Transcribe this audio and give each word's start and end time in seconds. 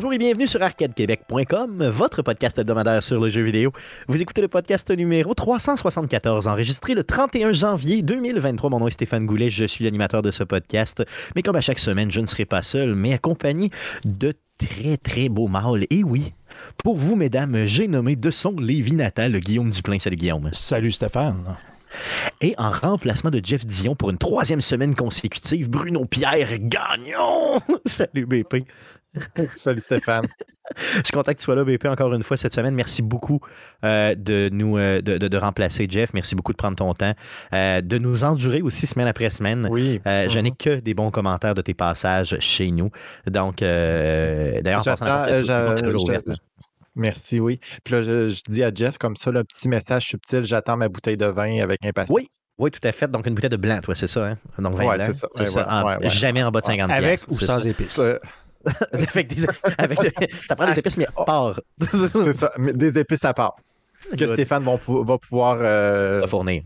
Bonjour 0.00 0.12
et 0.12 0.18
bienvenue 0.18 0.46
sur 0.46 0.62
arcadequebec.com, 0.62 1.88
votre 1.88 2.22
podcast 2.22 2.56
hebdomadaire 2.56 3.02
sur 3.02 3.20
le 3.20 3.30
jeu 3.30 3.42
vidéo. 3.42 3.72
Vous 4.06 4.22
écoutez 4.22 4.40
le 4.40 4.46
podcast 4.46 4.88
numéro 4.92 5.34
374, 5.34 6.46
enregistré 6.46 6.94
le 6.94 7.02
31 7.02 7.50
janvier 7.50 8.02
2023. 8.02 8.70
Mon 8.70 8.78
nom 8.78 8.86
est 8.86 8.92
Stéphane 8.92 9.26
Goulet, 9.26 9.50
je 9.50 9.64
suis 9.64 9.82
l'animateur 9.82 10.22
de 10.22 10.30
ce 10.30 10.44
podcast. 10.44 11.02
Mais 11.34 11.42
comme 11.42 11.56
à 11.56 11.60
chaque 11.60 11.80
semaine, 11.80 12.12
je 12.12 12.20
ne 12.20 12.26
serai 12.26 12.44
pas 12.44 12.62
seul, 12.62 12.94
mais 12.94 13.12
accompagné 13.12 13.72
de 14.04 14.34
très 14.56 14.98
très 14.98 15.28
beaux 15.28 15.48
mâles. 15.48 15.84
Et 15.90 16.04
oui, 16.04 16.32
pour 16.84 16.94
vous, 16.94 17.16
mesdames, 17.16 17.66
j'ai 17.66 17.88
nommé 17.88 18.14
de 18.14 18.30
son 18.30 18.52
Lévi 18.52 18.94
natal 18.94 19.40
Guillaume 19.40 19.72
Duplain. 19.72 19.98
Salut 19.98 20.16
Guillaume. 20.16 20.48
Salut 20.52 20.92
Stéphane. 20.92 21.56
Et 22.40 22.54
en 22.58 22.70
remplacement 22.70 23.30
de 23.30 23.40
Jeff 23.42 23.66
Dion 23.66 23.96
pour 23.96 24.10
une 24.10 24.18
troisième 24.18 24.60
semaine 24.60 24.94
consécutive, 24.94 25.68
Bruno 25.68 26.04
Pierre 26.04 26.58
Gagnon. 26.60 27.60
Salut 27.84 28.26
BP. 28.26 28.64
Salut 29.56 29.80
Stéphane. 29.80 30.26
Je 30.76 31.02
suis 31.04 31.12
content 31.12 31.32
que 31.32 31.38
tu 31.38 31.44
sois 31.44 31.54
là, 31.54 31.64
BP, 31.64 31.86
encore 31.86 32.12
une 32.14 32.22
fois 32.22 32.36
cette 32.36 32.54
semaine. 32.54 32.74
Merci 32.74 33.02
beaucoup 33.02 33.40
euh, 33.84 34.14
de 34.14 34.48
nous 34.52 34.76
euh, 34.78 35.00
de, 35.00 35.18
de- 35.18 35.28
de 35.28 35.36
remplacer 35.36 35.86
Jeff. 35.88 36.12
Merci 36.14 36.34
beaucoup 36.34 36.52
de 36.52 36.56
prendre 36.56 36.76
ton 36.76 36.92
temps. 36.94 37.14
Euh, 37.52 37.80
de 37.80 37.98
nous 37.98 38.24
endurer 38.24 38.62
aussi 38.62 38.86
semaine 38.86 39.06
après 39.08 39.30
semaine. 39.30 39.66
Oui. 39.70 40.00
Euh, 40.06 40.28
Je 40.28 40.38
n'ai 40.38 40.50
que 40.52 40.80
des 40.80 40.94
bons 40.94 41.10
commentaires 41.10 41.54
de 41.54 41.62
tes 41.62 41.74
passages 41.74 42.36
chez 42.40 42.70
nous. 42.70 42.90
Donc, 43.26 43.62
euh, 43.62 44.60
d'ailleurs. 44.62 44.82
Merci, 46.96 47.38
oui. 47.38 47.60
Puis 47.84 47.94
là, 47.94 48.02
je, 48.02 48.28
je 48.28 48.42
dis 48.48 48.64
à 48.64 48.72
Jeff 48.74 48.98
comme 48.98 49.14
ça, 49.14 49.30
le 49.30 49.44
petit 49.44 49.68
message 49.68 50.06
subtil, 50.06 50.44
j'attends 50.44 50.76
ma 50.76 50.88
bouteille 50.88 51.16
de 51.16 51.26
vin 51.26 51.62
avec 51.62 51.78
impatience. 51.84 52.16
Oui. 52.16 52.26
Oui, 52.58 52.72
tout 52.72 52.80
à 52.82 52.90
fait. 52.90 53.08
Donc, 53.08 53.24
une 53.28 53.34
bouteille 53.34 53.50
de 53.50 53.56
blanc, 53.56 53.78
toi, 53.80 53.94
c'est 53.94 54.08
ça, 54.08 54.26
hein? 54.26 54.36
Donc, 54.58 54.74
vin 54.74 54.84
Ouais, 54.84 54.96
blanc. 54.96 55.04
c'est 55.06 55.12
ça. 55.14 55.28
Ouais, 55.36 55.48
ouais, 55.48 55.62
En- 55.64 55.84
ouais, 55.86 55.96
ouais. 55.98 56.10
Jamais 56.10 56.42
en 56.42 56.50
bas 56.50 56.60
de 56.60 56.66
50 56.66 56.90
Avec 56.90 57.20
ou 57.28 57.34
sans 57.38 57.60
ça. 57.60 57.68
épices? 57.68 58.00
Ça, 58.66 58.72
avec 58.92 59.34
des, 59.34 59.46
avec 59.78 59.98
ça 60.46 60.56
prend 60.56 60.66
des 60.66 60.78
épices, 60.78 60.96
mais 60.96 61.06
part. 61.26 61.60
C'est 61.80 62.32
ça. 62.32 62.52
mais 62.58 62.72
Des 62.72 62.98
épices 62.98 63.24
à 63.24 63.32
part. 63.34 63.56
Que 64.10 64.16
Good. 64.16 64.32
Stéphane 64.34 64.62
vont 64.62 64.78
pou- 64.78 65.02
va 65.04 65.18
pouvoir. 65.18 65.58
euh, 65.60 66.20
Va 66.20 66.26
fournir. 66.26 66.62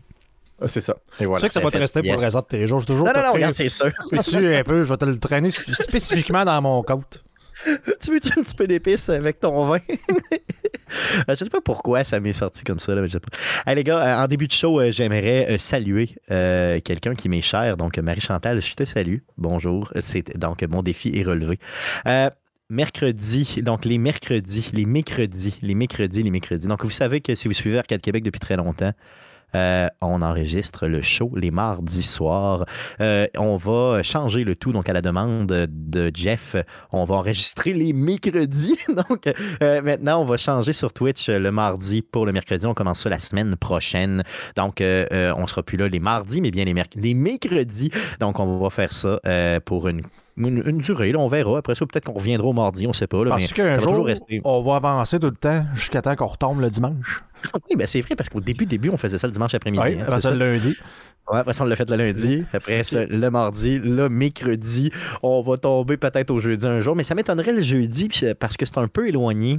C'est 0.66 0.80
ça. 0.80 0.94
Et 1.14 1.18
Tu 1.18 1.24
voilà. 1.26 1.40
sais 1.40 1.48
que 1.48 1.54
ça 1.54 1.60
va 1.60 1.70
te 1.70 1.78
rester 1.78 2.00
pour 2.00 2.06
Yes. 2.10 2.20
le 2.20 2.24
restant 2.24 2.40
de 2.40 2.44
tes 2.46 2.66
jours. 2.66 2.80
Je 2.80 2.84
vais 2.86 2.92
toujours 2.92 3.06
Non, 3.06 3.12
non, 3.16 3.22
non, 3.22 3.32
regarde, 3.32 3.52
c'est 3.52 3.68
sûr. 3.68 3.90
Peux-tu 4.10 4.54
un 4.54 4.62
peu, 4.62 4.84
je 4.84 4.88
vais 4.90 4.96
te 4.96 5.04
le 5.04 5.18
traîner 5.18 5.50
spécifiquement 5.50 6.44
dans 6.44 6.60
mon 6.62 6.82
compte. 6.82 7.24
Tu 8.00 8.10
veux-tu 8.10 8.38
un 8.38 8.42
petit 8.42 8.54
peu 8.54 8.66
d'épices 8.66 9.08
avec 9.08 9.40
ton 9.40 9.66
vin? 9.66 9.78
Euh, 11.28 11.34
je 11.34 11.44
sais 11.44 11.50
pas 11.50 11.62
pourquoi 11.62 12.04
ça 12.04 12.20
m'est 12.20 12.34
sorti 12.34 12.64
comme 12.64 12.78
ça. 12.78 12.94
Là, 12.94 13.00
mais 13.00 13.08
pas. 13.08 13.38
Hey, 13.66 13.76
les 13.76 13.84
gars, 13.84 14.20
euh, 14.20 14.24
en 14.24 14.26
début 14.26 14.46
de 14.46 14.52
show, 14.52 14.78
euh, 14.78 14.92
j'aimerais 14.92 15.56
saluer 15.58 16.16
quelqu'un 16.28 17.14
qui 17.14 17.30
m'est 17.30 17.40
cher. 17.40 17.78
Donc, 17.78 17.96
Marie-Chantal, 17.96 18.60
je 18.60 18.74
te 18.74 18.84
salue. 18.84 19.18
Bonjour. 19.38 19.90
C'est, 20.00 20.36
donc, 20.36 20.62
mon 20.62 20.82
défi 20.82 21.10
est 21.14 21.22
relevé. 21.22 21.58
Mercredi, 22.68 23.60
donc 23.62 23.84
les 23.84 23.98
mercredis, 23.98 24.70
les 24.72 24.86
mercredis, 24.86 25.58
les 25.60 25.74
mercredis, 25.74 26.22
les 26.22 26.30
mercredis. 26.30 26.66
Donc, 26.66 26.84
vous 26.84 26.90
savez 26.90 27.20
que 27.20 27.34
si 27.34 27.48
vous 27.48 27.54
suivez 27.54 27.78
Arcade 27.78 28.00
Québec 28.00 28.22
depuis 28.22 28.40
très 28.40 28.56
longtemps, 28.56 28.92
euh, 29.54 29.88
on 30.00 30.22
enregistre 30.22 30.86
le 30.86 31.02
show 31.02 31.30
les 31.36 31.50
mardis 31.50 32.02
soirs. 32.02 32.64
Euh, 33.00 33.26
on 33.36 33.56
va 33.56 34.02
changer 34.02 34.44
le 34.44 34.56
tout, 34.56 34.72
donc 34.72 34.88
à 34.88 34.92
la 34.92 35.02
demande 35.02 35.46
de 35.46 36.10
Jeff, 36.14 36.56
on 36.90 37.04
va 37.04 37.16
enregistrer 37.16 37.72
les 37.72 37.92
mercredis. 37.92 38.78
Donc 39.08 39.32
euh, 39.62 39.82
maintenant, 39.82 40.20
on 40.20 40.24
va 40.24 40.36
changer 40.36 40.72
sur 40.72 40.92
Twitch 40.92 41.28
le 41.28 41.50
mardi 41.50 42.02
pour 42.02 42.26
le 42.26 42.32
mercredi. 42.32 42.66
On 42.66 42.74
commence 42.74 43.00
ça 43.00 43.10
la 43.10 43.18
semaine 43.18 43.56
prochaine. 43.56 44.22
Donc 44.56 44.80
on 44.80 45.46
sera 45.46 45.62
plus 45.62 45.76
là 45.76 45.88
les 45.88 46.00
mardis, 46.00 46.40
mais 46.40 46.50
bien 46.50 46.64
les, 46.64 46.74
les 46.96 47.14
mercredis. 47.14 47.90
Donc 48.20 48.40
on 48.40 48.58
va 48.58 48.70
faire 48.70 48.92
ça 48.92 49.20
pour 49.64 49.88
une, 49.88 50.02
une, 50.36 50.62
une 50.66 50.78
durée. 50.78 51.12
là. 51.12 51.18
on 51.18 51.28
verra. 51.28 51.58
Après 51.58 51.74
ça, 51.74 51.84
peut-être 51.86 52.04
qu'on 52.04 52.14
reviendra 52.14 52.48
au 52.48 52.52
mardi, 52.52 52.86
on 52.86 52.92
sait 52.92 53.06
pas. 53.06 53.24
Là, 53.24 53.30
Parce 53.30 53.52
qu'un 53.52 53.78
jour, 53.78 54.08
on 54.44 54.62
va 54.62 54.76
avancer 54.76 55.18
tout 55.18 55.26
le 55.26 55.36
temps 55.36 55.64
jusqu'à 55.74 56.02
temps 56.02 56.16
qu'on 56.16 56.26
retombe 56.26 56.60
le 56.60 56.70
dimanche. 56.70 57.22
Oui, 57.68 57.74
ben 57.76 57.88
c'est 57.88 58.00
vrai, 58.02 58.14
parce 58.14 58.28
qu'au 58.28 58.40
début, 58.40 58.66
début, 58.66 58.88
on 58.90 58.96
faisait 58.96 59.18
ça 59.18 59.26
le 59.26 59.32
dimanche 59.32 59.52
après-midi. 59.52 59.82
Oui, 59.84 59.98
hein, 60.00 60.04
ça 60.06 60.20
ça? 60.20 60.30
le 60.30 60.38
lundi. 60.38 60.76
Ouais, 61.28 61.38
après 61.40 61.52
ça, 61.52 61.64
on 61.64 61.66
l'a 61.66 61.74
fait 61.74 61.90
le 61.90 61.96
lundi. 61.96 62.44
Après 62.52 62.84
ça, 62.84 63.04
le 63.10 63.30
mardi, 63.30 63.80
le 63.80 64.08
mercredi. 64.08 64.92
On 65.24 65.42
va 65.42 65.56
tomber 65.56 65.96
peut-être 65.96 66.30
au 66.30 66.38
jeudi 66.38 66.64
un 66.66 66.78
jour. 66.78 66.94
Mais 66.94 67.02
ça 67.02 67.16
m'étonnerait 67.16 67.52
le 67.52 67.62
jeudi 67.62 68.08
parce 68.38 68.56
que 68.56 68.64
c'est 68.64 68.78
un 68.78 68.86
peu 68.86 69.08
éloigné. 69.08 69.58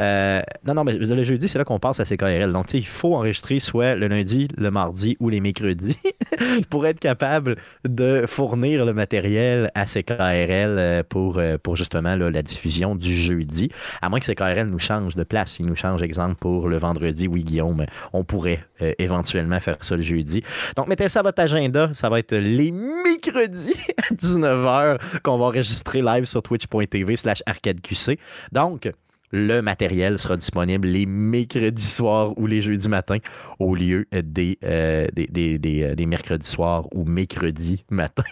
Euh, 0.00 0.40
non, 0.64 0.74
non, 0.74 0.84
mais 0.84 0.94
le 0.94 1.24
jeudi, 1.24 1.48
c'est 1.48 1.58
là 1.58 1.64
qu'on 1.64 1.78
passe 1.78 2.00
à 2.00 2.04
CKRL. 2.04 2.52
Donc, 2.52 2.72
il 2.72 2.86
faut 2.86 3.14
enregistrer 3.14 3.58
soit 3.60 3.94
le 3.94 4.08
lundi, 4.08 4.48
le 4.56 4.70
mardi 4.70 5.16
ou 5.20 5.28
les 5.28 5.40
mercredis 5.40 5.98
pour 6.70 6.86
être 6.86 7.00
capable 7.00 7.56
de 7.86 8.24
fournir 8.26 8.84
le 8.84 8.92
matériel 8.92 9.70
à 9.74 9.86
CKRL 9.86 10.78
euh, 10.78 11.02
pour, 11.08 11.38
euh, 11.38 11.58
pour 11.58 11.76
justement 11.76 12.16
la 12.16 12.42
diffusion 12.42 12.94
du 12.94 13.14
jeudi. 13.14 13.70
À 14.02 14.08
moins 14.08 14.20
que 14.20 14.26
CKRL 14.26 14.66
nous 14.66 14.78
change 14.78 15.16
de 15.16 15.24
place. 15.24 15.58
Il 15.58 15.66
nous 15.66 15.76
change, 15.76 16.02
exemple, 16.02 16.36
pour 16.36 16.68
le 16.68 16.76
vendredi. 16.76 17.26
Oui, 17.26 17.42
Guillaume, 17.42 17.84
on 18.12 18.24
pourrait 18.24 18.64
éventuellement 18.98 19.58
faire 19.58 19.76
ça 19.80 19.96
le 19.96 20.02
jeudi. 20.02 20.42
Donc, 20.76 20.86
mettez 20.86 21.08
ça 21.08 21.20
à 21.20 21.22
votre 21.22 21.42
agenda. 21.42 21.90
Ça 21.94 22.08
va 22.08 22.20
être 22.20 22.34
les 22.34 22.70
mercredis 22.70 23.74
à 24.10 24.14
19h 24.14 24.98
qu'on 25.22 25.38
va 25.38 25.46
enregistrer 25.46 26.02
live 26.02 26.24
sur 26.24 26.42
twitch.tv 26.42 27.16
slash 27.16 27.42
arcadeqc. 27.46 28.18
Donc, 28.52 28.88
le 29.30 29.60
matériel 29.60 30.18
sera 30.18 30.36
disponible 30.36 30.88
les 30.88 31.06
mercredis 31.06 31.86
soirs 31.86 32.38
ou 32.38 32.46
les 32.46 32.62
jeudis 32.62 32.88
matins 32.88 33.18
au 33.58 33.74
lieu 33.74 34.06
des, 34.12 34.58
euh, 34.64 35.06
euh, 35.16 36.06
mercredis 36.06 36.48
soirs 36.48 36.86
ou 36.94 37.04
mercredis 37.04 37.84
matin. 37.90 38.24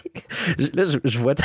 Là, 0.73 0.83
je, 1.03 1.19
vois. 1.19 1.35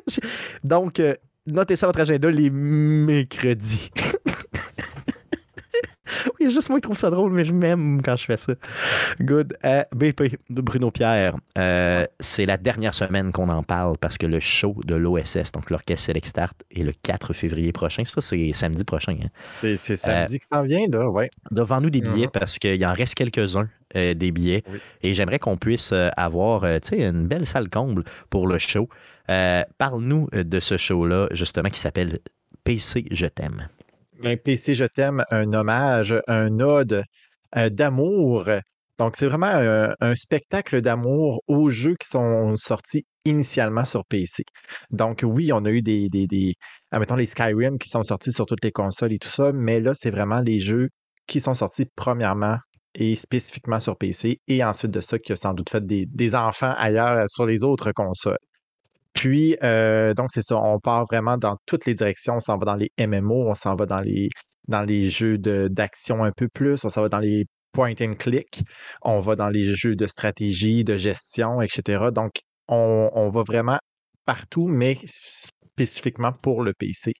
Donc, 0.64 1.00
euh, 1.00 1.14
notez 1.46 1.76
ça 1.76 1.86
votre 1.86 2.00
agenda 2.00 2.30
les 2.30 2.50
mercredis. 2.50 3.90
Oui, 6.40 6.50
juste 6.50 6.68
moi 6.70 6.78
qui 6.78 6.82
trouve 6.82 6.96
ça 6.96 7.10
drôle, 7.10 7.32
mais 7.32 7.44
je 7.44 7.52
m'aime 7.52 8.00
quand 8.02 8.16
je 8.16 8.24
fais 8.24 8.36
ça. 8.36 8.54
Good. 9.20 9.54
Euh, 9.64 9.82
BP, 9.94 10.38
de 10.50 10.60
Bruno 10.62 10.90
Pierre, 10.90 11.36
euh, 11.58 12.04
c'est 12.20 12.46
la 12.46 12.56
dernière 12.56 12.94
semaine 12.94 13.32
qu'on 13.32 13.48
en 13.48 13.62
parle 13.62 13.96
parce 13.98 14.18
que 14.18 14.26
le 14.26 14.40
show 14.40 14.76
de 14.84 14.94
l'OSS, 14.94 15.52
donc 15.52 15.70
l'Orchestre 15.70 16.06
Select 16.06 16.26
Start, 16.26 16.54
est 16.74 16.82
le 16.82 16.92
4 17.02 17.32
février 17.32 17.72
prochain. 17.72 18.04
Ça, 18.04 18.20
c'est 18.20 18.52
samedi 18.52 18.84
prochain. 18.84 19.16
hein. 19.22 19.28
C'est 19.60 19.76
c'est 19.76 19.96
samedi 19.96 20.38
que 20.38 20.44
ça 20.50 20.60
en 20.60 20.64
vient, 20.64 20.86
là. 20.92 21.08
Ouais. 21.10 21.30
Devant 21.50 21.80
nous 21.80 21.90
des 21.90 22.00
billets 22.00 22.26
Mhm. 22.26 22.32
parce 22.32 22.58
qu'il 22.58 22.84
en 22.86 22.92
reste 22.94 23.14
quelques-uns 23.14 23.68
euh, 23.96 24.14
des 24.14 24.30
billets. 24.32 24.62
Oui. 24.70 24.78
Et 25.02 25.14
j'aimerais 25.14 25.38
qu'on 25.38 25.56
puisse 25.56 25.92
euh, 25.92 26.08
avoir 26.16 26.64
euh, 26.64 26.78
tu 26.78 26.90
sais, 26.96 27.02
une 27.06 27.26
belle 27.26 27.46
salle 27.46 27.68
comble 27.68 28.04
pour 28.30 28.46
le 28.46 28.58
show. 28.58 28.88
Euh, 29.30 29.62
Parle-nous 29.78 30.28
euh, 30.34 30.44
de 30.44 30.60
ce 30.60 30.76
show-là, 30.76 31.28
justement, 31.32 31.68
qui 31.70 31.80
s'appelle 31.80 32.18
PC 32.64 33.04
Je 33.10 33.26
t'aime. 33.26 33.68
Un 34.24 34.36
PC, 34.36 34.74
je 34.74 34.84
t'aime, 34.84 35.24
un 35.30 35.52
hommage, 35.52 36.14
un 36.26 36.58
ode 36.60 37.04
euh, 37.56 37.70
d'amour. 37.70 38.46
Donc, 38.98 39.14
c'est 39.16 39.26
vraiment 39.26 39.46
un, 39.46 39.94
un 40.00 40.14
spectacle 40.16 40.80
d'amour 40.80 41.42
aux 41.46 41.70
jeux 41.70 41.94
qui 42.00 42.08
sont 42.08 42.56
sortis 42.56 43.04
initialement 43.28 43.84
sur 43.84 44.04
PC. 44.04 44.44
Donc, 44.90 45.20
oui, 45.24 45.52
on 45.52 45.64
a 45.64 45.70
eu 45.70 45.82
des, 45.82 46.54
admettons, 46.90 47.16
les 47.16 47.26
Skyrim 47.26 47.78
qui 47.78 47.88
sont 47.88 48.02
sortis 48.02 48.32
sur 48.32 48.46
toutes 48.46 48.64
les 48.64 48.72
consoles 48.72 49.12
et 49.12 49.18
tout 49.18 49.28
ça, 49.28 49.52
mais 49.52 49.80
là, 49.80 49.92
c'est 49.94 50.10
vraiment 50.10 50.40
les 50.40 50.58
jeux 50.58 50.88
qui 51.26 51.40
sont 51.40 51.54
sortis 51.54 51.86
premièrement 51.94 52.56
et 52.94 53.14
spécifiquement 53.14 53.80
sur 53.80 53.96
PC, 53.96 54.40
et 54.48 54.64
ensuite 54.64 54.90
de 54.90 55.00
ça, 55.00 55.18
qui 55.18 55.32
a 55.32 55.36
sans 55.36 55.54
doute 55.54 55.70
fait 55.70 55.84
des, 55.86 56.34
enfants 56.34 56.74
ailleurs 56.78 57.18
euh, 57.18 57.24
sur 57.28 57.46
les 57.46 57.62
autres 57.62 57.92
consoles. 57.92 58.38
Puis, 59.18 59.56
euh, 59.64 60.14
donc, 60.14 60.28
c'est 60.30 60.42
ça, 60.42 60.56
on 60.56 60.78
part 60.78 61.04
vraiment 61.10 61.36
dans 61.38 61.56
toutes 61.66 61.86
les 61.86 61.94
directions. 61.94 62.34
On 62.36 62.40
s'en 62.40 62.56
va 62.56 62.64
dans 62.66 62.76
les 62.76 62.92
MMO, 63.04 63.48
on 63.48 63.54
s'en 63.54 63.74
va 63.74 63.84
dans 63.84 64.00
les, 64.00 64.28
dans 64.68 64.82
les 64.82 65.10
jeux 65.10 65.38
d'action 65.38 66.22
un 66.22 66.30
peu 66.30 66.46
plus, 66.46 66.84
on 66.84 66.88
s'en 66.88 67.02
va 67.02 67.08
dans 67.08 67.18
les 67.18 67.44
point 67.72 67.94
and 68.00 68.12
click, 68.12 68.62
on 69.02 69.18
va 69.18 69.34
dans 69.34 69.48
les 69.48 69.74
jeux 69.74 69.96
de 69.96 70.06
stratégie, 70.06 70.84
de 70.84 70.96
gestion, 70.96 71.60
etc. 71.60 72.12
Donc, 72.14 72.30
on, 72.68 73.10
on 73.12 73.28
va 73.30 73.42
vraiment 73.42 73.78
partout, 74.24 74.68
mais 74.68 74.96
spécifiquement 75.04 76.32
pour 76.32 76.62
le 76.62 76.72
PC. 76.72 77.12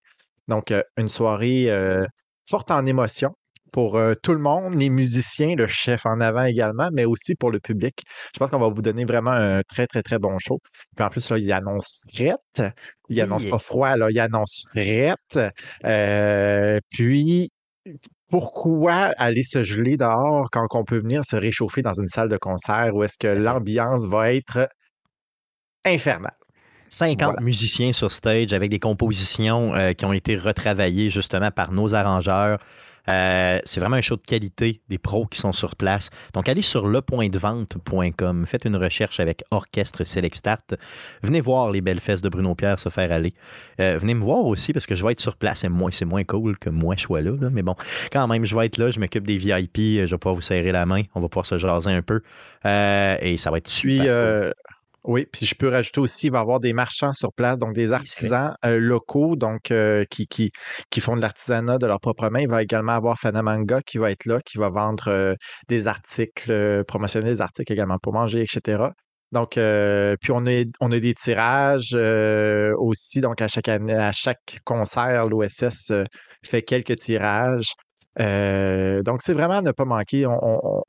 Donc, 0.46 0.70
euh, 0.70 0.82
une 0.98 1.08
soirée 1.08 1.68
euh, 1.68 2.06
forte 2.48 2.70
en 2.70 2.86
émotion 2.86 3.32
pour 3.72 3.96
euh, 3.96 4.14
tout 4.22 4.32
le 4.32 4.38
monde, 4.40 4.74
les 4.74 4.90
musiciens, 4.90 5.54
le 5.56 5.66
chef 5.66 6.06
en 6.06 6.20
avant 6.20 6.44
également, 6.44 6.88
mais 6.92 7.04
aussi 7.04 7.34
pour 7.34 7.50
le 7.50 7.60
public. 7.60 8.02
Je 8.34 8.38
pense 8.38 8.50
qu'on 8.50 8.58
va 8.58 8.68
vous 8.68 8.82
donner 8.82 9.04
vraiment 9.04 9.30
un 9.32 9.62
très, 9.62 9.86
très, 9.86 10.02
très 10.02 10.18
bon 10.18 10.38
show. 10.38 10.58
Puis 10.96 11.04
en 11.04 11.08
plus, 11.10 11.28
là, 11.30 11.38
il 11.38 11.52
annonce 11.52 12.00
frette. 12.12 12.62
Il 13.08 13.20
annonce 13.20 13.44
Oui. 13.44 13.50
pas 13.50 13.58
froid, 13.58 13.96
là, 13.96 14.08
il 14.10 14.18
annonce 14.20 14.66
frette. 14.72 15.38
Euh, 15.84 16.78
puis, 16.90 17.50
pourquoi 18.30 19.12
aller 19.18 19.42
se 19.42 19.62
geler 19.62 19.96
dehors 19.96 20.48
quand 20.50 20.66
on 20.74 20.84
peut 20.84 20.98
venir 20.98 21.24
se 21.24 21.36
réchauffer 21.36 21.82
dans 21.82 21.94
une 21.94 22.08
salle 22.08 22.28
de 22.30 22.36
concert 22.38 22.90
où 22.94 23.02
est-ce 23.04 23.18
que 23.18 23.28
l'ambiance 23.28 24.06
va 24.06 24.32
être 24.34 24.68
infernale? 25.84 26.36
50 26.90 27.36
Voilà. 27.36 27.40
musiciens 27.40 27.92
sur 27.92 28.12
stage 28.12 28.52
avec 28.52 28.70
des 28.70 28.78
compositions 28.78 29.74
euh, 29.74 29.92
qui 29.92 30.04
ont 30.06 30.12
été 30.12 30.36
retravaillées 30.36 31.10
justement 31.10 31.50
par 31.50 31.72
nos 31.72 31.94
arrangeurs. 31.94 32.58
Euh, 33.08 33.58
c'est 33.64 33.80
vraiment 33.80 33.96
un 33.96 34.02
show 34.02 34.16
de 34.16 34.22
qualité, 34.22 34.80
des 34.88 34.98
pros 34.98 35.26
qui 35.26 35.38
sont 35.38 35.52
sur 35.52 35.76
place. 35.76 36.10
Donc, 36.34 36.48
allez 36.48 36.62
sur 36.62 36.86
lepointdevente.com, 36.86 38.46
faites 38.46 38.64
une 38.64 38.76
recherche 38.76 39.20
avec 39.20 39.44
Orchestre 39.50 40.04
Select 40.04 40.36
Start. 40.36 40.74
Venez 41.22 41.40
voir 41.40 41.70
les 41.70 41.80
belles 41.80 42.00
fesses 42.00 42.20
de 42.20 42.28
Bruno 42.28 42.54
Pierre 42.54 42.78
se 42.78 42.88
faire 42.88 43.12
aller. 43.12 43.34
Euh, 43.80 43.98
venez 43.98 44.14
me 44.14 44.22
voir 44.22 44.44
aussi 44.46 44.72
parce 44.72 44.86
que 44.86 44.94
je 44.94 45.04
vais 45.04 45.12
être 45.12 45.20
sur 45.20 45.36
place. 45.36 45.60
C'est 45.60 45.68
moins, 45.68 45.90
c'est 45.90 46.04
moins 46.04 46.24
cool 46.24 46.58
que 46.58 46.70
moi 46.70 46.94
je 46.96 47.02
sois 47.02 47.22
là, 47.22 47.32
là, 47.40 47.50
Mais 47.50 47.62
bon, 47.62 47.74
quand 48.12 48.26
même, 48.28 48.44
je 48.44 48.54
vais 48.54 48.66
être 48.66 48.78
là. 48.78 48.90
Je 48.90 49.00
m'occupe 49.00 49.26
des 49.26 49.38
VIP. 49.38 49.76
Je 49.76 50.10
vais 50.10 50.18
pouvoir 50.18 50.34
vous 50.34 50.42
serrer 50.42 50.72
la 50.72 50.86
main. 50.86 51.02
On 51.14 51.20
va 51.20 51.28
pouvoir 51.28 51.46
se 51.46 51.58
jaser 51.58 51.90
un 51.90 52.02
peu. 52.02 52.20
Euh, 52.66 53.16
et 53.20 53.36
ça 53.36 53.50
va 53.50 53.58
être 53.58 53.68
super. 53.68 53.88
Puis, 53.88 53.98
cool. 54.00 54.52
Oui, 55.04 55.26
puis 55.32 55.46
je 55.46 55.54
peux 55.54 55.68
rajouter 55.68 56.00
aussi, 56.00 56.26
il 56.26 56.32
va 56.32 56.38
y 56.38 56.42
avoir 56.42 56.60
des 56.60 56.72
marchands 56.72 57.12
sur 57.12 57.32
place, 57.32 57.58
donc 57.58 57.72
des 57.74 57.92
artisans 57.92 58.54
euh, 58.64 58.78
locaux, 58.78 59.36
donc 59.36 59.70
euh, 59.70 60.04
qui, 60.10 60.26
qui, 60.26 60.50
qui 60.90 61.00
font 61.00 61.16
de 61.16 61.22
l'artisanat 61.22 61.78
de 61.78 61.86
leur 61.86 62.00
propre 62.00 62.28
main. 62.28 62.40
Il 62.40 62.48
va 62.48 62.62
également 62.62 62.92
avoir 62.92 63.18
Fanamanga 63.18 63.80
qui 63.82 63.98
va 63.98 64.10
être 64.10 64.26
là, 64.26 64.40
qui 64.44 64.58
va 64.58 64.68
vendre 64.70 65.08
euh, 65.08 65.34
des 65.68 65.86
articles, 65.88 66.84
promotionner 66.86 67.30
des 67.30 67.40
articles 67.40 67.72
également 67.72 67.98
pour 67.98 68.12
manger, 68.12 68.42
etc. 68.42 68.92
Donc, 69.32 69.52
puis 69.54 70.32
on 70.32 70.46
a, 70.46 70.64
on 70.80 70.90
a 70.90 70.98
des 70.98 71.14
tirages 71.14 71.94
aussi, 72.78 73.20
donc 73.20 73.40
à 73.42 73.48
chaque 73.48 73.68
année, 73.68 73.92
à 73.94 74.12
chaque 74.12 74.58
concert, 74.64 75.26
l'OSS 75.26 75.92
fait 76.44 76.62
quelques 76.62 76.96
tirages. 76.96 77.72
Donc, 78.18 79.22
c'est 79.22 79.32
vraiment 79.34 79.58
à 79.58 79.62
ne 79.62 79.70
pas 79.72 79.84
manquer. 79.84 80.26
On, 80.26 80.38
on- 80.42 80.82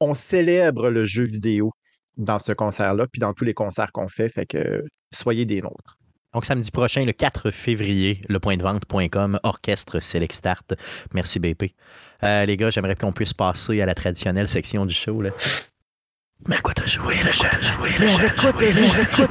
on 0.00 0.14
célèbre 0.14 0.90
le 0.90 1.04
jeu 1.04 1.24
vidéo 1.24 1.72
dans 2.16 2.38
ce 2.38 2.52
concert-là, 2.52 3.06
puis 3.06 3.20
dans 3.20 3.32
tous 3.32 3.44
les 3.44 3.54
concerts 3.54 3.92
qu'on 3.92 4.08
fait. 4.08 4.28
Fait 4.28 4.46
que 4.46 4.84
soyez 5.12 5.44
des 5.44 5.60
nôtres. 5.62 5.98
Donc, 6.32 6.44
samedi 6.44 6.70
prochain, 6.70 7.04
le 7.04 7.12
4 7.12 7.50
février, 7.50 8.22
lepointdevente.com, 8.28 9.40
Orchestre 9.42 9.98
Select 9.98 10.32
Start. 10.32 10.74
Merci, 11.12 11.40
BP. 11.40 11.74
Euh, 12.22 12.44
les 12.46 12.56
gars, 12.56 12.70
j'aimerais 12.70 12.94
qu'on 12.94 13.12
puisse 13.12 13.34
passer 13.34 13.80
à 13.80 13.86
la 13.86 13.94
traditionnelle 13.94 14.46
section 14.46 14.86
du 14.86 14.94
show. 14.94 15.22
Là. 15.22 15.30
Mais 16.48 16.56
à 16.56 16.60
quoi 16.60 16.72
t'as 16.72 16.86
joué, 16.86 17.16
le 17.24 17.32
chat? 17.32 17.50
Joué, 17.60 17.90
le 17.98 18.06
chat? 18.06 18.34
Joué, 18.36 18.72
le 18.72 18.84
chat? 19.04 19.28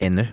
Haineux. 0.00 0.28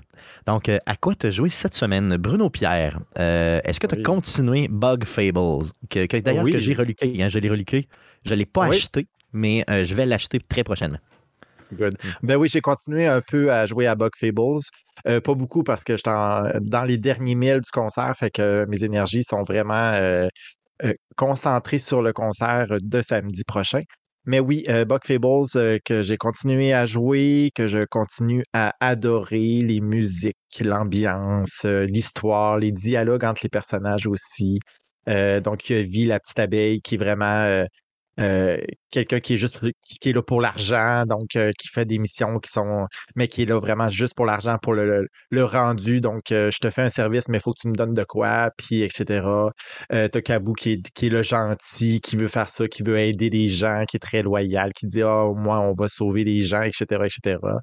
Donc, 0.47 0.69
euh, 0.69 0.79
à 0.85 0.95
quoi 0.95 1.13
t'as 1.13 1.29
joué 1.29 1.49
cette 1.49 1.75
semaine? 1.75 2.15
Bruno 2.15 2.49
Pierre, 2.49 2.99
euh, 3.19 3.59
est-ce 3.65 3.79
que 3.81 3.87
tu 3.87 3.95
as 3.95 3.97
Oui. 3.97 4.03
continué 4.03 4.67
Bug 4.69 5.03
Fables? 5.03 5.65
Que, 5.89 6.05
que- 6.05 6.17
D'ailleurs, 6.17 6.45
Oui. 6.45 6.53
que 6.53 6.59
j'ai 6.59 6.73
reluqué. 6.73 7.21
Hein, 7.21 7.27
je 7.29 7.37
l'ai 7.37 7.49
reluqué. 7.49 7.87
Je 8.25 8.31
ne 8.31 8.39
l'ai 8.39 8.45
pas 8.45 8.69
Oui. 8.69 8.77
acheté, 8.77 9.07
mais 9.33 9.65
euh, 9.69 9.85
je 9.85 9.93
vais 9.93 10.05
l'acheter 10.05 10.39
très 10.39 10.63
prochainement. 10.63 10.99
Good. 11.73 11.97
Ben 12.23 12.37
oui, 12.37 12.47
j'ai 12.47 12.61
continué 12.61 13.07
un 13.07 13.19
peu 13.19 13.51
à 13.51 13.65
jouer 13.65 13.87
à 13.87 13.95
Bug 13.95 14.11
Fables. 14.17 14.61
Euh, 15.05 15.19
pas 15.19 15.33
beaucoup 15.33 15.63
parce 15.63 15.83
que 15.83 15.97
j'étais 15.97 16.09
dans 16.61 16.85
les 16.85 16.97
derniers 16.97 17.35
milles 17.35 17.59
du 17.59 17.69
concert, 17.71 18.15
fait 18.17 18.31
que 18.31 18.65
mes 18.69 18.85
énergies 18.85 19.23
sont 19.23 19.43
vraiment 19.43 20.25
concentrées 21.17 21.79
sur 21.79 22.01
le 22.01 22.13
concert 22.13 22.67
de 22.81 23.01
samedi 23.01 23.43
prochain. 23.45 23.81
Mais 24.27 24.41
oui, 24.41 24.65
euh, 24.67 24.83
Bug 24.83 25.05
Fables, 25.05 25.45
euh, 25.55 25.79
que 25.85 26.01
j'ai 26.01 26.17
continué 26.17 26.73
à 26.73 26.85
jouer, 26.85 27.49
que 27.55 27.67
je 27.67 27.85
continue 27.85 28.43
à 28.51 28.73
adorer, 28.81 29.61
les 29.61 29.79
musiques, 29.79 30.35
l'ambiance, 30.59 31.63
euh, 31.63 31.85
l'histoire, 31.85 32.59
les 32.59 32.73
dialogues 32.73 33.23
entre 33.23 33.39
les 33.43 33.49
personnages 33.49 34.05
aussi. 34.05 34.59
Euh, 35.07 35.39
donc, 35.39 35.69
il 35.69 35.77
y 35.77 35.79
a 35.79 35.81
Vi, 35.81 36.05
la 36.05 36.19
petite 36.19 36.39
abeille, 36.39 36.81
qui 36.81 36.95
est 36.95 36.97
vraiment 36.97 37.65
euh, 38.19 38.57
quelqu'un 38.91 39.19
qui 39.19 39.33
est 39.33 39.37
juste 39.37 39.59
qui, 39.85 39.97
qui 39.99 40.09
est 40.09 40.13
là 40.13 40.21
pour 40.23 40.41
l'argent, 40.41 41.05
donc 41.05 41.35
euh, 41.35 41.51
qui 41.57 41.67
fait 41.69 41.85
des 41.85 41.99
missions 41.99 42.39
qui 42.39 42.49
sont, 42.51 42.85
mais 43.15 43.27
qui 43.27 43.43
est 43.43 43.45
là 43.45 43.59
vraiment 43.59 43.89
juste 43.89 44.15
pour 44.15 44.25
l'argent, 44.25 44.57
pour 44.61 44.73
le, 44.73 44.85
le- 44.85 45.07
le 45.29 45.43
rendu. 45.45 46.01
Donc, 46.01 46.31
euh, 46.31 46.49
je 46.51 46.57
te 46.59 46.69
fais 46.69 46.81
un 46.83 46.89
service, 46.89 47.27
mais 47.29 47.37
il 47.37 47.41
faut 47.41 47.53
que 47.53 47.59
tu 47.61 47.67
me 47.67 47.73
donnes 47.75 47.93
de 47.93 48.03
quoi, 48.03 48.49
puis 48.57 48.81
etc. 48.81 49.51
Euh, 49.93 50.07
t'as 50.07 50.21
Kabou 50.21 50.53
qui 50.53 50.73
est, 50.73 50.89
qui 50.93 51.07
est 51.07 51.09
le 51.09 51.23
gentil, 51.23 52.01
qui 52.01 52.15
veut 52.17 52.27
faire 52.27 52.49
ça, 52.49 52.67
qui 52.67 52.83
veut 52.83 52.97
aider 52.99 53.29
des 53.29 53.47
gens, 53.47 53.83
qui 53.89 53.97
est 53.97 53.99
très 53.99 54.23
loyal, 54.23 54.71
qui 54.73 54.87
dit 54.87 55.01
Ah, 55.03 55.25
moi, 55.35 55.59
on 55.61 55.73
va 55.73 55.87
sauver 55.89 56.23
les 56.23 56.41
gens, 56.41 56.61
etc. 56.63 57.05
etc. 57.07 57.59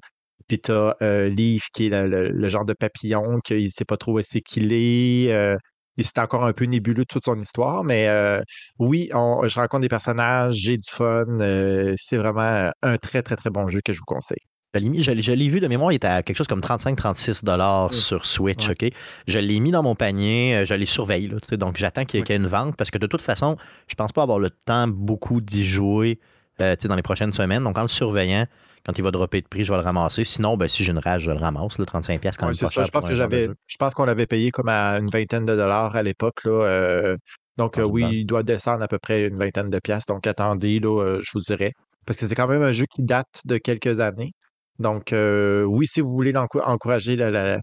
Puis 0.47 0.59
t'as 0.59 0.93
euh, 1.01 1.29
Leaf 1.29 1.67
qui 1.73 1.87
est 1.87 1.89
le, 1.89 2.07
le- 2.07 2.29
le 2.29 2.49
genre 2.49 2.65
de 2.65 2.73
papillon, 2.73 3.39
qu'il 3.43 3.63
ne 3.63 3.69
sait 3.69 3.85
pas 3.85 3.97
trop 3.97 4.17
où 4.19 4.21
c'est 4.21 4.41
qu'il 4.41 4.71
est. 4.73 5.31
euh, 5.33 5.57
et 5.97 6.03
c'est 6.03 6.17
encore 6.19 6.45
un 6.45 6.53
peu 6.53 6.65
nébuleux 6.65 7.05
toute 7.05 7.25
son 7.25 7.39
histoire, 7.39 7.83
mais 7.83 8.07
euh, 8.07 8.41
oui, 8.79 9.09
on- 9.13 9.47
je 9.47 9.55
rencontre 9.59 9.81
des 9.81 9.87
personnages, 9.89 10.53
j'ai 10.55 10.77
du 10.77 10.89
fun. 10.89 11.23
euh, 11.39 11.93
c'est 11.97 12.17
vraiment 12.17 12.71
un 12.81 12.97
très, 12.97 13.21
très, 13.21 13.35
très 13.35 13.49
bon 13.49 13.67
jeu 13.69 13.81
que 13.83 13.93
je 13.93 13.99
vous 13.99 14.05
conseille. 14.05 14.37
Je 14.73 14.79
l'ai 15.11 15.21
l'ai- 15.21 15.35
l'ai 15.37 15.47
vu 15.47 15.61
de 15.61 15.67
mémoire, 15.69 15.93
il 15.93 15.95
était 15.95 16.07
à 16.07 16.21
quelque 16.21 16.35
chose 16.35 16.47
comme 16.47 16.59
35-36 16.59 17.45
dollars 17.45 17.91
Mm. 17.91 17.93
sur 17.93 18.25
Switch, 18.25 18.67
Ouais. 18.67 18.75
OK? 18.89 18.91
Je 19.25 19.39
l'ai 19.39 19.59
mis 19.61 19.71
dans 19.71 19.83
mon 19.83 19.95
panier, 19.95 20.63
je 20.65 20.73
les 20.73 20.85
surveille, 20.85 21.27
là, 21.29 21.37
donc 21.57 21.77
j'attends 21.77 22.03
qu'il 22.03 22.19
y, 22.19 22.23
ait- 22.23 22.33
y 22.35 22.37
une 22.37 22.47
vente 22.47 22.75
parce 22.75 22.91
que 22.91 22.97
de 22.97 23.07
toute 23.07 23.21
façon, 23.21 23.55
je 23.87 23.95
pense 23.95 24.11
pas 24.11 24.23
avoir 24.23 24.37
le 24.39 24.49
temps 24.49 24.87
beaucoup 24.89 25.39
d'y 25.39 25.65
jouer 25.65 26.19
euh, 26.61 26.75
dans 26.83 26.95
les 26.95 27.01
prochaines 27.03 27.31
semaines. 27.33 27.63
Donc 27.63 27.77
en 27.77 27.83
le 27.83 27.87
surveillant, 27.87 28.45
quand 28.85 28.97
il 28.97 29.03
va 29.03 29.11
dropper 29.11 29.41
de 29.41 29.47
prix, 29.47 29.63
je 29.63 29.71
vais 29.71 29.77
le 29.79 29.83
ramasser. 29.83 30.23
Sinon, 30.23 30.57
ben, 30.57 30.67
si 30.67 30.83
j'ai 30.83 30.91
une 30.91 30.99
rage, 30.99 31.23
je 31.23 31.31
le 31.31 31.37
ramasse, 31.37 31.77
le 31.79 31.85
35$ 31.85 32.21
pièces 32.21 32.37
quand 32.37 32.45
Ouais, 32.45 32.51
même 32.51 32.57
pas 32.59 32.67
ça. 32.67 32.73
cher 32.73 32.85
Je 32.85 32.91
pense 32.91 33.05
que 33.05 33.15
j'avais, 33.15 33.49
je 33.67 33.77
pense 33.77 33.93
qu'on 33.93 34.05
l'avait 34.05 34.27
payé 34.27 34.51
comme 34.51 34.69
à 34.69 34.97
une 34.99 35.07
vingtaine 35.07 35.45
de 35.45 35.55
dollars 35.55 35.95
à 35.95 36.03
l'époque. 36.03 36.43
là, 36.45 36.51
euh, 36.51 37.17
donc 37.57 37.79
euh, 37.79 37.83
oui, 37.83 38.05
il 38.19 38.25
doit 38.25 38.43
descendre 38.43 38.83
à 38.83 38.87
peu 38.87 38.99
près 38.99 39.27
une 39.27 39.37
vingtaine 39.37 39.69
de 39.69 39.79
piastres. 39.79 40.13
Donc 40.13 40.27
attendez, 40.27 40.79
là, 40.79 41.01
euh, 41.01 41.19
je 41.23 41.31
vous 41.33 41.39
dirais. 41.41 41.71
Parce 42.05 42.19
que 42.19 42.27
c'est 42.27 42.35
quand 42.35 42.47
même 42.47 42.61
un 42.61 42.71
jeu 42.73 42.85
qui 42.93 43.01
date 43.03 43.41
de 43.45 43.57
quelques 43.57 43.99
années. 43.99 44.33
Donc 44.77 45.13
euh, 45.13 45.63
oui, 45.63 45.87
si 45.87 46.01
vous 46.01 46.11
voulez 46.11 46.33
encourager 46.37 47.15
la, 47.15 47.31
la- 47.31 47.59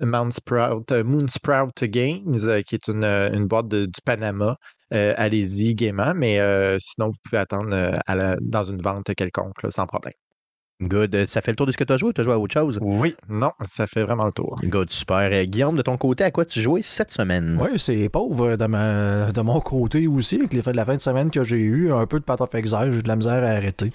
Mount 0.00 0.30
Sprout, 0.32 0.90
Moon 0.92 1.28
Sprout 1.28 1.84
Games, 1.84 2.34
qui 2.66 2.74
est 2.74 2.88
une, 2.88 3.04
une 3.04 3.46
boîte 3.46 3.68
de- 3.68 3.86
du 3.86 4.00
Panama, 4.04 4.56
allez-y 4.90 5.74
gaiement. 5.74 6.12
Mais 6.14 6.38
sinon, 6.80 7.08
vous 7.08 7.16
pouvez 7.24 7.38
attendre 7.38 8.00
à 8.06 8.14
la- 8.16 8.36
dans 8.40 8.64
une 8.64 8.80
vente 8.82 9.14
quelconque, 9.14 9.62
là, 9.62 9.70
sans 9.70 9.86
problème. 9.86 10.14
Good. 10.82 11.14
Euh, 11.14 11.24
Ça 11.26 11.40
fait 11.40 11.52
le 11.52 11.56
tour 11.56 11.66
de 11.66 11.72
ce 11.72 11.76
que 11.76 11.84
tu 11.84 11.92
as 11.92 11.98
joué? 11.98 12.10
Ou 12.10 12.12
tu 12.12 12.20
as 12.20 12.24
joué 12.24 12.32
à 12.32 12.38
autre 12.38 12.52
chose? 12.52 12.78
Oui, 12.82 13.14
non, 13.28 13.52
ça 13.62 13.86
fait 13.86 14.02
vraiment 14.02 14.24
le 14.26 14.32
tour. 14.32 14.60
Good, 14.64 14.90
super. 14.90 15.16
Euh, 15.32 15.44
Guillaume, 15.44 15.76
de 15.76 15.82
ton 15.82 15.96
côté, 15.96 16.24
à 16.24 16.30
quoi 16.30 16.44
tu 16.44 16.60
jouais 16.60 16.80
cette 16.82 17.10
semaine? 17.10 17.58
Oui, 17.60 17.78
c'est 17.78 18.08
pauvre 18.08 18.56
de, 18.56 18.66
ma- 18.66 19.32
de 19.32 19.40
mon 19.40 19.60
côté 19.60 20.06
aussi, 20.06 20.36
avec 20.36 20.52
les 20.52 20.62
faits 20.62 20.72
de 20.72 20.76
la 20.76 20.84
fin 20.84 20.96
de 20.96 21.00
semaine 21.00 21.30
que 21.30 21.44
j'ai 21.44 21.58
eu, 21.58 21.92
un 21.92 22.06
peu 22.06 22.18
de 22.18 22.24
Path 22.24 22.40
of 22.40 22.54
Exile, 22.54 22.90
j'ai 22.92 23.02
de 23.02 23.08
la 23.08 23.16
misère 23.16 23.42
à 23.44 23.48
arrêter. 23.48 23.90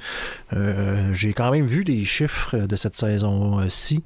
Euh, 0.53 1.13
j'ai 1.13 1.33
quand 1.33 1.51
même 1.51 1.65
vu 1.65 1.83
les 1.83 2.05
chiffres 2.05 2.57
de 2.57 2.75
cette 2.75 2.95
saison-ci 2.95 4.03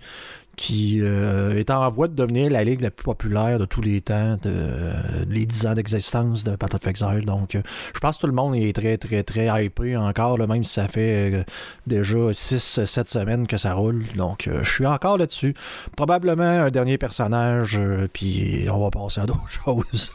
qui 0.62 1.00
euh, 1.02 1.58
est 1.58 1.72
en 1.72 1.90
voie 1.90 2.08
de 2.08 2.14
devenir 2.14 2.52
la 2.52 2.64
ligue 2.64 2.82
la 2.82 2.92
plus 2.92 3.04
populaire 3.04 3.58
de 3.58 3.66
tous 3.66 3.82
les 3.82 4.00
temps, 4.00 4.38
de, 4.44 4.92
les 5.28 5.48
10 5.48 5.66
ans 5.66 5.74
d'existence 5.74 6.44
de 6.44 6.56
Path 6.56 6.76
of 6.76 6.86
Exile. 6.86 7.26
Donc, 7.26 7.56
euh, 7.56 7.64
je 7.96 8.00
pense 8.00 8.18
que 8.18 8.22
tout 8.22 8.28
le 8.28 8.34
monde 8.34 8.56
est 8.56 8.72
très, 8.72 8.96
très, 8.98 9.24
très 9.24 9.66
hypé 9.66 9.98
encore, 9.98 10.38
là, 10.38 10.46
même 10.46 10.64
si 10.64 10.74
ça 10.74 10.88
fait 10.88 11.34
euh, 11.34 11.44
déjà 11.88 12.16
6-7 12.32 13.10
semaines 13.10 13.48
que 13.48 13.58
ça 13.58 13.74
roule. 13.74 14.04
Donc, 14.16 14.48
euh, 14.48 14.60
je 14.64 14.72
suis 14.72 14.86
encore 14.86 15.18
là-dessus. 15.18 15.56
Probablement 15.98 16.44
un 16.44 16.70
dernier 16.70 17.00
personnage, 17.00 17.76
euh, 17.80 18.08
puis 18.14 18.68
on 18.72 18.78
va 18.84 18.92
passer 18.92 19.22
à 19.22 19.26
d'autres 19.26 19.50
choses. 19.66 20.12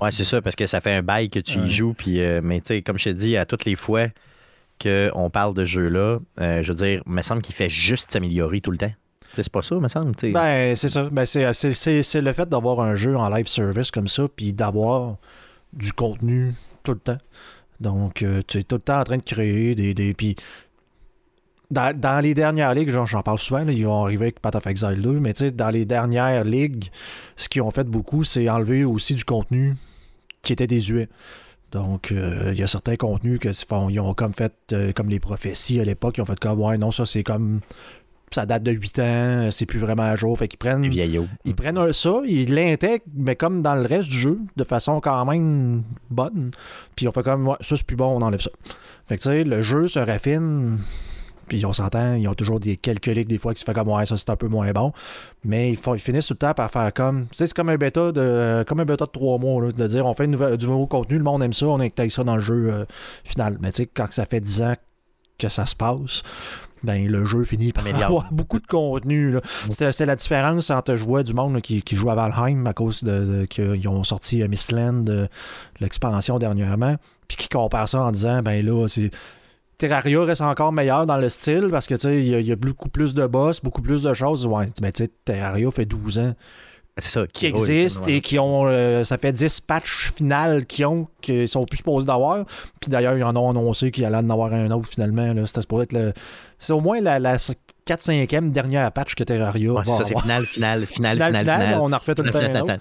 Ouais, 0.00 0.12
c'est 0.12 0.22
ça, 0.24 0.40
parce 0.40 0.54
que 0.54 0.68
ça 0.68 0.80
fait 0.80 0.92
un 0.94 1.02
bail 1.02 1.28
que 1.28 1.40
tu 1.40 1.58
y 1.58 1.62
Ouais. 1.62 1.70
joues. 1.70 1.94
Puis, 1.94 2.22
euh, 2.22 2.40
mais 2.40 2.60
tu 2.60 2.68
sais, 2.68 2.82
comme 2.82 2.98
je 2.98 3.04
t'ai 3.04 3.14
dit, 3.14 3.36
à 3.36 3.46
toutes 3.46 3.64
les 3.64 3.74
fois 3.74 4.06
qu'on 4.80 5.28
parle 5.30 5.54
de 5.54 5.64
jeu-là, 5.64 6.18
euh, 6.40 6.62
je 6.62 6.68
veux 6.72 6.76
dire, 6.76 7.02
il 7.04 7.12
me 7.12 7.22
semble 7.22 7.42
qu'il 7.42 7.54
fait 7.56 7.68
juste 7.70 8.12
s'améliorer 8.12 8.60
tout 8.60 8.70
le 8.70 8.78
temps. 8.78 8.92
C'est 9.34 9.48
pas 9.50 9.62
ça, 9.62 9.76
me 9.76 9.88
semble. 9.88 10.14
tu 10.14 10.28
sais. 10.28 10.32
Ben, 10.32 10.76
c'est 10.76 10.88
ça. 10.88 11.08
Ben, 11.10 11.24
c'est, 11.24 12.20
le 12.20 12.32
fait 12.32 12.48
d'avoir 12.48 12.80
un 12.80 12.94
jeu 12.94 13.16
en 13.16 13.28
live 13.28 13.46
service 13.46 13.90
comme 13.90 14.08
ça, 14.08 14.28
puis 14.28 14.52
d'avoir 14.52 15.16
du 15.72 15.92
contenu 15.92 16.54
tout 16.82 16.92
le 16.92 16.98
temps. 16.98 17.18
Donc, 17.80 18.22
euh, 18.22 18.42
tu 18.46 18.58
es 18.58 18.62
tout 18.62 18.76
le 18.76 18.82
temps 18.82 19.00
en 19.00 19.04
train 19.04 19.16
de 19.16 19.24
créer 19.24 19.74
des. 19.74 19.94
des 19.94 20.14
puis, 20.14 20.36
dans, 21.70 21.98
dans 21.98 22.20
les 22.20 22.34
dernières 22.34 22.74
ligues, 22.74 22.90
genre, 22.90 23.06
j'en 23.06 23.22
parle 23.22 23.38
souvent, 23.38 23.66
ils 23.66 23.86
vont 23.86 24.04
arriver 24.04 24.24
avec 24.26 24.40
Path 24.40 24.56
of 24.56 24.66
Exile 24.66 25.00
2, 25.00 25.12
mais 25.20 25.32
tu 25.32 25.46
sais, 25.46 25.50
dans 25.50 25.70
les 25.70 25.86
dernières 25.86 26.44
ligues, 26.44 26.90
ce 27.36 27.48
qu'ils 27.48 27.62
ont 27.62 27.70
fait 27.70 27.84
beaucoup, 27.84 28.24
c'est 28.24 28.48
enlever 28.50 28.84
aussi 28.84 29.14
du 29.14 29.24
contenu 29.24 29.74
qui 30.42 30.52
était 30.52 30.66
désuet. 30.66 31.08
Donc, 31.72 32.12
euh, 32.12 32.50
il 32.52 32.60
y 32.60 32.62
a 32.62 32.66
certains 32.66 32.96
contenus 32.96 33.40
que 33.40 33.50
font, 33.52 33.88
ils 33.88 33.98
ont 33.98 34.12
comme 34.12 34.34
fait, 34.34 34.52
euh, 34.72 34.92
comme 34.92 35.08
les 35.08 35.18
prophéties 35.18 35.80
à 35.80 35.84
l'époque, 35.84 36.18
ils 36.18 36.20
ont 36.20 36.26
fait 36.26 36.38
comme, 36.38 36.60
ouais, 36.60 36.76
non, 36.76 36.90
ça 36.90 37.06
c'est 37.06 37.22
comme. 37.22 37.60
Ça 38.32 38.46
date 38.46 38.62
de 38.62 38.72
8 38.72 38.98
ans, 38.98 39.48
c'est 39.50 39.66
plus 39.66 39.78
vraiment 39.78 40.04
à 40.04 40.16
jour. 40.16 40.36
Fait 40.38 40.48
qu'ils 40.48 40.58
prennent. 40.58 40.84
Ils 41.44 41.54
prennent 41.54 41.78
un- 41.78 41.92
ça, 41.92 42.20
ils 42.24 42.52
l'intègrent, 42.54 43.04
mais 43.14 43.36
comme 43.36 43.62
dans 43.62 43.74
le 43.74 43.82
reste 43.86 44.08
du 44.08 44.18
jeu, 44.18 44.38
de 44.56 44.64
façon 44.64 45.00
quand 45.00 45.24
même 45.26 45.82
bonne. 46.10 46.50
Puis 46.96 47.06
on 47.08 47.12
fait 47.12 47.22
comme, 47.22 47.46
ouais, 47.46 47.56
ça 47.60 47.76
c'est 47.76 47.86
plus 47.86 47.96
bon, 47.96 48.06
on 48.16 48.22
enlève 48.22 48.40
ça. 48.40 48.50
Fait 49.06 49.16
que 49.16 49.22
tu 49.22 49.28
sais, 49.28 49.44
le 49.44 49.60
jeu 49.62 49.86
se 49.86 49.98
raffine, 49.98 50.78
puis 51.48 51.66
on 51.66 51.72
s'entend, 51.74 52.14
ils 52.14 52.26
ont 52.28 52.34
toujours 52.34 52.58
des 52.60 52.76
quelques 52.78 53.06
ligues 53.06 53.28
des 53.28 53.36
fois 53.36 53.52
qui 53.52 53.60
se 53.60 53.64
fait 53.66 53.74
comme, 53.74 53.88
ouais, 53.88 54.06
ça 54.06 54.16
c'est 54.16 54.30
un 54.30 54.36
peu 54.36 54.48
moins 54.48 54.70
bon. 54.72 54.92
Mais 55.44 55.70
ils, 55.70 55.76
font, 55.76 55.94
ils 55.94 56.00
finissent 56.00 56.28
tout 56.28 56.34
le 56.34 56.38
temps 56.38 56.54
par 56.54 56.70
faire 56.70 56.90
comme, 56.94 57.24
tu 57.24 57.36
sais, 57.36 57.46
c'est 57.48 57.54
comme 57.54 57.68
un 57.68 57.76
bêta 57.76 58.12
de 58.12 58.64
comme 58.66 58.80
un 58.80 58.84
bêta 58.86 59.04
de 59.04 59.10
trois 59.10 59.36
mois, 59.38 59.60
là, 59.62 59.72
de 59.72 59.86
dire, 59.86 60.06
on 60.06 60.14
fait 60.14 60.24
une 60.24 60.30
nouvelle- 60.30 60.56
du 60.56 60.66
nouveau 60.66 60.86
contenu, 60.86 61.18
le 61.18 61.24
monde 61.24 61.42
aime 61.42 61.52
ça, 61.52 61.66
on 61.66 61.80
intègre 61.80 62.12
ça 62.12 62.24
dans 62.24 62.36
le 62.36 62.42
jeu 62.42 62.70
euh, 62.72 62.84
final. 63.24 63.58
Mais 63.60 63.72
tu 63.72 63.82
sais, 63.82 63.90
quand 63.92 64.06
ça 64.10 64.24
fait 64.24 64.40
10 64.40 64.62
ans 64.62 64.74
que 65.38 65.48
ça 65.48 65.66
se 65.66 65.74
passe, 65.76 66.22
ben 66.84 67.06
le 67.06 67.24
jeu 67.24 67.44
finit 67.44 67.72
par 67.72 67.84
Améliore. 67.84 68.04
avoir 68.04 68.28
beaucoup 68.32 68.58
de 68.58 68.66
contenu. 68.66 69.36
C'était 69.70 69.92
c'était 69.92 70.06
la 70.06 70.16
différence 70.16 70.70
entre 70.70 70.94
jouer 70.94 71.22
du 71.22 71.34
monde 71.34 71.54
là, 71.54 71.60
qui, 71.60 71.82
qui 71.82 71.94
joue 71.96 72.10
à 72.10 72.14
Valheim 72.14 72.66
à 72.66 72.72
cause 72.72 73.02
de, 73.04 73.40
de- 73.40 73.44
qu'ils 73.46 73.88
ont 73.88 74.04
sorti 74.04 74.42
euh, 74.42 74.48
Mistland, 74.48 75.08
euh, 75.08 75.26
l'expansion 75.80 76.38
dernièrement, 76.38 76.96
puis 77.28 77.36
qui 77.36 77.48
compare 77.48 77.88
ça 77.88 78.02
en 78.02 78.12
disant 78.12 78.42
ben 78.42 78.64
là, 78.64 78.86
c'est. 78.88 79.10
Terraria 79.78 80.22
reste 80.22 80.42
encore 80.42 80.70
meilleur 80.72 81.06
dans 81.06 81.16
le 81.16 81.28
style 81.28 81.68
parce 81.70 81.86
que 81.88 81.94
tu 81.94 82.00
sais, 82.02 82.18
il 82.20 82.28
y, 82.28 82.34
a- 82.34 82.40
il 82.40 82.46
y 82.46 82.52
a 82.52 82.56
beaucoup 82.56 82.88
plus 82.88 83.14
de 83.14 83.26
boss, 83.26 83.60
beaucoup 83.60 83.82
plus 83.82 84.02
de 84.02 84.14
choses. 84.14 84.46
Ouais, 84.46 84.66
ben 84.80 84.92
tu 84.92 85.04
sais, 85.04 85.10
Terraria 85.24 85.70
fait 85.72 85.86
12 85.86 86.18
ans 86.20 86.34
C'est 86.34 86.71
ça. 86.98 87.26
qui 87.26 87.50
roule, 87.50 87.70
existent 87.70 88.06
et 88.06 88.20
qui 88.20 88.38
ont. 88.38 88.64
euh, 88.66 89.04
ça 89.04 89.16
fait 89.18 89.32
10 89.32 89.60
patchs 89.60 90.12
finales 90.14 90.66
qui 90.66 90.84
ont, 90.84 91.08
qui 91.20 91.48
sont 91.48 91.64
plus 91.64 91.78
supposés 91.78 92.06
d'avoir. 92.06 92.44
Puis 92.80 92.90
d'ailleurs, 92.90 93.16
ils 93.16 93.24
en 93.24 93.34
ont 93.36 93.50
annoncé 93.50 93.90
qu'il 93.90 94.04
allait 94.04 94.16
en 94.16 94.30
avoir 94.30 94.52
un 94.52 94.70
autre 94.70 94.88
finalement. 94.88 95.32
là. 95.32 95.46
C'était 95.46 95.62
supposé 95.62 95.84
être 95.84 95.92
le. 95.92 96.12
C'est 96.58 96.72
au 96.72 96.80
moins 96.80 97.00
la, 97.00 97.18
la 97.18 97.36
4-5e 97.86 98.50
dernière 98.50 98.92
patch 98.92 99.14
que 99.14 99.24
Terraria. 99.24 99.72
Ouais, 99.72 99.82
c'est 99.84 99.94
ça, 99.94 100.04
c'est 100.04 100.18
final, 100.20 100.46
final, 100.46 100.86
final, 100.86 101.16
final, 101.16 101.78
on 101.80 101.92
en 101.92 101.98
refait 101.98 102.14
tout 102.14 102.22
le 102.22 102.30
temps. 102.30 102.76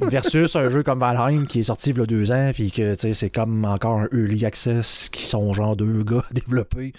Versus 0.00 0.54
un 0.56 0.64
jeu 0.70 0.82
comme 0.82 1.00
Valheim 1.00 1.46
qui 1.46 1.60
est 1.60 1.64
sorti 1.64 1.90
il 1.90 1.98
y 1.98 2.00
a 2.00 2.06
deux 2.06 2.30
ans, 2.30 2.50
puis 2.52 2.70
que 2.70 2.94
c'est 2.94 3.30
comme 3.30 3.64
encore 3.64 4.00
un 4.00 4.08
early 4.12 4.44
access 4.44 5.08
qui 5.10 5.24
sont 5.24 5.52
genre 5.52 5.76
deux 5.76 6.02
gars 6.04 6.24
développés. 6.32 6.92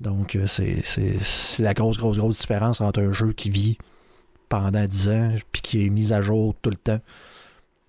Donc, 0.00 0.34
euh, 0.34 0.46
c'est 0.48 1.62
la 1.62 1.74
grosse, 1.74 1.96
grosse, 1.98 2.18
grosse 2.18 2.38
différence 2.40 2.80
entre 2.80 3.00
un 3.00 3.12
jeu 3.12 3.32
qui 3.32 3.50
vit 3.50 3.78
pendant 4.52 4.84
10 4.84 5.08
ans, 5.08 5.32
puis 5.50 5.62
qui 5.62 5.86
est 5.86 5.88
mis 5.88 6.12
à 6.12 6.20
jour 6.20 6.54
tout 6.60 6.68
le 6.68 6.76
temps. 6.76 7.00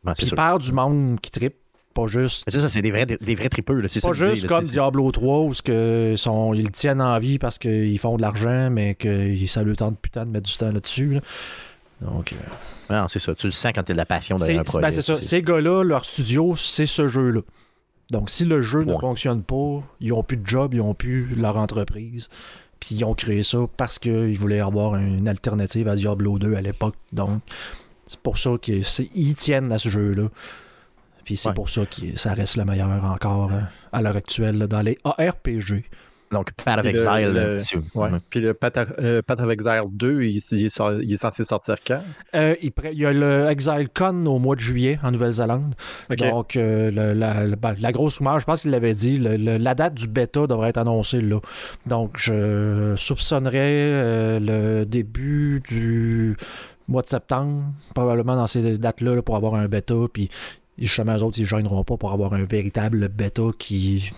Ouais, 0.05 0.13
Puis 0.17 0.27
sûr. 0.27 0.35
par 0.35 0.59
du 0.59 0.71
monde 0.71 1.19
qui 1.19 1.29
trippe, 1.29 1.55
pas 1.93 2.07
juste. 2.07 2.45
C'est 2.47 2.59
ça, 2.59 2.69
c'est 2.69 2.81
des 2.81 2.89
vrais, 2.91 3.05
des 3.05 3.35
vrais 3.35 3.49
tripeux. 3.49 3.81
là, 3.81 3.89
C'est 3.89 4.01
Pas 4.01 4.13
juste 4.13 4.43
là, 4.43 4.47
comme 4.47 4.63
Diablo 4.63 5.11
3 5.11 5.39
où 5.41 5.51
que 5.63 6.13
sont, 6.15 6.53
ils 6.53 6.63
le 6.63 6.69
tiennent 6.71 7.01
en 7.01 7.19
vie 7.19 7.37
parce 7.37 7.59
qu'ils 7.59 7.99
font 7.99 8.15
de 8.15 8.21
l'argent, 8.21 8.69
mais 8.71 8.95
que 8.95 9.35
ça 9.45 9.61
leur 9.61 9.75
tente 9.75 9.99
putain 9.99 10.25
de 10.25 10.31
mettre 10.31 10.49
du 10.49 10.55
temps 10.55 10.71
là-dessus. 10.71 11.15
là. 11.15 11.19
Donc, 12.01 12.33
euh, 12.33 12.93
Non, 12.93 13.07
c'est 13.09 13.19
ça. 13.19 13.35
Tu 13.35 13.47
le 13.47 13.51
sens 13.51 13.73
quand 13.75 13.83
tu 13.83 13.91
as 13.91 13.95
de 13.95 13.99
la 13.99 14.05
passion 14.05 14.37
derrière 14.37 14.61
un 14.61 14.63
ben, 14.63 14.69
projet. 14.69 14.91
c'est 14.93 15.01
ça. 15.01 15.19
Ces 15.19 15.41
gars-là, 15.41 15.83
leur 15.83 16.05
studio, 16.05 16.55
c'est 16.55 16.85
ce 16.85 17.09
jeu-là. 17.09 17.41
Donc, 18.09 18.29
si 18.29 18.45
le 18.45 18.61
jeu 18.61 18.83
ne 18.83 18.95
fonctionne 18.95 19.43
pas, 19.43 19.81
ils 19.99 20.13
ont 20.13 20.23
plus 20.23 20.37
de 20.37 20.45
job, 20.47 20.73
ils 20.73 20.81
ont 20.81 20.93
plus 20.93 21.35
leur 21.35 21.57
entreprise. 21.57 22.29
Puis 22.83 22.95
ils 22.95 23.05
ont 23.05 23.13
créé 23.13 23.43
ça 23.43 23.59
parce 23.77 23.97
qu'ils 23.97 24.37
voulaient 24.37 24.59
avoir 24.59 24.95
une 24.97 25.29
alternative 25.29 25.87
à 25.87 25.95
Diablo 25.95 26.37
2 26.37 26.55
à 26.55 26.61
l'époque. 26.61 26.95
Donc, 27.13 27.39
c'est 28.07 28.19
pour 28.19 28.37
ça 28.37 28.51
qu'ils 28.61 29.35
tiennent 29.35 29.71
à 29.71 29.77
ce 29.79 29.87
jeu-là. 29.87 30.27
Puis 31.23 31.37
c'est 31.37 31.47
Ouais. 31.47 31.53
pour 31.55 31.69
ça 31.69 31.85
que 31.85 32.17
ça 32.17 32.33
reste 32.33 32.57
le 32.57 32.65
meilleur 32.65 32.89
encore 33.05 33.53
euh, 33.53 33.61
à 33.93 34.01
l'heure 34.01 34.17
actuelle 34.17 34.57
là, 34.57 34.67
dans 34.67 34.81
les 34.81 34.97
ARPG. 35.05 35.85
Donc, 36.33 36.51
Path 36.53 36.79
of 36.79 36.83
Puis 36.83 36.91
le- 36.93 36.99
Exile. 36.99 37.33
le- 37.33 37.59
si 37.59 37.75
vous- 37.75 37.83
Ouais. 37.95 38.09
Puis 38.29 38.41
le 38.41 38.53
Path 38.53 38.77
of, 38.77 38.93
euh, 38.99 39.21
Path 39.21 39.39
of 39.39 39.49
Exile 39.49 39.81
2, 39.91 40.23
il, 40.23 40.37
il 40.51 40.65
est 40.65 40.69
sor- 40.69 41.01
il 41.01 41.13
est 41.13 41.17
censé 41.17 41.43
sortir 41.43 41.75
quand? 41.85 42.01
Euh, 42.35 42.55
il, 42.61 42.71
y 42.93 43.05
a 43.05 43.13
le 43.13 43.47
ExileCon 43.49 44.25
au 44.25 44.39
mois 44.39 44.55
de 44.55 44.61
juillet 44.61 44.99
en 45.03 45.11
Nouvelle-Zélande. 45.11 45.75
Donc, 46.17 46.55
euh, 46.57 46.91
le- 46.91 47.13
la, 47.13 47.45
le- 47.45 47.55
ben, 47.55 47.75
la 47.79 47.91
grosse 47.91 48.17
rumeur, 48.17 48.39
je 48.39 48.45
pense 48.45 48.61
qu'il 48.61 48.71
l'avait 48.71 48.93
dit, 48.93 49.17
le- 49.17 49.37
le- 49.37 49.57
la 49.57 49.75
date 49.75 49.93
du 49.93 50.07
bêta 50.07 50.47
devrait 50.47 50.69
être 50.69 50.77
annoncée 50.77 51.21
là. 51.21 51.39
Donc, 51.85 52.15
je 52.17 52.93
soupçonnerais 52.95 53.59
euh, 53.63 54.39
le 54.39 54.85
début 54.85 55.61
du 55.69 56.35
mois 56.87 57.01
de 57.01 57.07
septembre, 57.07 57.63
probablement 57.95 58.35
dans 58.35 58.47
ces 58.47 58.77
dates-là, 58.77 59.15
là, 59.15 59.21
pour 59.21 59.35
avoir 59.35 59.55
un 59.55 59.67
bêta. 59.67 59.93
Puis, 60.11 60.29
justement, 60.77 61.15
eux 61.15 61.23
autres, 61.23 61.37
ils 61.39 61.43
ne 61.43 61.47
gêneront 61.47 61.83
pas 61.83 61.97
pour 61.97 62.11
avoir 62.11 62.33
un 62.33 62.43
véritable 62.43 63.07
bêta 63.09 63.43
qui 63.57 64.11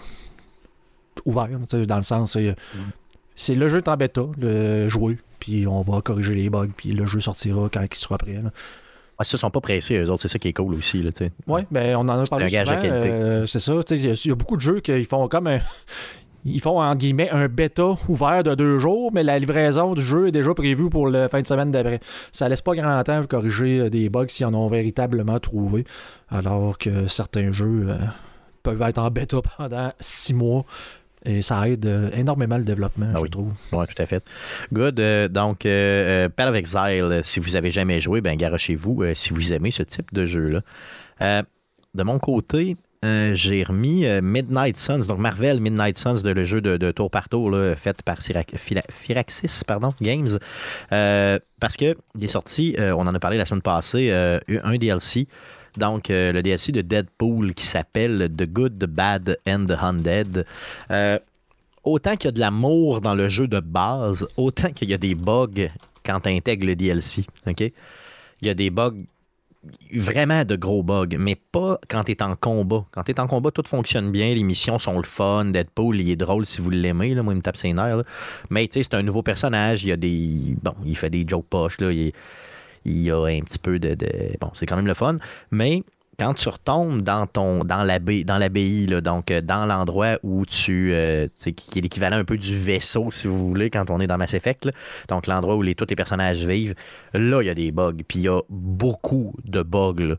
ouvert, 1.26 1.48
dans 1.88 1.98
le 1.98 2.04
sens, 2.04 2.34
c'est, 2.34 2.56
c'est 3.36 3.56
le 3.56 3.68
jeu 3.68 3.78
est 3.80 3.88
en 3.88 3.98
bêta, 3.98 4.24
le 4.38 4.88
jouer, 4.88 5.18
puis 5.40 5.68
on 5.68 5.82
va 5.82 6.02
corriger 6.02 6.36
les 6.36 6.50
bugs, 6.50 6.70
puis 6.76 6.92
le 6.92 7.06
jeu 7.06 7.20
sortira 7.20 7.70
quand 7.72 7.82
il 7.82 7.96
sera 7.98 8.18
prêt. 8.18 8.34
là. 8.44 8.52
Ouais, 9.18 9.24
ça, 9.24 9.38
ils 9.38 9.40
sont 9.40 9.50
pas 9.50 9.62
pressés, 9.62 9.98
eux 9.98 10.10
autres. 10.12 10.22
C'est 10.24 10.28
ça 10.28 10.40
qui 10.40 10.50
est 10.50 10.54
cool 10.54 10.74
aussi. 10.76 11.02
Oui, 11.48 11.62
ben 11.72 11.96
on 11.96 12.02
en 12.02 12.10
a 12.10 12.26
parlé 12.26 12.46
souvent. 12.66 12.80
euh, 13.12 13.46
c'est 13.46 13.60
ça. 13.60 13.74
tu 13.84 13.96
sais, 13.96 14.02
Il 14.04 14.06
y, 14.08 14.12
a- 14.12 14.22
il 14.26 14.28
y 14.28 14.32
a 14.32 14.36
beaucoup 14.36 14.58
de 14.58 14.62
jeux 14.62 14.82
qui 14.82 15.04
font 15.06 15.28
comme 15.30 15.48
un. 15.48 15.60
Ils 16.48 16.60
font, 16.62 16.80
en 16.82 16.94
guillemets, 16.96 17.30
un 17.32 17.48
bêta 17.48 17.96
ouvert 18.10 18.44
de 18.44 18.54
deux 18.56 18.78
jours, 18.78 19.12
mais 19.14 19.24
la 19.24 19.40
livraison 19.40 19.94
du 19.96 20.02
jeu 20.04 20.28
est 20.28 20.32
déjà 20.32 20.54
prévue 20.54 20.90
pour 20.90 21.08
la 21.08 21.28
fin 21.30 21.42
de 21.42 21.48
semaine 21.48 21.72
d'après. 21.72 22.02
Ça 22.34 22.48
laisse 22.50 22.62
pas 22.62 22.76
grand 22.76 23.02
temps 23.04 23.20
pour 23.22 23.30
corriger 23.30 23.80
euh, 23.80 23.90
des 23.90 24.10
bugs 24.10 24.28
s'ils 24.28 24.46
en 24.46 24.54
ont 24.54 24.68
véritablement 24.68 25.40
trouvé, 25.40 25.86
alors 26.30 26.78
que 26.78 27.08
certains 27.08 27.52
jeux 27.54 27.88
euh, 27.90 27.98
peuvent 28.64 28.82
être 28.82 29.00
en 29.00 29.10
bêta 29.10 29.38
pendant 29.58 29.92
six 30.02 30.34
mois, 30.36 30.66
et 31.26 31.42
ça 31.42 31.68
aide 31.68 31.86
euh, 31.86 32.10
énormément 32.16 32.58
le 32.58 32.64
développement, 32.64 33.08
Ah 33.14 33.18
je 33.18 33.22
oui. 33.24 33.30
trouve. 33.30 33.52
Oui, 33.72 33.86
tout 33.94 34.02
à 34.02 34.06
fait. 34.06 34.24
Good. 34.74 35.00
euh, 35.00 35.28
donc, 35.28 35.66
euh, 35.66 36.26
euh, 36.26 36.30
Path 36.30 36.50
of 36.50 36.56
Exile, 36.56 37.22
si 37.24 37.40
vous 37.40 37.56
avez 37.56 37.72
jamais 37.72 38.00
joué, 38.00 38.22
ben 38.22 38.36
garochez-vous 38.36 39.04
si 39.14 39.34
vous 39.34 39.52
aimez 39.54 39.72
ce 39.72 39.84
type 39.84 40.14
de 40.14 40.26
jeu-là. 40.26 40.62
De 41.94 42.04
mon 42.04 42.20
côté, 42.20 42.76
j'ai 43.34 43.64
remis 43.64 44.06
euh, 44.06 44.22
Midnight 44.22 44.78
Suns, 44.78 45.06
donc 45.08 45.20
Marvel 45.20 45.60
Midnight 45.60 45.98
Suns, 45.98 46.22
de, 46.22 46.32
le 46.32 46.46
jeu 46.46 46.62
de, 46.62 46.92
tour 46.92 47.10
par 47.10 47.30
tour, 47.30 47.56
fait 47.78 48.02
par 48.04 48.20
Firaxis 48.22 49.64
pardon, 49.66 49.94
Games. 50.02 50.40
Euh, 50.92 51.40
parce 51.60 51.78
qu'il 51.78 51.96
est 52.22 52.28
sorti, 52.28 52.76
euh, 52.78 52.94
on 52.96 53.08
en 53.08 53.16
a 53.16 53.20
parlé 53.20 53.38
la 53.38 53.46
semaine 53.46 53.62
passée, 53.62 54.10
euh, 54.12 54.40
un 54.64 54.78
DLC. 54.78 55.28
Donc, 55.78 56.10
euh, 56.10 56.32
le 56.32 56.42
DLC 56.42 56.72
de 56.72 56.82
Deadpool 56.82 57.54
qui 57.54 57.66
s'appelle 57.66 58.30
The 58.36 58.46
Good, 58.46 58.80
The 58.80 58.86
Bad 58.86 59.38
and 59.48 59.66
The 59.66 59.78
Undead. 59.82 60.46
Euh, 60.92 61.20
autant 61.84 62.16
qu'il 62.16 62.26
y 62.26 62.30
a 62.30 62.32
de 62.32 62.40
l'amour 62.40 63.02
dans 63.02 63.16
le 63.16 63.30
jeu 63.30 63.48
de 63.48 63.60
base, 63.60 64.28
autant 64.38 64.72
qu'il 64.72 64.90
y 64.90 64.94
a 64.94 64.98
des 64.98 65.16
bugs 65.16 65.68
quand 66.06 66.22
tu 66.22 66.30
intègres 66.30 66.68
le 66.68 66.76
DLC. 66.76 67.26
Il 67.48 68.48
y 68.48 68.50
a 68.50 68.54
des 68.54 68.70
bugs, 68.70 68.96
vraiment 69.94 70.44
de 70.44 70.56
gros 70.56 70.84
bugs, 70.84 71.18
mais 71.18 71.36
pas 71.36 71.80
quand 71.90 72.04
tu 72.04 72.12
es 72.12 72.22
en 72.24 72.36
combat. 72.36 72.86
Quand 72.92 73.04
tu 73.04 73.12
es 73.12 73.20
en 73.20 73.28
combat, 73.28 73.52
tout 73.52 73.64
fonctionne 73.66 74.12
bien, 74.12 74.34
les 74.34 74.44
missions 74.44 74.80
sont 74.80 74.98
le 74.98 75.04
fun, 75.04 75.46
Deadpool, 75.46 76.00
il 76.02 76.10
est 76.10 76.16
drôle 76.16 76.46
si 76.46 76.62
vous 76.62 76.70
l'aimez, 76.70 77.14
là, 77.14 77.24
moi, 77.24 77.34
il 77.34 77.38
me 77.38 77.42
tape 77.42 77.58
ses 77.58 77.74
nerfs. 77.74 78.04
Mais 78.50 78.68
tu 78.68 78.74
sais, 78.74 78.84
c'est 78.84 78.96
un 78.96 79.04
nouveau 79.04 79.24
personnage, 79.24 79.84
il 79.84 79.92
a 79.92 79.98
des. 79.98 80.56
Bon, 80.62 80.76
il 80.86 80.98
fait 80.98 81.10
des 81.10 81.26
jokes 81.28 81.48
poches, 81.50 81.80
là, 81.80 81.92
il, 81.92 83.12
a 83.12 83.26
un 83.26 83.40
petit 83.42 83.60
peu 83.60 83.80
de. 83.80 83.96
de- 83.96 84.38
Bon, 84.40 84.52
c'est 84.54 84.66
quand 84.66 84.76
même 84.76 84.88
le 84.88 84.94
fun, 84.94 85.18
mais 85.52 85.84
quand 86.18 86.34
tu 86.34 86.50
retombes 86.50 87.02
dans 87.02 87.28
ton 87.28 87.64
dans 87.64 87.84
l'abbaye, 87.84 88.24
dans 88.24 88.40
donc 89.02 89.32
euh, 89.32 89.42
dans 89.42 89.66
l'endroit 89.66 90.18
où 90.24 90.46
tu, 90.46 90.94
euh, 90.94 91.28
qui 91.38 91.80
est 91.80 91.82
l'équivalent 91.82 92.18
un 92.18 92.24
peu 92.24 92.38
du 92.38 92.56
vaisseau, 92.56 93.12
si 93.12 93.28
vous 93.28 93.38
voulez, 93.38 93.70
quand 93.70 93.90
on 93.90 94.00
est 94.00 94.08
dans 94.08 94.18
Mass 94.18 94.34
Effect, 94.34 94.66
là. 94.66 94.72
donc 95.10 95.28
l'endroit 95.28 95.56
où 95.56 95.62
les, 95.62 95.76
tous 95.76 95.88
les 95.90 95.96
personnages 95.96 96.46
vivent, 96.46 96.76
là, 97.14 97.42
il 97.42 97.48
y 97.48 97.50
a 97.50 97.54
des 97.54 97.72
bugs, 97.72 97.94
puis 98.08 98.20
il 98.20 98.26
y 98.26 98.28
a 98.28 98.42
beaucoup 98.50 99.34
de 99.44 99.62
bugs, 99.62 99.96
là. 100.00 100.16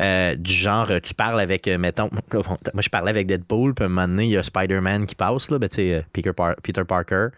Euh, 0.00 0.34
du 0.36 0.52
genre, 0.52 0.90
euh, 0.90 1.00
tu 1.00 1.14
parles 1.14 1.40
avec, 1.40 1.66
mettons, 1.66 2.08
moi 2.32 2.82
je 2.82 2.88
parlais 2.88 3.10
avec 3.10 3.26
Deadpool, 3.26 3.74
puis 3.74 3.82
à 3.82 3.86
un 3.86 3.88
moment 3.90 4.08
donné, 4.08 4.24
il 4.24 4.30
y 4.30 4.36
a 4.36 4.42
Spider-Man 4.42 5.06
qui 5.06 5.14
passe, 5.14 5.50
là, 5.50 5.58
ben, 5.58 5.68
Peter, 6.12 6.32
Peter 6.62 6.84
Parker, 6.84 7.28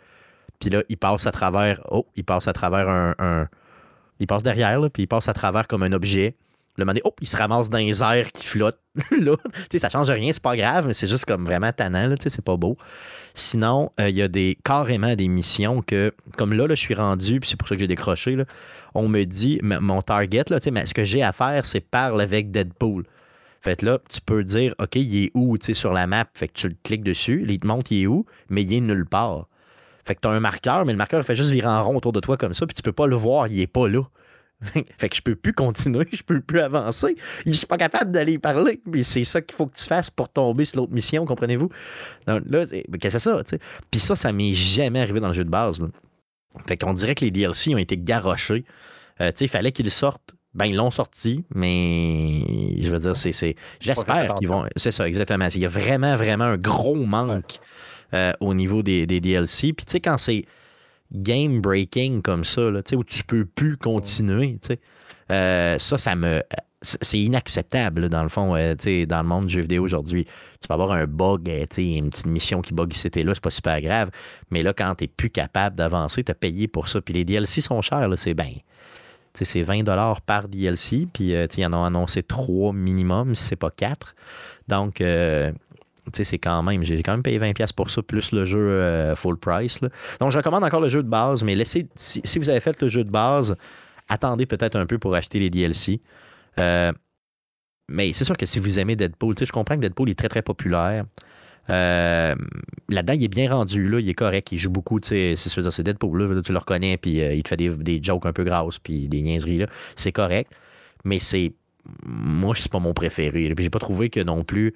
puis 0.60 0.70
là, 0.70 0.82
il 0.88 0.96
passe 0.96 1.26
à 1.26 1.32
travers, 1.32 1.80
oh, 1.90 2.06
il 2.14 2.24
passe 2.24 2.46
à 2.46 2.52
travers 2.52 2.88
un, 2.88 3.14
un- 3.18 3.48
il 4.20 4.26
passe 4.26 4.44
derrière, 4.44 4.78
là, 4.80 4.88
puis 4.88 5.04
il 5.04 5.06
passe 5.08 5.28
à 5.28 5.34
travers 5.34 5.66
comme 5.66 5.82
un 5.82 5.92
objet. 5.92 6.36
Le 6.76 6.86
moment 6.86 6.98
hop, 7.04 7.18
il 7.20 7.28
se 7.28 7.36
ramasse 7.36 7.68
dans 7.68 7.78
les 7.78 8.02
airs 8.02 8.32
qui 8.32 8.46
flottent. 8.46 8.80
là, 9.20 9.36
ça 9.74 9.88
change 9.90 10.08
rien, 10.08 10.32
c'est 10.32 10.42
pas 10.42 10.56
grave, 10.56 10.86
mais 10.86 10.94
c'est 10.94 11.08
juste 11.08 11.26
comme 11.26 11.44
vraiment 11.44 11.70
tannant, 11.72 12.14
c'est 12.18 12.44
pas 12.44 12.56
beau. 12.56 12.76
Sinon, 13.34 13.90
euh, 14.00 14.08
il 14.08 14.16
y 14.16 14.22
a 14.22 14.28
des, 14.28 14.58
carrément 14.64 15.14
des 15.14 15.28
missions 15.28 15.82
que, 15.82 16.14
comme 16.36 16.52
là, 16.52 16.66
là 16.66 16.74
je 16.74 16.80
suis 16.80 16.94
rendu, 16.94 17.40
puis 17.40 17.50
c'est 17.50 17.56
pour 17.56 17.68
ça 17.68 17.74
que 17.74 17.80
j'ai 17.80 17.88
décroché, 17.88 18.36
là, 18.36 18.44
on 18.94 19.08
me 19.08 19.24
dit, 19.24 19.60
mon 19.62 20.02
target, 20.02 20.44
là, 20.48 20.58
mais 20.70 20.86
ce 20.86 20.94
que 20.94 21.04
j'ai 21.04 21.22
à 21.22 21.32
faire, 21.32 21.64
c'est 21.64 21.80
parler 21.80 22.24
avec 22.24 22.50
Deadpool. 22.50 23.04
Fait 23.60 23.80
là, 23.82 24.00
tu 24.10 24.20
peux 24.20 24.42
dire, 24.42 24.74
OK, 24.80 24.96
il 24.96 25.24
est 25.24 25.30
où, 25.34 25.56
sur 25.60 25.92
la 25.92 26.06
map? 26.06 26.24
Fait 26.34 26.48
que 26.48 26.54
tu 26.54 26.68
le 26.68 26.76
cliques 26.82 27.04
dessus, 27.04 27.44
il 27.48 27.58
te 27.60 27.66
montre 27.66 27.92
il 27.92 28.02
est 28.02 28.06
où, 28.06 28.26
mais 28.48 28.62
il 28.62 28.74
est 28.74 28.80
nulle 28.80 29.06
part. 29.06 29.46
Fait 30.04 30.16
que 30.16 30.20
tu 30.20 30.28
as 30.28 30.32
un 30.32 30.40
marqueur, 30.40 30.84
mais 30.84 30.92
le 30.92 30.98
marqueur 30.98 31.24
fait 31.24 31.36
juste 31.36 31.50
virer 31.50 31.68
en 31.68 31.84
rond 31.84 31.96
autour 31.96 32.12
de 32.12 32.20
toi 32.20 32.36
comme 32.36 32.54
ça, 32.54 32.66
puis 32.66 32.74
tu 32.74 32.82
peux 32.82 32.92
pas 32.92 33.06
le 33.06 33.14
voir, 33.14 33.46
il 33.46 33.60
est 33.60 33.68
pas 33.68 33.88
là. 33.88 34.02
fait 34.96 35.08
que 35.08 35.16
je 35.16 35.22
peux 35.22 35.34
plus 35.34 35.52
continuer, 35.52 36.06
je 36.12 36.22
peux 36.22 36.40
plus 36.40 36.60
avancer. 36.60 37.16
Je 37.46 37.52
suis 37.52 37.66
pas 37.66 37.78
capable 37.78 38.12
d'aller 38.12 38.38
parler. 38.38 38.80
Mais 38.86 39.02
c'est 39.02 39.24
ça 39.24 39.40
qu'il 39.40 39.56
faut 39.56 39.66
que 39.66 39.76
tu 39.76 39.84
fasses 39.84 40.10
pour 40.10 40.28
tomber 40.28 40.64
sur 40.64 40.80
l'autre 40.80 40.92
mission, 40.92 41.24
comprenez-vous? 41.24 41.68
Donc 42.26 42.42
là, 42.48 42.66
qu'est-ce 42.66 42.98
que 42.98 43.10
c'est 43.10 43.18
ça, 43.18 43.42
tu 43.42 43.50
sais? 43.50 43.58
Puis 43.90 44.00
ça, 44.00 44.16
ça 44.16 44.32
m'est 44.32 44.54
jamais 44.54 45.00
arrivé 45.00 45.20
dans 45.20 45.28
le 45.28 45.34
jeu 45.34 45.44
de 45.44 45.50
base. 45.50 45.80
là. 45.80 45.88
Fait 46.66 46.76
qu'on 46.76 46.92
dirait 46.94 47.14
que 47.14 47.24
les 47.24 47.30
DLC 47.30 47.74
ont 47.74 47.78
été 47.78 47.96
garochés. 47.96 48.64
Euh, 49.20 49.30
tu 49.30 49.38
sais, 49.38 49.44
il 49.46 49.48
fallait 49.48 49.72
qu'ils 49.72 49.90
sortent. 49.90 50.34
Ben, 50.54 50.66
ils 50.66 50.76
l'ont 50.76 50.90
sorti, 50.90 51.46
mais 51.54 52.42
je 52.78 52.90
veux 52.90 52.98
dire, 52.98 53.16
c'est. 53.16 53.56
J'espère 53.80 54.34
qu'ils 54.34 54.48
vont. 54.48 54.66
C'est 54.76 54.92
ça, 54.92 55.08
exactement. 55.08 55.48
Il 55.54 55.60
y 55.60 55.64
a 55.64 55.68
vraiment, 55.68 56.14
vraiment 56.16 56.44
un 56.44 56.58
gros 56.58 56.94
manque 56.94 57.58
euh, 58.12 58.32
au 58.40 58.52
niveau 58.52 58.82
des, 58.82 59.06
des 59.06 59.20
DLC. 59.20 59.72
Puis 59.72 59.86
tu 59.86 59.92
sais, 59.92 60.00
quand 60.00 60.18
c'est 60.18 60.44
game 61.12 61.60
breaking 61.60 62.22
comme 62.22 62.44
ça, 62.44 62.70
là, 62.70 62.82
tu 62.82 62.90
sais, 62.90 62.96
où 62.96 63.04
tu 63.04 63.24
peux 63.24 63.44
plus 63.44 63.76
continuer, 63.76 64.58
tu 64.62 64.68
sais, 64.68 64.80
euh, 65.30 65.78
ça, 65.78 65.98
ça 65.98 66.14
me. 66.14 66.42
c'est 66.82 67.20
inacceptable, 67.20 68.08
dans 68.08 68.22
le 68.22 68.28
fond, 68.28 68.56
euh, 68.56 68.74
dans 69.06 69.22
le 69.22 69.28
monde 69.28 69.46
du 69.46 69.54
jeu 69.54 69.60
vidéo 69.60 69.84
aujourd'hui. 69.84 70.24
Tu 70.60 70.68
vas 70.68 70.74
avoir 70.74 70.92
un 70.92 71.06
bug, 71.06 71.48
euh, 71.48 71.64
une 71.76 72.10
petite 72.10 72.26
mission 72.26 72.60
qui 72.60 72.74
bug 72.74 72.92
ici 72.92 73.08
et 73.14 73.24
là, 73.24 73.34
c'est 73.34 73.42
pas 73.42 73.50
super 73.50 73.80
grave. 73.80 74.10
Mais 74.50 74.62
là, 74.62 74.72
quand 74.72 74.94
tu 74.96 75.04
n'es 75.04 75.08
plus 75.08 75.30
capable 75.30 75.76
d'avancer, 75.76 76.24
tu 76.24 76.32
as 76.32 76.34
payé 76.34 76.68
pour 76.68 76.88
ça. 76.88 77.00
Puis 77.00 77.14
les 77.14 77.24
DLC 77.24 77.60
sont 77.60 77.80
chers, 77.82 78.08
c'est 78.16 78.34
bien. 78.34 78.52
C'est 79.34 79.62
20 79.62 79.84
par 80.26 80.48
DLC, 80.48 81.08
puis 81.10 81.34
euh, 81.34 81.46
ils 81.56 81.64
en 81.64 81.72
ont 81.72 81.84
annoncé 81.84 82.22
3 82.22 82.74
minimum, 82.74 83.34
si 83.34 83.44
c'est 83.44 83.56
pas 83.56 83.70
4. 83.70 84.14
Donc, 84.68 85.02
c'est 86.12 86.38
quand 86.38 86.62
même, 86.62 86.82
j'ai 86.82 87.02
quand 87.02 87.12
même 87.12 87.22
payé 87.22 87.38
20$ 87.38 87.72
pour 87.74 87.90
ça, 87.90 88.02
plus 88.02 88.32
le 88.32 88.44
jeu 88.44 89.14
full 89.14 89.38
price. 89.38 89.80
Donc, 90.20 90.32
je 90.32 90.36
recommande 90.36 90.64
encore 90.64 90.80
le 90.80 90.88
jeu 90.88 91.02
de 91.02 91.08
base, 91.08 91.44
mais 91.44 91.54
laissez, 91.54 91.86
si, 91.94 92.20
si, 92.24 92.38
vous 92.38 92.48
avez 92.48 92.60
fait 92.60 92.80
le 92.82 92.88
jeu 92.88 93.04
de 93.04 93.10
base, 93.10 93.56
attendez 94.08 94.46
peut-être 94.46 94.76
un 94.76 94.86
peu 94.86 94.98
pour 94.98 95.14
acheter 95.14 95.38
les 95.38 95.50
DLC. 95.50 96.00
Euh, 96.58 96.92
mais 97.88 98.12
c'est 98.12 98.24
sûr 98.24 98.36
que 98.36 98.46
si 98.46 98.58
vous 98.58 98.78
aimez 98.78 98.96
Deadpool, 98.96 99.34
je 99.38 99.52
comprends 99.52 99.76
que 99.76 99.80
Deadpool 99.80 100.10
est 100.10 100.18
très 100.18 100.28
très 100.28 100.42
populaire. 100.42 101.04
Euh, 101.70 102.34
là-dedans, 102.88 103.12
il 103.12 103.24
est 103.24 103.28
bien 103.28 103.52
rendu, 103.52 103.88
là, 103.88 104.00
il 104.00 104.08
est 104.08 104.14
correct, 104.14 104.50
il 104.50 104.58
joue 104.58 104.70
beaucoup, 104.70 104.98
c'est 105.02 105.34
Deadpool, 105.82 106.42
tu 106.42 106.52
le 106.52 106.58
reconnais, 106.58 106.96
puis 106.96 107.22
euh, 107.22 107.34
il 107.34 107.42
te 107.42 107.48
fait 107.48 107.56
des, 107.56 108.02
jokes 108.02 108.26
un 108.26 108.32
peu 108.32 108.42
grasses, 108.42 108.80
puis 108.80 109.08
des 109.08 109.22
niaiseries, 109.22 109.58
là, 109.58 109.66
c'est 109.94 110.10
correct, 110.10 110.52
mais 111.04 111.20
c'est, 111.20 111.52
moi, 112.04 112.54
c'est 112.56 112.70
pas 112.70 112.80
mon 112.80 112.94
préféré, 112.94 113.54
puis 113.54 113.64
j'ai 113.64 113.70
pas 113.70 113.78
trouvé 113.78 114.10
que 114.10 114.18
non 114.18 114.42
plus, 114.42 114.74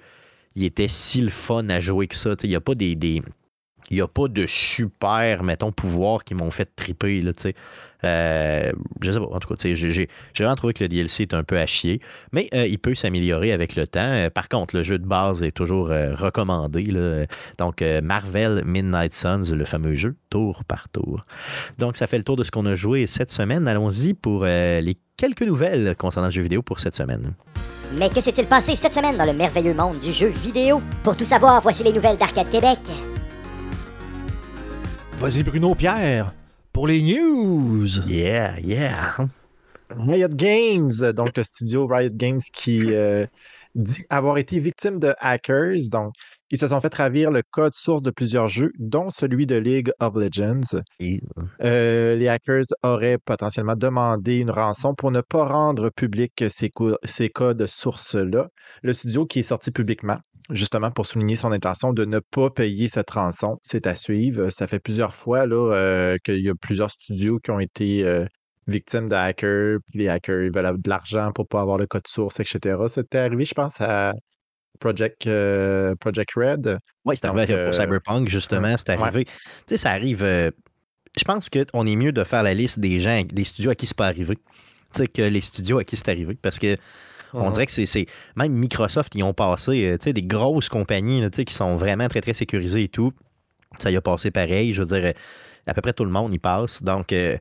il 0.57 0.65
était 0.65 0.87
si 0.87 1.21
le 1.21 1.29
fun 1.29 1.69
à 1.69 1.79
jouer 1.79 2.07
que 2.07 2.15
ça, 2.15 2.33
il 2.41 2.49
n'y 2.49 2.55
a 2.55 2.61
pas 2.61 2.73
des, 2.73 2.95
des 2.95 3.21
il 3.89 3.95
n'y 3.95 4.01
a 4.01 4.07
pas 4.07 4.27
de 4.27 4.45
super, 4.47 5.43
mettons, 5.43 5.71
pouvoirs 5.71 6.23
qui 6.23 6.33
m'ont 6.33 6.51
fait 6.51 6.69
triper, 6.75 7.21
là, 7.21 7.31
tu 7.33 7.43
sais. 7.43 7.55
Euh, 8.03 8.71
je 9.01 9.11
sais 9.11 9.19
pas, 9.19 9.25
en 9.25 9.39
tout 9.39 9.53
cas, 9.53 9.55
j'ai 9.63 10.07
vraiment 10.37 10.55
trouvé 10.55 10.73
que 10.73 10.83
le 10.83 10.87
DLC 10.87 11.23
est 11.23 11.33
un 11.33 11.43
peu 11.43 11.57
à 11.57 11.65
chier, 11.65 11.99
mais 12.31 12.47
euh, 12.53 12.67
il 12.67 12.79
peut 12.79 12.95
s'améliorer 12.95 13.51
avec 13.51 13.75
le 13.75 13.87
temps. 13.87 13.99
Euh, 14.01 14.29
par 14.29 14.49
contre, 14.49 14.75
le 14.75 14.83
jeu 14.83 14.97
de 14.99 15.05
base 15.05 15.41
est 15.43 15.51
toujours 15.51 15.87
recommandé. 15.87 16.87
Donc, 17.57 17.83
Marvel 18.03 18.63
Midnight 18.65 19.13
Suns, 19.13 19.53
le 19.53 19.65
fameux 19.65 19.95
jeu, 19.95 20.15
tour 20.29 20.63
par 20.65 20.89
tour. 20.89 21.25
Donc, 21.77 21.97
ça 21.97 22.07
fait 22.07 22.17
le 22.17 22.23
tour 22.23 22.35
de 22.35 22.43
ce 22.43 22.51
qu'on 22.51 22.65
a 22.65 22.75
joué 22.75 23.07
cette 23.07 23.31
semaine. 23.31 23.67
Allons-y 23.67 24.13
pour 24.13 24.45
les 24.45 24.97
quelques 25.15 25.41
nouvelles 25.41 25.95
concernant 25.97 26.27
le 26.27 26.33
jeu 26.33 26.41
vidéo 26.41 26.61
pour 26.61 26.79
cette 26.79 26.95
semaine. 26.95 27.33
Mais 27.97 28.09
que 28.09 28.21
s'est-il 28.21 28.45
passé 28.45 28.75
cette 28.75 28.93
semaine 28.93 29.17
dans 29.17 29.25
le 29.25 29.33
merveilleux 29.33 29.73
monde 29.73 29.99
du 29.99 30.11
jeu 30.11 30.27
vidéo? 30.27 30.81
Pour 31.03 31.15
tout 31.15 31.25
savoir, 31.25 31.61
voici 31.61 31.83
les 31.83 31.93
nouvelles 31.93 32.17
d'Arcade 32.17 32.49
Québec. 32.49 32.79
Vas-y 35.19 35.43
Bruno 35.43 35.73
Pierre 35.73 36.33
pour 36.77 36.85
les 36.85 37.01
news. 37.01 37.87
Yeah, 38.05 38.59
yeah. 38.59 39.15
Riot 39.89 40.27
Games, 40.35 41.11
donc 41.15 41.35
le 41.35 41.43
studio 41.43 41.87
Riot 41.87 42.11
Games 42.13 42.39
qui 42.53 42.93
euh, 42.93 43.25
dit 43.73 44.03
avoir 44.11 44.37
été 44.37 44.59
victime 44.59 44.99
de 44.99 45.15
hackers. 45.17 45.89
Donc, 45.91 46.13
ils 46.51 46.59
se 46.59 46.67
sont 46.67 46.79
fait 46.79 46.93
ravir 46.93 47.31
le 47.31 47.41
code 47.49 47.73
source 47.73 48.03
de 48.03 48.11
plusieurs 48.11 48.47
jeux, 48.47 48.71
dont 48.77 49.09
celui 49.09 49.47
de 49.47 49.55
League 49.55 49.89
of 49.99 50.13
Legends. 50.17 50.79
Euh, 51.63 52.15
les 52.15 52.27
hackers 52.27 52.65
auraient 52.83 53.17
potentiellement 53.17 53.75
demandé 53.75 54.37
une 54.37 54.51
rançon 54.51 54.93
pour 54.93 55.09
ne 55.09 55.21
pas 55.21 55.47
rendre 55.47 55.89
public 55.89 56.43
ces, 56.47 56.69
ces 57.03 57.29
codes 57.29 57.65
sources-là. 57.65 58.49
Le 58.83 58.93
studio 58.93 59.25
qui 59.25 59.39
est 59.39 59.41
sorti 59.41 59.71
publiquement 59.71 60.19
justement 60.49 60.91
pour 60.91 61.05
souligner 61.05 61.35
son 61.35 61.51
intention 61.51 61.93
de 61.93 62.05
ne 62.05 62.19
pas 62.19 62.49
payer 62.49 62.87
cette 62.87 63.09
rançon. 63.09 63.59
C'est 63.63 63.87
à 63.87 63.95
suivre. 63.95 64.49
Ça 64.49 64.67
fait 64.67 64.79
plusieurs 64.79 65.13
fois 65.13 65.45
là, 65.45 65.73
euh, 65.73 66.17
qu'il 66.23 66.43
y 66.43 66.49
a 66.49 66.55
plusieurs 66.55 66.91
studios 66.91 67.39
qui 67.39 67.51
ont 67.51 67.59
été 67.59 68.05
euh, 68.05 68.25
victimes 68.67 69.09
de 69.09 69.15
hackers, 69.15 69.79
puis 69.89 69.99
les 69.99 70.07
hackers 70.07 70.43
ils 70.43 70.53
veulent 70.53 70.81
de 70.81 70.89
l'argent 70.89 71.31
pour 71.33 71.45
ne 71.45 71.47
pas 71.47 71.61
avoir 71.61 71.77
le 71.77 71.85
code 71.85 72.07
source, 72.07 72.39
etc. 72.39 72.77
C'était 72.87 73.19
arrivé, 73.19 73.45
je 73.45 73.53
pense, 73.53 73.81
à 73.81 74.13
Project, 74.79 75.27
euh, 75.27 75.95
Project 75.99 76.31
Red. 76.35 76.79
Oui, 77.05 77.15
c'est 77.17 77.27
arrivé 77.27 77.65
pour 77.65 77.73
Cyberpunk, 77.73 78.29
justement, 78.29 78.75
c'est 78.77 78.89
arrivé. 78.89 79.25
Tu 79.25 79.31
sais, 79.67 79.77
ça 79.77 79.91
arrive. 79.91 80.23
je 80.23 81.23
pense 81.25 81.49
qu'on 81.49 81.85
est 81.85 81.95
mieux 81.95 82.11
de 82.11 82.23
faire 82.23 82.43
la 82.43 82.53
liste 82.53 82.79
des 82.79 82.99
gens, 82.99 83.21
des 83.23 83.43
studios 83.43 83.71
à 83.71 83.75
qui 83.75 83.87
c'est 83.87 83.97
pas 83.97 84.07
arrivé. 84.07 84.35
Tu 84.93 85.01
sais, 85.01 85.07
que 85.07 85.21
les 85.21 85.41
studios 85.41 85.79
à 85.79 85.83
qui 85.83 85.97
c'est 85.97 86.09
arrivé. 86.09 86.37
Parce 86.41 86.59
que 86.59 86.77
on 87.33 87.51
dirait 87.51 87.65
que 87.65 87.71
c'est. 87.71 88.05
Même 88.35 88.51
Microsoft, 88.53 89.13
ils 89.15 89.23
ont 89.23 89.33
passé 89.33 89.85
euh, 89.85 90.11
des 90.11 90.23
grosses 90.23 90.69
compagnies 90.69 91.23
qui 91.31 91.53
sont 91.53 91.75
vraiment 91.75 92.07
très, 92.07 92.21
très 92.21 92.33
sécurisées 92.33 92.83
et 92.83 92.89
tout. 92.89 93.13
Ça 93.79 93.91
y 93.91 93.95
a 93.95 94.01
passé 94.01 94.31
pareil. 94.31 94.73
Je 94.73 94.83
veux 94.83 94.99
dire, 94.99 95.13
à 95.67 95.73
peu 95.73 95.81
près 95.81 95.93
tout 95.93 96.05
le 96.05 96.11
monde 96.11 96.33
y 96.33 96.39
passe. 96.39 96.81
Donc, 96.83 97.11
euh, 97.11 97.37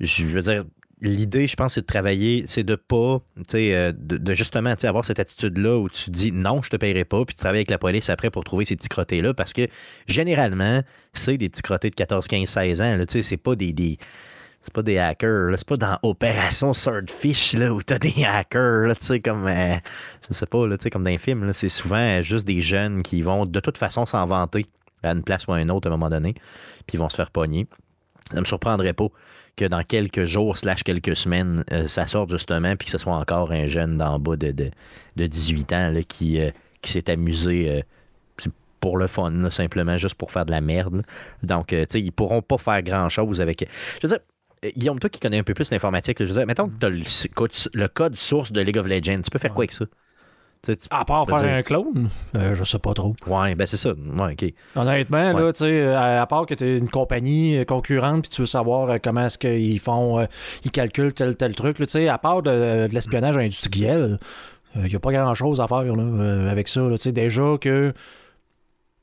je 0.00 0.26
veux 0.26 0.42
dire, 0.42 0.64
l'idée, 1.00 1.46
je 1.46 1.56
pense, 1.56 1.74
c'est 1.74 1.82
de 1.82 1.86
travailler, 1.86 2.44
c'est 2.46 2.64
de 2.64 2.74
pas, 2.74 3.20
euh, 3.54 3.92
de, 3.92 4.16
de, 4.16 4.34
justement 4.34 4.74
avoir 4.82 5.04
cette 5.04 5.18
attitude-là 5.18 5.78
où 5.78 5.88
tu 5.88 6.10
dis 6.10 6.32
non, 6.32 6.62
je 6.62 6.70
te 6.70 6.76
paierai 6.76 7.04
pas, 7.04 7.24
puis 7.24 7.34
tu 7.34 7.40
travailles 7.40 7.58
avec 7.58 7.70
la 7.70 7.78
police 7.78 8.10
après 8.10 8.30
pour 8.30 8.44
trouver 8.44 8.64
ces 8.64 8.76
petits 8.76 8.88
crottés-là, 8.88 9.34
parce 9.34 9.52
que 9.52 9.68
généralement, 10.06 10.82
c'est 11.12 11.38
des 11.38 11.48
petits 11.48 11.62
crottés 11.62 11.90
de 11.90 11.94
14, 11.94 12.26
15, 12.26 12.48
16 12.48 12.82
ans. 12.82 13.04
C'est 13.08 13.36
pas 13.36 13.56
des, 13.56 13.72
des 13.72 13.98
c'est 14.66 14.72
pas 14.72 14.82
des 14.82 14.98
hackers. 14.98 15.54
C'est 15.56 15.68
pas 15.68 15.76
dans 15.76 15.96
Opération 16.02 16.74
Swordfish 16.74 17.52
là, 17.52 17.72
où 17.72 17.80
t'as 17.82 17.98
des 18.00 18.24
hackers, 18.24 18.96
tu 18.96 19.04
sais, 19.04 19.20
comme. 19.20 19.46
Euh, 19.46 19.76
je 20.28 20.34
sais 20.34 20.46
pas, 20.46 20.66
là, 20.66 20.76
comme 20.90 21.04
dans 21.04 21.10
les 21.10 21.18
films. 21.18 21.52
C'est 21.52 21.68
souvent 21.68 22.20
juste 22.20 22.44
des 22.44 22.60
jeunes 22.60 23.02
qui 23.02 23.22
vont 23.22 23.46
de 23.46 23.60
toute 23.60 23.78
façon 23.78 24.06
s'en 24.06 24.26
vanter 24.26 24.66
à 25.04 25.12
une 25.12 25.22
place 25.22 25.46
ou 25.46 25.52
à 25.52 25.60
une 25.60 25.70
autre 25.70 25.88
à 25.88 25.92
un 25.92 25.96
moment 25.96 26.10
donné, 26.10 26.34
puis 26.86 26.94
ils 26.94 26.98
vont 26.98 27.08
se 27.08 27.14
faire 27.14 27.30
pogner. 27.30 27.68
Ça 28.32 28.40
me 28.40 28.44
surprendrait 28.44 28.92
pas 28.92 29.06
que 29.54 29.66
dans 29.66 29.82
quelques 29.84 30.24
jours, 30.24 30.58
slash 30.58 30.82
quelques 30.82 31.16
semaines, 31.16 31.62
euh, 31.70 31.86
ça 31.86 32.08
sorte 32.08 32.30
justement, 32.30 32.74
puis 32.74 32.86
que 32.86 32.90
ce 32.90 32.98
soit 32.98 33.14
encore 33.14 33.52
un 33.52 33.68
jeune 33.68 33.98
d'en 33.98 34.18
bas 34.18 34.34
de, 34.34 34.50
de, 34.50 35.26
18 35.26 35.72
ans 35.74 35.90
là, 35.92 36.02
qui, 36.02 36.40
euh, 36.40 36.50
qui 36.82 36.90
s'est 36.90 37.08
amusé 37.08 37.84
pour 38.80 38.98
le 38.98 39.06
fun, 39.06 39.48
simplement 39.50 39.96
juste 39.96 40.16
pour 40.16 40.32
faire 40.32 40.44
de 40.44 40.50
la 40.50 40.60
merde. 40.60 41.02
Donc, 41.44 41.68
tu 41.68 41.86
sais, 41.88 42.00
ils 42.00 42.12
pourront 42.12 42.42
pas 42.42 42.58
faire 42.58 42.82
grand-chose 42.82 43.40
avec... 43.40 43.66
Je 44.00 44.06
veux 44.06 44.14
dire, 44.14 44.18
euh, 44.18 44.35
Guillaume, 44.76 44.98
toi 44.98 45.10
qui 45.10 45.20
connais 45.20 45.38
un 45.38 45.42
peu 45.42 45.54
plus 45.54 45.70
l'informatique, 45.70 46.18
je 46.20 46.24
veux 46.24 46.32
dire, 46.32 46.46
mettons 46.46 46.68
que 46.68 46.74
tu 46.78 46.86
as 46.86 47.68
le, 47.74 47.88
code 47.88 48.16
source 48.16 48.52
de 48.52 48.60
League 48.60 48.78
of 48.78 48.86
Legends, 48.86 49.22
tu 49.22 49.30
peux 49.30 49.38
faire 49.38 49.52
quoi 49.52 49.62
avec 49.62 49.72
ça? 49.72 49.84
à 50.90 51.04
part 51.04 51.26
faire 51.28 51.44
un 51.44 51.62
clone, 51.62 52.08
euh, 52.34 52.54
je 52.54 52.64
sais 52.64 52.80
pas 52.80 52.92
trop. 52.92 53.14
Ouais, 53.28 53.54
ben 53.54 53.68
c'est 53.68 53.76
ça. 53.76 53.90
Ouais. 53.92 54.54
Honnêtement, 54.74 55.32
là, 55.32 55.52
tu 55.52 55.58
sais, 55.60 55.94
à, 55.94 56.26
part 56.26 56.44
que 56.44 56.54
tu 56.54 56.64
es 56.64 56.78
une 56.78 56.88
compagnie 56.88 57.64
concurrente 57.66 58.22
puis 58.22 58.30
tu 58.30 58.42
veux 58.42 58.46
savoir 58.46 58.90
euh, 58.90 58.96
comment 59.00 59.26
est-ce 59.26 59.38
qu'ils 59.38 59.78
font, 59.78 60.26
ils 60.64 60.72
calculent 60.72 61.12
tel 61.12 61.36
tel 61.36 61.54
truc, 61.54 61.76
tu 61.76 61.86
sais, 61.86 62.08
à 62.08 62.18
part 62.18 62.42
de, 62.42 62.88
l'espionnage 62.90 63.36
industriel, 63.36 64.18
il 64.74 64.82
n'y 64.82 64.96
a 64.96 64.98
pas 64.98 65.12
grand-chose 65.12 65.60
à 65.60 65.68
faire 65.68 65.84
là, 65.84 66.50
avec 66.50 66.66
ça. 66.66 66.80
Là, 66.80 66.96
déjà 67.12 67.56
que 67.60 67.94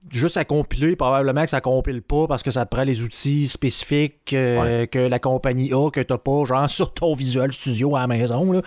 juste 0.09 0.37
à 0.37 0.45
compiler, 0.45 0.95
probablement 0.95 1.43
que 1.43 1.49
ça 1.49 1.61
compile 1.61 2.01
pas 2.01 2.27
parce 2.27 2.43
que 2.43 2.51
ça 2.51 2.65
te 2.65 2.75
prend 2.75 2.83
les 2.83 3.01
outils 3.01 3.47
spécifiques 3.47 4.33
euh, 4.33 4.85
que 4.85 4.99
la 4.99 5.19
compagnie 5.19 5.73
a, 5.73 5.89
que 5.89 6.01
tu 6.01 6.13
n'as 6.13 6.17
pas, 6.17 6.43
genre 6.45 6.69
sur 6.69 6.93
ton 6.93 7.13
Visual 7.13 7.51
Studio 7.51 7.95
à 7.95 8.01
la 8.01 8.07
maison. 8.07 8.61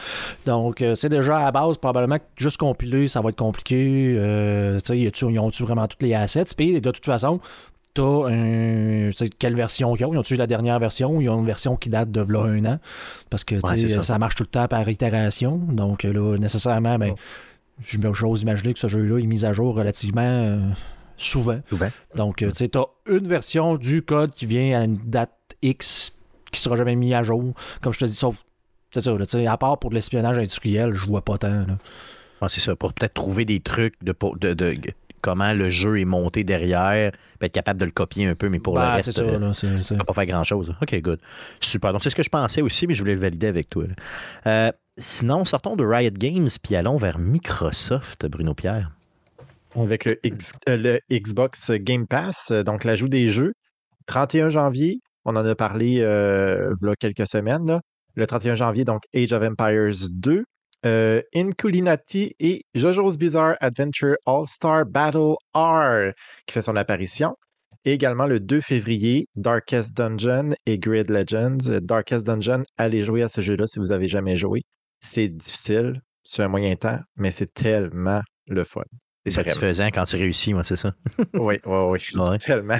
Donc, 0.44 0.82
euh, 0.82 0.94
c'est 0.94 1.08
déjà 1.08 1.38
à 1.38 1.44
la 1.44 1.52
base, 1.52 1.78
probablement 1.78 2.18
que 2.18 2.24
juste 2.36 2.56
compiler, 2.56 3.08
ça 3.08 3.20
va 3.20 3.30
être 3.30 3.36
compliqué. 3.36 4.14
Euh, 4.16 4.78
ils 4.90 5.38
ont-tu 5.38 5.62
vraiment 5.62 5.86
toutes 5.86 6.02
les 6.02 6.14
assets? 6.14 6.44
Puis, 6.56 6.80
de 6.80 6.90
toute 6.90 7.04
façon, 7.04 7.40
tu 7.94 8.02
un, 8.02 9.10
quelle 9.38 9.54
version 9.54 9.94
ils 9.96 10.04
ont? 10.04 10.12
Ils 10.12 10.18
ont-tu 10.18 10.36
la 10.36 10.46
dernière 10.46 10.78
version? 10.78 11.20
Ils 11.20 11.30
ont 11.30 11.38
une 11.38 11.46
version 11.46 11.76
qui 11.76 11.88
date 11.88 12.10
de 12.10 12.20
là 12.20 12.42
un 12.42 12.64
an? 12.64 12.78
Parce 13.30 13.44
que 13.44 13.56
ça. 13.60 14.18
marche 14.18 14.34
tout 14.34 14.42
le 14.42 14.48
temps 14.48 14.68
par 14.68 14.88
itération. 14.88 15.56
Donc 15.56 16.02
là, 16.02 16.36
nécessairement, 16.36 16.98
ben, 16.98 17.14
j'ose 17.80 18.42
imaginer 18.42 18.74
que 18.74 18.78
ce 18.78 18.88
jeu-là 18.88 19.18
est 19.18 19.26
mis 19.26 19.46
à 19.46 19.52
jour 19.52 19.74
relativement 19.74 20.58
souvent. 21.16 21.60
Donc, 22.14 22.42
euh, 22.42 22.50
tu 22.50 22.56
sais, 22.56 22.68
tu 22.68 22.78
as 22.78 22.86
une 23.06 23.26
version 23.26 23.76
du 23.76 24.02
code 24.02 24.30
qui 24.30 24.46
vient 24.46 24.80
à 24.80 24.84
une 24.84 24.96
date 24.96 25.32
X 25.62 26.12
qui 26.52 26.60
sera 26.60 26.76
jamais 26.76 26.96
mis 26.96 27.14
à 27.14 27.22
jour. 27.22 27.54
Comme 27.80 27.92
je 27.92 27.98
te 27.98 28.04
dis, 28.04 28.14
sauf, 28.14 28.44
c'est 28.92 29.00
ça, 29.02 29.12
à 29.52 29.56
part 29.56 29.78
pour 29.78 29.90
l'espionnage 29.90 30.38
industriel, 30.38 30.92
je 30.92 31.06
vois 31.06 31.22
pas 31.22 31.38
tant. 31.38 31.66
c'est 32.48 32.60
ça, 32.60 32.76
pour 32.76 32.92
peut-être 32.92 33.14
trouver 33.14 33.44
des 33.44 33.60
trucs 33.60 33.94
de, 34.02 34.14
de, 34.54 34.78
comment 35.20 35.52
le 35.52 35.70
jeu 35.70 35.98
est 35.98 36.04
monté 36.04 36.44
derrière, 36.44 37.12
être 37.40 37.52
capable 37.52 37.80
de 37.80 37.84
le 37.84 37.90
copier 37.90 38.26
un 38.26 38.34
peu, 38.34 38.48
mais 38.48 38.58
pour 38.58 38.74
le 38.74 38.80
ben, 38.80 38.90
reste, 38.92 39.12
ça, 39.12 39.22
euh, 39.22 39.52
va 39.90 40.04
pas 40.04 40.12
faire 40.12 40.26
grand-chose. 40.26 40.74
OK, 40.80 41.00
good. 41.00 41.20
Super. 41.60 41.92
Donc, 41.92 42.02
c'est 42.02 42.10
ce 42.10 42.16
que 42.16 42.22
je 42.22 42.30
pensais 42.30 42.62
aussi, 42.62 42.86
mais 42.86 42.94
je 42.94 43.00
voulais 43.00 43.14
le 43.14 43.20
valider 43.20 43.48
avec 43.48 43.68
toi. 43.68 43.84
Euh, 44.46 44.70
sinon, 44.96 45.44
sortons 45.44 45.76
de 45.76 45.84
Riot 45.84 46.10
Games, 46.12 46.48
puis 46.62 46.76
allons 46.76 46.96
vers 46.96 47.18
Microsoft, 47.18 48.26
Bruno 48.26 48.54
Pierre 48.54 48.95
avec 49.82 50.04
le, 50.04 50.18
euh, 50.68 50.98
Xbox 51.10 51.70
Game 51.72 52.06
Pass, 52.06 52.52
donc 52.52 52.84
l'ajout 52.84 53.08
des 53.08 53.28
jeux. 53.28 53.52
31 54.06 54.50
janvier, 54.50 55.00
on 55.24 55.36
en 55.36 55.44
a 55.44 55.54
parlé 55.54 56.00
euh, 56.00 56.74
il 56.80 56.86
y 56.86 56.90
a 56.90 56.94
quelques 56.96 57.26
semaines. 57.26 57.80
Le 58.14 58.26
31 58.26 58.54
janvier, 58.54 58.84
donc 58.84 59.02
Age 59.14 59.32
of 59.32 59.42
Empires 59.42 60.08
2, 60.10 60.44
euh, 60.86 61.20
Inculinati 61.34 62.32
et 62.38 62.62
JoJo's 62.74 63.16
Bizarre 63.18 63.56
Adventure 63.60 64.14
All-Star 64.24 64.86
Battle 64.86 65.34
R 65.54 66.12
qui 66.46 66.52
fait 66.52 66.62
son 66.62 66.76
apparition. 66.76 67.34
Et 67.84 67.92
également 67.92 68.26
le 68.26 68.40
2 68.40 68.60
février, 68.60 69.28
Darkest 69.36 69.96
Dungeon 69.96 70.54
et 70.66 70.78
Grid 70.78 71.10
Legends. 71.10 71.80
Darkest 71.82 72.26
Dungeon, 72.26 72.64
allez 72.78 73.02
jouer 73.02 73.22
à 73.22 73.28
ce 73.28 73.40
jeu-là 73.40 73.66
si 73.66 73.78
vous 73.78 73.86
n'avez 73.86 74.08
jamais 74.08 74.36
joué. 74.36 74.62
C'est 75.00 75.28
difficile, 75.28 76.00
sur 76.22 76.44
un 76.44 76.48
moyen 76.48 76.74
temps, 76.74 76.98
mais 77.16 77.30
c'est 77.30 77.52
tellement 77.52 78.22
le 78.48 78.64
fun. 78.64 78.82
C'est 79.26 79.42
satisfaisant 79.42 79.86
quand 79.86 80.04
tu 80.04 80.16
réussis, 80.16 80.54
moi, 80.54 80.62
c'est 80.62 80.76
ça. 80.76 80.92
oui, 81.34 81.56
oui, 81.66 82.00
oui. 82.14 82.38
Tellement. 82.38 82.78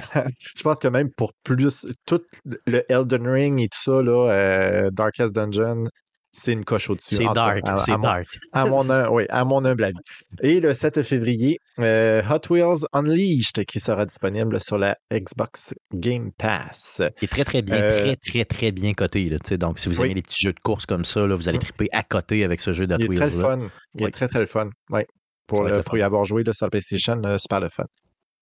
Je 0.55 0.63
pense 0.63 0.79
que 0.79 0.87
même 0.87 1.09
pour 1.11 1.33
plus, 1.43 1.85
tout 2.05 2.21
le 2.65 2.89
Elden 2.89 3.27
Ring 3.27 3.61
et 3.61 3.67
tout 3.67 3.81
ça, 3.81 4.01
là, 4.01 4.31
euh, 4.31 4.89
Darkest 4.91 5.35
Dungeon, 5.35 5.87
c'est 6.31 6.53
une 6.53 6.63
coche 6.63 6.89
au-dessus. 6.89 7.15
C'est 7.15 7.33
dark, 7.33 7.63
c'est 7.85 7.99
dark. 7.99 8.27
à, 8.53 8.65
mon, 8.65 8.85
oui, 9.11 9.25
à 9.29 9.43
mon 9.43 9.65
humble 9.65 9.83
avis. 9.83 9.97
Et 10.41 10.61
le 10.61 10.73
7 10.73 11.01
février, 11.01 11.59
euh, 11.79 12.21
Hot 12.29 12.53
Wheels 12.53 12.85
Unleashed 12.93 13.65
qui 13.65 13.79
sera 13.81 14.05
disponible 14.05 14.61
sur 14.61 14.77
la 14.77 14.97
Xbox 15.11 15.73
Game 15.93 16.31
Pass. 16.37 17.01
Il 17.21 17.25
est 17.25 17.27
très, 17.27 17.43
très 17.43 17.61
bien, 17.61 17.81
euh, 17.81 18.03
très, 18.03 18.15
très, 18.15 18.45
très 18.45 18.71
bien 18.71 18.93
coté. 18.93 19.27
Là, 19.29 19.37
donc, 19.57 19.79
si 19.79 19.89
vous 19.89 20.01
aimez 20.01 20.13
les 20.13 20.21
petits 20.21 20.43
jeux 20.45 20.53
de 20.53 20.59
course 20.59 20.85
comme 20.85 21.03
ça, 21.03 21.27
là, 21.27 21.35
vous 21.35 21.49
allez 21.49 21.57
mm. 21.57 21.61
triper 21.61 21.89
à 21.91 22.03
côté 22.03 22.43
avec 22.45 22.61
ce 22.61 22.71
jeu 22.71 22.87
de 22.87 22.93
Hot 22.93 22.99
Il 22.99 23.13
est 23.13 23.17
très 23.17 23.29
fun. 23.29 23.69
Il 23.95 24.05
est 24.05 24.11
très, 24.11 24.27
très 24.27 24.45
fun. 24.45 24.69
Oui. 24.91 25.01
Pour, 25.47 25.63
le, 25.63 25.81
y 25.93 26.01
avoir 26.01 26.25
joué 26.25 26.43
là, 26.43 26.53
sur 26.53 26.65
la 26.65 26.69
PlayStation, 26.69 27.21
super 27.37 27.59
le 27.61 27.69
fun. 27.69 27.85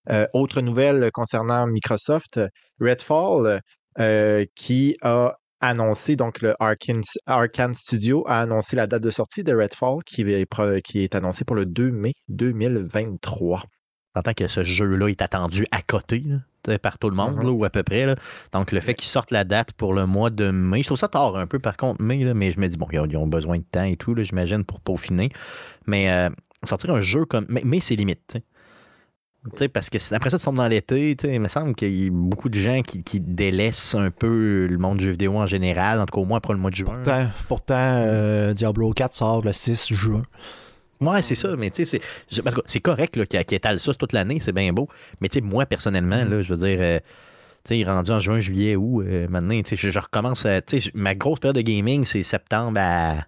Euh, 0.10 0.28
autre 0.34 0.62
nouvelle 0.62 1.12
concernant 1.12 1.68
Microsoft, 1.68 2.40
Redfall, 2.80 3.62
qui 4.56 4.96
a 5.02 5.36
annoncé, 5.62 6.16
donc 6.16 6.42
le 6.42 6.54
Arkane, 6.60 7.74
Studio 7.74 8.24
a 8.28 8.42
annoncé 8.42 8.76
la 8.76 8.88
date 8.88 9.04
de 9.04 9.12
sortie 9.12 9.44
de 9.44 9.56
Redfall 9.56 10.04
qui 10.06 10.22
est, 10.22 10.82
qui 10.84 11.04
est 11.04 11.16
annoncée 11.16 11.46
pour 11.46 11.56
le 11.56 11.66
2 11.66 11.92
mai 11.92 12.14
2023. 12.30 13.64
tant 14.24 14.34
que 14.34 14.48
ce 14.48 14.64
jeu-là 14.64 15.08
est 15.08 15.22
attendu 15.22 15.66
à 15.72 15.82
côté 15.82 16.24
par 16.82 16.98
tout 16.98 17.10
le 17.10 17.16
monde, 17.16 17.38
mm-hmm. 17.38 17.50
ou 17.50 17.64
à 17.64 17.70
peu 17.70 17.84
près. 17.84 18.16
Donc, 18.52 18.72
le 18.72 18.80
fait 18.80 18.94
qu'ils 18.94 19.08
sortent 19.08 19.32
la 19.32 19.44
date 19.44 19.74
pour 19.74 19.94
le 19.94 20.06
mois 20.06 20.30
de 20.30 20.50
mai, 20.50 20.80
je 20.80 20.86
trouve 20.86 20.98
ça 20.98 21.08
tard 21.08 21.36
un 21.36 21.48
peu 21.48 21.60
par 21.60 21.78
contre, 21.78 22.02
mai, 22.02 22.34
mais 22.34 22.52
je 22.52 22.60
me 22.60 22.68
dis, 22.68 22.78
bon, 22.78 22.88
ils 22.92 23.18
ont, 23.18 23.28
besoin 23.28 23.60
de 23.60 23.64
temps 23.64 23.84
et 23.84 23.98
tout, 23.98 24.16
j'imagine, 24.18 24.64
pour 24.64 24.80
peaufiner. 24.82 25.30
Mais 25.86 26.12
euh, 26.12 26.30
sortir 26.66 26.92
un 26.92 27.02
jeu 27.02 27.26
comme. 27.26 27.46
Mais, 27.50 27.80
c'est 27.80 27.96
limite 27.96 28.38
parce 29.74 29.90
que 29.90 29.98
après 30.16 30.30
ça, 30.30 30.40
tu 30.40 30.46
tombes 30.46 30.56
dans 30.56 30.68
l'été, 30.68 31.16
il 31.24 31.40
me 31.40 31.48
semble 31.48 31.76
qu'il 31.76 32.06
y 32.06 32.08
a 32.08 32.10
beaucoup 32.12 32.50
de 32.50 32.60
gens 32.60 32.82
qui, 32.82 33.20
délaissent 33.20 33.96
un 33.96 34.12
peu 34.12 34.68
le 34.68 34.78
monde 34.78 34.98
du 34.98 35.06
jeu 35.06 35.12
vidéo 35.12 35.38
en 35.38 35.48
général, 35.48 36.00
en 36.00 36.06
tout 36.06 36.16
cas 36.16 36.22
au 36.22 36.26
moins 36.26 36.38
après 36.38 36.54
le 36.54 36.60
mois 36.60 36.72
de 36.72 36.76
juin. 36.76 37.02
Pourtant, 37.48 37.76
euh, 37.78 38.54
Diablo 38.54 38.92
4 38.92 39.14
sort 39.14 39.42
le 39.44 39.54
6 39.54 39.94
juin. 39.94 40.24
Ouais, 41.02 41.22
c'est 41.22 41.36
ça, 41.36 41.56
mais 41.58 41.70
tu 41.70 41.86
sais, 41.86 42.02
c'est 42.66 42.80
correct 42.80 43.14
qu'il 43.26 43.46
qu 43.46 43.56
étale 43.56 43.80
ça 43.80 43.94
toute 43.94 44.14
l'année, 44.14 44.40
c'est 44.40 44.54
bien 44.54 44.72
beau. 44.72 44.88
Mais 45.22 45.30
tu 45.30 45.40
sais, 45.40 45.42
moi, 45.42 45.66
personnellement, 45.66 46.24
là, 46.24 46.42
je 46.42 46.54
veux 46.54 46.68
dire, 46.68 46.78
euh, 46.80 47.00
tu 47.66 47.76
sais, 47.76 47.84
rendu 47.84 48.12
en 48.12 48.20
juin, 48.20 48.40
juillet, 48.40 48.76
août, 48.76 49.04
euh, 49.06 49.28
maintenant, 49.28 49.62
tu 49.62 49.70
sais, 49.70 49.76
je, 49.76 49.92
je, 49.92 50.00
recommence 50.00 50.46
à. 50.46 50.62
Tu 50.62 50.80
sais, 50.80 50.92
ma 50.94 51.14
grosse 51.14 51.40
période 51.40 51.58
de 51.58 51.62
gaming, 51.62 52.06
c'est 52.06 52.24
septembre 52.24 52.80
à 52.82 53.26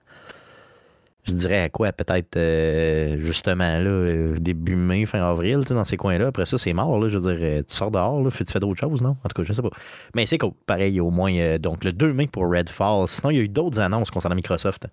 je 1.27 1.33
dirais 1.33 1.61
à 1.61 1.69
quoi? 1.69 1.91
Peut-être 1.91 2.37
euh, 2.37 3.17
justement 3.19 3.79
là, 3.79 3.89
euh, 3.89 4.39
début 4.39 4.75
mai, 4.75 5.05
fin 5.05 5.21
avril, 5.21 5.61
dans 5.69 5.83
ces 5.83 5.97
coins-là. 5.97 6.27
Après 6.27 6.45
ça, 6.45 6.57
c'est 6.57 6.73
mort. 6.73 6.99
Là, 6.99 7.09
je 7.09 7.17
veux 7.17 7.35
dire, 7.35 7.45
euh, 7.45 7.63
tu 7.67 7.75
sors 7.75 7.91
dehors, 7.91 8.23
là, 8.23 8.31
tu 8.31 8.43
fais 8.45 8.59
d'autres 8.59 8.79
choses, 8.79 9.01
non? 9.01 9.17
En 9.23 9.29
tout 9.29 9.41
cas, 9.41 9.43
je 9.43 9.53
sais 9.53 9.61
pas. 9.61 9.69
Mais 10.15 10.25
c'est 10.25 10.37
cool. 10.37 10.53
Pareil, 10.65 10.99
au 10.99 11.09
moins, 11.09 11.57
donc 11.59 11.83
le 11.83 11.91
2 11.91 12.13
mai 12.13 12.27
pour 12.27 12.49
Redfall. 12.49 13.07
Sinon, 13.07 13.31
il 13.31 13.37
y 13.37 13.39
a 13.39 13.43
eu 13.43 13.49
d'autres 13.49 13.79
annonces 13.79 14.09
concernant 14.09 14.35
Microsoft. 14.35 14.87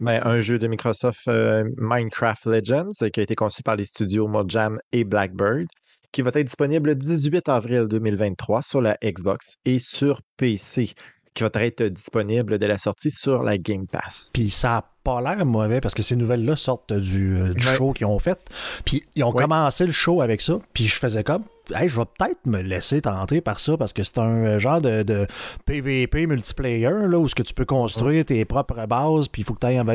Ben, 0.00 0.20
un 0.24 0.40
jeu 0.40 0.58
de 0.58 0.66
Microsoft, 0.66 1.30
Minecraft 1.78 2.46
Legends, 2.46 3.08
qui 3.12 3.20
a 3.20 3.22
été 3.22 3.34
conçu 3.34 3.62
par 3.62 3.76
les 3.76 3.84
studios 3.84 4.26
Mojam 4.26 4.80
et 4.92 5.04
Blackbird, 5.04 5.66
qui 6.10 6.22
va 6.22 6.30
être 6.34 6.46
disponible 6.46 6.90
le 6.90 6.96
18 6.96 7.48
avril 7.48 7.86
2023 7.88 8.62
sur 8.62 8.80
la 8.80 8.96
Xbox 9.02 9.54
et 9.64 9.78
sur 9.78 10.20
PC 10.36 10.94
qui 11.34 11.42
va 11.42 11.50
être 11.54 11.82
disponible 11.84 12.58
dès 12.58 12.68
la 12.68 12.78
sortie 12.78 13.10
sur 13.10 13.42
la 13.42 13.58
Game 13.58 13.86
Pass. 13.86 14.30
Puis 14.32 14.50
ça 14.50 14.68
n'a 14.68 14.93
pas 15.04 15.20
l'air 15.20 15.44
mauvais 15.44 15.80
parce 15.80 15.94
que 15.94 16.02
ces 16.02 16.16
nouvelles-là 16.16 16.56
sortent 16.56 16.92
du, 16.92 17.36
euh, 17.36 17.54
show 17.58 17.92
qu'ils 17.92 18.06
ont 18.06 18.18
fait. 18.18 18.38
Puis 18.84 19.04
ils 19.14 19.22
ont 19.22 19.32
commencé 19.32 19.86
le 19.86 19.92
show 19.92 20.22
avec 20.22 20.40
ça. 20.40 20.58
Puis 20.72 20.86
je 20.86 20.96
faisais 20.96 21.22
comme, 21.22 21.44
hey, 21.74 21.88
je 21.88 21.98
vais 21.98 22.06
peut-être 22.18 22.40
me 22.46 22.60
laisser 22.62 23.02
tenter 23.02 23.40
par 23.40 23.60
ça 23.60 23.76
parce 23.76 23.92
que 23.92 24.02
c'est 24.02 24.18
un 24.18 24.44
euh, 24.44 24.58
genre 24.58 24.80
de, 24.80 25.26
PVP 25.66 26.26
multiplayer 26.26 26.90
là, 27.06 27.18
où 27.18 27.28
ce 27.28 27.34
que 27.34 27.42
tu 27.42 27.54
peux 27.54 27.66
construire 27.66 28.24
tes 28.24 28.44
propres 28.44 28.86
bases. 28.86 29.28
Puis 29.28 29.42
il 29.42 29.44
faut 29.44 29.54
que 29.54 29.60
tu 29.60 29.66
ailles 29.66 29.80
en. 29.80 29.86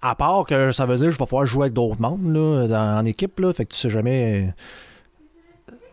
À 0.00 0.14
part 0.14 0.44
que 0.46 0.70
ça 0.70 0.86
veut 0.86 0.96
dire 0.96 1.06
que 1.06 1.12
je 1.12 1.18
vais 1.18 1.24
pouvoir 1.24 1.46
jouer 1.46 1.62
avec 1.62 1.72
d'autres 1.72 2.00
membres 2.00 2.30
là, 2.30 2.98
en 2.98 3.04
équipe. 3.04 3.40
Là, 3.40 3.52
fait 3.52 3.64
que 3.64 3.72
tu 3.72 3.80
sais 3.80 3.90
jamais 3.90 4.54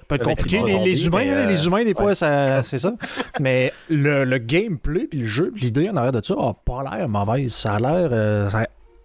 peut 0.08 0.16
être 0.16 0.24
compliqué. 0.24 0.62
Les, 0.62 1.08
humains, 1.08 1.46
les 1.48 1.62
euh, 1.62 1.68
humains, 1.68 1.84
des 1.84 1.94
fois, 1.94 2.14
c'est 2.14 2.80
ça. 2.80 2.94
Mais 3.40 3.74
le, 3.90 4.38
gameplay, 4.38 5.08
puis 5.08 5.20
le 5.20 5.26
jeu, 5.26 5.54
l'idée 5.56 5.90
en 5.90 5.96
arrière 5.96 6.12
de 6.12 6.24
ça 6.24 6.36
a 6.38 6.54
pas 6.54 6.84
l'air 6.84 7.10
mauvaise. 7.10 7.54
Ça 7.54 7.76
a 7.76 7.80
l'air 7.80 8.10
euh, 8.12 8.50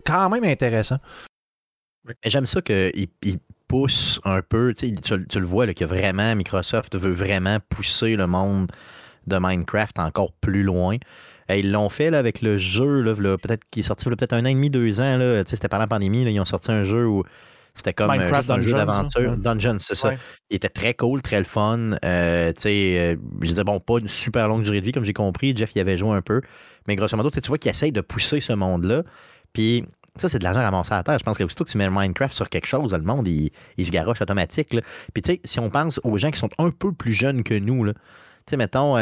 quand 0.04 0.28
même 0.30 0.44
intéressant. 0.44 0.98
J'aime 2.24 2.46
ça 2.46 2.60
qu'il 2.62 3.08
pousse 3.68 4.20
un 4.24 4.42
peu. 4.42 4.74
Tu, 4.74 4.92
le 4.92 5.46
vois, 5.46 5.66
là, 5.66 5.74
que 5.74 5.84
vraiment, 5.84 6.34
Microsoft 6.34 6.96
veut 6.96 7.12
vraiment 7.12 7.58
pousser 7.68 8.16
le 8.16 8.26
monde 8.26 8.70
de 9.26 9.38
Minecraft 9.38 9.98
encore 9.98 10.32
plus 10.32 10.62
loin. 10.62 10.96
ils 11.48 11.70
l'ont 11.70 11.90
fait 11.90 12.14
avec 12.14 12.42
le 12.42 12.56
jeu, 12.56 13.04
peut-être 13.14 13.64
qui 13.70 13.80
est 13.80 13.84
sorti 13.84 14.06
peut-être 14.06 14.32
un 14.32 14.42
an 14.44 14.48
et 14.48 14.54
demi, 14.54 14.70
deux 14.70 15.00
ans. 15.00 15.42
C'était 15.46 15.68
pendant 15.68 15.82
la 15.82 15.88
pandémie. 15.88 16.22
ils 16.22 16.40
ont 16.40 16.44
sorti 16.44 16.72
un 16.72 16.82
jeu 16.82 17.06
où 17.06 17.22
c'était 17.80 17.94
comme 17.94 18.10
euh, 18.10 18.32
un 18.32 18.62
jeu 18.62 18.72
d'aventure. 18.72 19.36
Dungeons, 19.36 19.78
c'est 19.78 19.94
ça. 19.94 20.12
Il 20.50 20.56
était 20.56 20.68
très 20.68 20.94
cool, 20.94 21.22
très 21.22 21.38
le 21.38 21.44
fun. 21.44 21.92
Euh, 22.04 22.52
tu 22.52 22.62
sais, 22.62 22.98
euh, 22.98 23.16
je 23.42 23.48
disais, 23.48 23.64
bon, 23.64 23.80
pas 23.80 23.98
une 23.98 24.08
super 24.08 24.48
longue 24.48 24.62
durée 24.62 24.80
de 24.80 24.86
vie, 24.86 24.92
comme 24.92 25.04
j'ai 25.04 25.12
compris. 25.12 25.56
Jeff 25.56 25.74
y 25.74 25.80
avait 25.80 25.98
joué 25.98 26.10
un 26.10 26.22
peu. 26.22 26.42
Mais 26.86 26.96
grosso 26.96 27.16
modo, 27.16 27.30
tu 27.30 27.40
vois 27.48 27.58
qu'il 27.58 27.70
essaye 27.70 27.92
de 27.92 28.00
pousser 28.00 28.40
ce 28.40 28.52
monde-là. 28.52 29.02
Puis 29.52 29.84
ça, 30.16 30.28
c'est 30.28 30.38
de 30.38 30.44
l'argent 30.44 30.60
ramassé 30.60 30.92
à 30.92 30.98
la 30.98 31.02
terre. 31.02 31.18
Je 31.18 31.24
pense 31.24 31.38
que 31.38 31.44
aussitôt 31.44 31.64
que 31.64 31.70
tu 31.70 31.78
mets 31.78 31.88
Minecraft 31.88 32.34
sur 32.34 32.48
quelque 32.48 32.66
chose, 32.66 32.92
le 32.92 33.00
monde, 33.00 33.26
il, 33.26 33.50
se 33.84 33.90
garoche 33.90 34.20
automatique. 34.20 34.68
Puis, 35.14 35.22
tu 35.22 35.32
sais, 35.32 35.40
si 35.44 35.60
on 35.60 35.70
pense 35.70 36.00
aux 36.04 36.16
gens 36.18 36.30
qui 36.30 36.38
sont 36.38 36.50
un 36.58 36.70
peu 36.70 36.92
plus 36.92 37.12
jeunes 37.12 37.42
que 37.42 37.54
nous, 37.54 37.86
tu 37.86 37.92
sais, 38.46 38.56
mettons, 38.56 38.96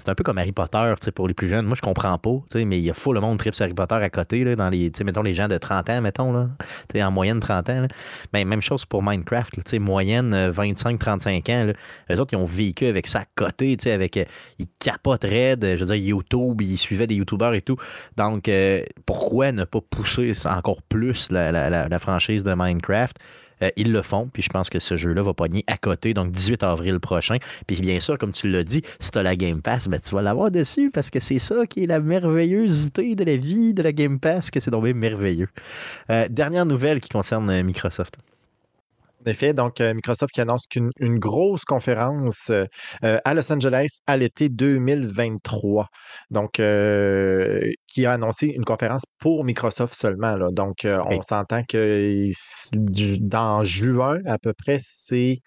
c'est 0.00 0.10
un 0.10 0.14
peu 0.14 0.24
comme 0.24 0.38
Harry 0.38 0.52
Potter, 0.52 0.94
pour 1.14 1.28
les 1.28 1.34
plus 1.34 1.48
jeunes. 1.48 1.66
Moi, 1.66 1.76
je 1.76 1.82
comprends 1.82 2.16
pas, 2.18 2.30
mais 2.54 2.78
il 2.78 2.84
y 2.84 2.90
a 2.90 2.94
fou 2.94 3.12
le 3.12 3.20
monde 3.20 3.38
trip 3.38 3.54
sur 3.54 3.64
Harry 3.64 3.74
Potter 3.74 3.94
à 3.94 4.10
côté, 4.10 4.44
là, 4.44 4.56
dans 4.56 4.70
les, 4.70 4.90
mettons, 5.04 5.22
les 5.22 5.34
gens 5.34 5.48
de 5.48 5.58
30 5.58 5.90
ans, 5.90 6.00
mettons, 6.00 6.32
là, 6.32 6.48
en 7.06 7.10
moyenne 7.10 7.40
30 7.40 7.68
ans. 7.68 7.86
Ben, 8.32 8.46
même 8.46 8.62
chose 8.62 8.84
pour 8.86 9.02
Minecraft, 9.02 9.78
moyenne 9.78 10.34
25-35 10.50 11.50
euh, 11.50 11.52
ans. 11.52 11.72
Là. 12.08 12.20
autres, 12.20 12.32
ils 12.32 12.36
ont 12.36 12.44
vécu 12.44 12.86
avec 12.86 13.06
ça 13.06 13.20
à 13.20 13.24
côté, 13.34 13.76
avec, 13.86 14.16
euh, 14.16 14.24
ils 14.58 14.68
capotent 14.78 15.24
je 15.24 15.84
veux 15.84 15.86
dire, 15.86 15.96
YouTube, 15.96 16.60
ils 16.62 16.78
suivaient 16.78 17.06
des 17.06 17.16
YouTubers 17.16 17.54
et 17.54 17.62
tout. 17.62 17.76
Donc, 18.16 18.48
euh, 18.48 18.82
pourquoi 19.06 19.52
ne 19.52 19.64
pas 19.64 19.80
pousser 19.80 20.32
encore 20.46 20.82
plus 20.82 21.30
la 21.30 21.98
franchise 21.98 22.42
de 22.42 22.54
Minecraft? 22.56 23.18
Euh, 23.62 23.70
ils 23.76 23.92
le 23.92 24.02
font, 24.02 24.28
puis 24.32 24.42
je 24.42 24.48
pense 24.48 24.70
que 24.70 24.78
ce 24.78 24.96
jeu-là 24.96 25.22
va 25.22 25.34
pogner 25.34 25.64
à 25.66 25.76
côté, 25.76 26.14
donc 26.14 26.30
18 26.30 26.62
avril 26.62 27.00
prochain. 27.00 27.38
Puis 27.66 27.80
bien 27.80 28.00
sûr, 28.00 28.18
comme 28.18 28.32
tu 28.32 28.48
l'as 28.48 28.64
dit, 28.64 28.82
si 28.98 29.10
tu 29.10 29.18
as 29.18 29.22
la 29.22 29.36
Game 29.36 29.62
Pass, 29.62 29.88
ben, 29.88 30.00
tu 30.00 30.14
vas 30.14 30.22
l'avoir 30.22 30.50
dessus 30.50 30.90
parce 30.90 31.10
que 31.10 31.20
c'est 31.20 31.38
ça 31.38 31.66
qui 31.66 31.84
est 31.84 31.86
la 31.86 32.00
merveilleusité 32.00 33.14
de 33.14 33.24
la 33.24 33.36
vie 33.36 33.74
de 33.74 33.82
la 33.82 33.92
Game 33.92 34.18
Pass, 34.18 34.50
que 34.50 34.60
c'est 34.60 34.70
donc 34.70 34.80
merveilleux. 34.84 35.48
Euh, 36.10 36.26
dernière 36.28 36.66
nouvelle 36.66 37.00
qui 37.00 37.08
concerne 37.08 37.50
euh, 37.50 37.62
Microsoft. 37.62 38.16
En 39.26 39.30
effet, 39.30 39.52
donc 39.52 39.80
Microsoft 39.80 40.32
qui 40.32 40.40
annonce 40.40 40.66
qu'une 40.66 40.90
une 40.98 41.18
grosse 41.18 41.64
conférence 41.64 42.50
à 43.02 43.34
Los 43.34 43.52
Angeles 43.52 43.98
à 44.06 44.16
l'été 44.16 44.48
2023. 44.48 45.88
Donc, 46.30 46.52
qui 46.54 48.06
a 48.06 48.12
annoncé 48.12 48.46
une 48.46 48.64
conférence 48.64 49.02
pour 49.18 49.44
Microsoft 49.44 49.94
seulement. 49.94 50.36
Là. 50.36 50.48
Donc, 50.50 50.86
on 50.86 51.20
s'entend 51.22 51.62
que 51.68 52.24
dans 53.20 53.62
juin, 53.64 54.18
à 54.24 54.38
peu 54.38 54.52
près, 54.54 54.78
c'est 54.80 55.40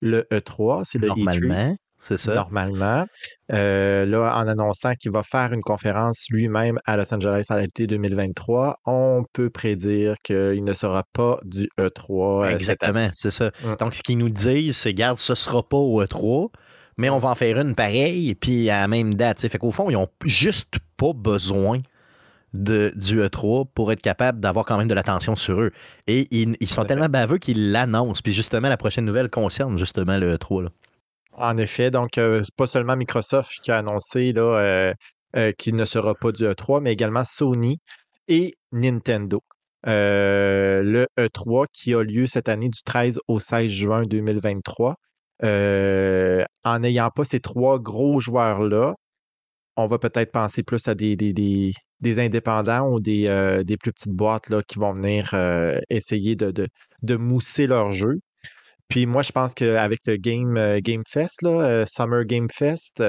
le 0.00 0.26
E3, 0.32 0.84
c'est 0.84 0.98
le 0.98 1.08
e 1.08 1.14
Normalement. 1.16 1.76
C'est 1.98 2.16
ça. 2.16 2.34
Normalement. 2.34 3.04
Euh, 3.52 4.06
là, 4.06 4.36
en 4.36 4.46
annonçant 4.46 4.94
qu'il 4.94 5.10
va 5.10 5.22
faire 5.22 5.52
une 5.52 5.62
conférence 5.62 6.26
lui-même 6.30 6.78
à 6.86 6.96
Los 6.96 7.12
Angeles 7.12 7.46
à 7.50 7.60
l'été 7.60 7.86
2023, 7.86 8.78
on 8.86 9.24
peut 9.32 9.50
prédire 9.50 10.14
qu'il 10.22 10.62
ne 10.64 10.72
sera 10.72 11.02
pas 11.12 11.38
du 11.44 11.68
E3. 11.78 12.44
Euh, 12.44 12.50
Exactement, 12.50 13.08
c'est 13.14 13.32
ça. 13.32 13.50
Mmh. 13.64 13.74
Donc, 13.80 13.94
ce 13.94 14.02
qu'ils 14.02 14.18
nous 14.18 14.30
disent, 14.30 14.76
c'est 14.76 14.94
garde, 14.94 15.18
ce 15.18 15.32
ne 15.32 15.36
sera 15.36 15.62
pas 15.62 15.76
au 15.76 16.02
E3, 16.02 16.50
mais 16.98 17.10
on 17.10 17.18
va 17.18 17.30
en 17.30 17.34
faire 17.34 17.58
une 17.58 17.74
pareille, 17.74 18.34
puis 18.36 18.70
à 18.70 18.80
la 18.80 18.88
même 18.88 19.14
date. 19.14 19.40
Fait 19.40 19.58
qu'au 19.58 19.72
fond, 19.72 19.90
ils 19.90 19.94
n'ont 19.94 20.08
juste 20.24 20.74
pas 20.96 21.12
besoin 21.12 21.80
de, 22.54 22.92
du 22.96 23.20
E3 23.20 23.66
pour 23.74 23.92
être 23.92 24.02
capable 24.02 24.40
d'avoir 24.40 24.64
quand 24.64 24.78
même 24.78 24.88
de 24.88 24.94
l'attention 24.94 25.36
sur 25.36 25.60
eux. 25.60 25.72
Et 26.06 26.28
ils, 26.30 26.68
sont 26.68 26.84
tellement 26.84 27.08
baveux 27.08 27.38
qu'ils 27.38 27.72
l'annoncent. 27.72 28.20
Puis 28.22 28.32
justement, 28.32 28.68
la 28.68 28.76
prochaine 28.76 29.04
nouvelle 29.04 29.30
concerne 29.30 29.78
justement 29.78 30.16
le 30.16 30.36
E3. 30.36 30.64
Là. 30.64 30.70
En 31.40 31.56
effet, 31.56 31.90
donc 31.90 32.18
pas 32.56 32.66
seulement 32.66 32.96
Microsoft 32.96 33.60
qui 33.62 33.70
a 33.70 33.78
annoncé 33.78 34.32
là, 34.32 34.94
qu'il 35.56 35.76
ne 35.76 35.84
sera 35.84 36.14
pas 36.14 36.32
du 36.32 36.44
E3, 36.44 36.80
mais 36.82 36.92
également 36.92 37.24
Sony 37.24 37.78
et 38.26 38.54
Nintendo. 38.72 39.40
le 39.84 41.06
E3 41.16 41.66
qui 41.72 41.94
a 41.94 42.02
lieu 42.02 42.26
cette 42.26 42.48
année 42.48 42.68
du 42.68 42.82
13 42.82 43.20
au 43.28 43.38
16 43.38 43.70
juin 43.70 44.02
2023. 44.02 44.96
en 45.44 46.78
n'ayant 46.80 47.10
pas 47.10 47.24
ces 47.24 47.40
trois 47.40 47.78
gros 47.78 48.18
joueurs-là, 48.18 48.94
on 49.76 49.86
va 49.86 49.98
peut-être 49.98 50.32
penser 50.32 50.64
plus 50.64 50.88
à 50.88 50.96
des, 50.96 51.74
indépendants 52.18 52.90
ou 52.90 52.98
des, 52.98 53.76
plus 53.80 53.92
petites 53.92 54.12
boîtes 54.14 54.50
qui 54.66 54.78
vont 54.80 54.92
venir 54.92 55.34
essayer 55.88 56.34
de, 56.34 56.50
de, 56.50 56.66
de 57.02 57.16
mousser 57.16 57.68
leur 57.68 57.92
jeu. 57.92 58.18
Puis 58.88 59.04
moi, 59.04 59.22
je 59.22 59.32
pense 59.32 59.52
qu'avec 59.54 60.00
le 60.06 60.16
Game, 60.16 60.56
euh, 60.56 60.80
Game 60.82 61.02
Fest, 61.06 61.42
là, 61.42 61.50
euh, 61.50 61.84
Summer 61.86 62.24
Game 62.24 62.48
Fest, 62.50 63.02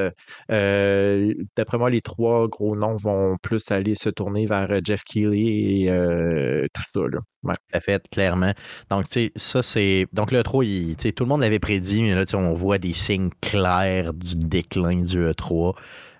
euh, 0.51 1.33
d'après 1.55 1.77
moi, 1.77 1.89
les 1.89 2.01
trois 2.01 2.47
gros 2.49 2.75
noms 2.75 2.95
vont 2.95 3.37
plus 3.41 3.71
aller 3.71 3.95
se 3.95 4.09
tourner 4.09 4.45
vers 4.45 4.67
Jeff 4.83 5.03
Keighley 5.03 5.85
et 5.85 6.67
tout 6.73 6.83
ça. 6.91 6.99
Là. 6.99 7.19
Ouais. 7.43 7.55
Fait, 7.79 8.03
clairement. 8.11 8.53
Donc, 8.89 9.07
tu 9.07 9.21
sais, 9.27 9.31
ça, 9.37 9.63
c'est. 9.63 10.07
Donc, 10.11 10.31
le 10.31 10.39
E3, 10.41 10.65
il- 10.65 10.95
tu 10.97 11.03
sais, 11.03 11.11
tout 11.13 11.23
le 11.23 11.29
monde 11.29 11.41
l'avait 11.41 11.59
prédit, 11.59 12.03
mais 12.03 12.13
là, 12.13 12.25
on 12.33 12.53
voit 12.53 12.77
des 12.77 12.93
signes 12.93 13.29
clairs 13.41 14.13
du 14.13 14.35
déclin 14.35 15.03
du 15.03 15.19
E3. 15.31 15.75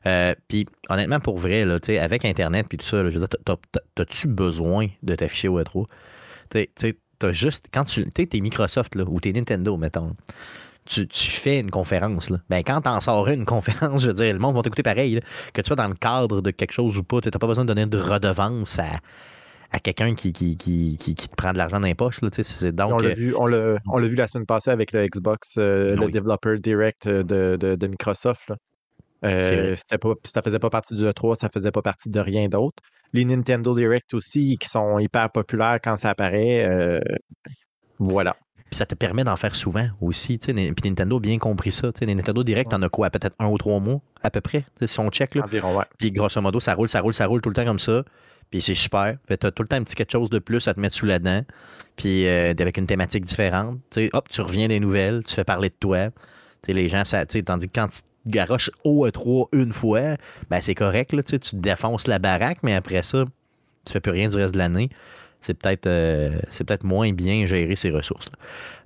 Euh, 0.06 0.34
puis, 0.48 0.66
honnêtement, 0.88 1.20
pour 1.20 1.38
vrai, 1.38 1.66
là, 1.66 1.78
avec 2.00 2.24
Internet 2.24 2.68
puis 2.70 2.78
tout 2.78 2.86
ça, 2.86 3.04
là, 3.04 3.10
je 3.10 3.16
veux 3.16 3.28
dire, 3.28 3.28
t'as- 3.44 3.58
t'as- 3.74 3.82
t'as-tu 3.96 4.28
besoin 4.30 4.88
de 5.04 5.16
t'afficher 5.16 5.50
au 5.50 5.60
E3? 5.60 5.86
Tu 6.50 6.60
sais, 6.60 6.70
tu 6.76 6.88
sais, 6.88 6.98
t'as 7.20 7.32
juste. 7.32 7.68
Quand 7.74 7.84
tu. 7.86 8.06
T'es 8.10 8.40
Microsoft, 8.40 8.96
là, 8.96 9.04
ou 9.08 9.20
t'es 9.20 9.32
Nintendo, 9.32 9.78
mettons. 9.78 10.16
Tu, 10.86 11.08
tu 11.08 11.28
fais 11.30 11.60
une 11.60 11.70
conférence. 11.70 12.32
Là. 12.32 12.40
Ben, 12.50 12.64
quand 12.64 12.82
t'en 12.82 13.00
sors 13.00 13.28
une 13.28 13.46
conférence, 13.56 14.02
je 14.02 14.08
veux 14.08 14.14
dire, 14.14 14.34
le 14.34 14.40
monde 14.40 14.56
va 14.56 14.64
t'écouter 14.64 14.82
pareil. 14.84 15.16
là. 15.16 15.22
Que 15.54 15.62
tu 15.62 15.68
sois 15.68 15.76
dans 15.76 15.88
le 15.88 15.94
cadre 15.94 16.42
de 16.42 16.50
quelque 16.52 16.72
chose 16.72 16.98
ou 16.98 17.04
pas, 17.04 17.22
tu 17.22 17.30
n'as 17.30 17.38
pas 17.38 17.46
besoin 17.48 17.64
de 17.64 17.68
donner 17.74 17.86
de 17.86 17.98
redevance 18.00 18.80
à, 18.80 18.94
à 19.72 19.80
quelqu'un 19.80 20.16
qui, 20.16 20.34
qui, 20.34 20.58
qui, 20.58 20.98
qui, 20.98 21.14
qui 21.14 21.30
te 21.30 21.36
prend 21.36 21.54
de 21.54 21.60
l'argent 21.60 21.80
dans 21.80 21.86
les 21.86 21.94
poches. 21.94 22.22
Là, 22.22 22.30
c'est- 22.32 22.82
on 22.82 22.98
l'a 22.98 23.10
euh, 23.10 23.14
vu, 23.14 23.36
on 23.36 23.46
l'a, 23.46 23.78
on 23.88 24.00
l'a 24.00 24.08
vu 24.08 24.16
la 24.16 24.28
semaine 24.28 24.48
passée 24.48 24.72
avec 24.72 24.92
le 24.92 25.06
Xbox, 25.06 25.58
euh, 25.60 25.96
le 25.96 26.06
Oui. 26.06 26.12
Developer 26.12 26.56
Direct 26.58 27.06
euh, 27.06 27.22
de, 27.24 27.56
de, 27.60 27.76
de 27.76 27.88
Microsoft. 27.88 28.50
là. 28.50 28.56
Euh, 29.26 29.76
pas, 30.00 30.14
ça 30.24 30.42
faisait 30.42 30.60
pas 30.60 30.70
partie 30.70 30.96
du 30.96 31.04
E3, 31.04 31.36
ça 31.36 31.50
faisait 31.50 31.72
pas 31.72 31.82
partie 31.82 32.10
de 32.10 32.20
rien 32.20 32.48
d'autre. 32.48 32.82
Les 33.14 33.26
Nintendo 33.26 33.74
Direct 33.74 34.14
aussi, 34.14 34.58
qui 34.58 34.70
sont 34.70 35.00
hyper 35.00 35.32
populaires 35.32 35.80
quand 35.84 35.98
ça 35.98 36.12
apparaît. 36.12 36.66
euh, 36.66 37.00
voilà. 37.98 38.36
Puis 38.70 38.78
ça 38.78 38.86
te 38.86 38.94
permet 38.94 39.24
d'en 39.24 39.36
faire 39.36 39.56
souvent 39.56 39.88
aussi. 40.00 40.38
Puis 40.38 40.54
Nintendo 40.86 41.18
a 41.18 41.20
bien 41.20 41.40
compris 41.40 41.72
ça. 41.72 41.90
Les 42.02 42.14
Nintendo 42.14 42.44
Direct, 42.44 42.70
t'en 42.70 42.82
as 42.84 42.90
quoi? 42.90 43.10
Peut-être 43.10 43.36
un 43.40 43.48
ou 43.48 43.58
trois 43.58 43.80
mois 43.80 44.00
à 44.22 44.30
peu 44.30 44.42
près, 44.42 44.64
si 44.86 45.00
on 45.00 45.10
check. 45.10 45.34
Là. 45.36 45.44
Environ, 45.44 45.76
ouais. 45.76 45.86
Puis 45.98 46.12
grosso 46.12 46.40
modo, 46.40 46.60
ça 46.60 46.76
roule, 46.76 46.88
ça 46.88 47.02
roule, 47.02 47.14
ça 47.14 47.26
roule 47.26 47.42
tout 47.42 47.50
le 47.50 47.56
temps 47.56 47.66
comme 47.66 47.80
ça. 47.80 48.04
Puis 48.52 48.62
c'est 48.62 48.76
super. 48.76 49.18
Fait 49.28 49.38
t'as 49.38 49.52
tout 49.52 49.64
le 49.64 49.68
temps 49.68 49.78
un 49.78 49.84
petit 49.84 49.96
quelque 49.96 50.12
chose 50.12 50.30
de 50.30 50.40
plus 50.40 50.68
à 50.68 50.74
te 50.74 50.80
mettre 50.80 50.96
sous 50.96 51.06
la 51.06 51.18
dent. 51.20 51.44
Puis 51.96 52.28
euh, 52.28 52.54
avec 52.60 52.78
une 52.78 52.86
thématique 52.86 53.26
différente. 53.26 53.80
Tu 53.90 54.02
sais, 54.02 54.10
hop, 54.14 54.30
tu 54.30 54.42
reviens 54.42 54.68
des 54.68 54.80
nouvelles, 54.80 55.24
tu 55.24 55.34
fais 55.34 55.44
parler 55.44 55.70
de 55.70 55.76
toi. 55.80 56.08
Tu 56.10 56.14
sais, 56.68 56.74
les 56.74 56.90
gens, 56.90 57.06
ça, 57.06 57.26
tandis 57.26 57.68
que 57.70 57.74
quand 57.80 57.88
garoches 58.26 58.72
au 58.84 59.08
E3 59.08 59.48
une 59.54 59.74
fois, 59.74 60.16
ben 60.50 60.62
c'est 60.62 60.76
correct. 60.76 61.14
Là, 61.14 61.24
tu 61.24 61.40
défonces 61.54 62.08
la 62.08 62.20
baraque, 62.20 62.60
mais 62.64 62.74
après 62.74 63.04
ça, 63.04 63.26
tu 63.86 63.94
fais 63.94 64.00
plus 64.00 64.12
rien 64.12 64.30
du 64.30 64.36
reste 64.36 64.54
de 64.54 64.58
l'année. 64.60 64.90
C'est 65.42 65.54
peut-être 65.54 65.88
euh, 65.88 66.40
moins 66.84 67.12
bien 67.14 67.46
gérer 67.46 67.76
ses 67.76 67.92
ressources. 67.92 68.30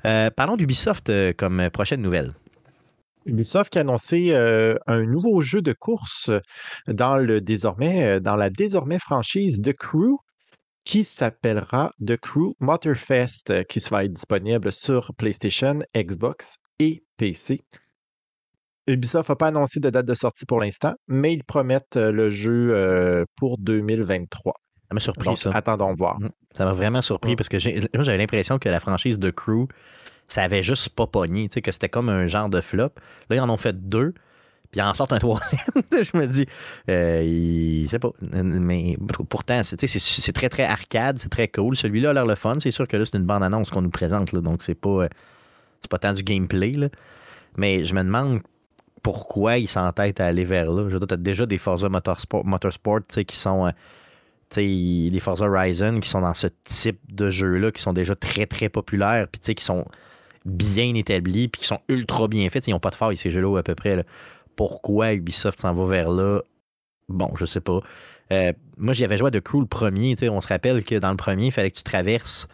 Euh, 0.05 0.29
parlons 0.29 0.55
d'Ubisoft 0.55 1.09
euh, 1.09 1.33
comme 1.35 1.69
prochaine 1.71 2.01
nouvelle. 2.01 2.33
Ubisoft 3.25 3.77
a 3.77 3.79
annoncé 3.79 4.35
un 4.35 5.05
nouveau 5.05 5.39
jeu 5.39 5.61
de 5.61 5.71
course 5.71 6.29
dans, 6.87 7.15
la 7.15 7.39
désormais 8.49 8.99
franchise 8.99 9.61
The 9.61 9.71
Crew 9.71 10.17
qui 10.83 11.05
s'appellera 11.05 11.93
The 12.05 12.17
Crew 12.17 12.53
Motorfest, 12.59 13.63
qui 13.69 13.79
être 13.79 14.13
disponible 14.13 14.73
sur 14.73 15.13
PlayStation, 15.15 15.79
Xbox 15.95 16.57
et 16.79 17.05
PC. 17.15 17.61
Ubisoft 18.87 19.29
n'a 19.29 19.35
pas 19.35 19.47
annoncé 19.47 19.79
de 19.79 19.89
date 19.89 20.05
de 20.05 20.13
sortie 20.13 20.45
pour 20.45 20.59
l'instant, 20.59 20.93
mais 21.07 21.33
ils 21.33 21.43
promettent 21.43 21.95
euh, 21.97 22.11
le 22.11 22.29
jeu 22.29 22.69
euh, 22.71 23.23
pour 23.37 23.57
2023. 23.57 24.53
Ça 24.89 24.93
m'a 24.93 24.99
surpris, 24.99 25.25
Donc, 25.25 25.37
ça. 25.37 25.51
attendons 25.53 25.93
voir. 25.93 26.19
Mm. 26.19 26.29
Ça 26.53 26.65
m'a 26.65 26.73
vraiment 26.73 27.01
surpris 27.01 27.31
Ouais. 27.31 27.35
parce 27.35 27.49
que 27.49 27.57
moi, 27.95 28.03
j'avais 28.03 28.17
l'impression 28.17 28.59
que 28.59 28.69
la 28.69 28.79
franchise 28.79 29.17
de 29.19 29.31
Crew, 29.31 29.67
ça 30.27 30.43
avait 30.43 30.63
juste 30.63 30.89
pas 30.89 31.07
pogné, 31.07 31.47
tu 31.49 31.55
sais, 31.55 31.61
que 31.61 31.71
c'était 31.71 31.89
comme 31.89 32.09
un 32.09 32.27
genre 32.27 32.49
de 32.49 32.61
flop. 32.61 32.89
Là, 33.29 33.35
ils 33.35 33.39
en 33.39 33.49
ont 33.49 33.57
fait 33.57 33.87
deux, 33.89 34.13
puis 34.71 34.79
ils 34.79 34.81
en 34.81 34.93
sortent 34.93 35.13
un 35.13 35.17
troisième. 35.19 35.61
Je 35.91 36.17
me 36.17 36.27
dis, 36.27 36.45
euh, 36.89 37.23
il- 37.23 37.87
c'est 37.89 37.99
pas. 37.99 38.11
Mais 38.33 38.97
pourtant, 39.29 39.61
c'est 39.63 40.33
très, 40.33 40.49
très 40.49 40.63
arcade, 40.65 41.17
c'est 41.19 41.29
très 41.29 41.47
cool. 41.47 41.75
Celui-là 41.75 42.11
a 42.11 42.13
l'air 42.13 42.25
le 42.25 42.35
fun. 42.35 42.57
C'est 42.59 42.71
sûr 42.71 42.87
que 42.87 42.97
là, 42.97 43.05
c'est 43.05 43.17
une 43.17 43.25
bande-annonce 43.25 43.69
qu'on 43.71 43.81
nous 43.81 43.89
présente, 43.89 44.31
là, 44.33 44.41
donc 44.41 44.61
c'est 44.61 44.75
pas, 44.75 44.89
euh, 45.05 45.09
c'est 45.81 45.89
pas 45.89 45.99
tant 45.99 46.13
du 46.13 46.21
gameplay. 46.23 46.71
Là. 46.73 46.89
Mais 47.57 47.83
je 47.85 47.93
me 47.95 48.03
demande 48.03 48.41
pourquoi 49.03 49.57
ils 49.59 49.67
s'entêtent 49.67 50.19
à 50.19 50.25
aller 50.25 50.45
vers 50.45 50.71
là. 50.71 50.87
Je 50.87 50.93
veux 50.93 50.99
dire, 50.99 51.07
t'as 51.07 51.17
déjà 51.17 51.45
des 51.45 51.57
Forza 51.59 51.89
Motorsport, 51.89 52.45
Motorsport 52.45 53.01
qui 53.27 53.35
sont. 53.35 53.67
euh, 53.67 53.71
les 54.55 55.19
Forza 55.19 55.45
Horizon 55.45 55.99
qui 55.99 56.09
sont 56.09 56.21
dans 56.21 56.33
ce 56.33 56.47
type 56.63 56.99
de 57.11 57.29
jeu-là, 57.29 57.71
qui 57.71 57.81
sont 57.81 57.93
déjà 57.93 58.15
très, 58.15 58.45
très 58.45 58.69
populaires, 58.69 59.27
puis 59.27 59.55
qui 59.55 59.63
sont 59.63 59.85
bien 60.45 60.93
établis, 60.95 61.47
puis 61.47 61.61
qui 61.61 61.67
sont 61.67 61.79
ultra 61.87 62.27
bien 62.27 62.49
faits. 62.49 62.67
Ils 62.67 62.71
n'ont 62.71 62.79
pas 62.79 62.91
de 62.91 62.95
faille, 62.95 63.17
ces 63.17 63.31
jeux-là, 63.31 63.57
à 63.57 63.63
peu 63.63 63.75
près. 63.75 64.05
Pourquoi 64.55 65.13
Ubisoft 65.13 65.59
s'en 65.59 65.73
va 65.73 65.85
vers 65.85 66.11
là? 66.11 66.41
Bon, 67.09 67.31
je 67.35 67.45
sais 67.45 67.61
pas. 67.61 67.79
Euh, 68.31 68.53
moi, 68.77 68.93
j'y 68.93 69.03
avais 69.03 69.17
joué 69.17 69.27
à 69.27 69.31
The 69.31 69.41
Crew 69.41 69.59
le 69.61 69.65
premier. 69.65 70.15
On 70.29 70.41
se 70.41 70.47
rappelle 70.47 70.83
que 70.83 70.95
dans 70.95 71.11
le 71.11 71.17
premier, 71.17 71.47
il 71.47 71.51
fallait 71.51 71.71
que 71.71 71.77
tu 71.77 71.83
traverses 71.83 72.47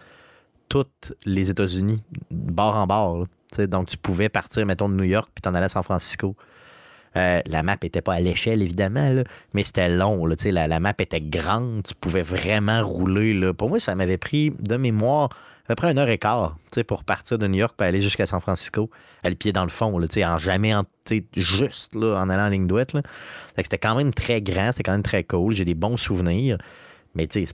toutes 0.70 1.14
les 1.26 1.50
États-Unis, 1.50 2.02
bord 2.32 2.76
en 2.76 2.88
bord. 2.88 3.26
Donc, 3.58 3.88
tu 3.88 3.98
pouvais 3.98 4.30
partir, 4.30 4.66
mettons, 4.66 4.90
de 4.90 4.96
New 4.96 5.04
York, 5.04 5.30
puis 5.34 5.42
t'en 5.42 5.54
allais 5.54 5.66
à 5.66 5.70
San 5.70 5.84
Francisco. 5.84 6.36
Euh, 7.16 7.42
la 7.46 7.64
map 7.64 7.78
n'était 7.82 8.02
pas 8.02 8.14
à 8.14 8.20
l'échelle, 8.20 8.62
évidemment, 8.62 9.24
mais 9.54 9.64
c'était 9.64 9.90
long. 9.90 10.26
La, 10.26 10.80
map 10.80 10.94
était 11.00 11.22
grande, 11.22 11.84
tu 11.84 11.96
pouvais 11.96 12.22
vraiment 12.22 12.86
rouler. 12.86 13.54
Pour 13.54 13.70
moi, 13.70 13.80
ça 13.80 13.96
m'avait 13.96 14.18
pris 14.18 14.52
de 14.60 14.78
mémoire 14.78 15.30
à 15.66 15.70
peu 15.70 15.76
près 15.76 15.92
une 15.92 16.00
heure 16.00 16.10
et 16.10 16.18
quart 16.18 16.58
pour 16.88 17.04
partir 17.04 17.38
de 17.38 17.48
New 17.48 17.60
York 17.60 17.76
et 17.80 17.84
aller 17.84 18.02
jusqu'à 18.02 18.26
San 18.26 18.42
Francisco, 18.42 18.90
à 19.24 19.30
le 19.30 19.36
pied 19.36 19.52
dans 19.52 19.64
le 19.64 19.70
fond, 19.70 20.02
en 20.02 20.38
jamais 20.40 20.74
en, 20.74 20.84
juste 21.36 21.96
en 21.96 22.30
allant 22.30 22.48
en 22.48 22.50
ligne 22.50 22.68
que 22.68 23.02
C'était 23.58 23.78
quand 23.78 23.96
même 23.96 24.14
très 24.14 24.42
grand, 24.42 24.72
c'était 24.72 24.84
quand 24.84 24.94
même 24.94 25.04
très 25.04 25.24
cool. 25.24 25.56
J'ai 25.56 25.66
des 25.66 25.76
bons 25.76 25.98
souvenirs, 25.98 26.58
mais 27.14 27.28
tu 27.28 27.46
sais, 27.46 27.54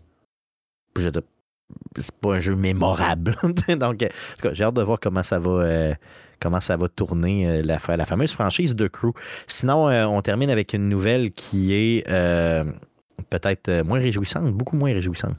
c'est- 1.98 2.12
pas 2.20 2.36
un 2.36 2.40
jeu 2.40 2.56
mémorable. 2.56 3.36
Donc, 3.80 4.04
euh, 4.04 4.10
j'ai 4.54 4.64
hâte 4.64 4.76
de 4.76 4.82
voir 4.84 5.00
comment 5.00 5.24
ça 5.24 5.40
va. 5.40 5.52
euh, 5.52 5.94
comment 6.40 6.60
ça 6.60 6.76
va 6.78 6.90
tourner 6.90 7.48
euh, 7.48 7.62
la, 7.64 7.80
fa- 7.80 7.96
la 7.96 8.06
fameuse 8.06 8.34
franchise 8.34 8.76
de 8.76 8.88
Crew. 8.88 9.12
Sinon, 9.48 9.88
on 9.88 10.22
termine 10.22 10.50
avec 10.50 10.74
une 10.74 10.90
nouvelle 10.90 11.32
qui 11.32 11.74
est 11.74 12.06
peut-être 13.30 13.84
moins 13.84 14.00
réjouissante, 14.00 14.54
beaucoup 14.54 14.76
moins 14.76 14.94
réjouissante. 14.94 15.36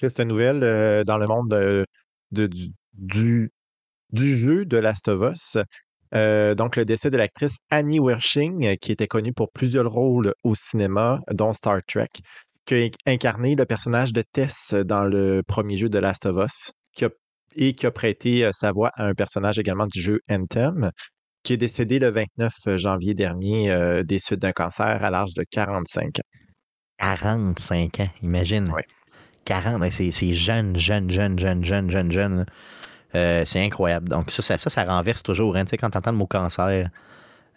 C'est 0.00 0.20
une 0.22 0.28
nouvelle 0.28 1.04
dans 1.04 1.18
le 1.18 1.26
monde 1.26 1.50
de- 1.50 1.86
de- 2.32 2.48
du, 2.94 4.36
jeu 4.36 4.64
de 4.64 4.76
Last 4.78 5.08
of 5.08 5.32
Us. 5.32 5.58
Donc, 6.56 6.76
le 6.76 6.84
décès 6.84 7.10
de 7.10 7.16
l'actrice 7.18 7.58
Annie 7.70 8.00
Wershing, 8.00 8.76
qui 8.78 8.90
était 8.92 9.06
connue 9.08 9.32
pour 9.34 9.52
plusieurs 9.52 9.90
rôles 9.90 10.34
au 10.44 10.54
cinéma, 10.54 11.20
dont 11.30 11.52
Star 11.52 11.80
Trek, 11.86 12.08
qui 12.66 12.74
a 12.74 12.88
incarné 13.10 13.54
le 13.56 13.64
personnage 13.66 14.12
de 14.12 14.22
Tess 14.32 14.74
dans 14.74 15.04
le 15.04 15.42
premier 15.46 15.76
jeu 15.76 15.88
de 15.88 15.98
Last 15.98 16.26
of 16.26 16.36
Us, 16.44 16.70
qui 16.94 17.04
a- 17.04 17.10
et 17.56 17.74
qui 17.74 17.86
a 17.86 17.90
prêté 17.90 18.44
euh, 18.44 18.50
sa 18.52 18.72
voix 18.72 18.90
à 18.94 19.04
un 19.06 19.14
personnage 19.14 19.58
également 19.58 19.86
du 19.86 20.00
jeu 20.00 20.20
Anthem, 20.30 20.90
qui 21.42 21.54
est 21.54 21.56
décédé 21.58 21.98
le 21.98 22.08
29 22.10 22.52
janvier 22.76 23.14
dernier 23.14 23.70
euh, 23.70 24.02
des 24.04 24.18
suites 24.18 24.40
d'un 24.40 24.52
cancer 24.52 25.04
à 25.04 25.10
l'âge 25.10 25.34
de 25.34 25.44
45 25.50 26.18
ans. 26.20 26.22
45 26.98 28.00
ans, 28.00 28.08
imagine. 28.22 28.68
Ouais. 28.70 28.84
40, 29.44 29.90
c'est 29.90 30.12
c'est 30.12 30.32
jeune, 30.34 30.78
jeune, 30.78 31.10
jeune, 31.10 31.38
jeune, 31.38 31.64
jeune, 31.64 31.90
jeune, 31.90 32.12
jeune. 32.12 32.46
Euh, 33.14 33.44
c'est 33.44 33.60
incroyable. 33.62 34.08
Donc, 34.08 34.30
ça, 34.30 34.42
ça, 34.42 34.56
ça, 34.56 34.70
ça 34.70 34.84
renverse 34.84 35.22
toujours. 35.22 35.56
hein. 35.56 35.64
Tu 35.64 35.70
sais, 35.70 35.76
quand 35.76 35.90
tu 35.90 35.98
entends 35.98 36.12
le 36.12 36.16
mot 36.16 36.26
cancer, 36.26 36.88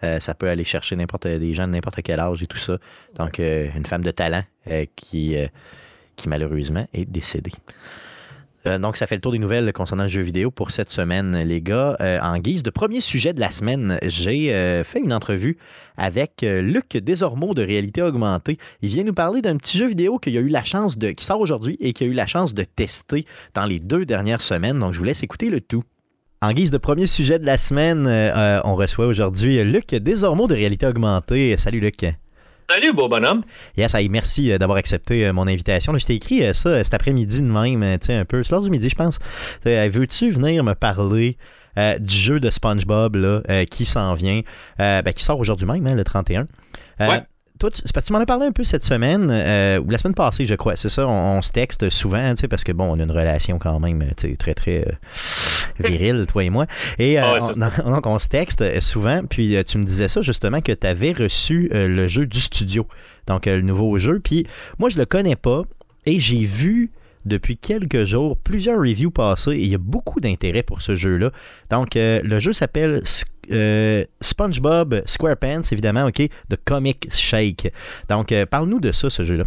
euh, 0.03 0.19
ça 0.19 0.33
peut 0.33 0.49
aller 0.49 0.63
chercher 0.63 0.95
n'importe 0.95 1.27
des 1.27 1.53
gens 1.53 1.67
de 1.67 1.73
n'importe 1.73 2.01
quel 2.03 2.19
âge 2.19 2.43
et 2.43 2.47
tout 2.47 2.57
ça. 2.57 2.77
Donc, 3.15 3.39
euh, 3.39 3.69
une 3.75 3.85
femme 3.85 4.03
de 4.03 4.11
talent 4.11 4.43
euh, 4.69 4.85
qui, 4.95 5.35
qui, 6.15 6.29
malheureusement, 6.29 6.87
est 6.93 7.05
décédée. 7.05 7.53
Donc, 8.79 8.97
ça 8.97 9.05
fait 9.05 9.13
le 9.13 9.21
tour 9.21 9.31
des 9.31 9.37
nouvelles 9.37 9.71
concernant 9.73 10.05
le 10.05 10.09
jeu 10.09 10.21
vidéo 10.21 10.49
pour 10.49 10.71
cette 10.71 10.89
semaine, 10.89 11.37
les 11.37 11.61
gars. 11.61 11.95
En 12.23 12.39
guise 12.39 12.63
de 12.63 12.71
premier 12.71 12.99
sujet 12.99 13.31
de 13.31 13.39
la 13.39 13.51
semaine, 13.51 13.99
j'ai 14.01 14.49
fait 14.83 15.01
une 15.01 15.13
entrevue 15.13 15.59
avec 15.97 16.41
Luc 16.41 16.97
Desormeaux 16.97 17.53
de 17.53 17.61
Réalité 17.61 18.01
Augmentée. 18.01 18.57
Il 18.81 18.89
vient 18.89 19.03
nous 19.03 19.13
parler 19.13 19.43
d'un 19.43 19.57
petit 19.57 19.77
jeu 19.77 19.85
vidéo 19.85 20.17
qu'il 20.17 20.35
a 20.35 20.39
eu 20.39 20.47
la 20.47 20.63
chance 20.63 20.97
de, 20.97 21.11
qui 21.11 21.23
sort 21.23 21.41
aujourd'hui 21.41 21.77
et 21.79 21.93
qu'il 21.93 22.07
a 22.07 22.09
eu 22.09 22.15
la 22.15 22.25
chance 22.25 22.55
de 22.55 22.63
tester 22.63 23.27
dans 23.53 23.65
les 23.65 23.79
deux 23.79 24.03
dernières 24.03 24.41
semaines. 24.41 24.79
Donc, 24.79 24.93
je 24.93 24.97
vous 24.97 25.05
laisse 25.05 25.21
écouter 25.21 25.51
le 25.51 25.61
tout. 25.61 25.83
En 26.45 26.51
guise 26.51 26.69
de 26.69 26.77
premier 26.77 27.07
sujet 27.07 27.39
de 27.39 27.45
la 27.47 27.57
semaine, 27.57 28.05
euh, 28.05 28.61
on 28.65 28.75
reçoit 28.75 29.07
aujourd'hui 29.07 29.63
Luc 29.63 29.87
Desormeaux 29.95 30.47
de 30.47 30.53
Réalité 30.53 30.85
Augmentée. 30.85 31.57
Salut 31.57 31.79
Luc. 31.79 32.05
Salut, 32.69 32.93
beau 32.93 33.09
bonhomme. 33.09 33.41
Yes, 33.77 33.95
hey, 33.95 34.09
merci 34.09 34.51
euh, 34.51 34.59
d'avoir 34.59 34.77
accepté 34.77 35.25
euh, 35.25 35.33
mon 35.33 35.47
invitation. 35.47 35.97
Je 35.97 36.05
t'ai 36.05 36.13
écrit 36.13 36.43
euh, 36.43 36.53
ça 36.53 36.69
euh, 36.69 36.83
cet 36.83 36.93
après-midi 36.93 37.41
de 37.41 37.47
même, 37.47 37.81
euh, 37.81 37.97
tu 37.97 38.05
sais, 38.05 38.13
un 38.13 38.25
peu. 38.25 38.43
C'est 38.43 38.51
l'heure 38.51 38.61
du 38.61 38.69
midi, 38.69 38.91
je 38.91 38.95
pense. 38.95 39.17
Euh, 39.65 39.89
Veux-tu 39.91 40.29
venir 40.29 40.63
me 40.63 40.75
parler 40.75 41.35
euh, 41.79 41.97
du 41.97 42.15
jeu 42.15 42.39
de 42.39 42.51
SpongeBob 42.51 43.15
là, 43.15 43.41
euh, 43.49 43.65
qui 43.65 43.85
s'en 43.85 44.13
vient, 44.13 44.41
euh, 44.79 45.01
ben, 45.01 45.13
qui 45.15 45.23
sort 45.23 45.39
aujourd'hui 45.39 45.65
même, 45.65 45.87
hein, 45.87 45.95
le 45.95 46.03
31? 46.03 46.41
Euh, 47.01 47.07
Ouais. 47.09 47.23
Toi, 47.59 47.71
tu, 47.71 47.81
c'est 47.85 47.93
parce 47.93 48.05
que 48.05 48.07
tu 48.07 48.13
m'en 48.13 48.19
as 48.19 48.25
parlé 48.25 48.45
un 48.47 48.51
peu 48.51 48.63
cette 48.63 48.83
semaine, 48.83 49.29
euh, 49.31 49.79
ou 49.79 49.89
la 49.89 49.97
semaine 49.97 50.13
passée, 50.13 50.45
je 50.45 50.55
crois. 50.55 50.75
C'est 50.75 50.89
ça, 50.89 51.07
on, 51.07 51.37
on 51.37 51.41
se 51.41 51.51
texte 51.51 51.89
souvent, 51.89 52.31
tu 52.35 52.41
sais, 52.41 52.47
parce 52.47 52.63
que 52.63 52.71
bon, 52.71 52.85
on 52.91 52.99
a 52.99 53.03
une 53.03 53.11
relation 53.11 53.59
quand 53.59 53.79
même, 53.79 54.03
tu 54.17 54.29
sais, 54.29 54.35
très, 54.35 54.53
très 54.53 54.85
euh, 54.87 54.91
virile, 55.87 56.25
toi 56.27 56.43
et 56.43 56.49
moi. 56.49 56.65
Et 56.99 57.19
euh, 57.19 57.23
Ah 57.25 57.33
ouais, 57.33 57.39
c'est 57.41 57.61
on- 57.85 57.91
donc, 57.95 58.05
on 58.05 58.19
se 58.19 58.27
texte 58.27 58.61
euh, 58.61 58.79
souvent, 58.79 59.21
puis 59.29 59.55
euh, 59.55 59.63
tu 59.63 59.77
me 59.77 59.83
disais 59.83 60.07
ça 60.07 60.21
justement 60.21 60.61
que 60.61 60.71
tu 60.71 60.85
avais 60.87 61.11
reçu 61.13 61.69
euh, 61.73 61.87
le 61.87 62.07
jeu 62.07 62.25
du 62.25 62.39
studio, 62.39 62.87
donc 63.27 63.47
euh, 63.47 63.55
le 63.57 63.61
nouveau 63.61 63.97
jeu. 63.97 64.19
Puis 64.19 64.45
moi, 64.79 64.89
je 64.89 64.97
le 64.97 65.05
connais 65.05 65.35
pas, 65.35 65.63
et 66.05 66.19
j'ai 66.19 66.43
vu 66.45 66.91
depuis 67.25 67.57
quelques 67.57 68.03
jours 68.05 68.37
plusieurs 68.37 68.77
reviews 68.77 69.09
passer, 69.09 69.51
et 69.51 69.63
il 69.63 69.69
y 69.69 69.73
a 69.75 69.79
beaucoup 69.79 70.19
d'intérêt 70.19 70.61
pour 70.61 70.81
ce 70.83 70.95
jeu-là. 70.95 71.31
Donc, 71.71 71.95
euh, 71.95 72.21
le 72.23 72.37
jeu 72.39 72.53
s'appelle 72.53 73.01
euh, 73.51 74.03
SpongeBob 74.21 75.01
SquarePants, 75.05 75.61
évidemment, 75.71 76.05
OK, 76.05 76.19
de 76.19 76.57
Comic 76.63 77.07
Shake. 77.13 77.71
Donc, 78.09 78.31
euh, 78.31 78.45
parle-nous 78.45 78.79
de 78.79 78.91
ça, 78.91 79.09
ce 79.09 79.23
jeu-là. 79.23 79.43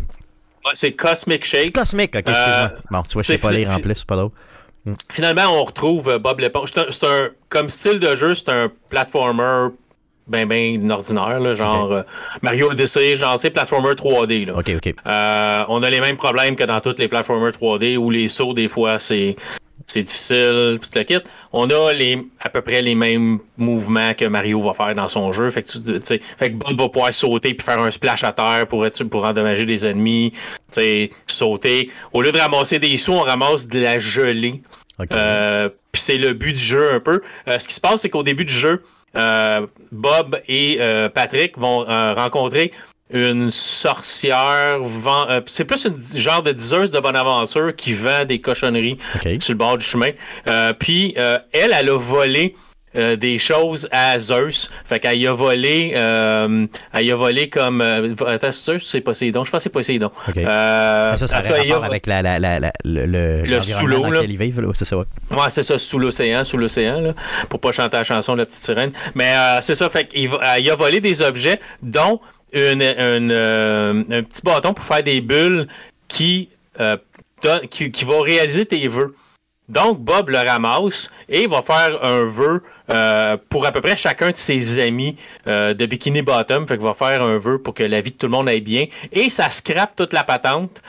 Ouais, 0.64 0.72
C'est 0.74 0.92
Cosmic 0.92 1.44
Shake. 1.44 1.72
Cosmic, 1.72 2.14
OK, 2.14 2.28
excuse-moi. 2.28 2.72
bon, 2.90 3.02
tu 3.02 3.12
vois, 3.14 3.22
je 3.22 3.26
sais 3.26 3.32
Euh, 3.34 3.36
c'est 3.36 3.38
pas 3.38 3.52
lire 3.52 3.70
en 3.70 3.80
plus, 3.80 3.94
c'est 3.96 4.06
pas 4.06 4.16
drôle. 4.16 4.30
Finalement, 5.10 5.46
on 5.50 5.64
retrouve 5.64 6.08
euh, 6.08 6.18
Bob 6.18 6.40
l'éponge. 6.40 6.70
C'est 6.72 7.04
un, 7.04 7.30
comme 7.48 7.68
style 7.68 8.00
de 8.00 8.14
jeu, 8.14 8.34
c'est 8.34 8.48
un 8.48 8.70
platformer 8.88 9.68
ben 10.28 10.46
ben 10.46 10.90
ordinaire, 10.90 11.40
là, 11.40 11.54
genre 11.54 11.90
euh, 11.90 12.02
Mario 12.42 12.70
Odyssey, 12.70 13.16
genre, 13.16 13.36
tu 13.36 13.42
sais, 13.42 13.50
platformer 13.50 13.92
3D. 13.92 14.46
Là. 14.46 14.58
OK, 14.58 14.70
OK. 14.76 14.94
Euh, 15.06 15.64
on 15.68 15.82
a 15.82 15.90
les 15.90 16.00
mêmes 16.00 16.16
problèmes 16.16 16.54
que 16.54 16.64
dans 16.64 16.80
tous 16.80 16.96
les 16.98 17.08
platformers 17.08 17.52
3D 17.52 17.96
où 17.96 18.10
les 18.10 18.28
sauts, 18.28 18.52
des 18.52 18.68
fois, 18.68 18.98
c'est 18.98 19.36
c'est 19.88 20.02
difficile, 20.02 20.78
tout 20.82 20.90
le 20.94 21.02
kit. 21.02 21.18
On 21.50 21.68
a 21.70 21.94
les, 21.94 22.22
à 22.40 22.50
peu 22.50 22.60
près 22.60 22.82
les 22.82 22.94
mêmes 22.94 23.38
mouvements 23.56 24.12
que 24.12 24.26
Mario 24.26 24.60
va 24.60 24.74
faire 24.74 24.94
dans 24.94 25.08
son 25.08 25.32
jeu. 25.32 25.48
Fait 25.48 25.62
que, 25.62 25.68
tu, 25.68 26.20
fait 26.38 26.50
que 26.50 26.56
Bob 26.56 26.78
va 26.78 26.88
pouvoir 26.90 27.14
sauter 27.14 27.54
puis 27.54 27.64
faire 27.64 27.80
un 27.80 27.90
splash 27.90 28.22
à 28.22 28.32
terre 28.32 28.66
pour, 28.68 28.84
être, 28.84 29.02
pour 29.04 29.24
endommager 29.24 29.64
des 29.64 29.86
ennemis, 29.86 30.34
sauter. 31.26 31.90
Au 32.12 32.20
lieu 32.20 32.32
de 32.32 32.38
ramasser 32.38 32.78
des 32.78 32.98
sous, 32.98 33.12
on 33.12 33.20
ramasse 33.20 33.66
de 33.66 33.80
la 33.80 33.98
gelée. 33.98 34.60
OK. 34.98 35.08
Euh, 35.12 35.70
Puis 35.90 36.02
c'est 36.02 36.18
le 36.18 36.34
but 36.34 36.52
du 36.52 36.62
jeu 36.62 36.92
un 36.92 37.00
peu. 37.00 37.22
Euh, 37.48 37.58
ce 37.58 37.66
qui 37.66 37.74
se 37.74 37.80
passe, 37.80 38.02
c'est 38.02 38.10
qu'au 38.10 38.22
début 38.22 38.44
du 38.44 38.52
jeu, 38.52 38.82
euh, 39.16 39.66
Bob 39.90 40.38
et 40.48 40.76
euh, 40.80 41.08
Patrick 41.08 41.56
vont 41.56 41.88
euh, 41.88 42.12
rencontrer 42.12 42.72
une 43.10 43.50
sorcière. 43.50 44.78
vend- 44.82 45.26
euh, 45.28 45.40
c'est 45.46 45.64
plus 45.64 45.84
une 45.86 45.98
genre 46.20 46.42
de 46.42 46.52
diseuse 46.52 46.90
de 46.90 46.98
bonne 47.00 47.16
aventure 47.16 47.74
qui 47.74 47.92
vend 47.92 48.24
des 48.24 48.40
cochonneries 48.40 48.98
OK. 49.16 49.40
sur 49.40 49.52
le 49.52 49.58
bord 49.58 49.78
du 49.78 49.84
chemin. 49.84 50.10
Euh, 50.46 50.72
Puis 50.78 51.14
euh, 51.16 51.38
elle, 51.52 51.74
elle 51.78 51.88
a 51.88 51.96
volé. 51.98 52.54
euh, 52.96 53.16
des 53.16 53.38
choses 53.38 53.86
à 53.92 54.18
Zeus. 54.18 54.70
Fait 54.86 54.98
qu'elle 54.98 55.18
y 55.18 55.26
a 55.26 55.32
volé, 55.32 55.92
euh, 55.94 56.66
elle 56.94 57.06
y 57.06 57.12
a 57.12 57.16
volé 57.16 57.50
comme. 57.50 57.82
euh, 57.82 58.14
attends, 58.26 58.50
c'est 58.50 58.72
Zeus, 58.72 58.86
c'est 58.88 59.02
Poséidon? 59.02 59.44
Je 59.44 59.50
pense 59.50 59.58
que 59.58 59.62
c'est 59.64 59.68
Poséidon. 59.68 60.10
OK. 60.26 60.38
Euh, 60.38 61.10
Ah, 61.12 61.16
ça, 61.18 61.28
ça 61.28 61.36
a 61.36 61.84
avec 61.84 62.06
la, 62.06 62.22
la, 62.22 62.38
la, 62.38 62.58
la- 62.58 62.72
le, 62.84 63.04
le, 63.04 63.42
Le 63.42 63.42
l'environnement 63.42 63.60
sous-l'eau, 63.62 64.00
dans 64.02 64.10
là. 64.10 64.16
lequel 64.22 64.30
ils 64.30 64.38
vivent, 64.38 64.60
là. 64.62 64.68
C'est 64.74 64.86
ça, 64.86 64.96
ouais. 64.96 65.04
Ouais, 65.30 65.50
c'est 65.50 65.62
ça, 65.62 65.76
sous 65.76 65.98
l'océan, 65.98 66.42
sous 66.44 66.56
l'océan, 66.56 67.00
là, 67.00 67.12
pour 67.50 67.60
pas 67.60 67.72
chanter 67.72 67.98
la 67.98 68.04
chanson 68.04 68.32
de 68.32 68.38
la 68.38 68.46
petite 68.46 68.62
sirène. 68.64 68.92
Mais 69.14 69.34
c'est 69.60 69.74
ça, 69.74 69.90
fait 69.90 70.06
qu'il 70.08 70.30
a 70.70 70.74
volé 70.74 71.00
des 71.00 71.20
objets, 71.20 71.60
dont 71.82 72.20
euh, 72.54 74.04
un 74.10 74.22
petit 74.22 74.42
bâton 74.42 74.74
pour 74.74 74.84
faire 74.84 75.02
des 75.02 75.20
bulles 75.20 75.68
qui, 76.08 76.48
euh, 76.80 76.96
qui, 77.70 77.90
qui 77.90 78.04
réaliser 78.04 78.66
tes 78.66 78.88
vœux. 78.88 79.14
Donc, 79.68 79.98
Bob 80.00 80.30
le 80.30 80.38
ramasse 80.38 81.10
et 81.28 81.46
va 81.46 81.60
faire 81.60 82.02
un 82.02 82.24
vœu 82.24 82.62
euh, 82.88 83.36
pour 83.50 83.66
à 83.66 83.70
peu 83.70 83.82
près 83.82 83.98
chacun 83.98 84.30
de 84.30 84.36
ses 84.36 84.78
amis 84.80 85.14
euh, 85.46 85.74
de 85.74 85.84
Bikini 85.84 86.22
Bottom. 86.22 86.66
Fait 86.66 86.78
qu'il 86.78 86.86
va 86.86 86.94
faire 86.94 87.22
un 87.22 87.36
vœu 87.36 87.58
pour 87.58 87.74
que 87.74 87.82
la 87.82 88.00
vie 88.00 88.12
de 88.12 88.16
tout 88.16 88.26
le 88.26 88.32
monde 88.32 88.48
aille 88.48 88.62
bien. 88.62 88.86
Et 89.12 89.28
ça 89.28 89.50
scrape 89.50 89.94
toute 89.94 90.14
la 90.14 90.24
patente. 90.24 90.80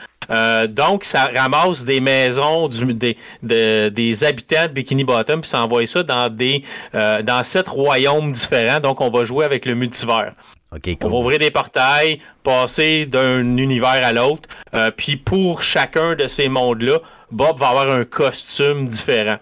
Donc, 0.68 1.04
ça 1.04 1.28
ramasse 1.34 1.84
des 1.84 2.00
maisons 2.00 2.68
des, 2.68 3.18
de- 3.42 3.88
des 3.88 4.24
habitants 4.24 4.62
de 4.62 4.68
Bikini 4.68 5.02
Bottom, 5.02 5.40
puis 5.40 5.50
ça 5.50 5.62
envoie 5.64 5.84
ça 5.86 6.02
dans 6.04 6.32
des 6.32 6.62
dans 6.92 7.42
sept 7.42 7.66
royaumes 7.68 8.30
différents. 8.30 8.78
Donc, 8.78 9.00
on 9.00 9.10
va 9.10 9.24
jouer 9.24 9.44
avec 9.44 9.66
le 9.66 9.74
multivers. 9.74 10.32
OK, 10.72 10.86
On 10.86 11.06
va 11.06 11.10
cool. 11.10 11.18
ouvrir 11.18 11.38
des 11.40 11.50
portails, 11.50 12.20
passer 12.42 13.06
d'un 13.06 13.56
univers 13.56 14.04
à 14.06 14.12
l'autre. 14.12 14.48
euh, 14.74 14.90
puis 14.96 15.16
pour 15.16 15.62
chacun 15.62 16.14
de 16.14 16.26
ces 16.26 16.48
mondes-là, 16.48 16.98
Bob 17.32 17.58
va 17.58 17.68
avoir 17.68 17.90
un 17.90 18.04
costume 18.04 18.86
différent. 18.86 19.38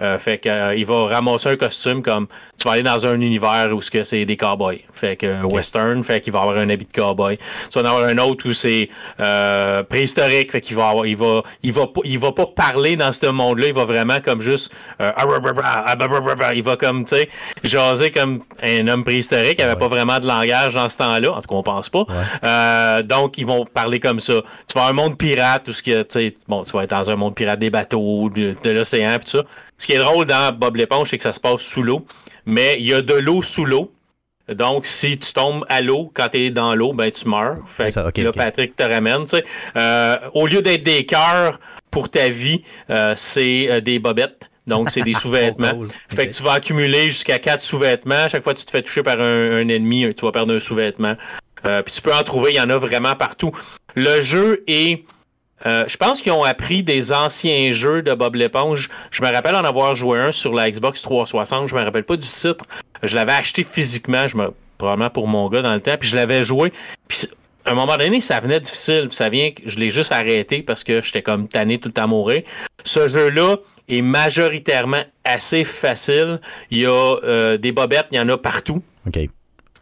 Euh, 0.00 0.18
fait 0.18 0.38
que 0.38 0.48
euh, 0.48 0.74
il 0.74 0.86
va 0.86 1.06
ramasser 1.06 1.50
un 1.50 1.56
costume 1.56 2.02
comme 2.02 2.26
tu 2.58 2.66
vas 2.68 2.74
aller 2.74 2.82
dans 2.82 3.06
un 3.06 3.20
univers 3.20 3.68
où 3.74 3.80
ce 3.82 3.90
que 3.90 4.04
c'est 4.04 4.24
des 4.24 4.36
cowboys. 4.36 4.80
Fait 4.92 5.16
que 5.16 5.26
euh, 5.26 5.42
western, 5.42 6.02
fait 6.02 6.20
qu'il 6.20 6.32
va 6.32 6.40
avoir 6.42 6.56
un 6.58 6.68
habit 6.70 6.86
de 6.86 6.92
cowboy. 6.92 7.38
Tu 7.70 7.78
vas 7.78 7.82
en 7.82 7.92
avoir 7.94 8.08
un 8.08 8.18
autre 8.18 8.48
où 8.48 8.52
c'est 8.52 8.88
euh, 9.20 9.82
préhistorique, 9.82 10.52
fait 10.52 10.60
qu'il 10.60 10.76
va 10.76 10.88
avoir, 10.90 11.06
il 11.06 11.16
va, 11.16 11.42
il 11.62 11.72
va 11.72 11.86
pas, 11.86 12.00
il 12.04 12.18
va 12.18 12.32
pas 12.32 12.46
parler 12.46 12.96
dans 12.96 13.12
ce 13.12 13.26
monde-là. 13.26 13.66
Il 13.68 13.74
va 13.74 13.84
vraiment 13.84 14.20
comme 14.24 14.40
juste, 14.40 14.72
euh, 15.00 15.10
il 16.54 16.62
va 16.62 16.76
comme 16.76 17.04
tu 17.04 17.16
sais 17.16 17.28
jaser 17.62 18.10
comme 18.10 18.42
un 18.62 18.86
homme 18.88 19.04
préhistorique. 19.04 19.56
Il 19.58 19.62
avait 19.62 19.72
Ouais. 19.72 19.78
pas 19.78 19.88
vraiment 19.88 20.18
de 20.18 20.26
langage 20.26 20.74
dans 20.74 20.88
ce 20.88 20.98
temps-là. 20.98 21.32
En 21.32 21.40
tout 21.40 21.48
cas, 21.48 21.54
on 21.54 21.62
pense 21.62 21.88
pas. 21.88 22.04
Euh, 22.44 23.02
donc 23.02 23.38
ils 23.38 23.46
vont 23.46 23.64
parler 23.64 23.98
comme 24.00 24.20
ça. 24.20 24.34
Tu 24.68 24.74
vas 24.74 24.86
avoir 24.86 24.88
un 24.90 24.92
monde 25.08 25.18
pirate, 25.18 25.64
tout 25.64 25.72
ce 25.72 25.82
qui, 25.82 25.92
est, 25.92 26.04
tu 26.04 26.20
sais, 26.20 26.34
bon, 26.46 26.62
tu 26.64 26.72
vas 26.72 26.84
être 26.84 26.90
dans 26.90 27.10
un 27.10 27.16
monde 27.16 27.34
pirate 27.34 27.58
des 27.58 27.70
bateaux, 27.70 28.28
de, 28.30 28.54
de 28.62 28.70
l'océan, 28.70 29.16
tout 29.18 29.30
ça. 29.38 29.42
Ce 29.82 29.86
qui 29.88 29.94
est 29.94 29.98
drôle 29.98 30.26
dans 30.26 30.56
Bob 30.56 30.76
l'éponge, 30.76 31.08
c'est 31.08 31.16
que 31.16 31.24
ça 31.24 31.32
se 31.32 31.40
passe 31.40 31.60
sous 31.60 31.82
l'eau, 31.82 32.06
mais 32.46 32.76
il 32.78 32.86
y 32.86 32.94
a 32.94 33.02
de 33.02 33.14
l'eau 33.14 33.42
sous 33.42 33.64
l'eau. 33.64 33.92
Donc, 34.48 34.86
si 34.86 35.18
tu 35.18 35.32
tombes 35.32 35.66
à 35.68 35.80
l'eau, 35.82 36.08
quand 36.14 36.28
tu 36.28 36.38
es 36.38 36.50
dans 36.50 36.76
l'eau, 36.76 36.92
ben 36.92 37.10
tu 37.10 37.28
meurs. 37.28 37.56
Fait 37.66 37.90
ça, 37.90 38.02
que 38.12 38.20
ok, 38.20 38.24
là. 38.26 38.32
Patrick 38.32 38.76
te 38.76 38.84
ramène. 38.84 39.24
tu 39.24 39.30
sais. 39.30 39.44
Euh, 39.76 40.18
au 40.34 40.46
lieu 40.46 40.62
d'être 40.62 40.84
des 40.84 41.04
cœurs 41.04 41.58
pour 41.90 42.08
ta 42.08 42.28
vie, 42.28 42.62
euh, 42.90 43.14
c'est 43.16 43.72
euh, 43.72 43.80
des 43.80 43.98
bobettes. 43.98 44.48
Donc, 44.68 44.88
c'est 44.88 45.00
des 45.00 45.14
sous-vêtements. 45.20 45.74
cool. 45.74 45.88
Fait 46.14 46.28
que 46.28 46.32
tu 46.32 46.44
vas 46.44 46.52
accumuler 46.52 47.06
jusqu'à 47.06 47.40
quatre 47.40 47.62
sous-vêtements. 47.62 48.28
Chaque 48.28 48.44
fois 48.44 48.54
que 48.54 48.60
tu 48.60 48.66
te 48.66 48.70
fais 48.70 48.82
toucher 48.82 49.02
par 49.02 49.20
un, 49.20 49.56
un 49.56 49.66
ennemi, 49.66 50.14
tu 50.14 50.24
vas 50.24 50.30
perdre 50.30 50.54
un 50.54 50.60
sous-vêtement. 50.60 51.16
Euh, 51.64 51.82
puis 51.82 51.92
tu 51.92 52.02
peux 52.02 52.14
en 52.14 52.22
trouver, 52.22 52.52
il 52.52 52.56
y 52.56 52.60
en 52.60 52.70
a 52.70 52.78
vraiment 52.78 53.16
partout. 53.16 53.50
Le 53.96 54.22
jeu 54.22 54.62
est. 54.68 55.04
euh, 55.66 55.84
je 55.86 55.96
pense 55.96 56.22
qu'ils 56.22 56.32
ont 56.32 56.44
appris 56.44 56.82
des 56.82 57.12
anciens 57.12 57.70
jeux 57.70 58.02
de 58.02 58.12
Bob 58.14 58.34
l'éponge. 58.34 58.88
Je 59.10 59.22
me 59.22 59.30
rappelle 59.30 59.54
en 59.54 59.64
avoir 59.64 59.94
joué 59.94 60.18
un 60.18 60.32
sur 60.32 60.52
la 60.52 60.70
Xbox 60.70 61.02
360. 61.02 61.68
Je 61.68 61.74
me 61.74 61.82
rappelle 61.82 62.04
pas 62.04 62.16
du 62.16 62.26
titre. 62.26 62.64
Je 63.02 63.14
l'avais 63.14 63.32
acheté 63.32 63.64
physiquement, 63.64 64.26
je 64.26 64.36
me, 64.36 64.52
probablement 64.78 65.10
pour 65.10 65.28
mon 65.28 65.48
gars 65.48 65.62
dans 65.62 65.74
le 65.74 65.80
temps. 65.80 65.96
Puis 65.98 66.08
je 66.08 66.16
l'avais 66.16 66.44
joué. 66.44 66.72
Puis 67.08 67.28
à 67.64 67.70
un 67.70 67.74
moment 67.74 67.96
donné, 67.96 68.20
ça 68.20 68.40
venait 68.40 68.60
difficile. 68.60 69.06
Puis 69.08 69.16
ça 69.16 69.28
vient 69.28 69.52
que 69.52 69.62
je 69.66 69.78
l'ai 69.78 69.90
juste 69.90 70.12
arrêté 70.12 70.62
parce 70.62 70.84
que 70.84 71.00
j'étais 71.00 71.22
comme 71.22 71.48
tanné 71.48 71.78
tout 71.78 71.92
à. 71.96 72.06
Ce 72.84 73.06
jeu-là 73.06 73.56
est 73.88 74.02
majoritairement 74.02 75.02
assez 75.24 75.64
facile. 75.64 76.40
Il 76.70 76.78
y 76.78 76.86
a 76.86 77.16
euh, 77.24 77.56
des 77.58 77.72
bobettes, 77.72 78.06
il 78.10 78.16
y 78.16 78.20
en 78.20 78.28
a 78.28 78.36
partout 78.36 78.82
OK. 79.06 79.18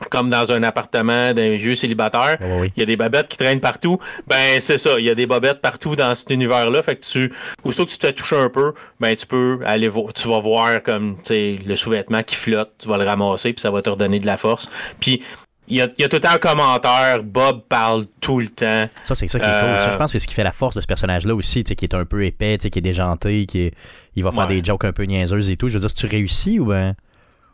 Comme 0.08 0.28
dans 0.30 0.50
un 0.52 0.62
appartement 0.62 1.34
d'un 1.34 1.56
vieux 1.56 1.74
célibataire. 1.74 2.36
Ouais. 2.40 2.70
Il 2.76 2.80
y 2.80 2.82
a 2.82 2.86
des 2.86 2.96
bobettes 2.96 3.28
qui 3.28 3.36
traînent 3.36 3.60
partout. 3.60 3.98
Ben, 4.26 4.60
c'est 4.60 4.78
ça. 4.78 4.98
Il 4.98 5.04
y 5.04 5.10
a 5.10 5.14
des 5.14 5.26
bobettes 5.26 5.60
partout 5.60 5.94
dans 5.96 6.14
cet 6.14 6.30
univers-là. 6.30 6.82
Fait 6.82 6.96
que 6.96 7.04
tu, 7.04 7.32
aussitôt 7.64 7.84
que 7.84 7.90
tu 7.90 7.98
te 7.98 8.06
fais 8.06 8.12
toucher 8.12 8.36
un 8.36 8.48
peu, 8.48 8.72
ben, 8.98 9.14
tu 9.14 9.26
peux 9.26 9.60
aller 9.66 9.88
voir, 9.88 10.12
tu 10.12 10.28
vas 10.28 10.40
voir 10.40 10.82
comme, 10.82 11.16
tu 11.18 11.22
sais, 11.24 11.56
le 11.66 11.74
sous-vêtement 11.76 12.22
qui 12.22 12.36
flotte. 12.36 12.72
Tu 12.78 12.88
vas 12.88 12.96
le 12.96 13.04
ramasser 13.04 13.52
puis 13.52 13.60
ça 13.60 13.70
va 13.70 13.82
te 13.82 13.90
redonner 13.90 14.18
de 14.18 14.26
la 14.26 14.36
force. 14.36 14.68
Puis, 15.00 15.22
il 15.68 15.76
y 15.76 15.82
a, 15.82 15.88
il 15.98 16.02
y 16.02 16.04
a 16.04 16.08
tout 16.08 16.16
le 16.16 16.20
temps 16.20 16.30
un 16.32 16.38
commentaire. 16.38 17.22
Bob 17.22 17.62
parle 17.68 18.06
tout 18.20 18.40
le 18.40 18.48
temps. 18.48 18.88
Ça, 19.04 19.14
c'est 19.14 19.28
ça 19.28 19.38
qui 19.38 19.46
est 19.46 19.48
cool. 19.48 19.68
Euh, 19.70 19.84
Ça, 19.84 19.92
je 19.92 19.96
pense 19.98 20.06
que 20.06 20.12
c'est 20.12 20.18
ce 20.18 20.26
qui 20.26 20.34
fait 20.34 20.42
la 20.42 20.50
force 20.50 20.74
de 20.74 20.80
ce 20.80 20.86
personnage-là 20.86 21.32
aussi, 21.34 21.62
qui 21.62 21.84
est 21.84 21.94
un 21.94 22.04
peu 22.04 22.24
épais, 22.24 22.58
qui 22.58 22.66
est 22.76 22.82
déjanté, 22.82 23.46
qui 23.46 23.60
est... 23.66 23.74
il 24.16 24.24
va 24.24 24.32
faire 24.32 24.48
Ouais. 24.48 24.60
des 24.60 24.64
jokes 24.64 24.84
un 24.84 24.92
peu 24.92 25.04
niaiseuses 25.04 25.48
et 25.48 25.56
tout. 25.56 25.68
Je 25.68 25.74
veux 25.74 25.80
dire, 25.80 25.94
tu 25.94 26.06
réussis 26.06 26.58
ou 26.58 26.64
ben. 26.66 26.94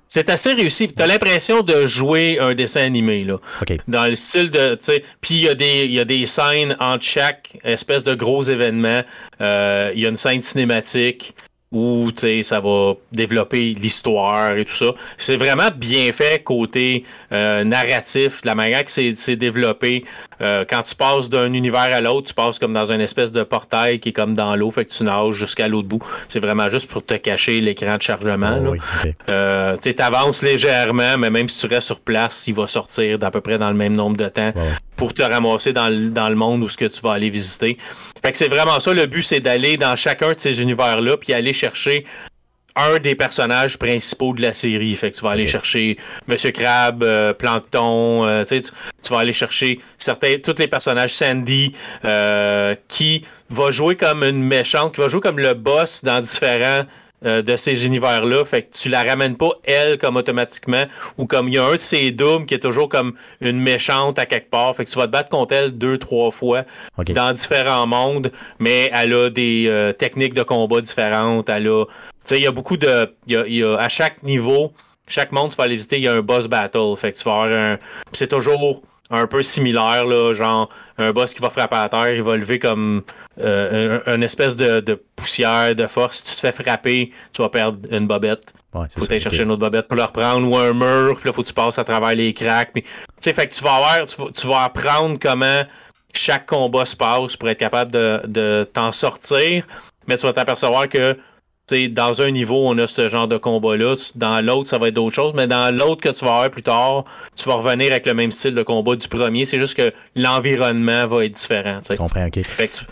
C'est 0.09 0.29
assez 0.31 0.53
réussi. 0.53 0.89
Tu 0.89 1.03
as 1.03 1.07
l'impression 1.07 1.63
de 1.63 1.87
jouer 1.87 2.39
un 2.41 2.55
dessin 2.55 2.83
animé, 2.83 3.25
là. 3.25 3.39
Dans 3.89 4.07
le 4.07 4.15
style 4.15 4.51
de 4.51 4.75
tu 4.77 4.85
sais 4.85 5.05
puis 5.21 5.35
il 5.35 5.43
y 5.43 5.49
a 5.49 5.55
des 5.55 5.85
il 5.85 5.93
y 5.93 6.01
a 6.01 6.05
des 6.05 6.27
scènes 6.27 6.77
entre 6.79 7.05
chaque 7.05 7.59
espèce 7.65 8.05
de 8.05 8.15
gros 8.15 8.43
événement. 8.43 9.03
Euh, 9.41 9.91
il 9.95 10.01
y 10.01 10.07
a 10.07 10.09
une 10.09 10.17
scène 10.17 10.43
cinématique 10.43 11.35
où 11.73 12.13
tu 12.13 12.21
sais 12.21 12.43
ça 12.43 12.61
va 12.61 12.95
développer 13.13 13.75
l'histoire 13.75 14.57
et 14.57 14.65
tout 14.65 14.75
ça. 14.75 14.95
C'est 15.19 15.37
vraiment 15.37 15.69
bien 15.75 16.13
fait 16.13 16.43
côté 16.43 17.05
euh, 17.33 17.65
narratif. 17.65 18.41
La 18.45 18.55
manière 18.55 18.85
que 18.85 18.91
c'est 18.91 19.15
c'est 19.17 19.37
développé 19.37 20.05
Euh, 20.41 20.65
quand 20.69 20.83
tu 20.83 20.95
passes 20.95 21.31
d'un 21.31 21.53
univers 21.53 21.81
à 21.81 22.01
l'autre 22.01 22.29
tu 22.29 22.35
passes 22.35 22.59
comme 22.59 22.73
dans 22.73 22.93
une 22.93 23.01
espèce 23.01 23.33
de 23.33 23.43
portail 23.43 24.01
qui 24.01 24.11
est 24.11 24.13
comme 24.13 24.35
dans 24.35 24.55
l'eau 24.57 24.71
fait 24.71 24.85
que 24.85 24.93
tu 24.93 25.05
nages 25.05 25.35
jusqu'à 25.35 25.69
l'autre 25.69 25.89
bout 25.89 26.03
c'est 26.29 26.41
vraiment 26.41 26.69
juste 26.69 26.91
pour 26.91 27.05
te 27.05 27.15
cacher 27.15 27.61
l'écran 27.61 27.97
de 27.97 28.03
chargement 28.03 28.57
oui, 28.61 28.79
OK. 29.05 29.15
Euh, 29.29 29.77
tu 29.83 29.95
avances 30.03 30.43
légèrement, 30.43 31.19
mais 31.19 31.31
même 31.31 31.49
si 31.49 31.67
tu 31.67 31.73
restes 31.73 31.87
sur 31.87 32.01
place, 32.01 32.47
il 32.47 32.55
va 32.55 32.67
sortir 32.67 33.19
d'à 33.19 33.31
peu 33.31 33.41
près 33.41 33.59
dans 33.59 33.71
le 33.71 33.77
même 33.77 33.97
nombre 33.97 34.17
de 34.17 34.29
temps 34.29 34.53
pour 34.97 35.15
te 35.15 35.23
ramasser 35.23 35.73
dans 35.73 35.89
le, 35.89 36.11
dans 36.11 36.29
le 36.29 36.35
monde 36.35 36.63
où 36.63 36.69
ce 36.69 36.77
que 36.77 36.87
tu 36.87 37.01
vas 37.03 37.13
aller 37.13 37.31
visiter. 37.31 37.79
Fait 38.23 38.33
que 38.33 38.39
c'est 38.39 38.49
vraiment 38.49 38.81
ça, 38.81 38.95
le 38.95 39.07
but, 39.07 39.23
c'est 39.23 39.41
d'aller 39.41 39.77
dans 39.77 39.95
chacun 39.97 40.33
de 40.33 40.41
ces 40.41 40.63
univers-là, 40.63 41.17
puis 41.17 41.33
aller 41.33 41.53
chercher 41.53 42.05
un 42.77 42.99
des 42.99 43.15
personnages 43.15 43.79
principaux 43.79 44.35
de 44.35 44.43
la 44.43 44.53
série. 44.53 44.95
Fait 44.95 45.11
que 45.11 45.17
tu 45.17 45.23
vas 45.23 45.31
aller 45.31 45.47
chercher 45.47 45.97
Monsieur 46.27 46.51
Crab, 46.51 47.03
euh, 47.03 47.33
Plankton, 47.33 48.27
euh, 48.27 48.45
tu, 48.45 49.13
vas 49.13 49.21
aller 49.21 49.33
chercher 49.33 49.81
certains, 49.99 50.35
tous 50.43 50.59
les 50.59 50.69
personnages 50.69 51.15
Sandy, 51.15 51.73
euh, 52.05 52.75
qui 52.89 53.25
va 53.51 53.71
jouer 53.71 53.97
comme 53.97 54.23
une 54.23 54.43
méchante, 54.43 54.95
qui 54.95 55.01
va 55.01 55.09
jouer 55.09 55.21
comme 55.21 55.39
le 55.39 55.55
boss 55.55 56.05
dans 56.05 56.21
différents 56.21 56.85
euh, 57.25 57.41
de 57.41 57.57
ces 57.57 57.87
univers-là. 57.87 58.45
Fait 58.45 58.63
que 58.63 58.77
tu 58.77 58.91
la 58.91 59.03
ramènes 59.03 59.39
pas, 59.39 59.49
elle, 59.65 59.97
comme 59.97 60.17
automatiquement, 60.17 60.85
ou 61.17 61.25
comme 61.25 61.49
il 61.49 61.55
y 61.55 61.59
a 61.59 61.65
un 61.65 61.73
de 61.73 62.11
doubles 62.11 62.45
qui 62.45 62.53
est 62.53 62.59
toujours 62.59 62.91
comme 62.91 63.15
une 63.41 63.59
méchante 63.59 64.19
à 64.19 64.27
quelque 64.27 64.51
part. 64.51 64.77
Fait 64.77 64.85
que 64.85 64.91
tu 64.91 64.99
vas 64.99 65.07
te 65.07 65.13
battre 65.13 65.31
contre 65.31 65.55
elle 65.55 65.71
deux, 65.71 65.97
trois 65.97 66.31
fois 66.31 66.65
dans 67.09 67.33
différents 67.33 67.87
mondes, 67.87 68.31
mais 68.59 68.91
elle 68.93 69.15
a 69.15 69.31
des 69.31 69.65
euh, 69.67 69.95
techniques 69.95 70.35
de 70.35 70.43
combat 70.43 70.83
différentes. 70.83 71.49
Elle 71.49 71.69
a. 71.69 71.85
Tu 72.27 72.35
sais, 72.35 72.41
il 72.41 72.45
y 72.45 72.47
a 72.47 72.51
beaucoup 72.53 72.77
de. 72.77 73.15
y 73.27 73.37
a- 73.37 73.47
il 73.47 73.55
y 73.55 73.63
a- 73.63 73.77
à 73.77 73.89
chaque 73.89 74.23
niveau, 74.23 74.73
chaque 75.07 75.31
monde 75.33 75.51
tu 75.53 75.57
vas 75.57 75.65
aller 75.65 75.77
visiter, 75.77 75.97
il 75.97 76.03
y 76.03 76.09
a 76.09 76.15
un 76.15 76.23
boss 76.23 76.49
battle. 76.49 76.95
Fait 76.97 77.13
que 77.13 77.19
tu 77.19 77.25
vas 77.25 77.43
avoir 77.43 77.49
un. 77.53 77.79
C'est 78.13 78.27
toujours 78.29 78.83
un 79.11 79.29
peu 79.29 79.41
similaire, 79.43 80.05
là, 80.05 80.33
genre 80.35 80.69
un 80.99 81.13
boss 81.13 81.33
qui 81.33 81.41
va 81.41 81.49
frapper 81.51 81.77
à 81.77 81.89
terre, 81.89 82.13
il 82.13 82.23
va 82.23 82.37
lever 82.37 82.59
comme 82.59 83.03
euh, 83.41 84.01
un, 84.07 84.17
une 84.17 84.23
espèce 84.25 84.57
de, 84.57 84.81
de 84.81 85.01
poussière, 85.15 85.75
de 85.77 85.87
force. 85.87 86.17
Si 86.19 86.25
tu 86.25 86.35
te 86.35 86.41
fais 86.41 86.53
frapper, 86.65 87.13
tu 87.33 87.43
vas 87.43 87.49
perdre 87.49 87.79
une 87.91 88.07
bobette 88.07 88.53
Ouais, 88.75 88.87
faut 88.99 89.05
aller 89.05 89.21
chercher 89.21 89.45
une 89.45 89.51
autre 89.53 89.61
bobette 89.61 89.87
pour 89.89 89.97
le 89.97 90.03
reprendre 90.05 90.47
ou 90.51 90.57
un 90.57 90.73
mur, 90.75 91.17
puis 91.21 91.29
là, 91.29 91.33
faut 91.33 91.43
que 91.43 91.47
tu 91.49 91.55
passes 91.55 91.79
à 91.79 91.85
travers 91.85 92.15
les 92.15 92.35
cracks. 92.35 92.73
Puis, 92.75 92.83
tu 92.83 92.89
sais, 93.21 93.33
fait 93.33 93.47
que 93.47 93.55
tu 93.55 93.63
vas 93.65 93.75
avoir, 93.77 94.07
tu 94.07 94.21
vas, 94.21 94.29
tu 94.35 94.47
vas 94.49 94.65
apprendre 94.65 95.19
comment 95.23 95.63
chaque 96.13 96.45
combat 96.47 96.85
se 96.85 96.95
passe 96.97 97.37
pour 97.39 97.49
être 97.49 97.59
capable 97.59 97.93
de, 97.93 98.21
de 98.27 98.69
t'en 98.71 98.91
sortir, 98.93 99.65
mais 100.07 100.17
tu 100.19 100.27
vas 100.27 100.33
t'apercevoir 100.35 100.89
que, 100.89 101.17
tu 101.69 101.75
sais, 101.77 101.89
dans 101.89 102.23
un 102.23 102.31
niveau, 102.31 102.69
on 102.69 102.79
a 102.79 102.87
ce 102.87 103.09
genre 103.09 103.27
de 103.29 103.37
combat-là, 103.39 103.95
dans 104.15 104.41
l'autre, 104.45 104.69
ça 104.71 104.79
va 104.79 104.89
être 104.89 104.95
d'autres 104.95 105.15
choses, 105.15 105.35
mais 105.35 105.47
dans 105.47 105.75
l'autre 105.77 106.01
que 106.03 106.11
tu 106.17 106.25
vas 106.25 106.35
avoir 106.37 106.51
plus 106.51 106.63
tard, 106.63 107.05
tu 107.37 107.49
vas 107.49 107.55
revenir 107.57 107.91
avec 107.91 108.07
le 108.07 108.15
même 108.15 108.31
style 108.31 108.55
de 108.55 108.63
combat 108.63 108.95
du 108.97 109.09
premier, 109.09 109.45
c'est 109.45 109.59
juste 109.59 109.75
que 109.77 109.93
l'environnement 110.15 111.07
va 111.07 111.25
être 111.25 111.33
différent, 111.35 111.79
tu 111.81 111.87
sais. 111.87 111.95
Je 111.95 111.99
comprends, 111.99 112.27
ok. 112.27 112.41
Fait 112.45 112.69
que 112.69 112.75
tu- 112.77 112.85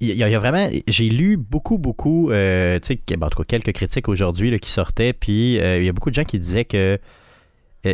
Il 0.00 0.08
y, 0.16 0.22
a- 0.22 0.28
il 0.28 0.32
y 0.32 0.34
a 0.36 0.38
vraiment. 0.38 0.68
J'ai 0.86 1.08
lu 1.08 1.36
beaucoup, 1.36 1.76
beaucoup. 1.76 2.30
euh, 2.30 2.78
tu 2.78 2.94
sais, 2.94 3.16
en 3.20 3.28
tout 3.28 3.38
cas, 3.42 3.44
quelques 3.58 3.72
critiques 3.72 4.08
aujourd'hui 4.08 4.56
qui 4.60 4.70
sortaient. 4.70 5.12
Puis 5.12 5.58
euh, 5.58 5.78
il 5.78 5.84
y 5.84 5.88
a 5.88 5.92
beaucoup 5.92 6.10
de 6.10 6.14
gens 6.14 6.22
qui 6.24 6.38
disaient 6.38 6.64
que 6.64 6.98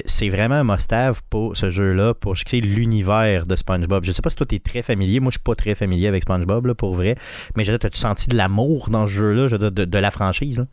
c'est 0.05 0.29
vraiment 0.29 0.57
un 0.57 0.65
must-have 0.65 1.21
pour 1.31 1.57
ce 1.57 1.71
jeu-là, 1.71 2.15
pour 2.15 2.35
est 2.35 2.61
l'univers 2.61 3.47
de 3.47 3.57
SpongeBob. 3.57 4.05
Je 4.05 4.13
sais 4.13 4.23
pas 4.23 4.31
si 4.31 4.37
toi, 4.37 4.47
tu 4.47 4.57
es 4.57 4.59
très 4.59 4.83
familier. 4.83 5.21
Moi, 5.21 5.31
je 5.31 5.39
suis 5.39 5.43
pas 5.43 5.55
très 5.55 5.75
familier 5.75 6.09
avec 6.09 6.23
SpongeBob, 6.23 6.67
là, 6.67 6.75
pour 6.75 6.95
vrai. 6.95 7.17
Mais 7.57 7.65
je 7.65 7.73
veux 7.73 7.79
dire, 7.79 7.87
as-tu 7.87 7.99
senti 7.99 8.29
de 8.29 8.37
l'amour 8.37 8.91
dans 8.91 9.07
ce 9.07 9.13
jeu-là, 9.13 9.49
je 9.49 9.53
veux 9.53 9.59
dire, 9.59 9.73
de, 9.73 9.85
de 9.85 9.99
la 9.99 10.11
franchise? 10.11 10.59
là? 10.59 10.65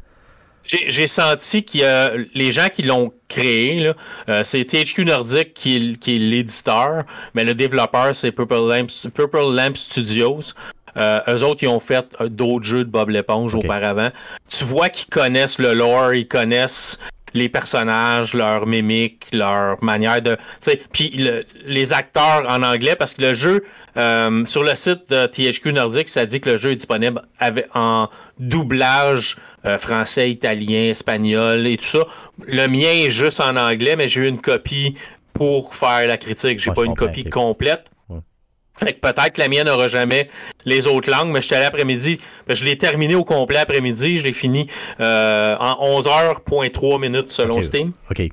J'ai 0.66 1.06
senti 1.06 1.64
qu'il 1.64 1.82
y 1.82 1.86
a 1.86 2.12
les 2.34 2.52
gens 2.52 2.70
qui 2.74 2.82
l'ont 2.82 3.14
créé, 3.28 3.92
euh, 4.30 4.44
c'est 4.44 4.66
THQ 4.66 5.06
Nordic 5.06 5.54
qui 5.54 5.76
est, 5.76 6.00
qui 6.00 6.16
est 6.16 6.20
l'éditeur, 6.20 7.04
mais 7.36 7.44
le 7.44 7.54
développeur 7.54 8.16
c'est 8.16 8.32
Purple 8.32 8.68
Lamp, 8.68 8.88
Purple 9.14 9.54
Lamp 9.54 9.76
Studios. 9.76 10.54
Euh, 10.98 11.20
eux 11.28 11.44
autres, 11.44 11.64
ils 11.64 11.68
ont 11.68 11.80
fait 11.80 12.08
euh, 12.22 12.30
d'autres 12.30 12.66
jeux 12.66 12.86
de 12.86 12.90
Bob 12.90 13.10
l'éponge 13.10 13.54
auparavant. 13.54 14.10
Tu 14.50 14.64
vois 14.64 14.90
qu'ils 14.90 15.10
connaissent 15.10 15.60
le 15.60 15.74
lore, 15.74 16.14
ils 16.14 16.28
connaissent 16.28 16.98
les 17.36 17.50
personnages, 17.50 18.34
leur 18.34 18.66
mimique, 18.66 19.28
leur 19.34 19.82
manière 19.84 20.22
de. 20.22 20.34
tu 20.36 20.42
sais, 20.62 20.82
Puis 20.92 21.10
le- 21.18 21.46
les 21.66 21.94
acteurs 21.94 22.46
en 22.50 22.64
anglais, 22.64 22.96
parce 22.96 23.14
que 23.14 23.22
le 23.22 23.34
jeu, 23.36 23.64
euh, 23.98 24.44
sur 24.46 24.64
le 24.64 24.74
site 24.74 25.10
de 25.10 25.28
THQ 25.28 25.74
Nordic, 25.74 26.10
ça 26.10 26.26
dit 26.26 26.40
que 26.42 26.50
le 26.50 26.58
jeu 26.58 26.72
est 26.72 26.76
disponible 26.78 27.22
avec, 27.40 27.68
en 27.76 28.10
doublage 28.40 29.36
euh, 29.66 29.78
français, 29.78 30.30
italien, 30.32 30.90
espagnol 30.92 31.68
et 31.68 31.78
tout 31.78 31.86
ça. 31.86 32.06
Le 32.48 32.68
mien 32.68 32.90
est 33.06 33.10
juste 33.10 33.42
en 33.42 33.56
anglais, 33.58 33.96
mais 33.96 34.08
j'ai 34.08 34.22
eu 34.22 34.28
une 34.28 34.42
copie 34.42 34.96
pour 35.34 35.76
faire 35.76 36.08
la 36.08 36.18
critique. 36.18 36.60
J'ai 36.60 36.70
Ouais, 36.70 36.76
pas 36.76 36.86
une 36.86 36.96
copie 36.96 37.26
complète. 37.26 37.86
Fait 38.78 38.94
que 38.94 39.00
peut-être 39.00 39.34
que 39.34 39.42
la 39.42 39.48
mienne 39.48 39.68
n'aura 39.68 39.88
jamais 39.88 40.30
les 40.66 40.88
autres 40.88 41.10
langues, 41.10 41.30
mais 41.30 41.42
je 41.42 41.46
suis 41.48 41.56
allé 41.56 41.66
après-midi. 41.66 42.20
ben, 42.48 42.56
je 42.56 42.66
l'ai 42.66 42.78
terminé 42.78 43.16
au 43.16 43.24
complet 43.24 43.60
après-midi. 43.60 44.18
Je 44.18 44.24
l'ai 44.26 44.34
fini 44.34 44.68
euh, 45.00 45.56
en 45.60 46.00
11h3 46.02 47.00
minutes 47.00 47.32
selon. 47.32 47.62
Steam. 47.62 47.94
OK. 48.12 48.30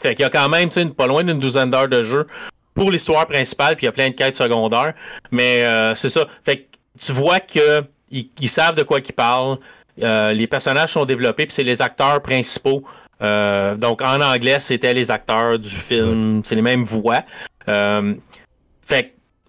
Fait 0.00 0.14
qu'il 0.14 0.22
y 0.22 0.24
a 0.24 0.30
quand 0.30 0.48
même 0.48 0.68
pas 0.96 1.06
loin 1.06 1.24
d'une 1.24 1.40
douzaine 1.40 1.70
d'heures 1.70 1.88
de 1.88 2.02
jeu 2.02 2.26
pour 2.74 2.90
l'histoire 2.90 3.26
principale, 3.26 3.76
puis 3.76 3.84
il 3.84 3.86
y 3.86 3.88
a 3.88 3.92
plein 3.92 4.08
de 4.08 4.14
quêtes 4.14 4.34
secondaires. 4.34 4.94
Mais 5.30 5.64
euh, 5.64 5.94
c'est 5.94 6.08
ça. 6.08 6.26
Fait 6.42 6.58
que 6.58 6.62
tu 6.98 7.12
vois 7.12 7.40
que 7.40 7.82
ils, 8.10 8.30
ils 8.40 8.48
savent 8.48 8.76
de 8.76 8.82
quoi 8.82 9.00
ils 9.00 9.12
parlent. 9.12 9.58
Euh, 10.02 10.32
les 10.32 10.46
personnages 10.46 10.92
sont 10.92 11.04
développés, 11.04 11.46
puis 11.46 11.54
c'est 11.54 11.64
les 11.64 11.82
acteurs 11.82 12.22
principaux. 12.22 12.84
Donc 13.20 14.02
en 14.02 14.20
anglais, 14.20 14.58
c'était 14.58 14.92
les 14.92 15.12
acteurs 15.12 15.56
du 15.56 15.68
film, 15.68 16.42
c'est 16.44 16.56
les 16.56 16.62
mêmes 16.62 16.82
voix. 16.82 17.22
Euh, 17.68 18.14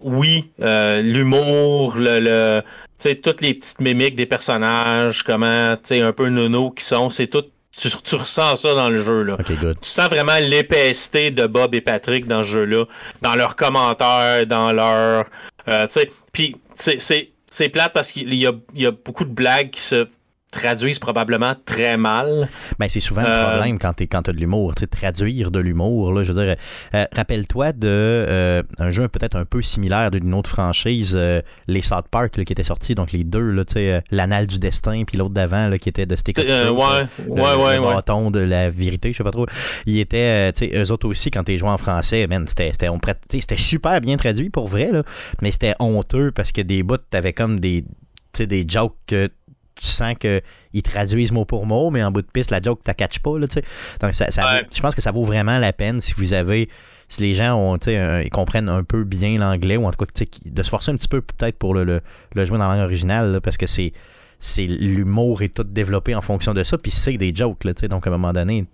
oui, 0.03 0.51
euh, 0.61 1.01
l'humour, 1.01 1.95
le, 1.97 2.19
le 2.19 2.61
tu 2.99 3.09
sais, 3.09 3.15
toutes 3.15 3.41
les 3.41 3.53
petites 3.53 3.81
mimiques 3.81 4.15
des 4.15 4.25
personnages, 4.25 5.23
comment, 5.23 5.71
tu 5.77 5.79
sais, 5.87 6.01
un 6.01 6.13
peu 6.13 6.29
nono 6.29 6.71
qui 6.71 6.83
sont, 6.85 7.09
c'est 7.09 7.27
tout. 7.27 7.43
Tu, 7.75 7.89
tu 8.03 8.15
ressens 8.15 8.57
ça 8.57 8.73
dans 8.75 8.87
le 8.89 9.03
jeu, 9.03 9.23
là. 9.23 9.33
OK, 9.39 9.51
good. 9.59 9.77
Tu 9.81 9.89
sens 9.89 10.07
vraiment 10.07 10.37
l'épaissité 10.39 11.31
de 11.31 11.47
Bob 11.47 11.73
et 11.73 11.81
Patrick 11.81 12.27
dans 12.27 12.43
ce 12.43 12.49
jeu-là, 12.49 12.85
dans 13.23 13.33
leurs 13.35 13.55
commentaires, 13.55 14.45
dans 14.45 14.71
leur. 14.71 15.25
euh, 15.67 15.87
tu 15.87 15.93
sais, 15.93 16.09
puis 16.31 16.55
c'est- 16.75 16.99
c'est 16.99 17.29
c'est 17.47 17.69
plate 17.69 17.91
parce 17.93 18.11
qu'il 18.11 18.33
y 18.33 18.45
a, 18.47 18.51
il 18.75 18.81
y 18.81 18.85
a 18.87 18.91
beaucoup 18.91 19.25
de 19.25 19.33
blagues 19.33 19.69
qui 19.71 19.81
se 19.81 20.07
traduisent 20.53 20.99
probablement 20.99 21.55
très 21.65 21.97
mal. 21.97 22.47
Ben, 22.79 22.87
c'est 22.87 22.99
souvent 22.99 23.21
le 23.23 23.27
Euh, 23.27 23.47
problème 23.49 23.79
quand 23.79 23.93
tu 23.93 24.07
as 24.13 24.21
de 24.21 24.37
l'humour. 24.37 24.73
Traduire 24.75 25.51
de 25.51 25.59
l'humour, 25.59 26.13
là, 26.13 26.23
je 26.23 26.31
veux 26.31 26.45
dire, 26.45 26.55
euh, 26.93 27.05
rappelle-toi 27.13 27.73
de 27.73 27.87
euh, 27.87 28.63
un 28.79 28.91
jeu 28.91 29.07
peut-être 29.07 29.35
un 29.35 29.45
peu 29.45 29.61
similaire 29.61 30.11
d'une 30.11 30.33
autre 30.33 30.49
franchise, 30.49 31.13
euh, 31.15 31.41
les 31.67 31.81
South 31.81 32.05
Park, 32.09 32.37
là, 32.37 32.45
qui 32.45 32.53
étaient 32.53 32.63
sortis, 32.63 32.95
donc 32.95 33.11
les 33.11 33.23
deux, 33.23 33.51
là, 33.51 33.65
tu 33.65 33.73
sais, 33.73 33.91
euh, 33.93 34.01
l'anal 34.11 34.47
du 34.47 34.59
destin, 34.59 35.03
puis 35.05 35.17
l'autre 35.17 35.33
d'avant, 35.33 35.67
là, 35.67 35.77
qui 35.77 35.89
était 35.89 36.05
de 36.05 36.15
Stick 36.15 36.37
of 36.39 36.45
Euh, 36.47 36.67
Truth, 36.67 36.77
ouais, 36.77 36.85
ouais, 37.27 37.35
le, 37.35 37.41
ouais, 37.63 37.75
le 37.77 37.81
ouais. 37.81 37.93
bâton 37.93 38.31
de 38.31 38.39
la 38.39 38.69
vérité, 38.69 39.11
je 39.11 39.17
sais 39.17 39.23
pas 39.23 39.31
trop. 39.31 39.47
Il 39.85 39.97
était, 39.99 40.49
euh, 40.49 40.51
tu 40.51 40.69
sais, 40.69 40.77
eux 40.77 40.91
autres 40.91 41.07
aussi, 41.07 41.31
quand 41.31 41.43
t'es 41.43 41.57
joué 41.57 41.69
en 41.69 41.77
français, 41.77 42.27
man, 42.27 42.45
c'était, 42.47 42.71
c'était, 42.71 42.89
on 42.89 42.99
c'était 43.29 43.57
super 43.57 43.99
bien 43.99 44.15
traduit 44.17 44.49
pour 44.49 44.67
vrai, 44.67 44.91
là, 44.91 45.03
mais 45.41 45.51
c'était 45.51 45.73
honteux 45.79 46.31
parce 46.31 46.51
que 46.51 46.61
des 46.61 46.83
bouts, 46.83 46.97
t'avais 47.09 47.33
comme 47.33 47.59
des, 47.59 47.81
tu 47.83 47.87
sais, 48.33 48.47
des 48.47 48.65
jokes 48.67 48.95
que 49.07 49.29
tu 49.75 49.85
sens 49.87 50.15
que 50.19 50.41
ils 50.73 50.81
traduisent 50.83 51.31
mot 51.31 51.45
pour 51.45 51.65
mot, 51.65 51.89
mais 51.89 52.03
en 52.03 52.11
bout 52.11 52.21
de 52.21 52.27
piste, 52.31 52.51
la 52.51 52.61
joke, 52.61 52.81
t'as 52.83 52.93
catch 52.93 53.19
pas, 53.19 53.37
là, 53.39 53.47
tu 53.47 53.55
sais. 53.55 53.63
Donc, 54.01 54.13
ça, 54.13 54.29
ça 54.31 54.45
Ouais. 54.45 54.61
vaut- 54.61 54.67
je 54.73 54.81
pense 54.81 54.95
que 54.95 55.01
ça 55.01 55.11
vaut 55.11 55.23
vraiment 55.23 55.57
la 55.59 55.73
peine 55.73 55.99
si 56.01 56.13
vous 56.17 56.33
avez, 56.33 56.69
si 57.09 57.21
les 57.21 57.35
gens 57.35 57.55
ont, 57.55 57.77
tu 57.77 57.91
un- 57.91 58.21
ils 58.21 58.29
comprennent 58.29 58.69
un 58.69 58.83
peu 58.83 59.03
bien 59.03 59.37
l'anglais, 59.37 59.77
ou 59.77 59.85
en 59.85 59.91
tout 59.91 60.03
cas, 60.05 60.11
tu 60.13 60.25
de 60.49 60.63
se 60.63 60.69
forcer 60.69 60.91
un 60.91 60.95
petit 60.95 61.07
peu 61.07 61.21
peut-être 61.21 61.57
pour 61.57 61.73
le, 61.73 61.83
le, 61.83 62.01
le 62.35 62.45
jouer 62.45 62.57
dans 62.57 62.67
la 62.69 62.75
langue 62.75 62.85
originale, 62.85 63.31
là, 63.33 63.41
parce 63.41 63.57
que 63.57 63.67
c'est, 63.67 63.93
c'est 64.39 64.65
l'humour 64.65 65.41
est 65.41 65.55
tout 65.55 65.63
développé 65.63 66.15
en 66.15 66.21
fonction 66.21 66.53
de 66.53 66.63
ça, 66.63 66.77
puis 66.77 66.91
c'est 66.91 67.17
des 67.17 67.33
jokes, 67.33 67.63
là, 67.63 67.73
tu 67.73 67.87
donc 67.87 68.05
à 68.07 68.09
un 68.09 68.13
moment 68.13 68.33
donné, 68.33 68.65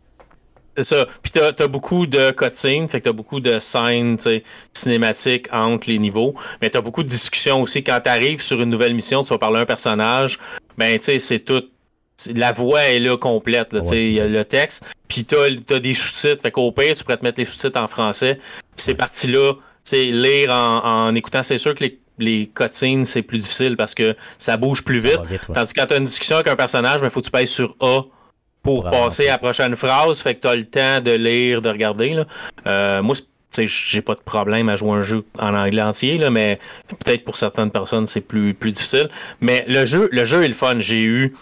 C'est 0.82 0.96
ça. 0.96 1.06
Puis 1.22 1.34
t'as 1.34 1.52
as 1.62 1.68
beaucoup 1.68 2.08
de 2.08 2.32
cutscenes, 2.32 2.88
fait 2.88 3.00
que 3.02 3.06
t'as 3.06 3.12
beaucoup 3.12 3.42
de 3.42 3.60
scènes 3.60 4.18
cinématiques 4.74 5.48
entre 5.52 5.90
les 5.90 6.00
niveaux. 6.00 6.36
Mais 6.62 6.70
t'as 6.70 6.80
beaucoup 6.82 7.04
de 7.04 7.10
discussions 7.10 7.62
aussi. 7.62 7.84
Quand 7.84 8.00
t'arrives 8.02 8.42
sur 8.42 8.62
une 8.62 8.70
nouvelle 8.70 8.94
mission, 8.94 9.24
tu 9.24 9.30
vas 9.30 9.38
parler 9.38 9.58
à 9.58 9.62
un 9.62 9.66
personnage, 9.66 10.40
ben 10.78 10.98
tu 10.98 11.06
sais, 11.06 11.20
c'est 11.20 11.40
tout. 11.40 11.64
La 12.34 12.52
voix 12.54 12.84
est 12.84 13.00
là 13.00 13.18
complète. 13.18 13.74
là, 13.74 13.82
Ouais. 13.82 14.12
Y 14.12 14.20
a 14.22 14.28
le 14.28 14.46
texte. 14.46 14.86
Puis 15.10 15.26
t'as 15.26 15.48
as 15.76 15.80
des 15.80 15.94
sous-titres. 15.94 16.42
Fait 16.42 16.52
qu'au 16.52 16.72
pire, 16.72 16.96
tu 16.96 17.04
pourrais 17.04 17.18
te 17.18 17.24
mettre 17.24 17.40
les 17.40 17.46
sous-titres 17.46 17.80
en 17.80 17.88
français. 17.88 18.36
Puis 18.76 18.84
ces 18.86 18.94
parties-là, 18.94 19.54
tu 19.56 19.60
sais, 19.84 20.06
lire 20.06 20.52
en, 20.52 21.08
en 21.08 21.16
écoutant, 21.16 21.44
c'est 21.44 21.58
sûr 21.58 21.74
que 21.76 21.84
les, 21.84 22.00
les 22.20 22.52
cutscenes, 22.54 23.04
c'est 23.06 23.22
plus 23.22 23.40
difficile 23.40 23.76
parce 23.78 23.96
que 23.96 24.16
ça 24.38 24.56
bouge 24.58 24.84
plus 24.84 25.00
vite. 25.00 25.16
va 25.18 25.24
vite, 25.24 25.42
ouais. 25.50 25.56
Tandis 25.56 25.74
que 25.74 25.80
quand 25.80 25.88
tu 25.88 25.94
as 25.94 25.98
une 25.98 26.06
discussion 26.06 26.36
avec 26.38 26.48
un 26.48 26.56
personnage, 26.56 27.00
il 27.04 27.10
faut 27.10 27.20
que 27.22 27.26
tu 27.26 27.32
pèses 27.32 27.50
sur 27.52 27.76
A 27.82 28.02
pour 28.64 28.84
passer 28.84 29.28
à 29.28 29.34
la 29.34 29.38
prochaine 29.38 29.76
phrase. 29.76 30.22
Fait 30.22 30.36
que 30.36 30.42
tu 30.42 30.48
as 30.48 30.56
le 30.56 30.66
temps 30.66 31.02
de 31.02 31.12
lire, 31.12 31.62
de 31.62 31.70
regarder. 31.70 32.12
Là. 32.12 32.26
Euh, 32.68 33.02
moi, 33.02 33.16
j'ai 33.58 34.02
pas 34.02 34.16
de 34.16 34.22
problème 34.22 34.70
à 34.70 34.76
jouer 34.76 34.92
un 34.92 35.02
jeu 35.02 35.26
en 35.38 35.54
anglais 35.54 35.82
entier, 35.82 36.18
là, 36.18 36.30
mais 36.30 36.60
peut-être 36.88 37.24
pour 37.24 37.38
certaines 37.38 37.72
personnes, 37.72 38.06
c'est 38.06 38.22
plus, 38.22 38.54
plus 38.54 38.72
difficile. 38.72 39.10
Mais 39.42 39.66
le 39.68 39.86
jeu, 39.86 40.10
le 40.12 40.26
jeu 40.26 40.44
est 40.44 40.48
le 40.48 40.54
fun. 40.54 40.80
J'ai 40.80 41.04
eu. 41.04 41.34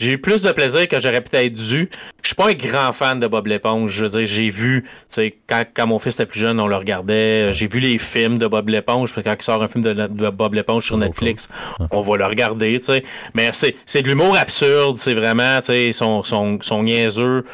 J'ai 0.00 0.12
eu 0.12 0.18
plus 0.18 0.40
de 0.40 0.50
plaisir 0.52 0.88
que 0.88 0.98
j'aurais 0.98 1.20
peut-être 1.20 1.52
dû. 1.52 1.90
Je 2.22 2.28
suis 2.28 2.34
pas 2.34 2.48
un 2.48 2.54
grand 2.54 2.94
fan 2.94 3.20
de 3.20 3.26
Bob 3.26 3.46
l'éponge. 3.46 3.92
Je 3.92 4.06
veux 4.06 4.10
dire, 4.10 4.26
j'ai 4.26 4.48
vu, 4.48 4.84
tu 4.84 4.88
sais, 5.08 5.36
quand, 5.46 5.62
quand 5.74 5.86
mon 5.86 5.98
fils 5.98 6.14
était 6.14 6.24
plus 6.24 6.40
jeune, 6.40 6.58
on 6.58 6.68
le 6.68 6.76
regardait. 6.76 7.52
J'ai 7.52 7.68
vu 7.68 7.80
les 7.80 7.98
films 7.98 8.38
de 8.38 8.46
Bob 8.46 8.70
l'éponge. 8.70 9.12
Quand 9.12 9.22
il 9.38 9.42
sort 9.42 9.62
un 9.62 9.68
film 9.68 9.84
de, 9.84 9.92
de 9.92 10.30
Bob 10.30 10.54
l'éponge 10.54 10.86
sur 10.86 10.96
Netflix, 10.96 11.50
on 11.90 12.00
va 12.00 12.16
le 12.16 12.24
regarder, 12.24 12.78
tu 12.80 12.86
sais. 12.86 13.04
Mais 13.34 13.50
c'est 13.52 14.00
de 14.00 14.08
l'humour 14.08 14.38
absurde. 14.38 14.96
C'est 14.96 15.12
vraiment, 15.12 15.60
tu 15.60 15.92
sont, 15.92 16.22
sont, 16.22 16.58
sont 16.62 16.82
niaiseux. 16.82 17.44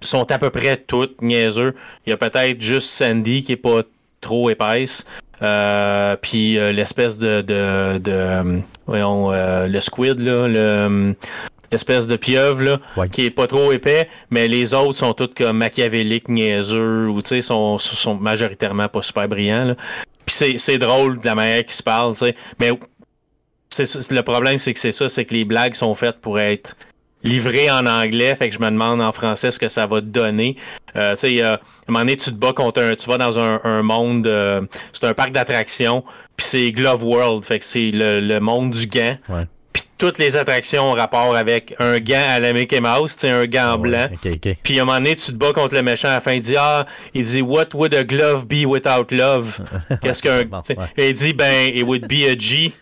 Ils 0.00 0.06
sont 0.06 0.30
à 0.32 0.38
peu 0.38 0.48
près 0.48 0.78
toutes 0.78 1.20
niaiseux. 1.20 1.74
Il 2.06 2.10
y 2.10 2.12
a 2.14 2.16
peut-être 2.16 2.58
juste 2.62 2.88
Sandy 2.88 3.42
qui 3.42 3.52
est 3.52 3.56
pas 3.56 3.82
trop 4.22 4.48
épaisse. 4.48 5.04
Euh, 5.42 6.16
puis 6.22 6.56
euh, 6.56 6.72
l'espèce 6.72 7.18
de, 7.18 7.42
de, 7.42 7.98
de 7.98 8.12
euh, 8.12 8.58
voyons, 8.86 9.32
euh, 9.32 9.66
le 9.66 9.80
squid 9.80 10.20
là, 10.20 10.46
le 10.46 11.14
espèce 11.72 12.06
de 12.06 12.16
pieuvre 12.16 12.62
là, 12.62 12.78
Ouais. 12.96 13.08
qui 13.08 13.26
est 13.26 13.30
pas 13.30 13.46
trop 13.46 13.72
épais, 13.72 14.08
mais 14.30 14.48
les 14.48 14.74
autres 14.74 14.98
sont 14.98 15.12
tous 15.14 15.28
comme 15.36 15.58
machiavéliques, 15.58 16.28
niaiseux, 16.28 17.08
ou 17.08 17.22
tu 17.22 17.28
sais, 17.28 17.40
sont, 17.40 17.78
sont 17.78 18.14
majoritairement 18.14 18.88
pas 18.88 19.02
super 19.02 19.28
brillants. 19.28 19.64
là. 19.64 19.74
Puis 20.24 20.34
c'est, 20.36 20.58
c'est 20.58 20.78
drôle 20.78 21.18
de 21.20 21.26
la 21.26 21.34
manière 21.34 21.62
qu'ils 21.64 21.72
se 21.74 21.82
parlent, 21.82 22.12
tu 22.14 22.26
sais. 22.26 22.34
Mais 22.60 22.70
c'est, 23.68 24.10
le 24.12 24.22
problème, 24.22 24.58
c'est 24.58 24.72
que 24.72 24.78
c'est 24.78 24.92
ça, 24.92 25.08
c'est 25.08 25.24
que 25.24 25.34
les 25.34 25.44
blagues 25.44 25.74
sont 25.74 25.94
faites 25.94 26.20
pour 26.20 26.38
être 26.38 26.76
livrées 27.24 27.70
en 27.70 27.86
anglais, 27.86 28.34
fait 28.34 28.48
que 28.48 28.54
je 28.54 28.60
me 28.60 28.66
demande 28.68 29.00
en 29.00 29.12
français 29.12 29.50
ce 29.52 29.58
que 29.58 29.68
ça 29.68 29.86
va 29.86 30.00
te 30.00 30.06
donner. 30.06 30.56
Euh, 30.96 31.12
tu 31.14 31.20
sais, 31.20 31.30
il 31.30 31.38
y 31.38 31.42
a- 31.42 31.52
à 31.54 31.56
un 31.56 31.58
moment 31.92 32.00
donné, 32.00 32.16
tu 32.16 32.30
te 32.30 32.36
bats 32.36 32.52
contre 32.52 32.82
un, 32.82 32.94
tu 32.96 33.08
vas 33.08 33.16
dans 33.16 33.38
un, 33.38 33.60
un 33.62 33.82
monde, 33.82 34.26
euh, 34.26 34.60
c'est 34.92 35.06
un 35.06 35.14
parc 35.14 35.30
d'attractions, 35.30 36.02
puis 36.36 36.44
c'est 36.46 36.70
Glove 36.72 37.04
World, 37.04 37.44
fait 37.44 37.60
que 37.60 37.64
c'est 37.64 37.92
le, 37.92 38.20
le 38.20 38.40
monde 38.40 38.72
du 38.72 38.86
gant. 38.88 39.16
Ouais. 39.28 39.44
Puis 39.72 39.82
toutes 39.98 40.18
les 40.18 40.36
attractions 40.36 40.90
ont 40.90 40.94
rapport 40.94 41.34
avec 41.36 41.74
un 41.78 41.98
gant 42.00 42.24
à 42.28 42.40
la 42.40 42.52
Mickey 42.52 42.80
Mouse, 42.80 43.16
un 43.24 43.46
gant 43.46 43.78
blanc. 43.78 44.06
Ok, 44.12 44.32
ok. 44.34 44.56
Puis 44.62 44.78
à 44.78 44.82
un 44.82 44.84
moment 44.84 44.98
donné, 44.98 45.14
tu 45.16 45.26
te 45.26 45.36
bats 45.36 45.52
contre 45.52 45.74
le 45.74 45.82
méchant 45.82 46.08
à 46.08 46.12
la 46.14 46.20
fin. 46.20 46.32
Il 46.32 46.40
dit 46.40 46.56
Ah, 46.58 46.86
il 47.14 47.24
dit 47.24 47.40
What 47.42 47.66
would 47.74 47.94
a 47.94 48.04
glove 48.04 48.46
be 48.46 48.64
without 48.66 49.06
love? 49.10 49.58
Qu'est-ce 50.02 50.22
qu'un. 50.22 50.44
bon, 50.44 50.58
ouais. 50.68 50.86
Il 51.08 51.14
dit 51.14 51.32
Ben, 51.32 51.70
it 51.74 51.84
would 51.84 52.06
be 52.08 52.24
a 52.28 52.36
G. 52.38 52.72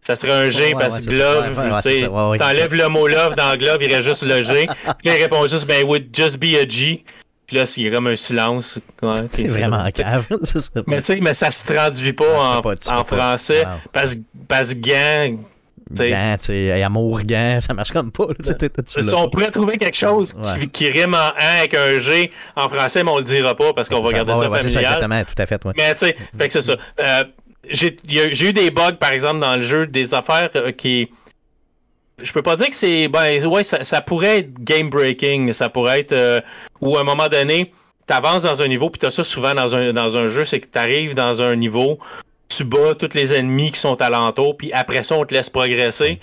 Ça 0.00 0.16
serait 0.16 0.32
un 0.32 0.50
G 0.50 0.66
Ouais, 0.66 0.74
parce 0.78 1.00
que 1.00 1.08
glove, 1.10 1.80
tu 1.82 2.38
t'enlèves 2.38 2.74
le 2.74 2.88
mot 2.88 3.06
love 3.08 3.34
dans 3.36 3.56
glove, 3.56 3.78
il 3.82 3.92
reste 3.94 4.06
juste 4.08 4.22
le 4.22 4.42
G. 4.42 4.66
Puis 4.66 4.94
il 5.04 5.10
répond 5.10 5.46
juste 5.48 5.66
Ben, 5.66 5.80
it 5.80 5.86
would 5.86 6.08
just 6.14 6.36
be 6.38 6.54
a 6.62 6.68
G. 6.68 7.04
Puis 7.46 7.56
là, 7.58 7.64
il 7.76 7.82
y 7.82 7.88
a 7.88 7.90
comme 7.90 8.06
un 8.06 8.16
silence. 8.16 8.78
Ouais, 9.02 9.14
C'est 9.30 9.46
vraiment 9.46 9.86
cave. 9.90 10.26
Mais 10.86 10.96
tu 10.96 11.02
sais, 11.02 11.18
mais 11.20 11.34
ça 11.34 11.50
se 11.50 11.64
traduit 11.66 12.12
pas 12.14 12.24
Ouais, 12.24 12.58
en, 12.88 13.02
pas- 13.04 13.04
français 13.04 13.64
parce 13.92 14.16
que 14.74 14.80
gant. 14.80 15.38
Gant, 15.90 16.36
tu 16.38 16.46
sais, 16.46 16.54
hey, 16.56 16.82
amour, 16.82 17.20
gant, 17.22 17.58
ça 17.60 17.74
marche 17.74 17.92
comme 17.92 18.10
pas. 18.10 18.26
là, 18.28 18.54
Si 18.86 19.14
on 19.14 19.28
pourrait 19.28 19.50
trouver 19.50 19.76
quelque 19.76 19.96
chose 19.96 20.32
qui, 20.32 20.38
Ouais. 20.40 20.66
qui 20.68 20.90
rime 20.90 21.14
en 21.14 21.18
an 21.18 21.32
avec 21.58 21.74
un 21.74 21.98
G 21.98 22.32
en 22.56 22.68
français, 22.68 23.04
mais 23.04 23.10
on 23.10 23.18
le 23.18 23.24
dira 23.24 23.54
pas 23.54 23.72
parce 23.74 23.88
qu'on 23.88 24.02
va 24.02 24.12
garder 24.12 24.32
ça 24.32 24.38
ouais, 24.38 24.44
ça, 24.56 24.62
familial. 24.62 24.84
exactement, 24.84 25.22
tout 25.24 25.42
à 25.42 25.46
fait. 25.46 25.64
ouais. 25.64 25.72
Mais 25.76 25.92
tu 25.92 25.98
sais, 26.00 26.16
fait 26.38 26.46
que 26.46 26.52
c'est 26.52 26.62
ça. 26.62 26.76
Euh, 27.00 27.24
j'ai 27.70 28.48
eu 28.48 28.52
des 28.52 28.70
bugs, 28.70 28.92
par 28.98 29.10
exemple, 29.10 29.40
dans 29.40 29.56
le 29.56 29.62
jeu, 29.62 29.86
des 29.86 30.14
affaires 30.14 30.50
euh, 30.56 30.72
qui. 30.72 31.08
Je 32.22 32.32
peux 32.32 32.42
pas 32.42 32.56
dire 32.56 32.68
que 32.68 32.74
c'est. 32.76 33.08
Ben, 33.08 33.44
ouais, 33.46 33.64
ça, 33.64 33.82
ça 33.84 34.00
pourrait 34.00 34.38
être 34.38 34.54
game 34.62 34.88
breaking. 34.88 35.52
Ça 35.52 35.68
pourrait 35.68 36.00
être. 36.00 36.12
euh, 36.12 36.40
où 36.80 36.96
à 36.96 37.00
un 37.00 37.04
moment 37.04 37.28
donné, 37.28 37.72
t'avances 38.06 38.42
dans 38.42 38.62
un 38.62 38.68
niveau, 38.68 38.88
puis 38.90 38.98
t'as 39.00 39.10
ça 39.10 39.24
souvent 39.24 39.54
dans 39.54 39.74
un, 39.74 39.92
dans 39.92 40.16
un 40.16 40.28
jeu, 40.28 40.44
c'est 40.44 40.60
que 40.60 40.66
t'arrives 40.66 41.14
dans 41.14 41.42
un 41.42 41.56
niveau, 41.56 41.98
tu 42.48 42.64
bats 42.64 42.94
tous 42.94 43.14
les 43.14 43.34
ennemis 43.34 43.72
qui 43.72 43.80
sont 43.80 44.00
alentour, 44.00 44.56
puis 44.56 44.72
après 44.72 45.02
ça, 45.02 45.16
on 45.16 45.24
te 45.24 45.34
laisse 45.34 45.50
progresser. 45.50 46.20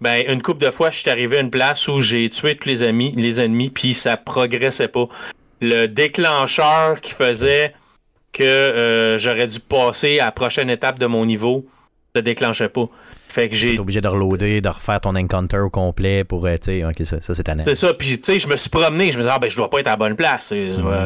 Ben, 0.00 0.24
une 0.28 0.42
couple 0.42 0.64
de 0.64 0.70
fois, 0.70 0.90
je 0.90 0.98
suis 0.98 1.10
arrivé 1.10 1.38
à 1.38 1.40
une 1.40 1.50
place 1.50 1.88
où 1.88 2.00
j'ai 2.00 2.28
tué 2.28 2.56
tous 2.56 2.68
les 2.68 2.84
ennemis, 2.84 3.70
puis 3.70 3.94
ça 3.94 4.16
progressait 4.16 4.88
pas. 4.88 5.08
Le 5.60 5.86
déclencheur 5.86 7.00
qui 7.00 7.12
faisait 7.12 7.74
que 8.32 8.42
euh, 8.42 9.18
j'aurais 9.18 9.46
dû 9.46 9.60
passer 9.60 10.20
à 10.20 10.26
la 10.26 10.32
prochaine 10.32 10.68
étape 10.68 10.98
de 10.98 11.06
mon 11.06 11.24
niveau 11.24 11.64
ne 12.14 12.20
déclenchait 12.20 12.68
pas. 12.68 12.88
Fait 13.28 13.48
que 13.48 13.54
j'ai 13.54 13.74
T'es 13.74 13.78
obligé 13.80 14.00
de 14.00 14.08
reloader, 14.08 14.60
de 14.60 14.68
refaire 14.68 15.00
ton 15.00 15.14
encounter 15.14 15.58
au 15.58 15.68
complet 15.68 16.24
pour, 16.24 16.46
euh, 16.46 16.54
tu 16.54 16.80
sais, 16.80 16.84
ok, 16.84 17.04
ça, 17.04 17.20
ça 17.20 17.34
c'est 17.34 17.42
tannant. 17.42 17.64
C'est 17.66 17.74
ça, 17.74 17.92
puis 17.92 18.18
tu 18.20 18.32
sais, 18.32 18.38
je 18.38 18.48
me 18.48 18.56
suis 18.56 18.70
promené, 18.70 19.10
je 19.12 19.16
me 19.18 19.22
disais, 19.22 19.32
ah 19.34 19.38
ben 19.38 19.50
je 19.50 19.56
dois 19.56 19.68
pas 19.68 19.80
être 19.80 19.88
à 19.88 19.90
la 19.90 19.96
bonne 19.96 20.16
place. 20.16 20.52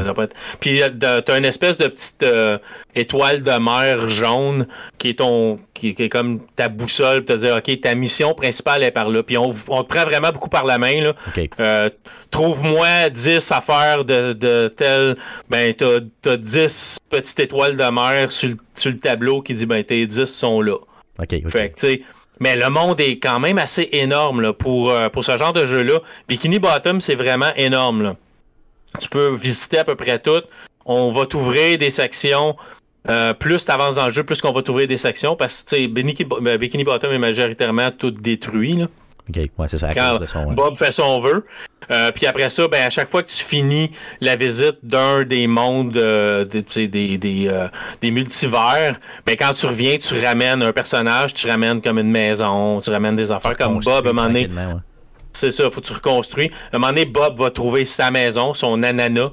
doit 0.05 0.15
pas 0.15 0.25
être- 0.25 0.37
Puis 0.61 0.81
euh, 0.83 1.21
t'as 1.21 1.39
une 1.39 1.45
espèce 1.45 1.77
de 1.77 1.87
petite 1.89 2.23
euh, 2.23 2.59
étoile 2.95 3.43
de 3.43 3.51
mer 3.59 4.09
jaune 4.09 4.67
qui 4.99 5.09
est 5.11 5.19
ton 5.19 5.59
qui, 5.75 5.95
qui 5.95 6.03
est 6.05 6.09
comme 6.11 6.41
ta 6.57 6.69
boussole, 6.69 7.25
pour 7.25 7.35
te 7.37 7.41
dire, 7.41 7.57
ok, 7.57 7.81
ta 7.81 7.95
mission 7.95 8.35
principale 8.35 8.83
est 8.83 8.91
par 8.91 9.09
là. 9.09 9.23
Puis 9.23 9.39
on, 9.39 9.49
on 9.69 9.83
te 9.83 9.89
prend 9.95 10.05
vraiment 10.05 10.31
beaucoup 10.31 10.51
par 10.51 10.67
la 10.67 10.77
main, 10.79 11.01
là. 11.01 11.15
Euh, 11.59 11.89
Trouve-moi 12.31 13.11
10 13.11 13.51
affaires 13.51 14.05
de, 14.05 14.33
de 14.35 14.69
tel. 14.77 15.17
Ben, 15.49 15.75
t'as 15.75 15.99
as 16.33 16.37
10 16.37 16.99
petites 17.09 17.41
étoiles 17.41 17.77
de 17.77 17.91
mer 17.91 18.31
sur, 18.31 18.51
le- 18.51 18.57
sur 18.75 18.91
le 18.91 18.99
tableau 18.99 19.43
qui 19.43 19.55
dit, 19.55 19.67
ben, 19.67 19.83
tes 19.83 20.07
10 20.07 20.27
sont 20.27 20.61
là. 20.61 20.77
Ok, 21.21 21.35
ok. 21.45 21.51
Fait 21.51 21.71
que, 21.71 21.75
tu 21.75 21.87
sais, 21.87 22.03
mais 22.41 22.57
le 22.57 22.71
monde 22.71 23.01
est 23.01 23.19
quand 23.19 23.39
même 23.39 23.59
assez 23.59 23.89
énorme 23.93 24.53
pour, 24.55 24.91
euh, 24.91 25.09
pour 25.11 25.25
ce 25.25 25.37
genre 25.37 25.53
de 25.53 25.67
jeu-là. 25.67 26.01
Bikini 26.27 26.59
Bottom, 26.59 27.01
c'est 27.01 27.15
vraiment 27.15 27.53
énorme. 27.55 28.17
Tu 28.99 29.09
peux 29.09 29.35
visiter 29.35 29.79
à 29.79 29.85
peu 29.85 29.95
près 29.95 30.19
tout. 30.19 30.43
On 30.87 31.11
va 31.11 31.27
t'ouvrir 31.27 31.79
des 31.79 31.91
sections. 31.91 32.57
Euh, 33.09 33.35
plus 33.35 33.65
tu 33.65 33.71
avances 33.71 33.97
dans 33.97 34.07
le 34.07 34.11
jeu, 34.11 34.25
plus 34.25 34.41
qu'on 34.41 34.53
va 34.53 34.63
t'ouvrir 34.63 34.89
des 34.89 34.97
sections. 34.97 35.37
Parce 35.37 35.63
que 35.63 35.87
Bikini, 35.87 36.85
Bottom 36.85 37.13
est 37.13 37.19
majoritairement 37.19 37.91
tout 37.91 38.11
détruit. 38.11 38.87
Ok, 39.31 39.51
ouais, 39.59 39.67
c'est 39.69 39.79
ça. 39.79 39.93
quand 39.95 40.19
cause 40.19 40.21
de 40.21 40.27
son, 40.27 40.45
ouais. 40.47 40.55
Bob 40.55 40.77
fait 40.77 40.93
son 40.93 41.21
vœu. 41.21 41.45
Euh, 41.91 42.11
puis 42.13 42.27
après 42.27 42.49
ça, 42.49 42.69
ben, 42.69 42.87
à 42.87 42.91
chaque 42.91 43.09
fois 43.09 43.23
que 43.23 43.31
tu 43.31 43.45
finis 43.45 43.91
la 44.21 44.37
visite 44.37 44.79
d'un 44.83 45.25
des 45.25 45.47
mondes, 45.47 45.97
euh, 45.97 46.45
des, 46.45 47.49
euh, 47.51 47.69
des 48.01 48.11
multivers, 48.11 48.99
ben, 49.27 49.37
quand 49.39 49.53
tu 49.53 49.67
reviens, 49.67 49.97
tu 49.99 50.25
ramènes 50.25 50.63
un 50.63 50.73
personnage, 50.73 51.35
tu 51.35 51.49
ramènes 51.49 51.81
comme 51.81 51.99
une 51.99 52.11
maison, 52.11 52.79
tu 52.79 52.91
ramènes 52.91 53.17
des 53.17 53.33
affaires 53.33 53.57
comme 53.57 53.81
Bob, 53.81 54.07
à 54.07 54.11
un 54.11 54.13
moment 54.13 54.27
donné, 54.29 54.47
ouais. 54.47 54.75
c'est 55.33 55.51
ça, 55.51 55.71
faut 55.71 55.81
que 55.81 55.87
tu 55.87 55.93
reconstruis. 55.93 56.51
À 56.73 56.77
un 56.77 56.79
moment 56.79 56.93
donné, 56.93 57.07
Bob 57.07 57.39
va 57.39 57.51
trouver 57.51 57.85
sa 57.85 58.11
maison, 58.11 58.55
son 58.55 58.83
ananas. 58.83 59.31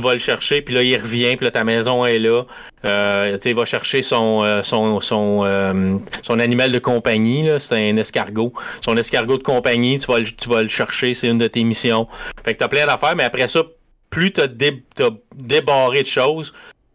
Tu 0.00 0.06
vas 0.06 0.14
le 0.14 0.18
chercher, 0.18 0.62
puis 0.62 0.74
là, 0.74 0.82
il 0.82 0.96
revient, 0.96 1.36
puis 1.36 1.44
là, 1.44 1.50
ta 1.50 1.62
maison 1.62 2.06
est 2.06 2.18
là. 2.18 2.44
Euh, 2.86 3.36
tu 3.36 3.52
va 3.52 3.66
chercher 3.66 4.00
son, 4.00 4.42
euh, 4.42 4.62
son, 4.62 4.98
euh, 5.44 5.98
son 6.22 6.38
animal 6.38 6.72
de 6.72 6.78
compagnie. 6.78 7.46
C'est 7.58 7.74
un 7.76 7.98
escargot. 7.98 8.54
Son 8.82 8.96
escargot 8.96 9.36
de 9.36 9.42
compagnie, 9.42 9.98
tu 9.98 10.06
vas 10.10 10.20
le, 10.20 10.24
tu 10.24 10.48
vas 10.48 10.62
le 10.62 10.70
chercher, 10.70 11.12
c'est 11.12 11.28
une 11.28 11.36
de 11.36 11.48
tes 11.48 11.64
missions. 11.64 12.06
Fait 12.42 12.54
que 12.54 12.60
t'as 12.60 12.68
plein 12.68 12.86
d'affaires, 12.86 13.14
mais 13.14 13.24
après 13.24 13.46
ça, 13.46 13.62
plus 14.08 14.32
t'as 14.32 14.46
dé- 14.46 14.82
débarré 15.36 16.00
de 16.00 16.06
choses, 16.06 16.54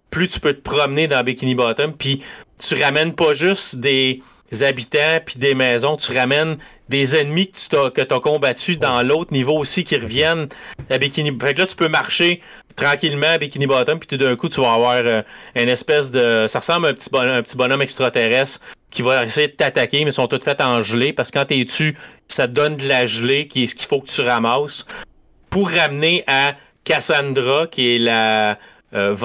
plus 0.09 0.27
tu 0.27 0.39
peux 0.39 0.55
te 0.55 0.61
promener 0.61 1.07
dans 1.07 1.23
Bikini 1.23 1.53
Bottom, 1.53 1.93
puis 1.93 2.23
tu 2.57 2.81
ramènes 2.81 3.13
pas 3.13 3.35
juste 3.35 3.75
des 3.75 4.19
habitants 4.63 5.19
puis 5.25 5.35
des 5.39 5.55
maisons, 5.55 5.97
tu 5.97 6.11
ramènes 6.15 6.57
des 6.89 7.15
ennemis 7.15 7.51
que 7.51 7.57
tu 7.57 7.67
t'as, 7.69 7.89
que 7.89 8.01
combattus 8.19 8.77
dans 8.77 9.01
l'autre 9.01 9.33
niveau 9.33 9.57
aussi 9.57 9.83
qui 9.83 9.95
reviennent 9.95 10.47
à 10.89 10.97
Bikini. 10.97 11.35
Fait 11.41 11.53
que 11.53 11.61
là, 11.61 11.67
tu 11.67 11.75
peux 11.75 11.87
marcher 11.87 12.41
tranquillement 12.75 13.27
à 13.27 13.37
Bikini 13.37 13.65
Bottom, 13.67 13.99
puis 13.99 14.07
tout 14.07 14.17
d'un 14.17 14.35
coup, 14.35 14.49
tu 14.49 14.61
vas 14.61 14.73
avoir 14.73 15.01
euh, 15.05 15.21
une 15.55 15.69
espèce 15.69 16.11
de. 16.11 16.45
Ça 16.47 16.59
ressemble 16.59 16.87
à 16.87 16.89
un 16.89 16.93
petit, 16.93 17.09
bon- 17.09 17.21
un 17.21 17.41
petit 17.41 17.57
bonhomme 17.57 17.81
extraterrestre 17.81 18.59
qui 18.91 19.01
va 19.01 19.25
essayer 19.25 19.47
de 19.47 19.53
t'attaquer, 19.53 20.05
mais 20.05 20.11
ils 20.11 20.13
sont 20.13 20.27
tous 20.27 20.43
faits 20.43 20.61
en 20.61 20.81
gelée, 20.81 21.11
parce 21.11 21.31
que 21.31 21.39
quand 21.39 21.45
t'es 21.45 21.63
dessus, 21.63 21.97
ça 22.27 22.47
te 22.47 22.53
donne 22.53 22.77
de 22.77 22.87
la 22.87 23.05
gelée 23.05 23.47
qui 23.47 23.63
est 23.63 23.67
ce 23.67 23.75
qu'il 23.75 23.87
faut 23.87 23.99
que 24.01 24.07
tu 24.09 24.21
ramasses 24.21 24.85
pour 25.49 25.69
ramener 25.69 26.23
à 26.27 26.55
Cassandra, 26.83 27.67
qui 27.67 27.95
est 27.95 27.99
la 27.99 28.57
euh, 28.93 29.15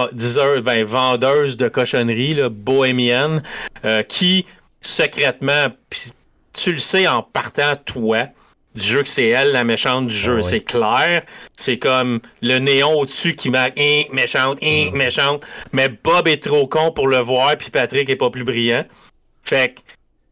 ben, 0.65 0.85
vendeuse 0.85 1.57
de 1.57 1.69
cochonneries, 1.69 2.35
là, 2.35 2.49
bohémienne, 2.49 3.43
euh, 3.85 4.03
qui 4.03 4.47
secrètement, 4.81 5.67
pis 5.89 6.13
tu 6.53 6.73
le 6.73 6.79
sais 6.79 7.07
en 7.07 7.23
partant 7.23 7.75
toi 7.85 8.25
du 8.75 8.85
jeu 8.85 9.03
que 9.03 9.09
c'est 9.09 9.29
elle 9.29 9.53
la 9.53 9.65
méchante 9.65 10.07
du 10.09 10.17
jeu, 10.17 10.35
Ah 10.35 10.37
ouais. 10.37 10.43
c'est 10.43 10.61
clair. 10.61 11.23
C'est 11.57 11.79
comme 11.79 12.21
le 12.41 12.59
néon 12.59 12.99
au-dessus 13.01 13.35
qui 13.35 13.51
marque 13.51 13.79
hein, 13.79 14.03
méchante, 14.13 14.59
hein, 14.63 14.91
Mm. 14.93 14.97
méchante. 14.97 15.45
Mais 15.73 15.89
Bob 15.89 16.29
est 16.29 16.43
trop 16.43 16.67
con 16.69 16.93
pour 16.93 17.09
le 17.09 17.19
voir, 17.19 17.57
puis 17.57 17.71
Patrick 17.71 18.09
est 18.09 18.17
pas 18.17 18.31
plus 18.31 18.45
brillant. 18.45 18.85
Fait 19.45 19.75
que 19.75 19.81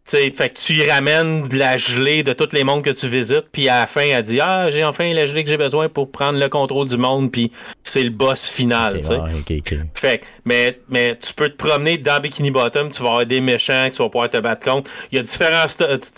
tu 0.09 0.17
sais, 0.17 0.31
fait 0.31 0.49
que 0.49 0.59
tu 0.59 0.73
y 0.73 0.91
ramènes 0.91 1.43
de 1.43 1.59
la 1.59 1.77
gelée 1.77 2.23
de 2.23 2.33
tous 2.33 2.55
les 2.55 2.65
mondes 2.65 2.83
que 2.83 2.91
tu 2.91 3.09
visites, 3.09 3.47
puis 3.53 3.69
à 3.69 3.81
la 3.81 3.87
fin, 3.87 4.01
elle 4.01 4.23
dit 4.23 4.41
Ah, 4.41 4.71
j'ai 4.71 4.83
enfin 4.83 5.13
la 5.13 5.27
gelée 5.27 5.45
que 5.45 5.51
j'ai 5.51 5.59
besoin 5.59 5.91
pour 5.91 6.11
prendre 6.11 6.39
le 6.39 6.49
contrôle 6.49 6.89
du 6.89 6.97
monde, 6.97 7.31
puis 7.31 7.53
c'est 7.83 8.03
le 8.03 8.11
boss 8.11 8.47
final. 8.47 8.95
Ok, 8.95 9.01
tu 9.01 9.07
sais. 9.07 9.15
ouais, 9.17 9.31
ok, 9.39 9.53
ok. 9.59 9.79
Fait 9.95 10.19
que, 10.19 10.25
mais, 10.47 10.79
mais 10.89 11.19
tu 11.19 11.35
peux 11.35 11.51
te 11.51 11.57
promener 11.57 11.99
dans 11.99 12.21
Bikini 12.21 12.51
Bottom, 12.51 12.91
tu 12.91 13.03
vas 13.03 13.09
avoir 13.11 13.27
des 13.27 13.43
méchants 13.43 13.89
que 13.91 13.97
tu 13.97 14.03
vas 14.03 14.09
pouvoir 14.09 14.31
te 14.31 14.39
battre 14.39 14.65
contre. 14.65 14.91
Il 15.13 15.17
y 15.17 15.19
a 15.21 15.23
différents 15.23 15.67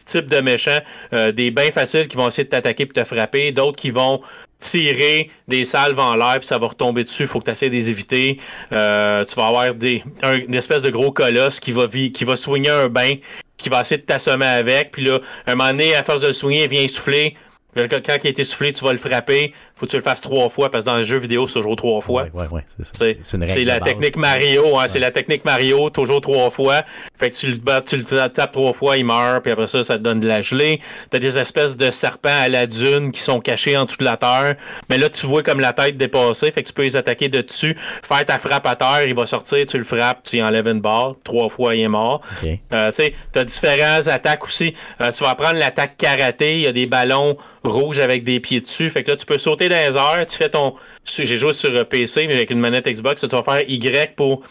types 0.07 0.30
de 0.30 0.41
méchants, 0.41 0.78
euh, 1.12 1.32
des 1.32 1.51
bien 1.51 1.72
faciles 1.72 2.07
qui 2.07 2.16
vont 2.16 2.28
essayer 2.28 2.45
de 2.45 2.51
t'attaquer 2.51 2.86
puis 2.86 2.95
te 2.95 3.05
frapper, 3.05 3.51
d'autres 3.51 3.76
qui 3.76 3.91
vont 3.91 4.20
tirer 4.61 5.31
des 5.49 5.65
salves 5.65 5.99
en 5.99 6.15
l'air 6.15 6.37
puis 6.39 6.47
ça 6.47 6.59
va 6.59 6.69
retomber 6.69 7.03
dessus, 7.03 7.27
faut 7.27 7.41
que 7.41 7.47
tu 7.47 7.51
essaies 7.51 7.69
de 7.71 7.75
les 7.75 7.91
éviter. 7.91 8.39
Euh, 8.73 9.25
tu 9.25 9.35
vas 9.35 9.47
avoir 9.49 9.75
des, 9.75 10.05
un- 10.23 10.37
une 10.39 10.55
espèce 10.55 10.83
de 10.83 10.91
gros 10.91 11.11
colosse 11.11 11.59
qui 11.59 11.73
va, 11.73 11.87
qui 11.89 12.25
va 12.25 12.37
soigner 12.37 12.71
un 12.71 12.89
bain, 12.89 13.15
qui 13.57 13.69
va 13.69 13.81
essayer 13.81 14.01
de 14.01 14.07
t'assommer 14.07 14.47
avec, 14.47 14.93
puis 14.93 15.05
là, 15.05 15.19
un 15.47 15.55
moment 15.57 15.71
donné, 15.71 15.95
à 15.95 16.03
force 16.03 16.23
de 16.23 16.29
le 16.29 16.33
soigner, 16.33 16.65
il 16.65 16.69
vient 16.71 16.87
souffler. 16.89 17.35
Quand 17.75 17.89
il 18.25 18.27
a 18.27 18.31
été 18.31 18.45
soufflé, 18.45 18.73
tu 18.73 18.85
vas 18.85 18.93
le 18.93 18.99
frapper. 18.99 19.53
Faut 19.75 19.87
que 19.87 19.91
tu 19.91 19.97
le 19.97 20.03
fasses 20.03 20.21
trois 20.21 20.49
fois 20.49 20.71
parce 20.71 20.85
que 20.85 20.91
dans 20.91 20.97
le 20.99 21.03
jeu 21.03 21.16
vidéo, 21.16 21.47
c'est 21.47 21.55
toujours 21.55 21.77
trois 21.77 22.01
fois. 22.01 22.25
Ouais, 22.35 22.43
ouais, 22.43 22.62
ouais, 22.93 23.16
c'est 23.23 23.64
la 23.64 23.81
technique 23.81 24.16
Mario, 24.16 24.79
hein, 24.79 24.85
c'est 24.89 24.99
la 24.99 25.11
technique 25.11 25.45
Mario, 25.45 25.89
toujours 25.89 26.21
trois 26.21 26.51
fois. 26.51 26.83
Fait 27.16 27.31
que 27.31 27.35
tu 27.35 27.47
le 27.47 27.57
bats, 27.57 27.81
tu 27.81 27.97
le 27.97 28.29
tapes 28.29 28.53
trois 28.53 28.73
fois, 28.73 28.97
il 28.99 29.05
meurt, 29.05 29.43
puis 29.43 29.53
après 29.53 29.66
ça, 29.66 29.83
ça 29.83 29.97
te 29.97 30.03
donne 30.03 30.21
de 30.21 30.29
la 30.29 30.43
gelée. 30.43 30.81
T'as 31.09 31.18
des 31.18 31.39
espèces 31.39 31.77
de 31.77 31.91
serpents 31.91 32.29
à 32.29 32.49
la 32.49 32.66
dune 32.66 33.12
qui 33.12 33.21
sont 33.21 33.41
cachés 33.41 33.77
en 33.77 33.85
dessous 33.87 33.99
de 33.99 34.05
la 34.05 34.16
terre. 34.16 34.57
Mais 34.91 34.99
là, 34.99 35.09
tu 35.09 35.27
vois 35.27 35.43
comme 35.43 35.61
la 35.61 35.73
tête 35.73 35.97
dépassée, 35.97 36.51
fait 36.51 36.62
que 36.62 36.68
tu 36.68 36.75
peux 36.75 36.83
les 36.83 36.97
attaquer 36.97 37.29
de 37.29 37.41
dessus, 37.41 37.77
faire 38.03 38.25
ta 38.27 38.39
frappe 38.39 38.66
à 38.66 38.77
terre, 38.77 39.05
il 39.07 39.14
va 39.14 39.25
sortir, 39.25 39.64
tu 39.64 39.79
le 39.79 39.85
frappes, 39.85 40.25
tu 40.25 40.39
y 40.39 40.43
enlèves 40.43 40.68
une 40.68 40.81
barre, 40.81 41.14
trois 41.25 41.49
fois, 41.49 41.75
il 41.75 41.83
est 41.83 41.89
mort. 41.89 42.21
Ok. 42.43 42.51
Euh, 42.73 42.89
tu 42.89 42.93
sais, 42.93 43.14
t'as 43.33 43.45
différentes 43.45 44.09
attaques 44.09 44.45
aussi. 44.45 44.75
Euh, 45.01 45.11
tu 45.11 45.25
vas 45.25 45.35
prendre 45.35 45.57
l'attaque 45.57 45.97
karaté, 45.97 46.57
il 46.57 46.61
y 46.61 46.66
a 46.66 46.73
des 46.73 46.87
ballons 46.87 47.37
rouge 47.65 47.99
avec 47.99 48.25
des 48.25 48.41
pieds 48.41 48.61
dessus. 48.61 48.91
Fait 48.91 49.03
que 49.03 49.11
là, 49.11 49.17
tu 49.17 49.27
peux 49.27 49.39
sauter 49.39 49.69
dans 49.69 49.77
les 49.77 49.97
airs, 49.97 50.27
tu 50.27 50.37
fais 50.37 50.49
ton. 50.49 50.75
J'ai 51.05 51.37
joué 51.37 51.53
sur 51.53 51.71
euh, 51.71 51.85
PC, 51.85 52.27
mais 52.27 52.35
avec 52.35 52.51
une 52.51 52.61
manette 52.61 52.87
Xbox, 52.87 53.21
tu 53.21 53.29
vas 53.29 53.43
faire 53.43 53.69
Y 53.69 54.15
pour 54.17 54.43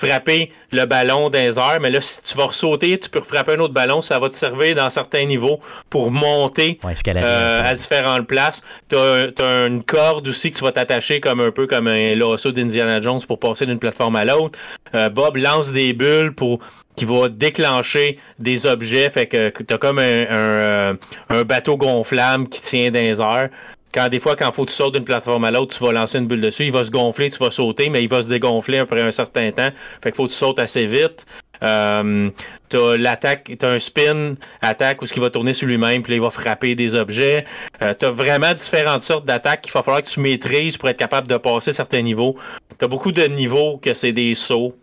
frapper 0.00 0.52
le 0.70 0.84
ballon 0.84 1.28
dans 1.28 1.38
les 1.38 1.58
airs, 1.58 1.78
mais 1.80 1.90
là, 1.90 2.00
si 2.00 2.22
tu 2.22 2.36
vas 2.36 2.52
sauter, 2.52 2.98
tu 2.98 3.10
peux 3.10 3.20
frapper 3.20 3.52
un 3.52 3.58
autre 3.60 3.74
ballon, 3.74 4.00
ça 4.00 4.18
va 4.18 4.28
te 4.28 4.36
servir 4.36 4.76
dans 4.76 4.88
certains 4.90 5.24
niveaux 5.24 5.60
pour 5.90 6.10
monter 6.10 6.78
Ouais, 6.84 6.94
euh, 7.16 7.62
à 7.64 7.74
différentes 7.74 8.26
places. 8.26 8.62
Tu 8.88 8.96
as, 8.96 9.66
une 9.66 9.82
corde 9.82 10.28
aussi 10.28 10.50
que 10.50 10.56
tu 10.56 10.64
vas 10.64 10.72
t'attacher 10.72 11.20
comme 11.20 11.40
un 11.40 11.50
peu 11.50 11.66
comme 11.66 11.88
un 11.88 12.14
lasso 12.14 12.52
d'Indiana 12.52 13.00
Jones 13.00 13.20
pour 13.26 13.40
passer 13.40 13.66
d'une 13.66 13.78
plateforme 13.78 14.16
à 14.16 14.24
l'autre. 14.24 14.58
Euh, 14.94 15.08
Bob 15.08 15.36
lance 15.36 15.72
des 15.72 15.92
bulles 15.92 16.32
pour 16.32 16.60
qui 16.94 17.04
va 17.04 17.28
déclencher 17.28 18.18
des 18.38 18.66
objets. 18.66 19.08
Fait 19.10 19.26
que 19.26 19.50
tu 19.50 19.74
as 19.74 19.78
comme 19.78 19.98
un, 19.98 20.02
un, 20.02 20.36
euh, 20.36 20.94
un 21.30 21.42
bateau 21.42 21.76
gonflable 21.76 22.48
qui 22.48 22.60
tient 22.60 22.90
dans 22.90 23.00
les 23.00 23.20
airs. 23.20 23.50
Quand 23.94 24.08
des 24.08 24.18
fois, 24.18 24.36
quand 24.36 24.52
faut 24.52 24.64
que 24.64 24.70
tu 24.70 24.76
sautes 24.76 24.94
d'une 24.94 25.04
plateforme 25.04 25.44
à 25.44 25.50
l'autre, 25.50 25.76
tu 25.76 25.82
vas 25.82 25.92
lancer 25.92 26.18
une 26.18 26.26
bulle 26.26 26.40
dessus, 26.40 26.66
il 26.66 26.72
va 26.72 26.84
se 26.84 26.90
gonfler, 26.90 27.30
tu 27.30 27.38
vas 27.38 27.50
sauter, 27.50 27.88
mais 27.88 28.02
il 28.02 28.08
va 28.08 28.22
se 28.22 28.28
dégonfler 28.28 28.78
après 28.78 29.02
un 29.02 29.12
certain 29.12 29.50
temps. 29.50 29.70
Fait 30.02 30.10
qu'il 30.10 30.14
faut 30.14 30.24
que 30.24 30.30
tu 30.30 30.36
sautes 30.36 30.58
assez 30.58 30.86
vite. 30.86 31.24
Euh, 31.62 32.30
t'as 32.68 32.96
l'attaque, 32.96 33.52
t'as 33.58 33.72
un 33.72 33.78
spin 33.78 34.34
attaque 34.60 35.02
où 35.02 35.06
ce 35.06 35.12
qui 35.12 35.20
va 35.20 35.30
tourner 35.30 35.52
sur 35.52 35.66
lui-même, 35.66 36.02
puis 36.02 36.12
là, 36.12 36.16
il 36.16 36.22
va 36.22 36.30
frapper 36.30 36.74
des 36.74 36.94
objets. 36.94 37.44
Euh, 37.82 37.94
t'as 37.94 38.10
vraiment 38.10 38.54
différentes 38.54 39.02
sortes 39.02 39.24
d'attaques 39.24 39.62
qu'il 39.62 39.72
va 39.72 39.82
falloir 39.82 40.02
que 40.02 40.08
tu 40.08 40.20
maîtrises 40.20 40.76
pour 40.76 40.88
être 40.88 40.98
capable 40.98 41.26
de 41.26 41.36
passer 41.36 41.72
certains 41.72 42.02
niveaux. 42.02 42.36
T'as 42.78 42.86
beaucoup 42.86 43.12
de 43.12 43.24
niveaux 43.24 43.78
que 43.78 43.94
c'est 43.94 44.12
des 44.12 44.34
sauts 44.34 44.74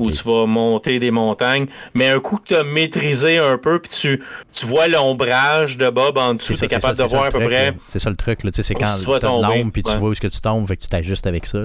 Où 0.00 0.10
tu 0.10 0.22
vas 0.24 0.46
monter 0.46 0.98
des 0.98 1.10
montagnes. 1.10 1.66
Mais 1.94 2.08
un 2.08 2.20
coup 2.20 2.36
que 2.38 2.48
tu 2.48 2.54
as 2.54 2.62
maîtrisé 2.64 3.38
un 3.38 3.58
peu, 3.58 3.78
puis 3.80 3.90
tu, 3.90 4.22
tu 4.52 4.66
vois 4.66 4.88
l'ombrage 4.88 5.76
de 5.76 5.90
Bob 5.90 6.18
en 6.18 6.34
dessous, 6.34 6.54
tu 6.54 6.64
es 6.64 6.68
capable 6.68 6.98
de 6.98 7.04
voir 7.04 7.24
à 7.24 7.30
peu 7.30 7.38
truc, 7.38 7.50
près. 7.50 7.72
C'est 7.90 7.98
ça 7.98 8.10
le 8.10 8.16
truc, 8.16 8.44
là. 8.44 8.50
Tu 8.50 8.56
sais, 8.56 8.62
c'est 8.62 8.74
quand 8.74 8.86
tu 9.00 9.06
vas 9.06 9.18
tomber, 9.18 9.64
puis 9.72 9.82
tu 9.82 9.90
vois 9.96 10.08
où 10.08 10.12
est-ce 10.12 10.20
que 10.20 10.26
tu 10.28 10.40
tombes, 10.40 10.66
fait 10.68 10.76
que 10.76 10.82
tu 10.82 10.88
t'ajustes 10.88 11.26
avec 11.26 11.46
ça. 11.46 11.58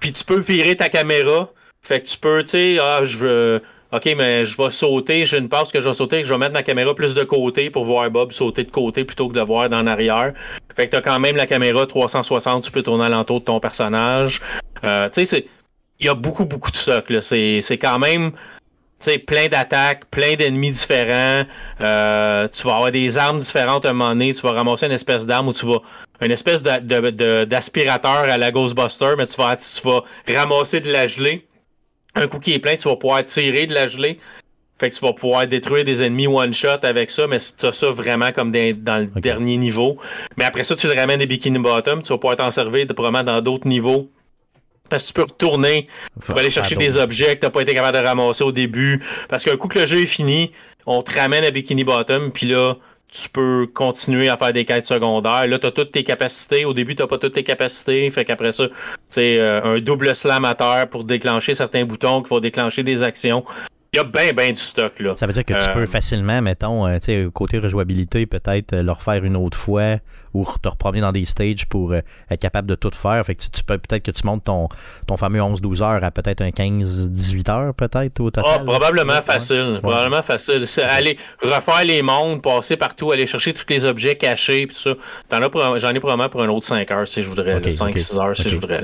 Puis 0.00 0.12
tu 0.12 0.24
peux 0.24 0.38
virer 0.38 0.76
ta 0.76 0.88
caméra. 0.88 1.50
Fait 1.82 2.00
que 2.00 2.06
tu 2.06 2.18
peux, 2.18 2.42
tu 2.42 2.50
sais, 2.50 2.78
ah, 2.80 3.00
je 3.04 3.18
veux. 3.18 3.62
OK, 3.92 4.08
mais 4.16 4.44
je 4.44 4.56
vais 4.60 4.70
sauter. 4.70 5.24
J'ai 5.24 5.38
une 5.38 5.48
passe 5.48 5.70
que 5.70 5.80
je 5.80 5.88
vais 5.88 5.94
sauter. 5.94 6.24
Je 6.24 6.28
vais 6.28 6.38
mettre 6.38 6.52
ma 6.54 6.64
caméra 6.64 6.92
plus 6.94 7.14
de 7.14 7.22
côté 7.22 7.70
pour 7.70 7.84
voir 7.84 8.10
Bob 8.10 8.32
sauter 8.32 8.64
de 8.64 8.70
côté 8.72 9.04
plutôt 9.04 9.28
que 9.28 9.34
de 9.34 9.40
voir 9.40 9.68
d'en 9.68 9.86
arrière. 9.86 10.32
Fait 10.74 10.86
que 10.86 10.90
t'as 10.90 11.00
quand 11.00 11.20
même 11.20 11.36
la 11.36 11.46
caméra 11.46 11.86
360. 11.86 12.64
Tu 12.64 12.72
peux 12.72 12.82
tourner 12.82 13.04
alentour 13.04 13.38
de 13.40 13.44
ton 13.44 13.60
personnage. 13.60 14.40
Euh, 14.82 15.06
tu 15.06 15.12
sais, 15.14 15.24
c'est- 15.24 15.46
il 16.00 16.06
y 16.06 16.08
a 16.08 16.14
beaucoup, 16.14 16.44
beaucoup 16.44 16.70
de 16.70 17.12
là. 17.12 17.20
C'est 17.22 17.60
c'est 17.62 17.78
quand 17.78 17.98
même. 17.98 18.32
tu 18.32 19.10
sais, 19.10 19.18
plein 19.18 19.48
d'attaques, 19.48 20.06
plein 20.10 20.36
d'ennemis 20.36 20.70
différents. 20.72 21.44
Euh, 21.80 22.48
tu 22.48 22.62
vas 22.66 22.74
avoir 22.76 22.90
des 22.92 23.18
armes 23.18 23.38
différentes 23.40 23.84
à 23.84 23.90
un 23.90 23.92
moment 23.92 24.10
donné. 24.10 24.32
Tu 24.32 24.40
vas 24.40 24.52
ramasser 24.52 24.86
une 24.86 24.92
espèce 24.92 25.26
d'arme 25.26 25.48
où 25.48 25.52
tu 25.52 25.66
vas. 25.66 25.80
Une 26.22 26.30
espèce 26.30 26.62
d'a- 26.62 26.80
de- 26.80 27.10
de- 27.10 27.44
d'aspirateur 27.44 28.10
à 28.30 28.38
la 28.38 28.50
Ghostbuster, 28.50 29.14
mais 29.18 29.26
tu 29.26 29.36
vas, 29.36 29.56
tu 29.56 29.86
vas 29.86 30.02
ramasser 30.34 30.80
de 30.80 30.90
la 30.90 31.06
gelée. 31.06 31.46
Un 32.14 32.26
coup 32.28 32.38
qui 32.38 32.54
est 32.54 32.58
plein, 32.58 32.76
tu 32.76 32.88
vas 32.88 32.96
pouvoir 32.96 33.22
tirer 33.24 33.66
de 33.66 33.74
la 33.74 33.86
gelée. 33.86 34.18
Fait 34.78 34.90
que 34.90 34.94
tu 34.94 35.00
vas 35.02 35.12
pouvoir 35.12 35.46
détruire 35.46 35.84
des 35.84 36.02
ennemis 36.02 36.26
one-shot 36.26 36.82
avec 36.82 37.10
ça, 37.10 37.26
mais 37.26 37.36
tu 37.38 37.66
as 37.66 37.72
ça 37.72 37.90
vraiment 37.90 38.32
comme 38.32 38.50
dans, 38.52 38.74
dans 38.82 39.08
le 39.14 39.20
dernier 39.20 39.56
niveau. 39.58 39.98
Mais 40.38 40.44
après 40.44 40.64
ça, 40.64 40.74
tu 40.76 40.86
le 40.86 40.94
ramènes 40.94 41.18
des 41.18 41.26
Bikini 41.26 41.58
Bottom. 41.58 42.02
Tu 42.02 42.08
vas 42.08 42.18
pouvoir 42.18 42.36
t'en 42.36 42.50
servir 42.50 42.86
de, 42.86 42.92
probablement 42.94 43.24
dans 43.24 43.40
d'autres 43.42 43.66
niveaux. 43.68 44.10
Parce 44.88 45.04
que 45.04 45.08
tu 45.08 45.14
peux 45.14 45.22
retourner 45.22 45.88
pour 46.24 46.38
aller 46.38 46.50
chercher 46.50 46.76
des 46.76 46.96
objets 46.96 47.34
que 47.34 47.40
tu 47.40 47.46
n'as 47.46 47.50
pas 47.50 47.62
été 47.62 47.74
capable 47.74 47.98
de 47.98 48.04
ramasser 48.04 48.44
au 48.44 48.52
début. 48.52 49.02
Parce 49.28 49.44
qu'un 49.44 49.56
coup 49.56 49.68
que 49.68 49.78
le 49.80 49.86
jeu 49.86 50.02
est 50.02 50.06
fini, 50.06 50.52
on 50.86 51.02
te 51.02 51.18
ramène 51.18 51.44
à 51.44 51.50
Bikini 51.50 51.84
Bottom, 51.84 52.30
puis 52.32 52.46
là, 52.46 52.74
tu 53.08 53.28
peux 53.28 53.68
continuer 53.72 54.28
à 54.28 54.36
faire 54.36 54.52
des 54.52 54.64
quêtes 54.64 54.86
secondaires. 54.86 55.46
Là, 55.46 55.58
tu 55.58 55.66
as 55.66 55.70
toutes 55.70 55.92
tes 55.92 56.02
capacités. 56.02 56.64
Au 56.64 56.74
début, 56.74 56.94
tu 56.94 57.02
n'as 57.02 57.08
pas 57.08 57.18
toutes 57.18 57.34
tes 57.34 57.44
capacités. 57.44 58.10
Fait 58.10 58.24
qu'après 58.24 58.52
ça, 58.52 58.64
c'est 59.08 59.40
un 59.40 59.78
double 59.78 60.14
slam 60.14 60.44
à 60.44 60.54
terre 60.54 60.88
pour 60.90 61.04
déclencher 61.04 61.54
certains 61.54 61.84
boutons 61.84 62.22
qui 62.22 62.30
vont 62.30 62.40
déclencher 62.40 62.82
des 62.82 63.02
actions. 63.02 63.44
Il 63.96 64.00
y 64.00 64.00
a 64.00 64.04
bien, 64.04 64.32
bien 64.34 64.50
du 64.50 64.60
stock, 64.60 65.00
là. 65.00 65.14
Ça 65.16 65.26
veut 65.26 65.32
dire 65.32 65.42
que 65.44 65.54
tu 65.54 65.58
Euh, 65.70 65.72
peux 65.72 65.86
facilement, 65.86 66.42
mettons, 66.42 66.86
euh, 66.86 66.98
tu 66.98 67.06
sais, 67.06 67.26
côté 67.32 67.58
rejouabilité, 67.58 68.26
peut-être 68.26 68.74
euh, 68.74 68.82
le 68.82 68.92
refaire 68.92 69.24
une 69.24 69.36
autre 69.36 69.56
fois 69.56 69.96
ou 70.34 70.46
te 70.60 70.68
repromener 70.68 71.00
dans 71.00 71.12
des 71.12 71.24
stages 71.24 71.64
pour 71.66 71.92
euh, 71.92 72.00
être 72.30 72.40
capable 72.42 72.68
de 72.68 72.74
tout 72.74 72.90
faire. 72.92 73.24
Fait 73.24 73.34
que 73.34 73.40
tu, 73.50 73.64
peux 73.64 73.78
peut-être 73.78 74.02
que 74.02 74.10
tu 74.10 74.26
montes 74.26 74.44
ton, 74.44 74.68
ton 75.06 75.16
fameux 75.16 75.40
11-12 75.40 75.82
heures 75.82 76.04
à 76.04 76.10
peut-être 76.10 76.42
un 76.42 76.50
15-18 76.50 77.50
heures, 77.50 77.74
peut-être 77.74 78.20
au 78.20 78.28
Ah, 78.28 78.42
total. 78.42 78.64
probablement 78.66 79.14
Ouais. 79.14 79.22
facile. 79.22 79.78
Probablement 79.82 80.20
facile. 80.22 80.66
C'est 80.66 80.82
aller 80.82 81.16
refaire 81.42 81.84
les 81.86 82.02
mondes, 82.02 82.42
passer 82.42 82.76
partout, 82.76 83.12
aller 83.12 83.26
chercher 83.26 83.54
tous 83.54 83.64
les 83.70 83.86
objets 83.86 84.16
cachés, 84.16 84.66
puis 84.66 84.76
ça. 84.76 84.90
J'en 85.30 85.40
ai 85.94 86.00
probablement 86.00 86.28
pour 86.28 86.42
un 86.42 86.48
autre 86.48 86.66
5 86.66 86.90
heures 86.90 87.08
si 87.08 87.22
je 87.22 87.28
voudrais. 87.30 87.56
Ok, 87.56 87.68
5-6 87.72 88.12
ok, 88.18 88.22
heures 88.22 88.36
si 88.36 88.50
je 88.50 88.56
voudrais. 88.56 88.82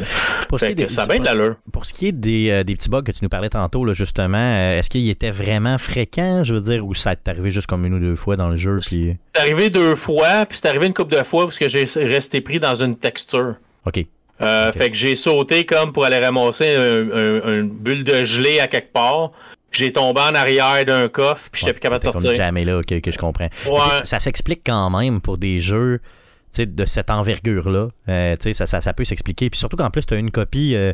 Pour 0.49 0.59
ce 0.59 0.65
qui 0.67 0.73
est 0.73 0.75
des- 0.75 0.89
ça 0.89 1.03
a 1.03 1.07
bien 1.07 1.19
de 1.19 1.25
l'allure. 1.27 1.57
Pour 1.71 1.85
ce 1.85 1.93
qui 1.93 2.09
est 2.09 2.13
des, 2.13 2.49
euh, 2.51 2.65
des 2.65 2.75
petits 2.75 2.89
bugs 2.89 3.03
que 3.03 3.13
tu 3.13 3.19
nous 3.23 3.29
parlais 3.29 3.51
tantôt, 3.51 3.85
là, 3.85 3.93
justement, 3.93 4.39
euh, 4.39 4.79
est-ce 4.79 4.89
qu'il 4.89 5.02
était 5.11 5.31
vraiment 5.31 5.79
fréquent, 5.79 6.45
je 6.45 6.55
veux 6.55 6.61
dire, 6.61 6.87
ou 6.87 6.95
ça 6.95 7.15
t'est 7.17 7.31
arrivé 7.31 7.51
juste 7.51 7.67
comme 7.67 7.85
une 7.87 7.95
ou 7.95 7.99
deux 8.01 8.17
fois 8.17 8.37
dans 8.37 8.49
le 8.49 8.57
jeu? 8.57 8.79
Puis... 8.81 9.17
C'est 9.35 9.41
arrivé 9.41 9.71
deux 9.71 9.95
fois, 9.97 10.47
puis 10.47 10.59
c'est 10.61 10.69
arrivé 10.69 10.87
une 10.87 10.95
couple 10.95 11.17
de 11.17 11.23
fois 11.23 11.45
parce 11.45 11.59
que 11.59 11.69
j'ai 11.69 11.85
resté 11.97 12.41
pris 12.41 12.61
dans 12.61 12.75
une 12.75 12.97
texture. 12.97 13.57
OK. 13.87 14.05
Euh. 14.41 14.73
Fait 14.73 14.91
que 14.91 14.97
j'ai 14.97 15.15
sauté 15.15 15.65
comme 15.67 15.93
pour 15.93 16.05
aller 16.05 16.19
ramasser 16.19 16.75
un- 16.75 17.11
un- 17.11 17.59
une 17.61 17.69
bulle 17.71 18.03
de 18.05 18.25
gelée 18.25 18.59
à 18.61 18.67
quelque 18.67 18.93
part. 18.93 19.31
J'ai 19.71 19.93
tombé 19.93 20.21
en 20.21 20.35
arrière 20.35 20.85
d'un 20.85 21.09
coffre, 21.09 21.49
puis 21.51 21.61
j'étais 21.61 21.73
plus 21.75 21.81
capable 21.81 22.01
de 22.05 22.11
sortir. 22.11 22.35
jamais 22.35 22.65
là, 22.65 22.83
que, 22.83 22.99
que 22.99 23.11
je 23.11 23.19
comprends. 23.19 23.49
Ouais. 23.67 23.79
Ça, 23.99 24.05
ça 24.05 24.21
s'explique 24.21 24.63
quand 24.67 24.91
même 24.91 25.21
pour 25.21 25.39
des 25.39 25.61
jeux 25.61 26.01
de 26.59 26.85
cette 26.85 27.09
envergure-là. 27.09 27.89
Euh, 28.11 28.37
ça, 28.53 28.67
ça, 28.67 28.81
ça 28.83 28.93
peut 28.93 29.07
s'expliquer. 29.07 29.49
Puis 29.49 29.59
surtout 29.59 29.77
qu'en 29.79 29.89
plus, 29.89 30.05
tu 30.05 30.13
as 30.13 30.19
une 30.19 30.31
copie 30.31 30.75
euh, 30.75 30.93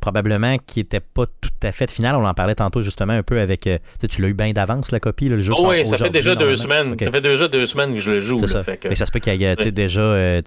probablement 0.00 0.56
qui 0.66 0.80
était 0.80 1.00
pas 1.00 1.26
tout 1.26 1.50
à 1.62 1.72
fait 1.72 1.90
finale. 1.90 2.14
On 2.16 2.26
en 2.26 2.34
parlait 2.34 2.54
tantôt 2.54 2.82
justement 2.82 3.12
un 3.14 3.22
peu 3.22 3.40
avec. 3.40 3.66
euh, 3.66 3.78
tu 4.08 4.22
l'as 4.22 4.28
eu 4.28 4.34
bien 4.34 4.52
d'avance, 4.52 4.92
la 4.92 5.00
copie. 5.00 5.28
là, 5.28 5.36
le 5.36 5.42
jeu 5.42 5.52
Oh 5.56 5.68
oui, 5.70 5.84
ça 5.84 5.98
fait 5.98 6.10
déjà 6.10 6.34
deux 6.34 6.56
semaines. 6.56 6.96
Ça 7.00 7.10
fait 7.10 7.20
déjà 7.20 7.48
deux 7.48 7.66
semaines 7.66 7.94
que 7.94 8.00
je 8.00 8.10
le 8.12 8.20
joue. 8.20 8.40
Là, 8.40 8.46
ça. 8.48 8.62
fait 8.62 8.76
que- 8.78 8.88
Mais 8.88 8.94
ça 8.94 9.06
se 9.06 9.12
peut 9.12 9.18
qu'il 9.18 9.34
y 9.40 9.44
ait 9.44 9.56
Ouais. 9.58 9.70
déjà 9.72 10.00
euh, 10.00 10.40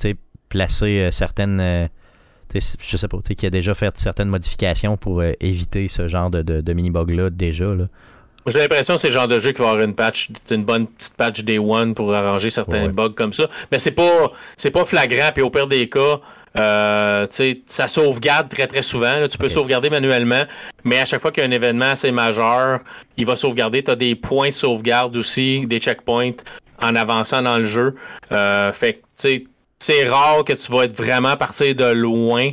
placé 0.49 0.85
euh, 0.99 1.11
certaines. 1.11 1.59
euh, 1.59 1.87
je 2.53 2.97
sais 2.97 3.07
pas, 3.07 3.17
tu 3.17 3.23
sais, 3.29 3.35
qu'il 3.35 3.47
a 3.47 3.49
déjà 3.49 3.73
fait 3.73 3.97
certaines 3.97 4.27
modifications 4.27 4.97
pour 4.97 5.21
euh, 5.21 5.31
éviter 5.39 5.87
ce 5.87 6.07
genre 6.09 6.29
de, 6.29 6.41
de, 6.41 6.59
de 6.59 6.73
mini-bug-là 6.73 7.29
déjà. 7.29 7.65
Là. 7.73 7.85
J'ai 8.47 8.57
l'impression 8.57 8.95
que 8.95 8.99
c'est 8.99 9.07
le 9.07 9.13
genre 9.13 9.27
de 9.27 9.39
jeu 9.39 9.51
qui 9.53 9.61
va 9.61 9.69
avoir 9.69 9.85
une 9.85 9.93
patch, 9.95 10.29
une 10.49 10.65
bonne 10.65 10.87
petite 10.87 11.15
patch 11.15 11.43
day 11.43 11.59
one 11.59 11.93
pour 11.93 12.13
arranger 12.13 12.49
certains 12.49 12.83
Ouais. 12.87 12.89
bugs 12.89 13.13
comme 13.15 13.31
ça. 13.31 13.47
Mais 13.71 13.79
c'est 13.79 13.91
pas, 13.91 14.31
c'est 14.57 14.71
pas 14.71 14.83
flagrant. 14.83 15.29
Puis 15.33 15.43
au 15.43 15.49
pire 15.49 15.67
des 15.67 15.87
cas, 15.87 16.19
euh, 16.57 17.27
tu 17.27 17.35
sais, 17.35 17.61
ça 17.65 17.87
sauvegarde 17.87 18.49
très 18.49 18.67
très 18.67 18.81
souvent. 18.81 19.15
là. 19.15 19.27
Tu 19.27 19.37
peux 19.37 19.49
sauvegarder 19.49 19.89
manuellement, 19.89 20.43
mais 20.83 20.99
à 20.99 21.05
chaque 21.05 21.21
fois 21.21 21.31
qu'il 21.31 21.43
y 21.43 21.45
a 21.45 21.49
un 21.49 21.51
événement 21.51 21.91
assez 21.91 22.11
majeur, 22.11 22.79
il 23.17 23.25
va 23.25 23.35
sauvegarder. 23.35 23.83
Tu 23.83 23.91
as 23.91 23.95
des 23.95 24.15
points 24.15 24.49
de 24.49 24.53
sauvegarde 24.53 25.15
aussi, 25.15 25.65
des 25.67 25.79
checkpoints 25.79 26.31
en 26.81 26.95
avançant 26.95 27.41
dans 27.41 27.57
le 27.57 27.65
jeu. 27.65 27.95
Euh, 28.31 28.71
fait 28.73 28.93
que 28.93 28.99
tu 28.99 29.03
sais, 29.17 29.43
c'est 29.79 30.07
rare 30.09 30.43
que 30.43 30.53
tu 30.53 30.71
vas 30.71 30.83
être 30.83 30.95
vraiment 30.95 31.35
partir 31.37 31.75
de 31.75 31.91
loin. 31.91 32.51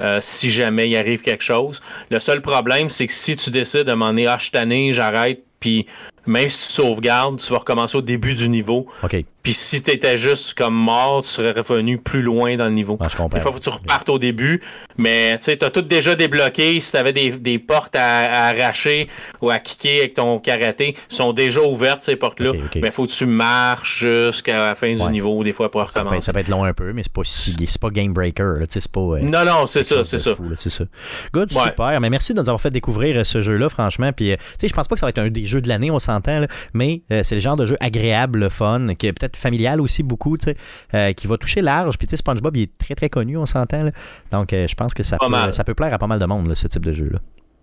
euh, 0.00 0.18
si 0.20 0.50
jamais 0.50 0.88
il 0.88 0.96
arrive 0.96 1.22
quelque 1.22 1.42
chose. 1.42 1.80
Le 2.10 2.20
seul 2.20 2.40
problème, 2.40 2.88
c'est 2.88 3.06
que 3.06 3.12
si 3.12 3.36
tu 3.36 3.50
décides 3.50 3.84
de 3.84 3.94
m'en 3.94 4.14
ah, 4.28 4.36
je 4.36 4.42
suis 4.42 4.52
tanné, 4.52 4.92
j'arrête, 4.92 5.42
puis 5.60 5.86
même 6.28 6.48
si 6.48 6.58
tu 6.58 6.72
sauvegardes, 6.74 7.40
tu 7.40 7.52
vas 7.52 7.58
recommencer 7.58 7.96
au 7.98 8.02
début 8.02 8.34
du 8.34 8.48
niveau. 8.48 8.86
OK. 9.02 9.24
Puis 9.42 9.52
si 9.54 9.82
tu 9.82 9.90
étais 9.92 10.18
juste 10.18 10.52
comme 10.54 10.74
mort, 10.74 11.22
tu 11.22 11.28
serais 11.30 11.52
revenu 11.52 11.96
plus 11.98 12.20
loin 12.20 12.56
dans 12.56 12.66
le 12.66 12.72
niveau. 12.72 12.98
Ah, 13.00 13.06
je 13.10 13.16
comprends. 13.16 13.38
Des 13.38 13.40
fois, 13.42 13.50
faut 13.52 13.58
que 13.58 13.62
tu 13.64 13.70
repartes 13.70 14.10
au 14.10 14.18
début, 14.18 14.62
mais 14.98 15.38
tu 15.38 15.44
sais, 15.44 15.56
t'as 15.56 15.70
tout 15.70 15.80
déjà 15.80 16.14
débloqué. 16.14 16.78
Si 16.80 16.92
t'avais 16.92 17.14
des, 17.14 17.30
des 17.30 17.58
portes 17.58 17.96
à, 17.96 18.24
à 18.26 18.48
arracher 18.48 19.08
ou 19.40 19.48
à 19.48 19.58
kicker 19.58 20.00
avec 20.00 20.14
ton 20.14 20.38
karaté, 20.38 20.96
sont 21.08 21.32
déjà 21.32 21.62
ouvertes 21.62 22.02
ces 22.02 22.16
portes-là. 22.16 22.50
Ok, 22.50 22.56
ok. 22.66 22.78
Mais 22.82 22.90
faut 22.90 23.06
que 23.06 23.12
tu 23.12 23.24
marches 23.24 24.00
jusqu'à 24.00 24.66
la 24.66 24.74
fin 24.74 24.94
du 24.94 25.02
niveau, 25.10 25.42
des 25.42 25.52
fois, 25.52 25.70
pour 25.70 25.80
Ça 25.80 25.86
peut, 25.86 25.90
être, 25.92 26.04
recommencer. 26.04 26.26
ça 26.26 26.32
peut 26.34 26.40
être 26.40 26.48
long 26.48 26.64
un 26.64 26.74
peu, 26.74 26.92
mais 26.92 27.02
c'est 27.04 27.12
pas 27.12 27.22
si, 27.24 27.56
c'est 27.66 27.80
pas 27.80 27.88
game 27.90 28.12
breaker. 28.12 28.56
là, 28.60 28.66
C'est 28.68 28.86
pas. 28.88 29.00
euh, 29.00 29.20
Non, 29.20 29.44
non, 29.46 29.64
c'est 29.64 29.82
ça, 29.82 30.04
c'est 30.04 30.18
ça. 30.18 30.34
fou, 30.34 30.48
là, 30.50 30.56
c'est 30.58 30.68
ça. 30.70 30.84
Good, 31.32 31.54
Ouais. 31.54 31.64
super. 31.68 31.98
Mais 32.02 32.10
merci 32.10 32.34
de 32.34 32.40
nous 32.40 32.48
avoir 32.48 32.60
fait 32.60 32.70
découvrir 32.70 33.16
euh, 33.16 33.24
ce 33.24 33.40
jeu-là, 33.40 33.70
franchement. 33.70 34.12
Puis, 34.12 34.32
euh, 34.32 34.36
tu 34.36 34.42
sais, 34.60 34.68
je 34.68 34.74
pense 34.74 34.88
pas 34.88 34.94
que 34.96 35.00
ça 35.00 35.06
va 35.06 35.10
être 35.10 35.18
un 35.18 35.28
des 35.30 35.46
jeux 35.46 35.62
de 35.62 35.68
l'année, 35.68 35.90
on 35.90 35.98
s'entend, 36.18 36.44
mais 36.74 37.02
euh, 37.12 37.22
c'est 37.24 37.34
le 37.34 37.40
genre 37.40 37.56
de 37.56 37.66
jeu 37.66 37.76
agréable, 37.80 38.40
le 38.40 38.48
fun, 38.48 38.94
qui 38.98 39.06
est 39.06 39.12
peut-être 39.12 39.36
familial 39.36 39.80
aussi 39.80 40.02
beaucoup, 40.02 40.36
tu 40.36 40.44
sais, 40.44 40.56
euh, 40.94 41.12
qui 41.12 41.26
va 41.26 41.36
toucher 41.36 41.62
large. 41.62 41.98
Puis, 41.98 42.06
tu 42.06 42.12
sais, 42.12 42.16
SpongeBob, 42.16 42.56
il 42.56 42.62
est 42.64 42.78
très, 42.78 42.94
très 42.94 43.08
connu, 43.08 43.36
on 43.36 43.46
s'entend. 43.46 43.90
Donc, 44.30 44.52
euh, 44.52 44.66
je 44.68 44.74
pense 44.74 44.94
que 44.94 45.02
ça 45.02 45.18
peut, 45.18 45.52
ça 45.52 45.64
peut 45.64 45.74
plaire 45.74 45.92
à 45.92 45.98
pas 45.98 46.06
mal 46.06 46.18
de 46.18 46.26
monde, 46.26 46.48
là, 46.48 46.54
ce 46.54 46.68
type 46.68 46.84
de 46.84 46.92
jeu-là. 46.92 47.18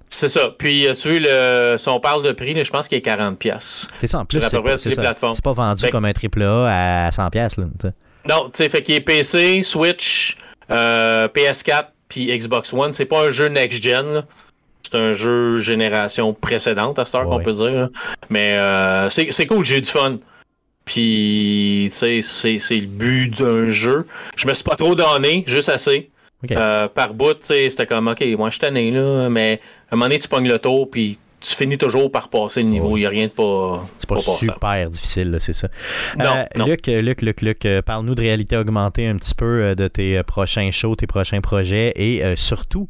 C'est 0.10 0.30
ça. 0.30 0.49
Puis, 0.58 0.88
tu 1.01 1.10
vois, 1.10 1.20
le, 1.20 1.78
si 1.78 1.89
on 1.89 1.99
parle 1.99 2.24
de 2.24 2.32
prix, 2.32 2.64
je 2.64 2.72
pense 2.72 2.88
qu'il 2.88 2.97
est 2.97 3.06
40$. 3.06 3.36
pièces. 3.36 3.88
C'est 3.99 4.08
ça, 4.08 4.20
en 4.20 4.26
plus, 4.26 4.41
c'est 4.41 4.62
pas, 4.62 4.78
c'est 4.78 5.43
pas 5.43 5.53
vendu 5.53 5.82
Fait 5.82 5.89
comme 5.89 6.06
un 6.06 6.14
AAA 6.14 7.08
à 7.08 7.10
100$. 7.10 7.34
Là, 7.34 7.47
tu 7.58 7.88
sais. 7.88 7.93
Non, 8.28 8.45
tu 8.45 8.58
sais, 8.58 8.70
fait 8.70 8.82
qu'il 8.82 8.95
est 8.95 9.01
PC, 9.01 9.62
Switch, 9.62 10.38
euh, 10.72 11.28
PS4, 11.28 11.88
puis 12.10 12.36
Xbox 12.36 12.74
One. 12.74 12.93
C'est 12.93 13.06
pas 13.06 13.28
un 13.28 13.30
jeu 13.30 13.47
next-gen. 13.47 14.24
C'est 14.96 15.02
un 15.02 15.14
jeu 15.14 15.60
génération 15.60 16.34
précédente, 16.34 16.98
à 17.00 17.06
cette 17.06 17.16
heure 17.16 17.28
Ouais. 17.28 17.38
qu'on 17.38 17.43
peut 17.43 17.52
dire. 17.52 17.72
là. 17.72 17.89
Mais 18.30 18.54
euh, 18.58 19.10
c'est 19.10 19.46
cool, 19.46 19.66
j'ai 19.66 19.78
eu 19.78 19.82
du 19.82 19.89
fun. 19.89 20.18
Puis, 20.86 21.88
tu 21.91 22.22
sais, 22.22 22.58
c'est, 22.60 22.78
le 22.80 22.86
but 22.86 23.39
d'un 23.41 23.72
jeu. 23.72 24.06
Je 24.36 24.48
me 24.48 24.54
suis 24.54 24.64
pas 24.64 24.76
trop 24.76 24.96
donné, 24.96 25.43
juste 25.48 25.70
assez. 25.70 26.10
Euh, 26.52 26.88
par 26.88 27.14
bout, 27.16 27.34
tu 27.34 27.48
sais, 27.48 27.70
c'était 27.70 27.88
comme, 27.88 28.08
OK, 28.08 28.24
moi, 28.38 28.50
je 28.50 28.54
suis 28.54 28.60
tanné, 28.62 28.91
là, 28.91 29.28
mais 29.30 29.60
à 29.89 29.96
un 29.96 29.98
moment 29.98 30.06
donné, 30.06 30.20
tu 30.20 30.28
pognes 30.28 30.48
le 30.48 30.60
tour, 30.60 30.89
puis 30.91 31.18
tu 31.41 31.56
finis 31.56 31.78
toujours 31.78 32.12
par 32.12 32.30
passer 32.30 32.62
le 32.62 32.70
niveau. 32.70 32.98
Il 32.98 33.02
n'y 33.02 33.06
a 33.08 33.10
rien 33.10 33.26
de 33.26 33.32
pas, 33.32 33.84
C'est 33.98 34.08
pas 34.10 34.18
super 34.20 34.89
difficile, 34.89 35.36
c'est 35.39 35.54
ça. 35.54 35.68
Non, 36.20 36.26
Euh, 36.26 36.43
non. 36.56 36.66
Luc, 36.66 36.86
Luc, 36.88 37.22
Luc, 37.24 37.41
Luc, 37.41 37.66
euh, 37.66 37.82
parle-nous 37.82 38.14
de 38.16 38.22
réalité 38.22 38.56
augmentée 38.58 39.08
un 39.08 39.16
petit 39.16 39.34
peu 39.36 39.46
euh, 39.64 39.76
de 39.76 39.88
tes 39.88 40.22
prochains 40.24 40.70
shows, 40.72 40.96
tes 40.96 41.08
prochains 41.08 41.41
projets 41.41 41.93
et 41.96 42.22
surtout 42.36 42.88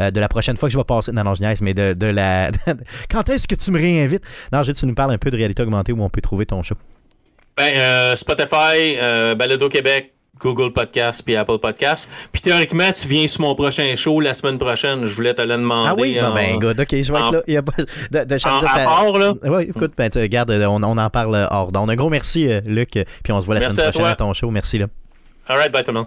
euh, 0.00 0.10
de 0.10 0.20
la 0.20 0.28
prochaine 0.28 0.56
fois 0.56 0.68
que 0.68 0.72
je 0.72 0.78
vais 0.78 0.84
passer. 0.84 1.12
Non, 1.12 1.24
non, 1.24 1.34
je 1.34 1.42
niaise, 1.42 1.60
mais 1.60 1.74
de, 1.74 1.92
de 1.94 2.06
la. 2.06 2.50
Quand 3.10 3.28
est-ce 3.28 3.46
que 3.48 3.54
tu 3.54 3.70
me 3.70 3.78
réinvites? 3.78 4.22
Non, 4.52 4.62
je 4.62 4.68
veux 4.68 4.72
que 4.74 4.78
tu 4.78 4.86
nous 4.86 4.94
parles 4.94 5.12
un 5.12 5.18
peu 5.18 5.30
de 5.30 5.36
réalité 5.36 5.62
augmentée 5.62 5.92
où 5.92 6.02
on 6.02 6.08
peut 6.10 6.20
trouver 6.20 6.46
ton 6.46 6.62
show. 6.62 6.74
Ben, 7.56 7.72
euh, 7.76 8.16
Spotify, 8.16 8.96
euh, 8.98 9.34
Balado 9.34 9.68
Québec, 9.68 10.12
Google 10.38 10.72
Podcast 10.72 11.22
puis 11.24 11.34
Apple 11.34 11.58
Podcast. 11.58 12.08
Puis 12.30 12.40
théoriquement, 12.40 12.92
tu 12.92 13.08
viens 13.08 13.26
sur 13.26 13.40
mon 13.40 13.56
prochain 13.56 13.92
show 13.96 14.20
la 14.20 14.34
semaine 14.34 14.58
prochaine. 14.58 15.04
Je 15.04 15.14
voulais 15.16 15.34
te 15.34 15.42
le 15.42 15.48
demander. 15.56 15.88
Ah 15.90 15.94
oui, 15.98 16.20
en- 16.22 16.32
ben, 16.32 16.58
good, 16.60 16.78
ok, 16.78 16.88
je 16.90 16.96
vais 17.12 17.18
être 17.18 17.24
en- 17.24 17.30
là. 17.32 17.42
Il 17.48 17.54
y 17.54 17.56
a 17.56 17.62
pas 17.62 17.72
de, 18.12 18.24
de 18.24 18.46
en- 18.46 18.64
à 18.64 18.84
part, 18.84 19.18
là? 19.18 19.32
Oui, 19.42 19.62
écoute, 19.64 19.92
ben, 19.96 20.08
tu, 20.08 20.18
regarde, 20.20 20.52
euh, 20.52 20.66
on, 20.66 20.80
on 20.84 20.96
en 20.96 21.10
parle 21.10 21.34
euh, 21.34 21.46
hors 21.50 21.72
d'onde. 21.72 21.90
Un 21.90 21.96
gros 21.96 22.08
merci, 22.10 22.48
Luc, 22.64 22.90
puis 23.24 23.32
on 23.32 23.40
se 23.40 23.46
voit 23.46 23.56
la 23.56 23.62
Merci 23.62 23.74
semaine 23.76 23.88
à 23.88 23.90
prochaine 23.92 24.04
toi. 24.04 24.12
à 24.12 24.16
ton 24.28 24.32
show. 24.32 24.50
Merci, 24.52 24.78
là. 24.78 24.86
All 25.48 25.56
right, 25.56 25.72
bye 25.72 25.82
tout 25.82 25.90
le 25.90 25.98
monde. 25.98 26.06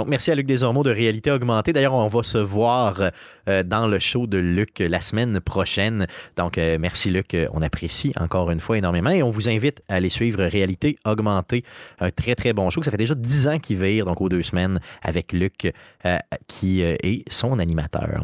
Donc, 0.00 0.08
merci 0.08 0.30
à 0.30 0.34
Luc 0.34 0.46
Desormeaux 0.46 0.82
de 0.82 0.90
Réalité 0.90 1.30
Augmentée. 1.30 1.74
D'ailleurs, 1.74 1.92
on 1.92 2.08
va 2.08 2.22
se 2.22 2.38
voir 2.38 3.10
euh, 3.50 3.62
dans 3.62 3.86
le 3.86 3.98
show 3.98 4.26
de 4.26 4.38
Luc 4.38 4.78
la 4.78 5.02
semaine 5.02 5.40
prochaine. 5.40 6.06
Donc, 6.38 6.56
euh, 6.56 6.78
merci 6.80 7.10
Luc. 7.10 7.34
Euh, 7.34 7.48
On 7.52 7.60
apprécie 7.60 8.10
encore 8.18 8.50
une 8.50 8.60
fois 8.60 8.78
énormément 8.78 9.10
et 9.10 9.22
on 9.22 9.28
vous 9.28 9.50
invite 9.50 9.82
à 9.90 9.96
aller 9.96 10.08
suivre 10.08 10.42
Réalité 10.42 10.96
Augmentée. 11.04 11.64
Un 11.98 12.10
très, 12.10 12.34
très 12.34 12.54
bon 12.54 12.70
show. 12.70 12.82
Ça 12.82 12.90
fait 12.90 12.96
déjà 12.96 13.14
10 13.14 13.48
ans 13.48 13.58
qu'il 13.58 13.76
vire, 13.76 14.06
donc 14.06 14.22
aux 14.22 14.30
deux 14.30 14.42
semaines, 14.42 14.80
avec 15.02 15.34
Luc, 15.34 15.70
qui 16.48 16.80
est 16.80 17.30
son 17.30 17.58
animateur. 17.58 18.22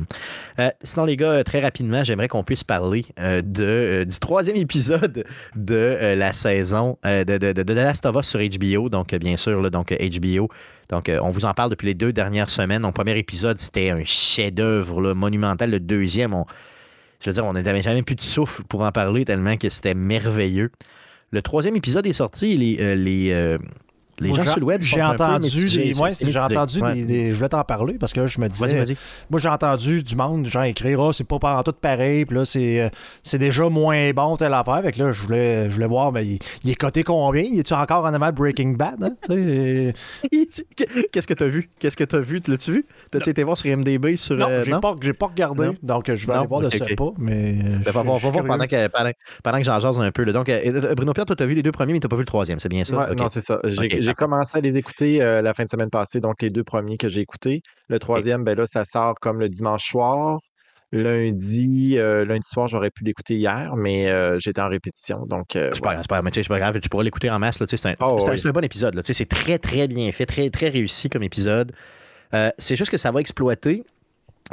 Sinon, 0.82 1.04
les 1.04 1.16
gars, 1.16 1.44
très 1.44 1.60
rapidement, 1.60 2.04
j'aimerais 2.04 2.28
qu'on 2.28 2.42
puisse 2.42 2.64
parler 2.64 3.04
du 3.44 4.18
troisième 4.18 4.56
épisode 4.56 5.24
de 5.54 6.14
la 6.16 6.32
saison 6.32 6.96
de, 7.04 7.24
de, 7.24 7.52
de, 7.52 7.52
de 7.52 7.74
The 7.74 7.76
Last 7.76 8.06
of 8.06 8.16
Us 8.16 8.28
sur 8.28 8.40
HBO. 8.40 8.88
Donc, 8.88 9.14
bien 9.14 9.36
sûr, 9.36 9.70
donc, 9.70 9.92
HBO. 9.92 10.48
Donc, 10.88 11.08
euh, 11.08 11.18
on 11.22 11.30
vous 11.30 11.44
en 11.44 11.54
parle 11.54 11.70
depuis 11.70 11.86
les 11.86 11.94
deux 11.94 12.12
dernières 12.12 12.50
semaines. 12.50 12.82
Mon 12.82 12.92
premier 12.92 13.18
épisode, 13.18 13.58
c'était 13.58 13.90
un 13.90 14.04
chef-d'œuvre 14.04 15.14
monumental. 15.14 15.70
Le 15.70 15.80
deuxième, 15.80 16.34
on, 16.34 16.46
je 17.20 17.30
veux 17.30 17.34
dire, 17.34 17.44
on 17.44 17.54
n'avait 17.54 17.82
jamais 17.82 18.02
plus 18.02 18.14
de 18.14 18.22
souffle 18.22 18.62
pour 18.64 18.82
en 18.82 18.92
parler 18.92 19.24
tellement 19.24 19.56
que 19.56 19.68
c'était 19.68 19.94
merveilleux. 19.94 20.70
Le 21.30 21.42
troisième 21.42 21.76
épisode 21.76 22.06
est 22.06 22.12
sorti. 22.12 22.56
Les, 22.56 22.80
euh, 22.80 22.94
les, 22.94 23.32
euh, 23.32 23.58
les 24.20 24.28
Moi, 24.28 24.38
gens 24.38 24.44
j'ai- 24.44 24.50
sur 24.50 24.60
le 24.60 24.66
web 24.66 24.82
J'ai 24.82 25.02
entendu, 25.02 25.64
des, 25.64 25.98
ouais, 25.98 26.10
j'ai 26.20 26.38
entendu 26.38 26.80
Ouais. 26.80 26.94
des, 26.94 27.04
des- 27.04 27.30
Je 27.32 27.36
voulais 27.36 27.48
t'en 27.48 27.62
parler 27.64 27.94
parce 28.00 28.12
que 28.12 28.20
là, 28.20 28.26
je 28.26 28.40
me 28.40 28.48
disais. 28.48 28.96
Moi, 29.30 29.40
j'ai 29.40 29.48
entendu 29.48 30.02
du 30.02 30.16
monde, 30.16 30.46
genre 30.46 30.64
écrire, 30.64 31.00
ah, 31.02 31.10
c'est 31.12 31.24
pas 31.26 31.38
par 31.38 31.58
en 31.58 31.62
tout 31.62 31.72
pareil, 31.72 32.24
puis 32.24 32.36
là, 32.36 32.44
c'est, 32.44 32.80
euh, 32.80 32.88
c'est 33.22 33.38
déjà 33.38 33.68
moins 33.68 34.10
bon 34.12 34.36
telle 34.36 34.54
affaire. 34.54 34.80
Fait 34.82 34.92
que 34.92 35.02
là, 35.02 35.12
je 35.12 35.20
voulais, 35.20 35.68
je 35.68 35.74
voulais 35.74 35.86
voir, 35.86 36.12
mais 36.12 36.24
il, 36.26 36.38
il 36.64 36.70
est 36.70 36.74
coté 36.74 37.02
combien? 37.04 37.42
Il 37.42 37.58
est-tu 37.58 37.74
encore 37.74 38.04
en 38.04 38.14
avant 38.14 38.30
Breaking 38.32 38.70
Bad 38.72 39.02
hein? 39.02 39.10
Tu 39.28 39.32
sais, 39.32 39.94
euh, 40.34 41.02
Qu'est-ce 41.12 41.26
que 41.26 41.34
t'as 41.34 41.46
vu? 41.48 41.68
Qu'est-ce 41.78 41.96
que 41.96 42.04
t'as 42.04 42.20
vu? 42.20 42.40
L'as-tu 42.46 42.72
vu? 42.72 42.86
T'as-tu 43.10 43.30
été 43.30 43.42
voir 43.44 43.56
sur 43.58 43.74
MDB 43.76 44.16
sur. 44.16 44.36
Non, 44.36 44.46
euh, 44.48 44.62
j'ai 44.64 44.72
pas, 44.72 44.94
j'ai 45.02 45.12
pas 45.12 45.26
regardé, 45.26 45.66
Non. 45.66 45.74
donc 45.82 46.10
je 46.12 46.26
vais 46.26 46.32
Non, 46.32 46.38
aller 46.40 46.48
voir 46.48 46.60
de 46.62 46.70
ce 46.70 46.82
ok. 46.82 46.96
pas, 46.96 47.12
mais. 47.18 47.52
Ben, 47.54 47.82
je- 47.86 47.90
va 47.90 48.02
voir, 48.02 48.20
pendant 48.20 48.66
que, 48.66 48.88
pendant, 48.88 49.10
pendant 49.42 49.58
que 49.58 49.64
j'en 49.64 49.78
jase 49.80 49.98
un 49.98 50.10
peu. 50.10 50.24
là. 50.24 50.32
Donc, 50.32 50.48
euh, 50.48 50.94
Bruno 50.94 51.12
Pierre, 51.12 51.26
toi, 51.26 51.36
t'as 51.36 51.46
vu 51.46 51.54
les 51.54 51.62
deux 51.62 51.72
premiers, 51.72 51.92
mais 51.92 52.00
t'as 52.00 52.08
pas 52.08 52.16
vu 52.16 52.22
le 52.22 52.26
troisième, 52.26 52.60
c'est 52.60 52.68
bien 52.68 52.84
ça? 52.84 52.96
Ouais. 53.08 53.14
Non, 53.14 53.28
c'est 53.28 53.40
ça. 53.42 53.60
J'ai 54.06 54.14
commencé 54.14 54.58
à 54.58 54.60
les 54.60 54.76
écouter 54.78 55.22
euh, 55.22 55.42
la 55.42 55.52
fin 55.54 55.64
de 55.64 55.68
semaine 55.68 55.90
passée, 55.90 56.20
donc 56.20 56.40
les 56.42 56.50
deux 56.50 56.64
premiers 56.64 56.96
que 56.96 57.08
j'ai 57.08 57.20
écoutés. 57.20 57.60
Le 57.88 57.98
troisième, 57.98 58.44
ben 58.44 58.56
là, 58.56 58.66
ça 58.66 58.84
sort 58.84 59.14
comme 59.20 59.38
le 59.40 59.48
dimanche 59.48 59.88
soir. 59.88 60.38
Lundi, 60.92 61.96
euh, 61.98 62.24
lundi 62.24 62.46
soir, 62.48 62.68
j'aurais 62.68 62.90
pu 62.90 63.04
l'écouter 63.04 63.34
hier, 63.34 63.74
mais 63.76 64.08
euh, 64.08 64.38
j'étais 64.38 64.60
en 64.60 64.68
répétition. 64.68 65.26
Donc, 65.26 65.48
C'est 65.52 65.60
pas 65.82 65.96
c'est 66.00 66.08
pas 66.08 66.20
c'est 66.32 66.48
pas 66.48 66.58
grave, 66.58 66.78
tu 66.80 66.88
pourras 66.88 67.04
l'écouter 67.04 67.30
en 67.30 67.38
masse. 67.38 67.62
C'est 67.64 67.86
un, 67.86 67.94
Oh, 68.00 68.18
c'est 68.20 68.28
un- 68.28 68.32
oui. 68.32 68.38
c'est 68.38 68.48
un 68.48 68.52
bon 68.52 68.64
épisode. 68.64 69.00
C'est 69.04 69.28
très, 69.28 69.58
très 69.58 69.88
bien 69.88 70.10
fait, 70.12 70.26
très, 70.26 70.48
très 70.50 70.68
réussi 70.68 71.08
comme 71.10 71.22
épisode. 71.22 71.72
C'est 72.58 72.76
juste 72.76 72.90
que 72.90 72.96
ça 72.98 73.10
va 73.10 73.20
exploiter 73.20 73.84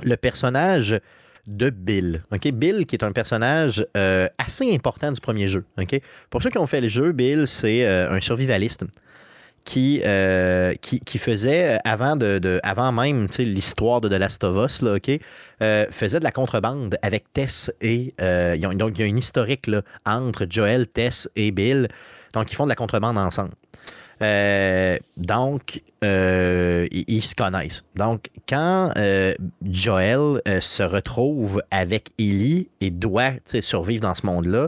le 0.03 0.15
personnage 0.17 0.99
de 1.47 1.69
Bill. 1.69 2.23
ok? 2.31 2.47
Bill, 2.51 2.85
qui 2.85 2.95
est 2.95 3.03
un 3.03 3.11
personnage 3.11 3.85
euh, 3.97 4.27
assez 4.37 4.73
important 4.73 5.11
du 5.11 5.19
premier 5.19 5.47
jeu. 5.49 5.65
ok? 5.77 5.99
Pour 6.29 6.41
ceux 6.41 6.49
qui 6.49 6.57
ont 6.57 6.67
fait 6.67 6.81
le 6.81 6.89
jeu, 6.89 7.11
Bill, 7.11 7.47
c'est 7.47 7.85
euh, 7.85 8.09
un 8.11 8.21
survivaliste 8.21 8.83
qui, 9.65 10.01
euh, 10.03 10.73
qui, 10.81 10.99
qui 10.99 11.17
faisait, 11.17 11.75
euh, 11.75 11.77
avant, 11.85 12.15
de, 12.15 12.59
avant 12.63 12.91
même 12.91 13.27
l'histoire 13.39 14.01
de 14.01 14.09
The 14.09 14.19
Last 14.19 14.43
of 14.43 14.65
Us, 14.65 14.81
là, 14.81 14.97
euh, 15.61 15.85
faisait 15.89 16.19
de 16.19 16.23
la 16.23 16.31
contrebande 16.31 16.97
avec 17.01 17.31
Tess 17.33 17.71
et. 17.81 18.13
donc, 18.17 18.93
il 18.95 19.01
y 19.01 19.03
a 19.03 19.05
une 19.05 19.17
historique 19.17 19.67
là, 19.67 19.81
entre 20.05 20.45
Joel, 20.49 20.87
Tess 20.87 21.29
et 21.35 21.51
Bill. 21.51 21.87
Donc, 22.33 22.51
ils 22.51 22.55
font 22.55 22.65
de 22.65 22.69
la 22.69 22.75
contrebande 22.75 23.17
ensemble. 23.17 23.53
Donc, 25.17 25.81
ils, 26.01 27.03
ils 27.07 27.23
se 27.23 27.35
connaissent. 27.35 27.83
Donc, 27.95 28.27
quand 28.47 28.91
Joel 29.61 30.41
se 30.59 30.83
retrouve 30.83 31.61
avec 31.71 32.09
Ellie 32.19 32.69
et 32.81 32.89
doit 32.89 33.31
survivre 33.61 34.01
dans 34.01 34.15
ce 34.15 34.25
monde-là 34.25 34.67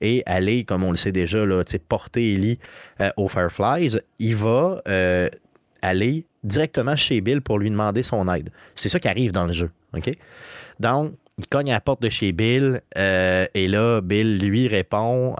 et 0.00 0.22
aller, 0.26 0.64
comme 0.64 0.82
on 0.84 0.90
le 0.90 0.96
sait 0.96 1.12
déjà, 1.12 1.44
là, 1.44 1.62
porter 1.88 2.34
Ellie 2.34 2.58
euh, 3.00 3.10
aux 3.16 3.28
Fireflies, 3.28 3.96
il 4.18 4.34
va 4.36 4.80
euh, 4.88 5.28
aller 5.82 6.26
directement 6.44 6.96
chez 6.96 7.20
Bill 7.20 7.40
pour 7.40 7.58
lui 7.58 7.70
demander 7.70 8.02
son 8.02 8.32
aide. 8.32 8.50
C'est 8.74 8.88
ça 8.88 9.00
qui 9.00 9.08
arrive 9.08 9.32
dans 9.32 9.46
le 9.46 9.52
jeu. 9.52 9.70
Donc, 9.92 10.06
il 10.06 11.46
cogne 11.50 11.70
à 11.70 11.74
la 11.74 11.80
porte 11.80 12.02
de 12.02 12.08
chez 12.08 12.32
Bill 12.32 12.80
euh, 12.96 13.46
et 13.54 13.66
là, 13.66 14.00
Bill 14.00 14.38
lui 14.38 14.68
répond 14.68 15.34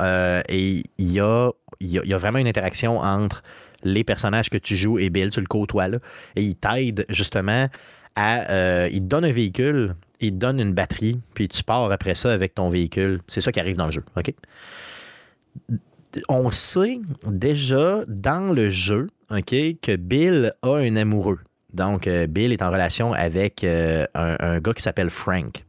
et 0.48 0.82
il 0.98 1.12
y 1.12 1.20
a, 1.20 1.50
y 1.80 2.12
a- 2.12 2.18
vraiment 2.18 2.38
une 2.38 2.48
interaction 2.48 2.98
entre 2.98 3.42
les 3.82 4.04
personnages 4.04 4.50
que 4.50 4.58
tu 4.58 4.76
joues 4.76 4.98
et 4.98 5.10
Bill, 5.10 5.30
tu 5.30 5.40
le 5.40 5.46
côtoies 5.46 5.88
là, 5.88 5.98
et 6.34 6.42
il 6.42 6.54
t'aide 6.56 7.06
justement 7.08 7.68
à. 8.16 8.88
il 8.88 9.00
te 9.00 9.04
donne 9.06 9.24
un 9.26 9.32
véhicule, 9.32 9.94
il 10.20 10.32
te 10.32 10.36
donne 10.36 10.60
une 10.60 10.72
batterie, 10.72 11.20
puis 11.34 11.48
tu 11.48 11.62
pars 11.62 11.90
après 11.90 12.14
ça 12.14 12.32
avec 12.32 12.54
ton 12.54 12.68
véhicule. 12.68 13.20
C'est 13.28 13.40
ça 13.40 13.52
qui 13.52 13.60
arrive 13.60 13.76
dans 13.76 13.86
le 13.86 13.92
jeu. 13.92 14.04
OK? 14.16 14.32
On 16.28 16.50
sait 16.50 17.00
déjà 17.26 18.04
dans 18.08 18.52
le 18.52 18.70
jeu 18.70 19.08
que 19.30 19.96
Bill 19.96 20.54
a 20.62 20.76
un 20.76 20.96
amoureux. 20.96 21.40
Donc, 21.72 22.06
euh, 22.06 22.26
Bill 22.26 22.52
est 22.52 22.62
en 22.62 22.70
relation 22.70 23.12
avec 23.12 23.62
euh, 23.64 24.06
un, 24.14 24.36
un 24.40 24.60
gars 24.60 24.72
qui 24.72 24.82
s'appelle 24.82 25.10
Frank. 25.10 25.64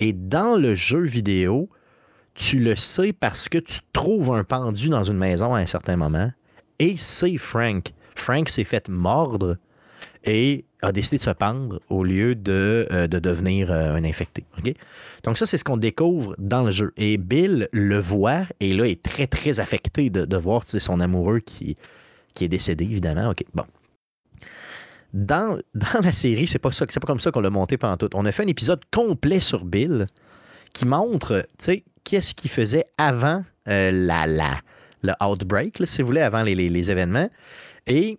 Et 0.00 0.12
dans 0.12 0.60
le 0.60 0.74
jeu 0.74 1.02
vidéo, 1.02 1.70
tu 2.34 2.58
le 2.58 2.76
sais 2.76 3.12
parce 3.12 3.48
que 3.48 3.58
tu 3.58 3.80
trouves 3.92 4.32
un 4.32 4.44
pendu 4.44 4.88
dans 4.88 5.04
une 5.04 5.18
maison 5.18 5.54
à 5.54 5.60
un 5.60 5.66
certain 5.66 5.96
moment. 5.96 6.30
Et 6.78 6.96
c'est 6.96 7.36
Frank. 7.36 7.92
Frank 8.16 8.48
s'est 8.48 8.64
fait 8.64 8.88
mordre 8.88 9.56
et 10.24 10.64
a 10.82 10.92
décidé 10.92 11.18
de 11.18 11.22
se 11.22 11.30
pendre 11.30 11.80
au 11.88 12.04
lieu 12.04 12.34
de, 12.34 12.86
euh, 12.90 13.06
de 13.06 13.18
devenir 13.18 13.70
euh, 13.70 13.94
un 13.94 14.04
infecté. 14.04 14.44
Donc 15.24 15.38
ça, 15.38 15.46
c'est 15.46 15.58
ce 15.58 15.64
qu'on 15.64 15.76
découvre 15.76 16.34
dans 16.38 16.62
le 16.62 16.72
jeu. 16.72 16.92
Et 16.96 17.16
Bill 17.18 17.68
le 17.72 17.98
voit 17.98 18.42
et 18.60 18.72
là 18.72 18.86
est 18.86 19.02
très, 19.02 19.26
très 19.26 19.60
affecté 19.60 20.10
de, 20.10 20.24
de 20.24 20.36
voir 20.36 20.64
son 20.64 21.00
amoureux 21.00 21.40
qui, 21.40 21.76
qui 22.34 22.44
est 22.44 22.48
décédé, 22.48 22.84
évidemment. 22.84 23.30
OK, 23.30 23.44
bon. 23.54 23.64
Dans, 25.12 25.58
dans 25.74 26.00
la 26.02 26.12
série, 26.12 26.46
c'est 26.46 26.58
pas 26.60 26.70
pas 26.70 27.06
comme 27.06 27.20
ça 27.20 27.30
qu'on 27.30 27.40
l'a 27.40 27.50
monté 27.50 27.76
pendant 27.76 27.96
tout. 27.96 28.08
On 28.14 28.24
a 28.26 28.32
fait 28.32 28.44
un 28.44 28.48
épisode 28.48 28.80
complet 28.92 29.40
sur 29.40 29.64
Bill 29.64 30.06
qui 30.72 30.86
montre, 30.86 31.46
qu'est-ce 32.04 32.34
qu'il 32.34 32.50
faisait 32.50 32.84
avant 32.96 33.42
euh, 33.68 33.90
la, 33.90 34.26
la, 34.26 34.60
le 35.02 35.12
outbreak, 35.20 35.78
si 35.84 36.00
vous 36.02 36.06
voulez, 36.06 36.20
avant 36.20 36.44
les, 36.44 36.54
les- 36.54 36.68
les 36.68 36.90
événements. 36.92 37.28
Et 37.88 38.18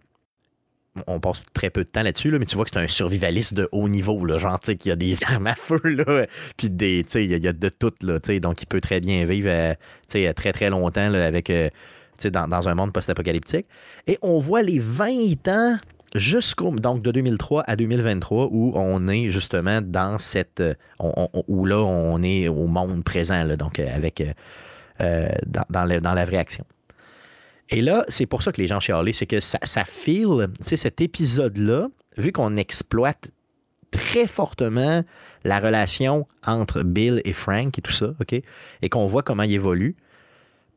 on 1.08 1.20
passe 1.20 1.44
très 1.54 1.70
peu 1.70 1.84
de 1.84 1.90
temps 1.90 2.04
là-dessus, 2.04 2.32
là, 2.32 2.40
mais 2.40 2.46
tu 2.46 2.56
vois 2.56 2.66
que 2.66 2.72
c'est 2.72 2.80
un 2.80 2.88
survivaliste 2.88 3.54
de 3.54 3.70
haut 3.72 3.88
niveau, 3.88 4.26
là, 4.26 4.38
genre, 4.38 4.60
tu 4.60 4.78
y 4.86 4.92
a 4.92 4.96
des 4.96 5.24
armes 5.28 5.48
à 5.48 5.56
feu, 5.56 5.80
là, 5.84 6.28
puis 6.58 6.70
des, 6.70 7.04
tu 7.06 7.12
sais, 7.12 7.26
il 7.26 7.32
y, 7.32 7.48
a- 7.48 7.54
de 7.54 7.70
tout, 7.70 7.94
là, 8.02 8.20
tu 8.20 8.28
sais, 8.28 8.40
donc 8.40 8.62
il 8.62 8.66
peut 8.66 8.82
très 8.82 9.00
bien 9.00 9.26
vivre, 9.26 9.50
euh, 9.50 10.34
très, 10.34 10.52
très 10.52 10.70
longtemps, 10.70 11.14
avec, 11.14 11.50
euh, 11.50 11.70
tu 12.18 12.30
dans, 12.30 12.68
un 12.68 12.76
monde 12.76 12.94
post-apocalyptique. 12.94 13.66
Et 14.08 14.18
on 14.22 14.38
voit 14.38 14.62
les 14.62 14.80
20 14.80 15.48
ans 15.48 15.78
jusqu'au, 16.14 16.72
donc 16.72 17.02
de 17.02 17.12
2003 17.12 17.64
à 17.66 17.76
2023, 17.76 18.50
où 18.52 18.74
on 18.76 19.08
est 19.08 19.30
justement 19.30 19.82
dans 19.82 20.20
cette, 20.20 20.60
euh, 20.60 20.74
où 21.48 21.66
là, 21.66 21.78
on 21.78 22.22
est 22.22 22.48
au 22.50 22.68
monde 22.68 23.04
présent, 23.04 23.44
là, 23.44 23.56
donc 23.56 23.80
avec, 23.80 24.22
dans, 25.00 25.66
dans 25.70 26.14
la 26.14 26.26
vraie 26.26 26.38
action. 26.38 26.66
Et 27.72 27.82
là, 27.82 28.04
c'est 28.10 28.26
pour 28.26 28.44
ça 28.44 28.52
que 28.52 28.62
les 28.62 28.68
gens 28.68 28.80
chialent, 28.80 29.14
c'est 29.14 29.26
que 29.26 29.40
ça, 29.40 29.58
ça 29.64 29.86
file, 29.86 30.50
tu 30.60 30.66
sais, 30.68 30.78
cet 30.78 31.00
épisode-là, 31.00 31.88
vu 32.18 32.32
qu'on 32.34 32.58
exploite 32.58 33.32
très 33.92 34.28
fortement 34.28 35.04
la 35.44 35.60
relation 35.60 36.28
entre 36.46 36.84
Bill 36.84 37.22
et 37.24 37.34
Frank 37.34 37.78
et 37.78 37.82
tout 37.82 37.92
ça, 37.92 38.14
OK, 38.20 38.34
et 38.34 38.90
qu'on 38.90 39.06
voit 39.06 39.24
comment 39.24 39.44
il 39.44 39.54
évolue, 39.54 39.96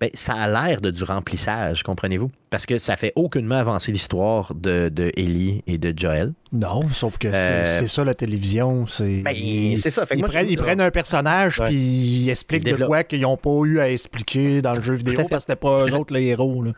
ben, 0.05 0.11
ça 0.15 0.35
a 0.35 0.49
l'air 0.49 0.81
de 0.81 0.91
du 0.91 1.03
remplissage, 1.05 1.83
comprenez-vous? 1.83 2.31
Parce 2.51 2.67
que 2.67 2.79
ça 2.79 2.95
fait 2.97 3.13
aucunement 3.17 3.55
avancer 3.57 3.91
l'histoire 3.91 4.55
de, 4.55 4.89
de 4.89 5.11
Ellie 5.17 5.63
et 5.67 5.79
de 5.79 5.95
Joel. 5.99 6.33
Non, 6.53 6.83
sauf 6.93 7.17
que 7.19 7.31
c'est- 7.31 7.37
Euh, 7.37 7.67
c'est 7.81 7.89
ça 7.89 8.05
la 8.05 8.15
télévision. 8.15 8.87
C'est 8.87 9.23
Ben, 9.23 9.33
ils, 9.35 9.79
ça. 9.79 10.05
Fait 10.07 10.15
que 10.15 10.19
ils 10.19 10.21
moi, 10.21 10.29
prennent, 10.29 10.43
trouve 10.43 10.53
ils 10.53 10.57
ça- 10.59 10.63
prennent 10.63 10.81
un 10.81 10.91
personnage 10.91 11.61
puis 11.65 11.75
ils 11.75 12.31
expliquent 12.31 12.63
Ils 12.67 12.77
de 12.77 12.85
quoi 12.85 13.03
qu'ils 13.03 13.23
n'ont 13.23 13.37
pas 13.39 13.59
eu 13.65 13.81
à 13.81 13.89
expliquer 13.91 14.61
dans 14.63 14.75
le 14.75 14.83
jeu 14.83 14.95
vidéo 14.95 15.15
parce 15.29 15.45
que 15.47 15.53
c'était 15.53 15.57
pas 15.57 15.87
eux 15.87 15.95
autres 15.95 16.13
les 16.15 16.27
héros. 16.27 16.63
là. 16.63 16.73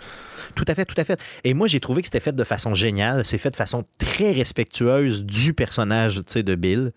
Tout 0.54 0.64
à 0.68 0.74
fait, 0.74 0.84
tout 0.84 0.94
à 0.98 1.04
fait. 1.04 1.18
Et 1.44 1.52
moi, 1.52 1.66
j'ai 1.68 1.80
trouvé 1.80 2.00
que 2.02 2.06
c'était 2.06 2.20
fait 2.20 2.34
de 2.34 2.44
façon 2.44 2.74
géniale. 2.74 3.24
C'est 3.24 3.36
fait 3.38 3.50
de 3.50 3.56
façon 3.56 3.82
très 3.98 4.32
respectueuse 4.32 5.24
du 5.24 5.52
personnage 5.52 6.16
de 6.34 6.54
Bill. 6.54 6.92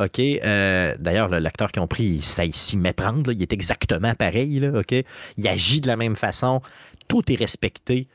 OK. 0.00 0.18
euh, 0.18 0.94
D'ailleurs, 0.98 1.28
l'acteur 1.28 1.72
qu'ils 1.72 1.82
ont 1.82 1.88
pris, 1.88 2.22
sait 2.22 2.50
s'y 2.52 2.76
méprendre. 2.76 3.32
Il 3.32 3.42
est 3.42 3.52
exactement 3.52 4.14
pareil. 4.14 4.66
OK? 4.68 4.94
Il 5.36 5.48
agit 5.48 5.80
de 5.80 5.86
la 5.88 5.96
même 5.96 6.16
façon. 6.16 6.60
Tout 7.08 7.30
est 7.32 7.36
respecté. 7.36 8.08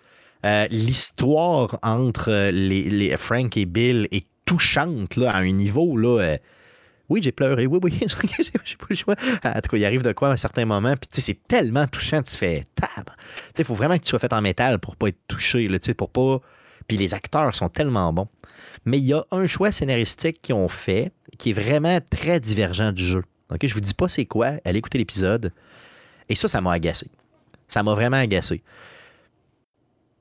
Euh, 0.46 0.68
L'histoire 0.70 1.80
entre 1.84 2.30
euh, 2.30 2.52
les, 2.52 3.16
Frank 3.18 3.56
et 3.58 3.66
Bill 3.66 4.08
est 4.12 4.28
touchante 4.46 5.18
à 5.18 5.38
un 5.38 5.52
niveau. 5.52 5.98
Là, 5.98 6.38
oui, 7.10 7.22
j'ai 7.22 7.32
pleuré. 7.32 7.68
Oui, 7.68 7.80
oui, 7.82 8.00
j'ai 8.08 8.76
pas 8.78 8.86
le 8.90 8.96
choix. 8.96 9.16
En 9.44 9.62
tout 9.62 9.70
cas, 9.72 9.78
il 9.78 9.86
arrive 9.86 10.04
de 10.04 10.14
quoi 10.14 10.30
à 10.30 10.32
un 10.32 10.38
certain 10.38 10.66
moment. 10.66 10.96
Puis, 10.96 11.22
c'est 11.22 11.48
tellement 11.48 11.88
touchant. 11.88 12.22
Tu 12.24 12.36
fais 12.36 12.66
tab. 12.76 13.06
Tu 13.06 13.14
sais, 13.38 13.52
il 13.60 13.66
faut 13.66 13.74
vraiment 13.76 13.98
que 13.98 14.04
tu 14.04 14.10
sois 14.10 14.20
fait 14.20 14.34
en 14.34 14.42
métal 14.42 14.80
pour 14.80 14.96
pas 14.96 15.10
être 15.10 15.20
touché. 15.28 15.68
Tu 15.68 15.80
sais, 15.82 15.94
pour 15.94 16.10
pas. 16.10 16.40
Puis 16.88 16.98
les 16.98 17.14
acteurs 17.14 17.56
sont 17.56 17.70
tellement 17.70 18.12
bons. 18.14 18.28
Mais 18.86 18.98
il 18.98 19.06
y 19.06 19.14
a 19.14 19.24
un 19.32 19.48
choix 19.48 19.72
scénaristique 19.72 20.42
qu'ils 20.42 20.56
ont 20.56 20.68
fait 20.68 21.12
qui 21.38 21.52
est 21.52 21.54
vraiment 21.54 22.00
très 22.10 22.40
divergent 22.40 22.92
du 22.92 23.06
jeu. 23.06 23.24
OK? 23.52 23.66
Je 23.66 23.74
vous 23.74 23.82
dis 23.82 23.94
pas 23.94 24.08
c'est 24.08 24.26
quoi. 24.26 24.54
Allez 24.66 24.80
écouter 24.80 24.98
l'épisode. 24.98 25.52
Et 26.30 26.36
ça, 26.36 26.48
ça 26.48 26.62
m'a 26.62 26.74
agacé. 26.74 27.08
Ça 27.68 27.84
m'a 27.84 27.94
vraiment 27.94 28.18
agacé. 28.18 28.64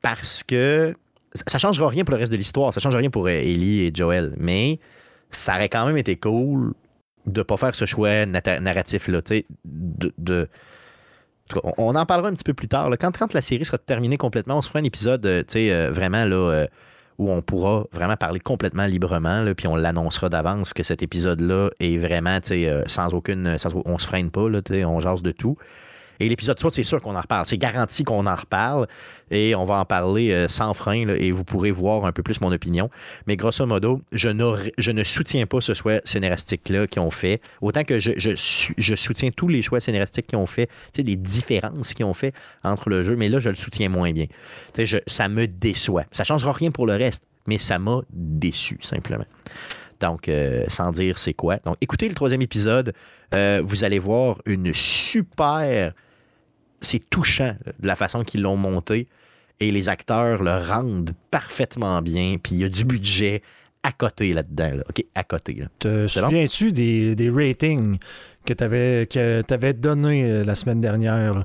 Parce 0.00 0.42
que 0.42 0.94
ça 1.34 1.56
ne 1.56 1.60
changera 1.60 1.88
rien 1.88 2.04
pour 2.04 2.14
le 2.14 2.18
reste 2.18 2.32
de 2.32 2.36
l'histoire. 2.36 2.74
Ça 2.74 2.80
ne 2.80 2.82
change 2.82 2.94
rien 2.94 3.10
pour 3.10 3.26
euh, 3.26 3.30
Ellie 3.30 3.82
et 3.82 3.92
Joel. 3.94 4.34
Mais 4.36 4.78
ça 5.30 5.54
aurait 5.54 5.68
quand 5.68 5.86
même 5.86 5.96
été 5.96 6.16
cool 6.16 6.74
de 7.26 7.40
ne 7.40 7.44
pas 7.44 7.56
faire 7.56 7.74
ce 7.74 7.86
choix 7.86 8.26
narratif-là. 8.26 9.22
De, 9.64 10.12
de- 10.18 10.48
on, 11.78 11.94
en 11.94 12.06
parlera 12.06 12.28
un 12.28 12.34
petit 12.34 12.44
peu 12.44 12.54
plus 12.54 12.68
tard. 12.68 12.90
Quand, 12.98 13.16
quand 13.16 13.32
la 13.34 13.40
série 13.40 13.64
sera 13.64 13.78
terminée 13.78 14.16
complètement, 14.16 14.58
on 14.58 14.62
se 14.62 14.68
fera 14.68 14.80
un 14.80 14.84
épisode 14.84 15.24
euh, 15.26 15.44
euh, 15.56 15.90
vraiment 15.92 16.24
là, 16.24 16.66
on 17.28 17.42
pourra 17.42 17.84
vraiment 17.92 18.16
parler 18.16 18.40
complètement 18.40 18.86
librement, 18.86 19.42
là, 19.42 19.54
puis 19.54 19.66
on 19.66 19.76
l'annoncera 19.76 20.28
d'avance 20.28 20.72
que 20.72 20.82
cet 20.82 21.02
épisode-là 21.02 21.70
est 21.80 21.96
vraiment 21.96 22.40
tu 22.40 22.48
sais, 22.48 22.68
euh, 22.68 22.82
sans 22.86 23.14
aucune. 23.14 23.58
Sans, 23.58 23.70
on 23.84 23.98
se 23.98 24.06
freine 24.06 24.30
pas, 24.30 24.42
on 24.42 25.00
jase 25.00 25.22
de 25.22 25.32
tout. 25.32 25.56
Et 26.22 26.28
l'épisode 26.28 26.56
3, 26.56 26.70
c'est 26.70 26.84
sûr 26.84 27.00
qu'on 27.02 27.16
en 27.16 27.20
reparle. 27.20 27.46
C'est 27.46 27.58
garanti 27.58 28.04
qu'on 28.04 28.26
en 28.26 28.36
reparle 28.36 28.86
et 29.32 29.56
on 29.56 29.64
va 29.64 29.74
en 29.74 29.84
parler 29.84 30.30
euh, 30.30 30.46
sans 30.46 30.72
frein 30.72 31.08
et 31.08 31.32
vous 31.32 31.42
pourrez 31.42 31.72
voir 31.72 32.04
un 32.04 32.12
peu 32.12 32.22
plus 32.22 32.40
mon 32.40 32.52
opinion. 32.52 32.90
Mais 33.26 33.36
grosso 33.36 33.66
modo, 33.66 34.00
je, 34.12 34.28
je 34.78 34.90
ne 34.92 35.02
soutiens 35.02 35.46
pas 35.46 35.60
ce 35.60 35.74
choix 35.74 35.94
scénaristique-là 36.04 36.86
qu'ils 36.86 37.02
ont 37.02 37.10
fait. 37.10 37.40
Autant 37.60 37.82
que 37.82 37.98
je, 37.98 38.12
je 38.16 38.30
je 38.78 38.94
soutiens 38.94 39.30
tous 39.30 39.48
les 39.48 39.62
choix 39.62 39.80
scénaristiques 39.80 40.28
qu'ils 40.28 40.38
ont 40.38 40.46
fait, 40.46 40.70
les 40.96 41.16
différences 41.16 41.92
qu'ils 41.92 42.04
ont 42.06 42.14
fait 42.14 42.32
entre 42.62 42.88
le 42.88 43.02
jeu, 43.02 43.16
mais 43.16 43.28
là, 43.28 43.40
je 43.40 43.48
le 43.48 43.56
soutiens 43.56 43.88
moins 43.88 44.12
bien. 44.12 44.26
Je- 44.78 44.98
ça 45.08 45.28
me 45.28 45.48
déçoit. 45.48 46.04
Ça 46.12 46.22
ne 46.22 46.26
changera 46.26 46.52
rien 46.52 46.70
pour 46.70 46.86
le 46.86 46.92
reste, 46.94 47.24
mais 47.48 47.58
ça 47.58 47.80
m'a 47.80 47.98
déçu, 48.12 48.78
simplement. 48.80 49.24
Donc, 49.98 50.28
euh, 50.28 50.64
sans 50.68 50.92
dire 50.92 51.18
c'est 51.18 51.34
quoi. 51.34 51.56
Donc, 51.64 51.76
écoutez 51.80 52.08
le 52.08 52.14
troisième 52.14 52.42
épisode. 52.42 52.92
Euh, 53.34 53.60
vous 53.64 53.82
allez 53.84 53.98
voir 53.98 54.40
une 54.46 54.72
super. 54.74 55.92
C'est 56.82 57.08
touchant 57.08 57.56
là, 57.64 57.72
de 57.78 57.86
la 57.86 57.96
façon 57.96 58.22
qu'ils 58.24 58.42
l'ont 58.42 58.56
monté. 58.56 59.08
Et 59.60 59.70
les 59.70 59.88
acteurs 59.88 60.42
le 60.42 60.58
rendent 60.58 61.12
parfaitement 61.30 62.02
bien. 62.02 62.36
Puis 62.42 62.56
il 62.56 62.58
y 62.60 62.64
a 62.64 62.68
du 62.68 62.84
budget 62.84 63.42
à 63.82 63.92
côté 63.92 64.32
là-dedans. 64.32 64.76
là. 64.76 64.84
OK, 64.88 65.04
à 65.14 65.24
côté. 65.24 65.54
là. 65.54 65.66
Te 65.78 66.06
souviens-tu 66.06 66.72
des, 66.72 67.14
des 67.14 67.30
ratings 67.30 67.98
que 68.44 68.52
tu 68.52 68.64
avais, 68.64 69.06
que 69.06 69.72
donné 69.72 70.24
euh, 70.24 70.44
la 70.44 70.54
semaine 70.54 70.80
dernière? 70.80 71.44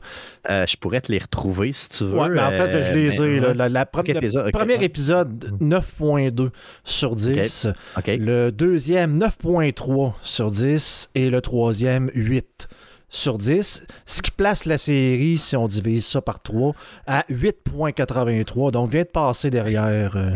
Euh, 0.49 0.65
je 0.67 0.77
pourrais 0.77 1.01
te 1.01 1.11
les 1.11 1.19
retrouver 1.19 1.73
si 1.73 1.89
tu 1.89 2.03
veux. 2.05 2.17
Ouais, 2.19 2.29
mais 2.29 2.41
en 2.41 2.51
fait, 2.51 2.73
euh, 2.73 2.83
je 2.83 2.91
les 2.97 3.21
ai. 3.21 3.39
là. 3.39 3.53
La, 3.53 3.69
la 3.69 3.81
le 3.81 4.51
premier 4.51 4.83
épisode, 4.83 5.57
9.2 5.61 6.49
sur 6.83 7.15
10. 7.15 7.67
OK. 7.97 8.03
Le 8.07 8.49
deuxième, 8.51 9.19
9.3 9.19 10.13
sur 10.23 10.51
10. 10.51 11.09
Et 11.15 11.29
le 11.29 11.41
troisième, 11.41 12.09
8 12.13 12.67
sur 13.09 13.37
10. 13.37 13.85
Ce 14.05 14.21
qui 14.21 14.31
place 14.31 14.65
la 14.65 14.77
série, 14.77 15.37
si 15.37 15.55
on 15.55 15.67
divise 15.67 16.05
ça 16.05 16.21
par 16.21 16.41
3, 16.41 16.73
à 17.05 17.23
8.83. 17.29 18.71
Donc, 18.71 18.91
vient 18.91 19.03
de 19.03 19.07
passer 19.07 19.49
derrière 19.49 20.13
euh, 20.15 20.31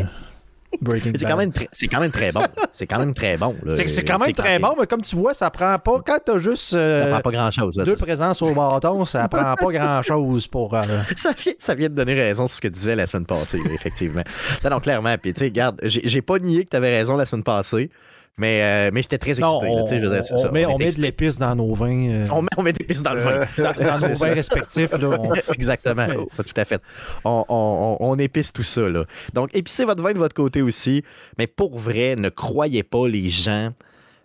C'est 1.14 1.26
quand, 1.26 1.36
même 1.36 1.52
très- 1.52 1.68
c'est 1.70 1.86
quand 1.86 2.00
même 2.00 2.10
très 2.10 2.32
bon. 2.32 2.40
C'est 2.72 2.86
quand 2.86 2.98
même 2.98 3.12
très 3.12 3.36
bon. 3.36 3.54
C'est 3.68 4.04
quand 4.04 4.18
même 4.18 4.32
très 4.32 4.58
bon, 4.58 4.74
mais 4.80 4.86
comme 4.86 5.02
tu 5.02 5.16
vois, 5.16 5.34
ça 5.34 5.50
prend 5.50 5.78
pas. 5.78 6.00
Quand 6.04 6.18
t'as 6.24 6.38
juste 6.38 6.70
Ça 6.70 6.76
euh, 6.78 7.10
prend 7.12 7.20
pas 7.20 7.30
grand-chose. 7.30 7.76
là, 7.76 7.84
deux 7.84 7.96
présences 7.96 8.40
au 8.40 8.54
bâton, 8.54 9.04
ça 9.04 9.28
prend 9.28 9.54
pas 9.54 9.72
grand-chose 9.72 10.46
pour. 10.46 10.74
euh, 10.74 10.82
ça, 11.16 11.32
vient, 11.32 11.52
ça 11.58 11.74
vient 11.74 11.88
de 11.90 11.94
donner 11.94 12.14
raison 12.14 12.46
sur 12.46 12.56
ce 12.56 12.60
que 12.62 12.68
tu 12.68 12.74
disais 12.74 12.96
la 12.96 13.06
semaine 13.06 13.26
passée, 13.26 13.60
effectivement. 13.74 14.22
Non, 14.64 14.70
non, 14.70 14.80
clairement. 14.80 15.14
Puis, 15.20 15.34
tu 15.34 15.40
sais, 15.40 15.44
regarde, 15.46 15.78
j'ai 15.82 16.22
pas 16.22 16.38
nié 16.38 16.64
que 16.64 16.70
tu 16.70 16.76
avais 16.76 16.90
raison 16.90 17.16
la 17.18 17.26
semaine 17.26 17.44
passée, 17.44 17.90
mais, 18.38 18.60
euh, 18.62 18.90
mais 18.92 19.02
j'étais 19.02 19.18
très 19.18 19.30
excité. 19.32 19.46
Non, 19.46 19.60
on, 19.62 19.86
je 19.86 19.94
dire, 19.94 20.22
on 20.32 20.38
ça, 20.38 20.50
met, 20.50 20.64
on 20.64 20.78
de 20.78 20.84
l'épice 21.00 21.38
dans 21.38 21.54
nos 21.54 21.74
vins. 21.74 22.08
euh, 22.08 22.26
on 22.32 22.42
met, 22.42 22.48
on 22.56 22.62
met 22.62 22.72
des 22.72 22.84
pistes 22.84 23.02
dans 23.02 23.12
le 23.14 23.20
vin. 23.20 23.40
dans, 23.58 24.08
nos 24.08 24.14
vins 24.16 24.32
respectifs. 24.34 24.90
Là, 24.92 25.18
on- 25.20 25.34
Exactement. 25.54 26.06
Ouais. 26.06 26.16
Oh, 26.18 26.42
tout 26.42 26.52
à 26.56 26.64
fait. 26.64 26.80
On, 27.24 27.44
on- 27.48 27.96
on- 28.00 28.10
on 28.12 28.18
épice 28.18 28.52
tout 28.52 28.62
ça. 28.62 28.88
Là. 28.88 29.04
Donc, 29.34 29.50
épicez 29.54 29.84
votre 29.84 30.02
vin 30.02 30.12
de 30.12 30.18
votre 30.18 30.34
côté 30.34 30.62
aussi. 30.62 31.04
Mais 31.38 31.46
pour 31.46 31.78
vrai, 31.78 32.16
ne 32.16 32.30
croyez 32.30 32.82
pas 32.82 33.06
les 33.06 33.28
gens 33.28 33.70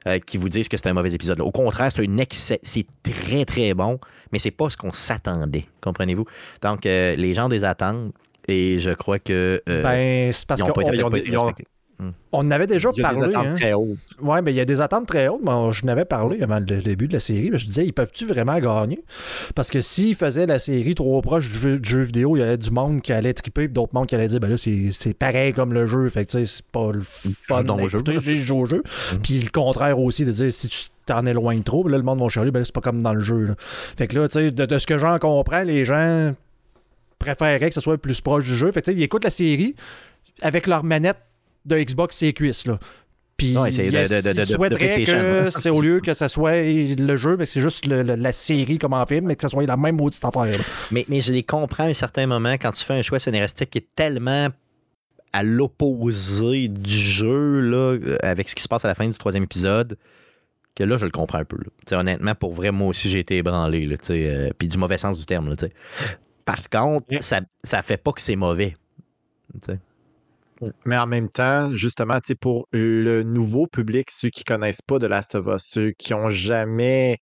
euh, 0.08 0.20
qui 0.20 0.38
vous 0.38 0.48
disent 0.48 0.70
que 0.70 0.78
c'est 0.78 0.88
un 0.88 0.94
mauvais 0.94 1.14
épisode. 1.14 1.40
là. 1.40 1.44
Au 1.44 1.52
contraire, 1.52 1.92
c'est 1.94 2.02
un 2.08 2.18
excès. 2.18 2.60
C'est 2.64 2.86
très, 3.04 3.44
très 3.44 3.74
bon, 3.74 4.00
mais 4.32 4.40
c'est 4.40 4.52
pas 4.52 4.70
ce 4.70 4.78
qu'on 4.78 4.94
s'attendait. 4.94 5.66
Comprenez-vous? 5.82 6.26
Donc, 6.62 6.86
euh, 6.86 7.16
les 7.18 7.34
gens 7.34 7.50
des 7.50 7.66
attendent. 7.66 8.14
Et 8.48 8.80
je 8.80 8.92
crois 8.92 9.20
que. 9.20 9.62
euh, 9.68 9.84
ben, 9.84 10.32
c'est 10.32 10.48
parce 10.48 10.62
ils 10.62 10.64
ont 11.04 11.10
ils 11.14 11.28
ils 11.28 11.38
ont- 11.38 11.52
on 12.32 12.40
en 12.40 12.52
avait 12.52 12.68
déjà 12.68 12.90
Il 12.96 13.02
y 13.02 13.06
a 13.06 13.12
des 13.14 13.20
parlé. 13.20 13.34
attentes 13.36 13.48
hein. 13.48 13.56
très 13.56 13.74
hautes. 13.74 13.98
Ouais, 14.22 14.42
mais 14.44 14.52
il 14.54 14.56
y 14.56 14.60
a 14.60 14.66
des 14.66 14.82
attentes 14.82 15.08
très 15.08 15.28
hautes. 15.28 15.42
Moi, 15.44 15.72
je 15.72 15.86
n'avais 15.86 16.06
parlé 16.06 16.42
avant 16.44 16.60
le 16.60 16.82
début 16.82 17.08
de 17.08 17.14
la 17.14 17.20
série. 17.20 17.50
mais 17.50 17.58
Je 17.58 17.66
disais, 17.66 17.86
ils 17.86 17.94
peuvent-tu 17.94 18.26
vraiment 18.28 18.60
gagner? 18.60 19.00
Parce 19.56 19.70
que 19.72 19.82
s'ils 19.82 20.16
faisaient 20.16 20.46
la 20.46 20.60
série 20.60 20.94
trop 20.94 21.20
proche 21.22 21.50
du 21.50 21.58
jeu, 21.58 21.80
du 21.80 21.90
jeu 21.90 22.02
vidéo, 22.02 22.36
il 22.36 22.40
y 22.40 22.44
avait 22.44 22.58
du 22.58 22.70
monde 22.70 23.02
qui 23.02 23.14
allait 23.14 23.34
triper, 23.34 23.66
puis 23.68 23.74
d'autres 23.74 23.96
mondes 23.96 24.06
qui 24.08 24.14
allaient 24.16 24.28
dire, 24.28 24.40
ben 24.40 24.50
là, 24.50 24.58
c'est 24.58 25.14
pareil 25.18 25.54
comme 25.54 25.74
le 25.74 25.88
jeu. 25.88 26.08
Fait 26.10 26.26
que, 26.26 26.32
tu 26.32 26.38
sais, 26.40 26.46
c'est 26.46 26.66
pas 26.66 26.92
le 26.92 27.02
fun. 27.02 27.64
J'ai 28.22 28.36
joué 28.36 28.58
au 28.60 28.66
jeu. 28.68 28.84
Puis 29.24 29.40
le 29.40 29.50
contraire 29.50 29.98
aussi, 30.00 30.24
de 30.26 30.32
dire, 30.32 30.52
si 30.54 30.68
tu 30.68 30.80
t'en 31.08 31.26
éloignes 31.26 31.64
trop, 31.64 31.84
ben 31.84 31.92
là, 31.92 31.98
le 31.98 32.04
monde 32.04 32.20
va 32.20 32.28
chialer, 32.30 32.52
ben 32.52 32.64
c'est 32.64 32.74
pas 32.76 32.82
comme 32.82 33.02
dans 33.02 33.14
le 33.14 33.22
jeu. 33.22 33.40
là. 33.40 33.56
Fait 33.98 34.08
que 34.08 34.20
là, 34.20 34.28
tu 34.28 34.34
sais, 34.34 34.52
de, 34.52 34.66
de 34.66 34.78
ce 34.78 34.86
que 34.86 34.98
j'en 34.98 35.18
comprends, 35.20 35.64
les 35.64 35.86
gens 35.86 36.34
préféreraient 37.18 37.70
que 37.70 37.74
ce 37.76 37.82
soit 37.82 37.98
plus 37.98 38.22
proche 38.22 38.46
du 38.46 38.56
jeu. 38.56 38.72
Fait 38.72 38.82
que, 38.82 38.86
tu 38.86 38.92
sais, 38.92 38.98
ils 38.98 39.04
écoutent 39.04 39.24
la 39.24 39.32
série 39.32 39.74
avec 40.42 40.68
leur 40.68 40.84
manette 40.84 41.18
de 41.68 41.78
Xbox 41.78 42.22
et 42.24 42.34
cuisses, 42.34 42.66
là. 42.66 42.80
Puis 43.38 43.56
Ouais, 43.56 43.70
PlayStation, 43.72 45.14
que 45.14 45.44
ouais. 45.46 45.52
c'est 45.52 45.70
au 45.70 45.80
lieu 45.80 46.00
que 46.00 46.16
ce 46.16 46.28
soit 46.28 46.56
le 46.64 47.16
jeu, 47.18 47.38
mais 47.38 47.46
c'est 47.46 47.62
juste 47.62 47.86
le- 47.86 48.02
le- 48.02 48.16
la 48.16 48.34
série 48.34 48.80
comme 48.80 48.94
en 48.94 49.06
film, 49.06 49.26
mais 49.28 49.36
que 49.36 49.44
ce 49.44 49.50
soit 49.50 49.64
la 49.68 49.78
même 49.78 49.98
maudite 49.98 50.26
affaire. 50.26 50.46
là. 50.46 50.58
Mais, 50.90 51.06
mais 51.08 51.22
je 51.22 51.32
les 51.32 51.44
comprends 51.44 51.84
à 51.84 51.88
un 51.88 51.94
certain 51.94 52.26
moment 52.26 52.54
quand 52.54 52.72
tu 52.72 52.84
fais 52.84 52.96
un 52.96 53.04
choix 53.04 53.20
scénaristique 53.20 53.70
qui 53.70 53.78
est 53.78 53.88
tellement 53.96 54.48
à 55.34 55.44
l'opposé 55.44 56.68
du 56.68 56.98
jeu, 57.00 57.60
là, 57.60 57.78
euh, 58.00 58.18
avec 58.24 58.50
ce 58.50 58.56
qui 58.56 58.64
se 58.64 58.68
passe 58.68 58.86
à 58.86 58.88
la 58.88 58.96
fin 58.96 59.06
du 59.08 59.16
troisième 59.18 59.44
épisode, 59.44 59.98
que 60.74 60.84
là, 60.84 60.98
je 60.98 61.06
le 61.06 61.12
comprends 61.12 61.38
un 61.40 61.46
peu. 61.46 61.58
Honnêtement, 61.92 62.34
pour 62.34 62.54
vrai, 62.54 62.72
moi 62.72 62.88
aussi, 62.88 63.10
j'ai 63.12 63.20
été 63.20 63.38
ébranlé. 63.38 63.86
Là, 63.86 63.98
euh, 64.10 64.50
puis 64.58 64.68
du 64.68 64.78
mauvais 64.80 64.98
sens 64.98 65.20
du 65.20 65.26
terme. 65.26 65.50
Là. 65.50 65.56
Par 66.46 66.70
contre, 66.72 67.06
ça, 67.22 67.42
ça 67.64 67.84
fait 67.84 67.98
pas 67.98 68.14
que 68.14 68.22
c'est 68.22 68.36
mauvais. 68.36 68.76
Mais 70.86 70.98
en 70.98 71.08
même 71.08 71.30
temps, 71.30 71.74
justement, 71.76 72.20
pour 72.42 72.68
le 72.72 73.24
nouveau 73.24 73.68
public, 73.68 74.10
ceux 74.12 74.30
qui 74.30 74.44
connaissent 74.44 74.82
pas 74.82 75.00
de 75.00 75.06
Last 75.08 75.36
of 75.36 75.48
Us, 75.48 75.64
ceux 75.68 75.92
qui 75.98 76.14
ont 76.14 76.30
jamais 76.30 77.18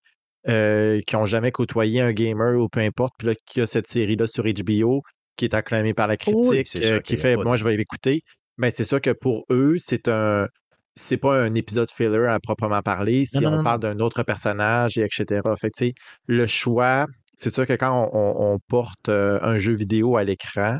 euh, 0.48 1.02
qui 1.08 1.16
ont 1.16 1.26
jamais 1.26 1.52
côtoyé 1.52 2.02
un 2.02 2.12
gamer 2.14 2.56
ou 2.62 2.70
peu 2.70 2.80
importe, 2.80 3.14
puis 3.18 3.28
là, 3.30 3.34
qu'il 3.48 3.62
y 3.62 3.64
a 3.64 3.68
cette 3.68 3.88
série-là 3.88 4.28
sur 4.28 4.44
HBO 4.46 5.02
qui 5.38 5.46
est 5.46 5.54
acclamée 5.56 5.94
par 5.94 6.08
la 6.08 6.18
critique, 6.18 6.70
euh, 6.78 7.00
qui 7.02 7.18
fait 7.18 7.36
de- 7.36 7.44
moi 7.44 7.58
je 7.58 7.64
vais 7.64 7.76
l'écouter, 7.76 8.22
mais 8.58 8.70
c'est 8.72 8.84
sûr 8.86 9.02
que 9.02 9.10
pour 9.12 9.46
eux, 9.50 9.76
c'est 9.80 10.08
un 10.08 10.48
c'est 10.96 11.18
pas 11.18 11.42
un 11.44 11.54
épisode 11.56 11.90
filler 11.92 12.28
à 12.28 12.40
proprement 12.40 12.82
parler, 12.82 13.26
si 13.26 13.42
Non, 13.42 13.50
on 13.52 13.58
non, 13.58 13.64
parle 13.64 13.80
d'un 13.82 14.00
autre 14.00 14.24
personnage 14.24 14.98
et 14.98 15.02
etc. 15.04 15.42
Fait 15.58 15.70
que, 15.70 15.78
tu 15.78 15.86
sais, 15.88 15.94
le 16.28 16.48
choix, 16.48 17.06
c'est 17.38 17.50
sûr 17.54 17.66
que 17.66 17.74
quand 17.74 17.92
on, 18.14 18.18
on- 18.18 18.54
on 18.56 18.60
porte 18.70 19.10
euh, 19.10 19.40
un 19.42 19.58
jeu 19.58 19.74
vidéo 19.74 20.16
à 20.16 20.24
l'écran, 20.24 20.80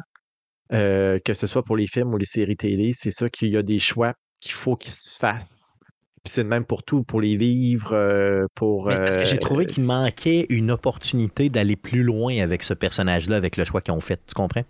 euh, 0.74 1.20
que 1.24 1.34
ce 1.34 1.48
soit 1.48 1.64
pour 1.64 1.78
les 1.78 1.88
films 1.88 2.14
ou 2.14 2.18
les 2.18 2.26
séries 2.26 2.56
télé, 2.56 2.92
c'est 2.94 3.12
sûr 3.12 3.30
qu'il 3.30 3.50
y 3.50 3.58
a 3.58 3.64
des 3.64 3.80
choix 3.80 4.14
qu'il 4.40 4.54
faut 4.54 4.76
qu'ils 4.76 4.94
se 4.94 5.18
fassent. 5.18 5.80
Puis 6.24 6.32
c'est 6.32 6.44
le 6.44 6.50
même 6.50 6.66
pour 6.66 6.84
tout, 6.84 7.04
pour 7.04 7.22
les 7.22 7.38
livres, 7.38 7.94
euh, 7.94 8.46
pour. 8.56 8.88
Mais 8.88 8.98
parce 8.98 9.18
que 9.18 9.26
j'ai 9.26 9.36
euh, 9.36 9.40
trouvé 9.40 9.66
qu'il 9.66 9.84
manquait 9.84 10.48
une 10.50 10.72
opportunité 10.72 11.50
d'aller 11.50 11.76
plus 11.76 12.04
loin 12.04 12.40
avec 12.40 12.64
ce 12.64 12.74
personnage-là, 12.74 13.36
avec 13.36 13.58
le 13.58 13.66
choix 13.66 13.82
qu'ils 13.82 13.94
ont 13.94 14.02
fait. 14.02 14.20
Tu 14.26 14.34
comprends? 14.34 14.64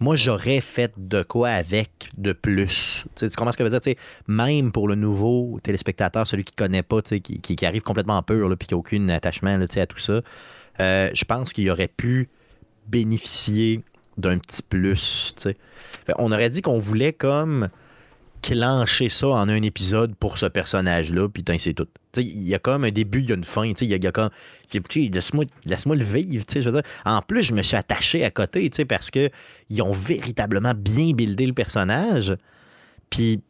Moi, 0.00 0.16
j'aurais 0.16 0.60
fait 0.60 0.92
de 0.96 1.22
quoi 1.22 1.50
avec 1.50 2.10
de 2.18 2.32
plus. 2.32 3.04
Tu, 3.14 3.28
comprends 3.30 3.52
ce 3.52 3.56
que 3.56 3.62
je 3.62 3.68
veux 3.68 3.78
dire? 3.78 3.80
Tu 3.80 3.90
sais, 3.90 3.96
même 4.26 4.72
pour 4.72 4.88
le 4.88 4.96
nouveau 4.96 5.58
téléspectateur, 5.62 6.26
celui 6.26 6.42
qui 6.42 6.52
ne 6.58 6.66
connaît 6.66 6.82
pas, 6.82 7.00
tu 7.02 7.10
sais, 7.10 7.20
qui, 7.20 7.40
qui- 7.40 7.54
qui 7.54 7.64
arrive 7.64 7.82
complètement 7.82 8.20
pur, 8.24 8.48
là, 8.48 8.56
puis 8.56 8.66
qui 8.66 8.74
n'a 8.74 8.78
aucun 8.78 9.08
attachement 9.10 9.56
là, 9.56 9.68
tu 9.68 9.74
sais, 9.74 9.80
à 9.80 9.86
tout 9.86 10.00
ça, 10.00 10.20
euh, 10.80 11.10
je 11.14 11.24
pense 11.24 11.52
qu'il 11.52 11.70
aurait 11.70 11.86
pu 11.86 12.28
bénéficier 12.88 13.84
d'un 14.18 14.38
petit 14.38 14.62
plus. 14.62 15.34
Fait, 15.42 16.14
On 16.18 16.32
aurait 16.32 16.50
dit 16.50 16.62
qu'on 16.62 16.78
voulait 16.78 17.12
comme 17.12 17.68
clencher 18.42 19.08
ça 19.08 19.28
en 19.28 19.48
un 19.48 19.62
épisode 19.62 20.14
pour 20.16 20.36
ce 20.36 20.46
personnage-là, 20.46 21.28
puis 21.28 21.44
c'est 21.58 21.74
tout. 21.74 21.86
Il 22.16 22.42
y 22.42 22.54
a 22.54 22.58
comme 22.58 22.84
un 22.84 22.90
début, 22.90 23.20
il 23.20 23.28
y 23.28 23.32
a 23.32 23.36
une 23.36 23.44
fin. 23.44 23.64
Il 23.64 23.88
y 23.88 24.06
a, 24.06 24.12
comme. 24.12 24.30
Laisse-moi 24.74 25.44
laisse-moi 25.64 25.96
le 25.96 26.04
vivre. 26.04 26.44
Je 26.52 26.60
veux 26.60 26.72
dire. 26.72 26.82
En 27.04 27.22
plus, 27.22 27.44
je 27.44 27.54
me 27.54 27.62
suis 27.62 27.76
attaché 27.76 28.24
à 28.24 28.30
côté 28.30 28.68
parce 28.86 29.10
que 29.10 29.30
ils 29.70 29.80
ont 29.80 29.92
véritablement 29.92 30.72
bien 30.76 31.12
buildé 31.12 31.46
le 31.46 31.54
personnage. 31.54 32.36
Puis. 33.08 33.40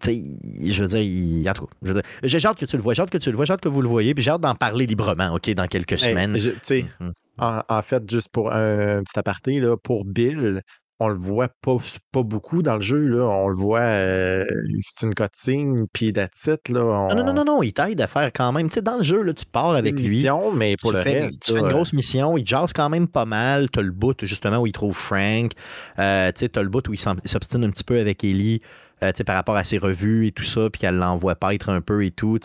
Tu 0.00 0.12
sais, 0.12 0.72
je 0.72 0.82
veux 0.82 0.88
dire, 0.88 1.00
il- 1.00 1.48
en 1.48 1.52
tout 1.52 1.66
cas, 1.66 2.02
je 2.22 2.28
j'ai 2.38 2.46
hâte 2.48 2.58
que 2.58 2.64
tu 2.66 2.76
le 2.76 2.82
vois, 2.82 2.94
j'ai 2.94 3.02
hâte 3.02 3.10
que 3.10 3.18
tu 3.18 3.30
le 3.30 3.36
vois, 3.36 3.44
j'ai 3.44 3.52
hâte 3.52 3.60
que 3.60 3.68
vous 3.68 3.82
le 3.82 3.88
voyez, 3.88 4.14
puis 4.14 4.22
j'ai 4.24 4.30
hâte 4.30 4.40
d'en 4.40 4.54
parler 4.54 4.86
librement, 4.86 5.34
OK, 5.34 5.48
dans 5.54 5.66
quelques 5.66 5.92
hey, 5.92 5.98
semaines. 6.10 6.36
je- 6.38 6.50
tu 6.50 6.58
sais, 6.62 6.84
Mhm. 7.00 7.12
en, 7.38 7.60
en 7.68 7.82
fait, 7.82 8.08
juste 8.10 8.28
pour 8.32 8.52
un, 8.52 9.02
petit 9.02 9.18
aparté, 9.18 9.60
là, 9.60 9.76
pour 9.76 10.04
Bill, 10.04 10.62
on 10.98 11.08
le 11.08 11.14
voit 11.14 11.48
pas, 11.60 11.76
pas 12.10 12.22
beaucoup 12.22 12.62
dans 12.62 12.76
le 12.76 12.80
jeu. 12.80 12.96
Là. 13.00 13.24
On 13.26 13.48
le 13.48 13.54
voit, 13.54 13.80
euh, 13.80 14.46
c'est 14.80 15.04
une 15.06 15.14
cutscene, 15.14 15.84
puis 15.92 16.06
it, 16.06 16.16
là. 16.16 16.28
Non, 16.70 17.08
non, 17.14 17.14
non, 17.16 17.28
on- 17.28 17.34
non, 17.34 17.44
non, 17.44 17.62
il 17.62 17.74
t'aide 17.74 18.00
à 18.00 18.06
faire 18.06 18.32
quand 18.32 18.50
même. 18.52 18.68
Tu 18.70 18.76
sais, 18.76 18.80
dans 18.82 18.96
le 18.96 19.04
jeu, 19.04 19.20
là, 19.20 19.34
tu 19.34 19.44
pars 19.44 19.72
avec 19.72 19.92
une 20.00 20.06
lui. 20.06 20.14
mission, 20.16 20.52
mais 20.52 20.74
pour 20.80 20.92
tu 20.92 20.96
le 20.96 21.02
fais, 21.02 21.20
reste. 21.24 21.42
tu 21.44 21.52
fais 21.52 21.58
une 21.60 21.68
grosse 21.68 21.92
mission, 21.92 22.38
il 22.38 22.46
jase 22.46 22.72
quand 22.72 22.88
même 22.88 23.08
pas 23.08 23.26
mal. 23.26 23.68
T'as 23.68 23.82
le 23.82 23.90
bout 23.92 24.16
justement 24.22 24.56
où 24.56 24.66
il 24.66 24.72
trouve 24.72 24.96
Frank. 24.96 25.52
Euh, 25.98 26.32
tu 26.32 26.40
sais, 26.40 26.48
t'as 26.48 26.62
le 26.62 26.70
bout 26.70 26.88
où 26.88 26.94
il 26.94 26.98
s'obstine 26.98 27.62
un 27.64 27.70
petit 27.70 27.84
peu 27.84 28.00
avec 28.00 28.24
Ellie. 28.24 28.62
Euh, 29.02 29.12
par 29.26 29.36
rapport 29.36 29.56
à 29.56 29.64
ses 29.64 29.76
revues 29.76 30.28
et 30.28 30.32
tout 30.32 30.44
ça, 30.44 30.70
puis 30.70 30.80
qu'elle 30.80 30.96
l'envoie 30.96 31.34
paître 31.34 31.68
un 31.68 31.82
peu 31.82 32.04
et 32.04 32.10
tout. 32.10 32.38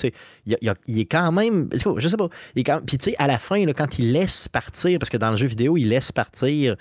Il, 0.45 0.57
il 0.87 0.99
est 0.99 1.05
quand 1.05 1.31
même. 1.31 1.69
Je 1.71 2.07
sais 2.07 2.17
pas. 2.17 2.27
il 2.55 2.67
est 2.67 2.85
Puis 2.85 2.97
tu 2.97 3.11
sais, 3.11 3.15
à 3.19 3.27
la 3.27 3.37
fin, 3.37 3.65
quand 3.67 3.99
il 3.99 4.11
laisse 4.11 4.49
partir, 4.49 4.99
parce 4.99 5.09
que 5.09 5.17
dans 5.17 5.31
le 5.31 5.37
jeu 5.37 5.47
vidéo, 5.47 5.77
il 5.77 5.87
laisse 5.87 6.11
partir. 6.11 6.75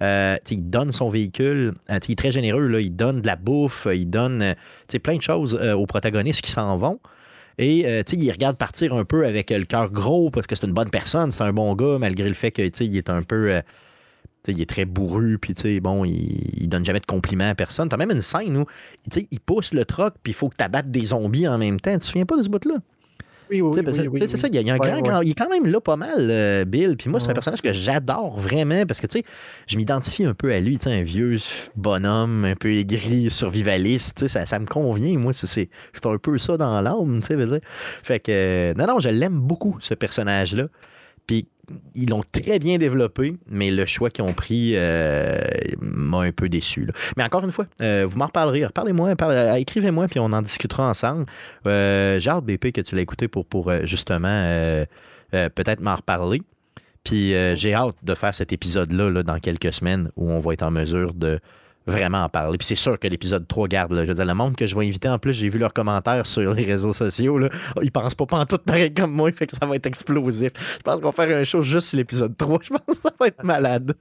euh, 0.00 0.36
il 0.50 0.68
donne 0.68 0.92
son 0.92 1.08
véhicule, 1.08 1.74
euh, 1.90 1.98
il 2.06 2.12
est 2.12 2.16
très 2.16 2.30
généreux, 2.30 2.68
là, 2.68 2.80
il 2.80 2.94
donne 2.94 3.20
de 3.22 3.26
la 3.26 3.36
bouffe, 3.36 3.88
il 3.92 4.08
donne 4.08 4.54
plein 5.02 5.16
de 5.16 5.22
choses 5.22 5.54
aux 5.54 5.86
protagonistes 5.86 6.42
qui 6.42 6.52
s'en 6.52 6.76
vont. 6.76 7.00
Et 7.58 8.02
il 8.12 8.30
regarde 8.30 8.58
partir 8.58 8.94
un 8.94 9.04
peu 9.04 9.26
avec 9.26 9.50
le 9.50 9.64
cœur 9.64 9.90
gros 9.90 10.30
parce 10.30 10.46
que 10.46 10.54
c'est 10.54 10.66
une 10.66 10.74
bonne 10.74 10.90
personne, 10.90 11.32
c'est 11.32 11.42
un 11.42 11.52
bon 11.52 11.74
gars, 11.74 11.98
malgré 11.98 12.28
le 12.28 12.34
fait 12.34 12.52
que 12.52 12.62
tu 12.62 12.70
sais, 12.74 12.86
il 12.86 12.96
est 12.96 13.10
un 13.10 13.22
peu. 13.22 13.60
Il 14.48 14.60
est 14.60 14.68
très 14.68 14.84
bourru, 14.84 15.38
puis 15.38 15.54
bon, 15.80 16.04
il, 16.04 16.62
il 16.62 16.68
donne 16.68 16.84
jamais 16.84 17.00
de 17.00 17.06
compliments 17.06 17.50
à 17.50 17.54
personne. 17.54 17.88
T'as 17.88 17.96
même 17.96 18.10
une 18.10 18.20
scène 18.22 18.56
où 18.56 18.64
il 19.30 19.40
pousse 19.40 19.72
le 19.72 19.84
troc, 19.84 20.14
puis 20.22 20.32
il 20.32 20.34
faut 20.34 20.48
que 20.48 20.56
tu 20.56 20.64
abattes 20.64 20.90
des 20.90 21.06
zombies 21.06 21.48
en 21.48 21.58
même 21.58 21.80
temps. 21.80 21.92
Tu 21.92 21.98
te 21.98 22.04
souviens 22.04 22.26
pas 22.26 22.36
de 22.36 22.42
ce 22.42 22.48
bout-là? 22.48 22.76
Oui, 23.48 23.60
oui, 23.60 23.80
oui, 24.10 24.20
c'est 24.26 24.36
ça, 24.36 24.48
il 24.48 24.54
y 24.56 24.58
a, 24.58 24.60
il 24.60 24.66
y 24.66 24.70
a 24.70 24.74
un 24.74 24.78
Ouais, 24.78 24.88
grand, 24.88 24.96
ouais. 24.96 25.02
grand- 25.08 25.20
Il 25.20 25.30
est 25.30 25.34
quand 25.34 25.48
même 25.48 25.66
là 25.66 25.80
pas 25.80 25.96
mal, 25.96 26.16
euh, 26.18 26.64
Bill. 26.64 26.96
Puis 26.96 27.08
moi, 27.08 27.20
c'est 27.20 27.30
un 27.30 27.32
personnage 27.32 27.62
que 27.62 27.72
j'adore 27.72 28.38
vraiment 28.38 28.84
parce 28.86 29.00
que, 29.00 29.06
tu 29.06 29.18
sais, 29.20 29.24
je 29.68 29.76
m'identifie 29.76 30.24
un 30.24 30.34
peu 30.34 30.52
à 30.52 30.58
lui, 30.58 30.78
tu 30.78 30.88
sais, 30.88 30.98
un 30.98 31.02
vieux 31.02 31.36
bonhomme, 31.76 32.44
un 32.44 32.56
peu 32.56 32.72
aigri, 32.72 33.30
survivaliste. 33.30 34.16
Tu 34.16 34.22
sais, 34.22 34.28
ça, 34.28 34.46
ça 34.46 34.58
me 34.58 34.66
convient. 34.66 35.16
Moi, 35.18 35.32
c'est, 35.32 35.68
un 36.04 36.18
peu 36.18 36.38
ça 36.38 36.56
dans 36.56 36.80
l'âme, 36.80 37.20
tu 37.20 37.36
sais. 37.38 37.60
Fait 38.02 38.18
que, 38.18 38.32
euh, 38.32 38.74
non, 38.74 38.86
non, 38.88 38.98
je 39.00 39.10
l'aime 39.10 39.40
beaucoup, 39.40 39.76
ce 39.80 39.94
personnage-là. 39.94 40.66
Puis 41.26 41.46
ils 41.94 42.08
l'ont 42.08 42.22
très 42.30 42.58
bien 42.58 42.78
développé, 42.78 43.36
mais 43.48 43.70
le 43.70 43.86
choix 43.86 44.10
qu'ils 44.10 44.24
ont 44.24 44.32
pris 44.32 44.72
euh, 44.74 45.40
m'a 45.80 46.20
un 46.20 46.32
peu 46.32 46.48
déçu. 46.48 46.88
Mais 47.16 47.24
encore 47.24 47.44
une 47.44 47.52
fois, 47.52 47.66
euh, 47.82 48.06
vous 48.08 48.18
m'en 48.18 48.26
reparlerez. 48.26 48.66
Parlez-moi, 48.72 49.16
parlez- 49.16 49.36
euh, 49.36 49.54
écrivez-moi, 49.54 50.08
puis 50.08 50.20
on 50.20 50.32
en 50.32 50.42
discutera 50.42 50.88
ensemble. 50.88 51.26
J'ai 51.64 52.28
hâte, 52.28 52.44
BP, 52.44 52.72
que 52.72 52.80
tu 52.80 52.94
l'as 52.94 53.02
écouté 53.02 53.28
pour, 53.28 53.70
justement 53.84 54.84
peut-être 55.30 55.80
m'en 55.80 55.96
reparler. 55.96 56.42
Puis 57.04 57.32
j'ai 57.56 57.74
hâte 57.74 57.96
de 58.02 58.14
faire 58.14 58.34
cet 58.34 58.52
épisode-là 58.52 59.10
là, 59.10 59.22
dans 59.22 59.38
quelques 59.38 59.72
semaines 59.72 60.10
où 60.16 60.30
on 60.30 60.40
va 60.40 60.52
être 60.52 60.62
en 60.62 60.70
mesure 60.70 61.14
de 61.14 61.40
vraiment 61.86 62.24
en 62.24 62.28
parler. 62.28 62.58
Puis 62.58 62.66
c'est 62.66 62.74
sûr 62.74 62.98
que 62.98 63.06
l'épisode 63.08 63.46
3 63.46 63.68
garde. 63.68 63.92
là. 63.92 64.02
je 64.04 64.08
veux 64.08 64.14
dire, 64.14 64.24
le 64.24 64.34
monde 64.34 64.56
que 64.56 64.66
je 64.66 64.74
vais 64.74 64.86
inviter 64.86 65.08
en 65.08 65.18
plus, 65.18 65.32
j'ai 65.32 65.48
vu 65.48 65.58
leurs 65.58 65.72
commentaires 65.72 66.26
sur 66.26 66.54
les 66.54 66.64
réseaux 66.64 66.92
sociaux. 66.92 67.38
Là. 67.38 67.48
Oh, 67.76 67.80
Ils 67.82 67.92
pensent 67.92 68.14
pas 68.14 68.26
tout 68.46 68.58
pareil 68.58 68.92
comme 68.92 69.12
moi, 69.12 69.30
fait 69.32 69.46
que 69.46 69.56
ça 69.56 69.66
va 69.66 69.76
être 69.76 69.86
explosif. 69.86 70.52
Je 70.78 70.82
pense 70.82 71.00
qu'on 71.00 71.10
va 71.10 71.12
faire 71.12 71.36
un 71.36 71.44
show 71.44 71.62
juste 71.62 71.88
sur 71.88 71.98
l'épisode 71.98 72.36
3. 72.36 72.58
Je 72.62 72.70
pense 72.70 72.80
que 72.86 73.02
ça 73.02 73.10
va 73.18 73.26
être 73.28 73.44
malade. 73.44 73.94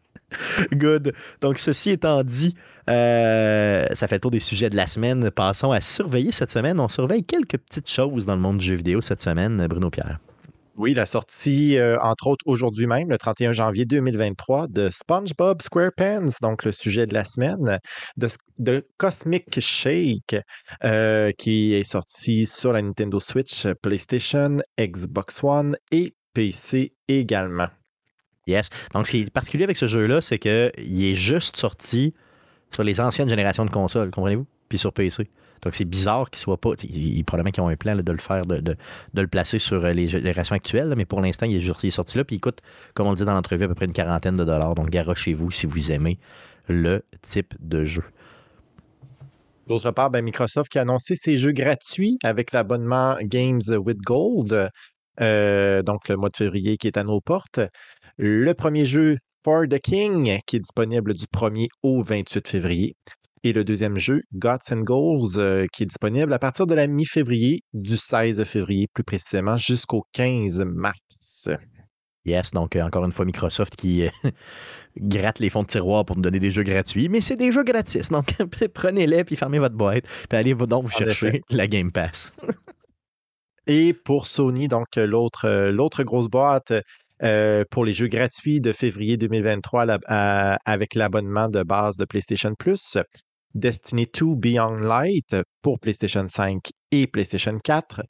Good. 0.73 1.13
Donc, 1.41 1.59
ceci 1.59 1.91
étant 1.91 2.23
dit, 2.23 2.55
euh, 2.89 3.85
ça 3.93 4.07
fait 4.07 4.15
le 4.15 4.21
tour 4.21 4.31
des 4.31 4.39
sujets 4.39 4.69
de 4.69 4.75
la 4.75 4.87
semaine. 4.87 5.29
Passons 5.31 5.71
à 5.71 5.81
surveiller 5.81 6.31
cette 6.31 6.51
semaine. 6.51 6.79
On 6.79 6.89
surveille 6.89 7.23
quelques 7.23 7.57
petites 7.57 7.89
choses 7.89 8.25
dans 8.25 8.35
le 8.35 8.41
monde 8.41 8.57
du 8.57 8.65
jeu 8.65 8.75
vidéo 8.75 9.01
cette 9.01 9.21
semaine, 9.21 9.67
Bruno 9.67 9.89
Pierre. 9.89 10.19
Oui, 10.77 10.93
la 10.93 11.05
sortie, 11.05 11.77
entre 12.01 12.27
autres, 12.27 12.43
aujourd'hui 12.45 12.85
même, 12.85 13.09
le 13.09 13.17
31 13.17 13.53
janvier 13.53 13.85
2023, 13.85 14.67
de 14.67 14.89
SpongeBob 14.89 15.61
SquarePants, 15.61 16.27
donc 16.41 16.65
le 16.65 16.73
sujet 16.73 17.05
de 17.05 17.13
la 17.13 17.23
semaine, 17.23 17.79
de, 18.17 18.85
Cosmic 18.97 19.59
Shake, 19.61 20.35
qui 21.37 21.73
est 21.73 21.83
sorti 21.85 22.45
sur 22.45 22.73
la 22.73 22.81
Nintendo 22.81 23.21
Switch, 23.21 23.65
PlayStation, 23.81 24.57
Xbox 24.77 25.43
One 25.45 25.77
et 25.91 26.13
PC 26.33 26.93
également. 27.07 27.69
Yes. 28.45 28.67
Donc, 28.93 29.07
ce 29.07 29.11
qui 29.11 29.21
est 29.21 29.33
particulier 29.33 29.63
avec 29.63 29.77
ce 29.77 29.87
jeu-là, 29.87 30.19
c'est 30.19 30.39
qu'il 30.39 31.05
est 31.05 31.15
juste 31.15 31.55
sorti 31.55 32.13
sur 32.71 32.83
les 32.83 32.99
anciennes 32.99 33.29
générations 33.29 33.63
de 33.63 33.71
consoles, 33.71 34.11
comprenez-vous? 34.11 34.45
Puis 34.67 34.77
sur 34.77 34.91
PC. 34.91 35.29
Donc, 35.63 35.75
c'est 35.75 35.85
bizarre 35.85 36.29
qu'il 36.29 36.39
soit 36.39 36.57
pas. 36.59 36.71
Il, 36.83 37.23
probablement 37.23 37.51
qu'ils 37.51 37.63
ont 37.63 37.67
un 37.67 37.75
plan 37.75 37.95
de 37.95 38.11
le 38.11 38.17
faire, 38.17 38.45
de, 38.45 38.75
le 39.13 39.27
placer 39.27 39.59
sur 39.59 39.83
euh, 39.83 39.93
les 39.93 40.07
générations 40.07 40.55
actuelles, 40.55 40.93
mais 40.95 41.05
pour 41.05 41.21
l'instant, 41.21 41.45
il 41.45 41.55
est, 41.55 41.59
juste- 41.59 41.83
il 41.83 41.87
est 41.87 41.91
sorti 41.91 42.17
là. 42.17 42.23
Puis 42.23 42.37
il 42.37 42.39
coûte, 42.39 42.59
comme 42.93 43.07
on 43.07 43.11
le 43.11 43.17
dit 43.17 43.25
dans 43.25 43.33
l'entrevue, 43.33 43.63
à 43.65 43.67
peu 43.67 43.75
près 43.75 43.85
une 43.85 43.93
quarantaine 43.93 44.37
de 44.37 44.43
dollars. 44.43 44.75
Donc, 44.75 44.89
garochez-vous 44.89 45.51
si 45.51 45.65
vous 45.65 45.91
aimez 45.91 46.19
le 46.67 47.03
type 47.21 47.53
de 47.59 47.83
jeu. 47.85 48.03
D'autre 49.67 49.91
part, 49.91 50.11
ben, 50.11 50.23
Microsoft 50.23 50.71
qui 50.71 50.77
a 50.77 50.81
annoncé 50.81 51.15
ses 51.15 51.37
jeux 51.37 51.51
gratuits 51.51 52.17
avec 52.23 52.53
l'abonnement 52.53 53.17
Games 53.21 53.61
with 53.77 53.97
Gold, 54.01 54.69
euh, 55.21 55.81
donc 55.81 56.07
le 56.07 56.17
mois 56.17 56.29
de 56.29 56.37
février 56.37 56.77
qui 56.77 56.87
est 56.87 56.97
à 56.97 57.03
nos 57.03 57.19
portes. 57.19 57.59
Le 58.17 58.53
premier 58.53 58.85
jeu, 58.85 59.17
For 59.43 59.67
the 59.67 59.79
King, 59.79 60.39
qui 60.45 60.55
est 60.57 60.59
disponible 60.59 61.13
du 61.13 61.25
1er 61.25 61.67
au 61.83 62.03
28 62.03 62.47
février. 62.47 62.95
Et 63.45 63.53
le 63.53 63.63
deuxième 63.63 63.99
jeu, 63.99 64.23
Gods 64.33 64.71
and 64.71 64.81
Goals, 64.81 65.37
euh, 65.37 65.67
qui 65.71 65.83
est 65.83 65.85
disponible 65.85 66.33
à 66.33 66.39
partir 66.39 66.65
de 66.65 66.73
la 66.73 66.87
mi-février, 66.87 67.59
du 67.73 67.95
16 67.95 68.43
février 68.43 68.87
plus 68.91 69.03
précisément, 69.03 69.55
jusqu'au 69.55 70.03
15 70.13 70.63
mars. 70.65 71.51
Yes, 72.25 72.49
donc 72.49 72.75
euh, 72.75 72.81
encore 72.81 73.05
une 73.05 73.11
fois, 73.11 73.23
Microsoft 73.23 73.75
qui 73.75 74.03
euh, 74.03 74.09
gratte 74.97 75.37
les 75.37 75.51
fonds 75.51 75.61
de 75.61 75.67
tiroir 75.67 76.05
pour 76.05 76.15
nous 76.15 76.23
donner 76.23 76.39
des 76.39 76.49
jeux 76.49 76.63
gratuits, 76.63 77.07
mais 77.07 77.21
c'est 77.21 77.35
des 77.35 77.51
jeux 77.51 77.63
gratis. 77.63 78.09
Donc, 78.09 78.33
prenez-les 78.73 79.23
puis 79.23 79.35
fermez 79.35 79.59
votre 79.59 79.75
boîte. 79.75 80.05
Puis 80.27 80.39
allez 80.39 80.55
donc 80.55 80.85
vous 80.85 80.89
chercher 80.89 81.43
la 81.51 81.67
Game 81.67 81.91
Pass. 81.91 82.33
Et 83.67 83.93
pour 83.93 84.25
Sony, 84.25 84.67
donc 84.67 84.87
l'autre 84.95 85.69
l'autre 85.69 86.01
grosse 86.03 86.29
boîte 86.29 86.73
euh, 87.23 87.63
pour 87.69 87.85
les 87.85 87.93
jeux 87.93 88.07
gratuits 88.07 88.59
de 88.59 88.71
février 88.71 89.17
2023 89.17 89.85
la- 89.85 89.99
à- 90.07 90.57
avec 90.65 90.95
l'abonnement 90.95 91.47
de 91.47 91.63
base 91.63 91.95
de 91.97 92.05
PlayStation 92.05 92.53
Plus, 92.55 92.97
Destiny 93.55 94.05
2 94.13 94.35
Beyond 94.35 94.81
Light 94.81 95.35
pour 95.61 95.79
PlayStation 95.79 96.27
5 96.29 96.61
et 96.91 97.07
PlayStation 97.07 97.57
4. 97.57 98.03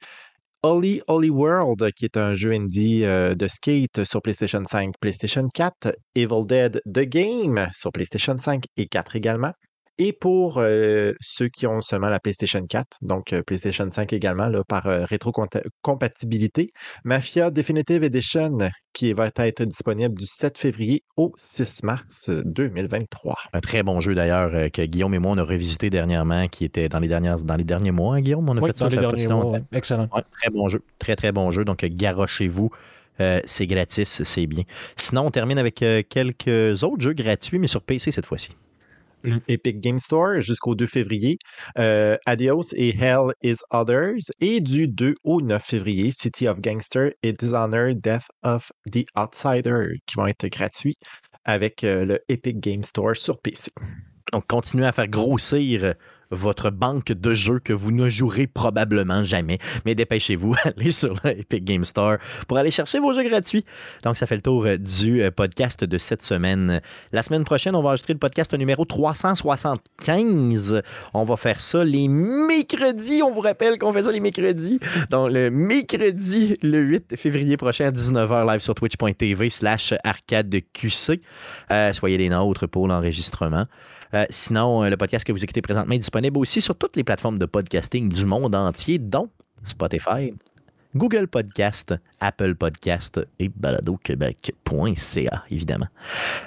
Holly 0.62 1.00
Holly 1.06 1.30
World, 1.30 1.92
qui 1.92 2.04
est 2.04 2.16
un 2.16 2.34
jeu 2.34 2.52
indie 2.52 3.04
euh, 3.04 3.34
de 3.34 3.46
skate 3.46 4.04
sur 4.04 4.20
PlayStation 4.20 4.64
5, 4.64 4.94
PlayStation 5.00 5.46
4. 5.54 5.94
Evil 6.16 6.46
Dead 6.46 6.82
The 6.86 7.02
Game 7.02 7.68
sur 7.72 7.92
PlayStation 7.92 8.36
5 8.36 8.64
et 8.76 8.86
4 8.86 9.16
également. 9.16 9.52
Et 9.98 10.12
pour 10.12 10.58
euh, 10.58 11.12
ceux 11.20 11.48
qui 11.48 11.66
ont 11.66 11.80
seulement 11.80 12.08
la 12.10 12.20
PlayStation 12.20 12.60
4, 12.66 12.98
donc 13.02 13.32
euh, 13.32 13.42
PlayStation 13.42 13.90
5 13.90 14.12
également, 14.12 14.48
là, 14.48 14.62
par 14.68 14.86
euh, 14.86 15.04
rétrocompatibilité, 15.06 16.70
Mafia 17.04 17.50
Definitive 17.50 18.04
Edition, 18.04 18.58
qui 18.92 19.12
va 19.12 19.30
être 19.36 19.64
disponible 19.64 20.14
du 20.14 20.26
7 20.26 20.58
février 20.58 21.02
au 21.16 21.32
6 21.36 21.82
mars 21.84 22.30
2023. 22.44 23.36
Un 23.52 23.60
très 23.60 23.82
bon 23.82 24.00
jeu 24.00 24.14
d'ailleurs 24.14 24.54
euh, 24.54 24.68
que 24.68 24.82
Guillaume 24.82 25.14
et 25.14 25.18
moi 25.18 25.32
on 25.32 25.38
a 25.38 25.42
revisité 25.44 25.88
dernièrement, 25.90 26.48
qui 26.48 26.64
était 26.64 26.88
dans 26.88 26.98
les, 27.00 27.08
dernières, 27.08 27.38
dans 27.38 27.56
les 27.56 27.64
derniers 27.64 27.90
mois. 27.90 28.16
hein, 28.16 28.20
Guillaume, 28.20 28.48
on 28.48 28.56
a 28.56 28.60
Oui, 28.60 28.68
fait 28.70 28.76
ça 28.76 28.88
dans 28.88 28.90
les 28.90 29.00
derniers 29.00 29.28
mois. 29.28 29.46
ouais. 29.52 29.62
Excellent. 29.72 30.08
Ouais, 30.14 30.22
très 30.40 30.50
bon 30.50 30.68
jeu. 30.68 30.82
Très, 30.98 31.16
très 31.16 31.32
bon 31.32 31.50
jeu. 31.50 31.64
Donc, 31.64 31.84
euh, 31.84 31.88
garochez-vous. 31.90 32.70
Euh, 33.20 33.40
c'est 33.46 33.66
gratis, 33.66 34.22
c'est 34.24 34.46
bien. 34.46 34.64
Sinon, 34.96 35.22
on 35.26 35.30
termine 35.30 35.58
avec 35.58 35.82
euh, 35.82 36.02
quelques 36.06 36.82
autres 36.82 37.00
jeux 37.02 37.14
gratuits, 37.14 37.58
mais 37.58 37.66
sur 37.66 37.80
PC 37.80 38.12
cette 38.12 38.26
fois-ci. 38.26 38.50
Epic 39.48 39.80
Game 39.80 39.98
Store 39.98 40.40
jusqu'au 40.40 40.74
2 40.74 40.86
février. 40.86 41.38
Euh, 41.78 42.16
Adios 42.26 42.74
et 42.74 42.94
Hell 42.96 43.32
is 43.42 43.56
Others. 43.70 44.30
Et 44.40 44.60
du 44.60 44.88
2 44.88 45.14
au 45.24 45.40
9 45.40 45.62
février, 45.62 46.10
City 46.10 46.48
of 46.48 46.60
Gangster 46.60 47.12
et 47.22 47.32
Dishonored 47.32 48.00
Death 48.00 48.26
of 48.42 48.70
the 48.92 49.04
Outsider 49.16 49.98
qui 50.06 50.16
vont 50.16 50.26
être 50.26 50.46
gratuits 50.48 50.96
avec 51.44 51.84
euh, 51.84 52.04
le 52.04 52.18
Epic 52.28 52.60
Game 52.60 52.82
Store 52.82 53.16
sur 53.16 53.38
PC. 53.40 53.70
Donc, 54.32 54.46
continuez 54.48 54.86
à 54.86 54.92
faire 54.92 55.08
grossir 55.08 55.94
votre 56.30 56.70
banque 56.70 57.12
de 57.12 57.34
jeux 57.34 57.58
que 57.58 57.72
vous 57.72 57.90
ne 57.92 58.10
jouerez 58.10 58.46
probablement 58.46 59.24
jamais. 59.24 59.58
Mais 59.84 59.94
dépêchez-vous, 59.94 60.54
allez 60.64 60.90
sur 60.90 61.14
Epic 61.24 61.64
Game 61.64 61.84
Store 61.84 62.16
pour 62.48 62.58
aller 62.58 62.70
chercher 62.70 62.98
vos 62.98 63.12
jeux 63.14 63.28
gratuits. 63.28 63.64
Donc, 64.02 64.16
ça 64.16 64.26
fait 64.26 64.36
le 64.36 64.42
tour 64.42 64.66
euh, 64.66 64.76
du 64.76 65.22
euh, 65.22 65.30
podcast 65.30 65.84
de 65.84 65.98
cette 65.98 66.22
semaine. 66.22 66.80
La 67.12 67.22
semaine 67.22 67.44
prochaine, 67.44 67.74
on 67.74 67.82
va 67.82 67.88
enregistrer 67.90 68.12
le 68.12 68.18
podcast 68.18 68.52
numéro 68.54 68.84
375. 68.84 70.82
On 71.14 71.24
va 71.24 71.36
faire 71.36 71.60
ça 71.60 71.84
les 71.84 72.08
mercredis. 72.08 73.22
On 73.22 73.32
vous 73.32 73.40
rappelle 73.40 73.78
qu'on 73.78 73.92
fait 73.92 74.02
ça 74.02 74.12
les 74.12 74.20
mercredis. 74.20 74.80
Donc, 75.10 75.30
le 75.32 75.50
mercredi, 75.50 76.56
le 76.62 76.80
8 76.80 77.16
février 77.16 77.56
prochain 77.56 77.86
à 77.86 77.90
19h, 77.90 78.50
live 78.50 78.60
sur 78.60 78.74
twitch.tv 78.74 79.50
slash 79.50 79.94
arcadeqc. 80.04 81.20
Euh, 81.70 81.92
soyez 81.92 82.18
les 82.18 82.28
nôtres 82.28 82.68
pour 82.68 82.88
l'enregistrement. 82.88 83.66
Euh, 84.14 84.24
sinon, 84.30 84.84
euh, 84.84 84.90
le 84.90 84.96
podcast 84.96 85.26
que 85.26 85.32
vous 85.32 85.42
écoutez 85.42 85.62
présentement 85.62 85.94
est 85.94 85.98
disponible 85.98 86.38
aussi 86.38 86.60
sur 86.60 86.76
toutes 86.76 86.96
les 86.96 87.04
plateformes 87.04 87.38
de 87.38 87.46
podcasting 87.46 88.08
du 88.08 88.24
monde 88.24 88.54
entier, 88.54 88.98
dont 88.98 89.28
Spotify, 89.62 90.32
Google 90.94 91.26
Podcast, 91.26 91.94
Apple 92.20 92.54
Podcast 92.54 93.20
et 93.38 93.48
baladoquebec.ca, 93.48 95.44
évidemment. 95.50 95.88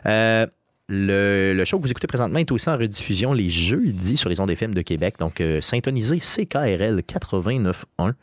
Euh, 0.05 0.45
le, 0.87 1.63
show 1.65 1.77
que 1.77 1.83
vous 1.83 1.91
écoutez 1.91 2.07
présentement 2.07 2.39
est 2.39 2.51
aussi 2.51 2.69
en 2.69 2.77
rediffusion 2.77 3.33
les 3.33 3.49
jeudis 3.49 4.17
sur 4.17 4.29
les 4.29 4.39
ondes 4.39 4.49
FM 4.49 4.73
de 4.73 4.81
Québec. 4.81 5.15
Donc, 5.19 5.43
syntonisez 5.61 6.17
CKRL 6.17 7.01
89.1. 7.01 8.13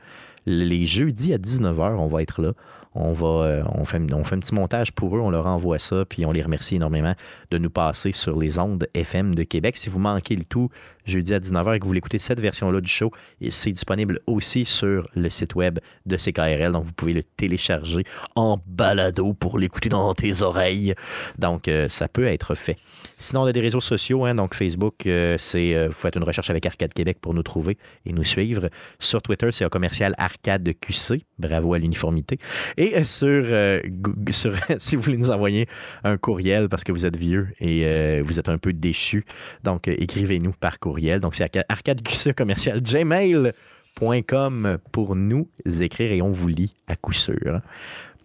Les 0.47 0.87
jeudis 0.87 1.33
à 1.33 1.39
19h, 1.39 1.97
on 1.97 2.09
va 2.09 2.23
être 2.23 2.43
là 2.43 2.53
on 2.97 3.13
va 3.13 3.27
euh, 3.27 3.63
fait, 3.85 4.03
on 4.13 4.25
fait 4.25 4.37
un 4.37 4.41
petit 4.41 4.55
montage 4.55 4.93
pour 4.93 5.17
eux, 5.17 5.21
on 5.21 5.31
leur 5.31 5.47
envoie 5.47 5.79
ça, 5.79 6.05
puis 6.05 6.25
on 6.25 6.33
les 6.33 6.43
remercie 6.43 6.77
énormément 6.77 7.15
de 7.51 7.59
nous 7.59 7.71
passer 7.71 8.13
sur 8.13 8.39
les 8.39 8.59
ondes 8.59 8.89
FM 8.95 9.35
de 9.35 9.43
Québec. 9.43 9.77
Si 9.77 9.89
vous 9.89 9.99
manquez 9.99 10.37
le 10.37 10.45
tout 10.45 10.71
jeudi 11.07 11.35
à 11.35 11.39
19h 11.39 11.75
et 11.75 11.79
que 11.79 11.85
vous 11.85 11.89
voulez 11.89 11.99
écouter 11.99 12.19
cette 12.19 12.41
version-là 12.41 12.81
du 12.81 12.91
show, 12.91 13.11
c'est 13.51 13.73
disponible 13.73 14.19
aussi 14.27 14.65
sur 14.65 15.07
le 15.15 15.29
site 15.29 15.55
web 15.55 15.79
de 16.07 16.17
CKRL, 16.17 16.73
donc 16.73 16.85
vous 16.85 16.93
pouvez 16.93 17.13
le 17.13 17.23
télécharger 17.23 18.05
en 18.35 18.59
balado 18.67 19.33
pour 19.35 19.59
l'écouter 19.59 19.89
dans 19.89 20.13
tes 20.15 20.43
oreilles. 20.43 20.95
Donc 21.39 21.69
euh, 21.69 21.89
ça 21.89 22.09
peut 22.09 22.25
être 22.25 22.55
fait. 22.55 22.77
Sinon, 23.17 23.43
on 23.43 23.47
a 23.47 23.53
des 23.53 23.61
réseaux 23.61 23.81
sociaux, 23.81 24.25
hein, 24.25 24.35
donc 24.35 24.55
Facebook, 24.55 25.07
euh, 25.07 25.37
c'est 25.39 25.87
vous 25.87 25.93
faites 25.93 26.17
une 26.17 26.25
recherche 26.25 26.51
avec 26.51 26.67
Arcade 26.67 26.93
Québec 26.93 27.19
pour 27.21 27.35
nous 27.35 27.43
trouver 27.43 27.79
et 28.05 28.13
nous 28.13 28.25
suivre. 28.25 28.69
Sur 28.99 29.23
Twitter, 29.23 29.49
c'est 29.53 29.65
un 29.65 29.69
commercial 29.69 30.15
Arcade 30.19 30.71
QC. 30.81 31.25
Bravo 31.39 31.75
à 31.75 31.79
l'uniformité. 31.79 32.39
Et 32.77 33.05
sur, 33.05 33.29
euh, 33.29 33.81
sur 34.31 34.55
si 34.79 34.97
vous 34.97 35.03
voulez 35.03 35.19
nous 35.19 35.31
envoyer 35.31 35.67
un 36.05 36.17
courriel 36.17 36.69
parce 36.69 36.85
que 36.85 36.93
vous 36.93 37.07
êtes 37.07 37.17
vieux 37.17 37.49
et 37.61 37.83
euh, 37.85 38.23
vous 38.25 38.39
êtes 38.39 38.49
un 38.49 38.59
peu 38.59 38.73
déchu, 38.73 39.25
donc 39.65 39.89
euh, 39.89 39.95
écrivez-nous 39.99 40.53
par 40.53 40.79
courriel. 40.79 40.96
Donc 41.21 41.35
c'est 41.35 41.51
arcadeqc 41.69 42.35
commercial 42.35 42.81
gmail.com 42.81 44.79
pour 44.93 45.17
nous 45.17 45.49
écrire 45.81 46.13
et 46.13 46.23
on 46.23 46.31
vous 46.31 46.49
lit 46.49 46.75
à 46.87 46.97
coup 46.97 47.13
sûr. 47.13 47.61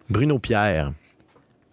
Bruno 0.08 0.38
Pierre. 0.38 0.92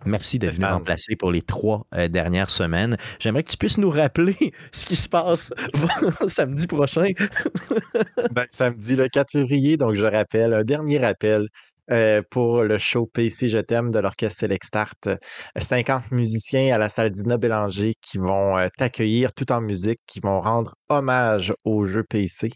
Merci 0.05 0.39
d'être 0.39 0.55
venu 0.55 0.65
remplacer 0.65 1.17
pour 1.17 1.29
les 1.29 1.41
trois 1.41 1.85
dernières 2.09 2.49
semaines. 2.49 2.95
J'aimerais 3.19 3.43
que 3.43 3.51
tu 3.51 3.57
puisses 3.57 3.77
nous 3.77 3.89
rappeler 3.89 4.35
ce 4.71 4.85
qui 4.85 4.95
se 4.95 5.09
passe 5.09 5.53
samedi 6.27 6.67
prochain. 6.67 7.07
Ben, 8.31 8.45
samedi 8.51 8.95
le 8.95 9.07
4 9.07 9.31
février, 9.31 9.77
donc 9.77 9.95
je 9.95 10.05
rappelle, 10.05 10.53
un 10.53 10.63
dernier 10.63 10.99
rappel. 10.99 11.47
Euh, 11.91 12.21
pour 12.29 12.61
le 12.61 12.77
show 12.77 13.07
PC 13.07 13.49
Je 13.49 13.57
t'aime 13.57 13.89
de 13.89 13.99
l'orchestre 13.99 14.41
Select 14.41 14.63
Start. 14.63 15.09
50 15.55 16.11
musiciens 16.11 16.73
à 16.73 16.77
la 16.77 16.87
salle 16.87 17.11
Dina 17.11 17.37
Bélanger 17.37 17.93
qui 17.99 18.19
vont 18.19 18.57
euh, 18.57 18.67
t'accueillir 18.77 19.33
tout 19.33 19.51
en 19.51 19.59
musique, 19.59 19.97
qui 20.05 20.19
vont 20.19 20.39
rendre 20.39 20.75
hommage 20.89 21.51
au 21.63 21.85
jeu 21.85 22.03
PC. 22.03 22.51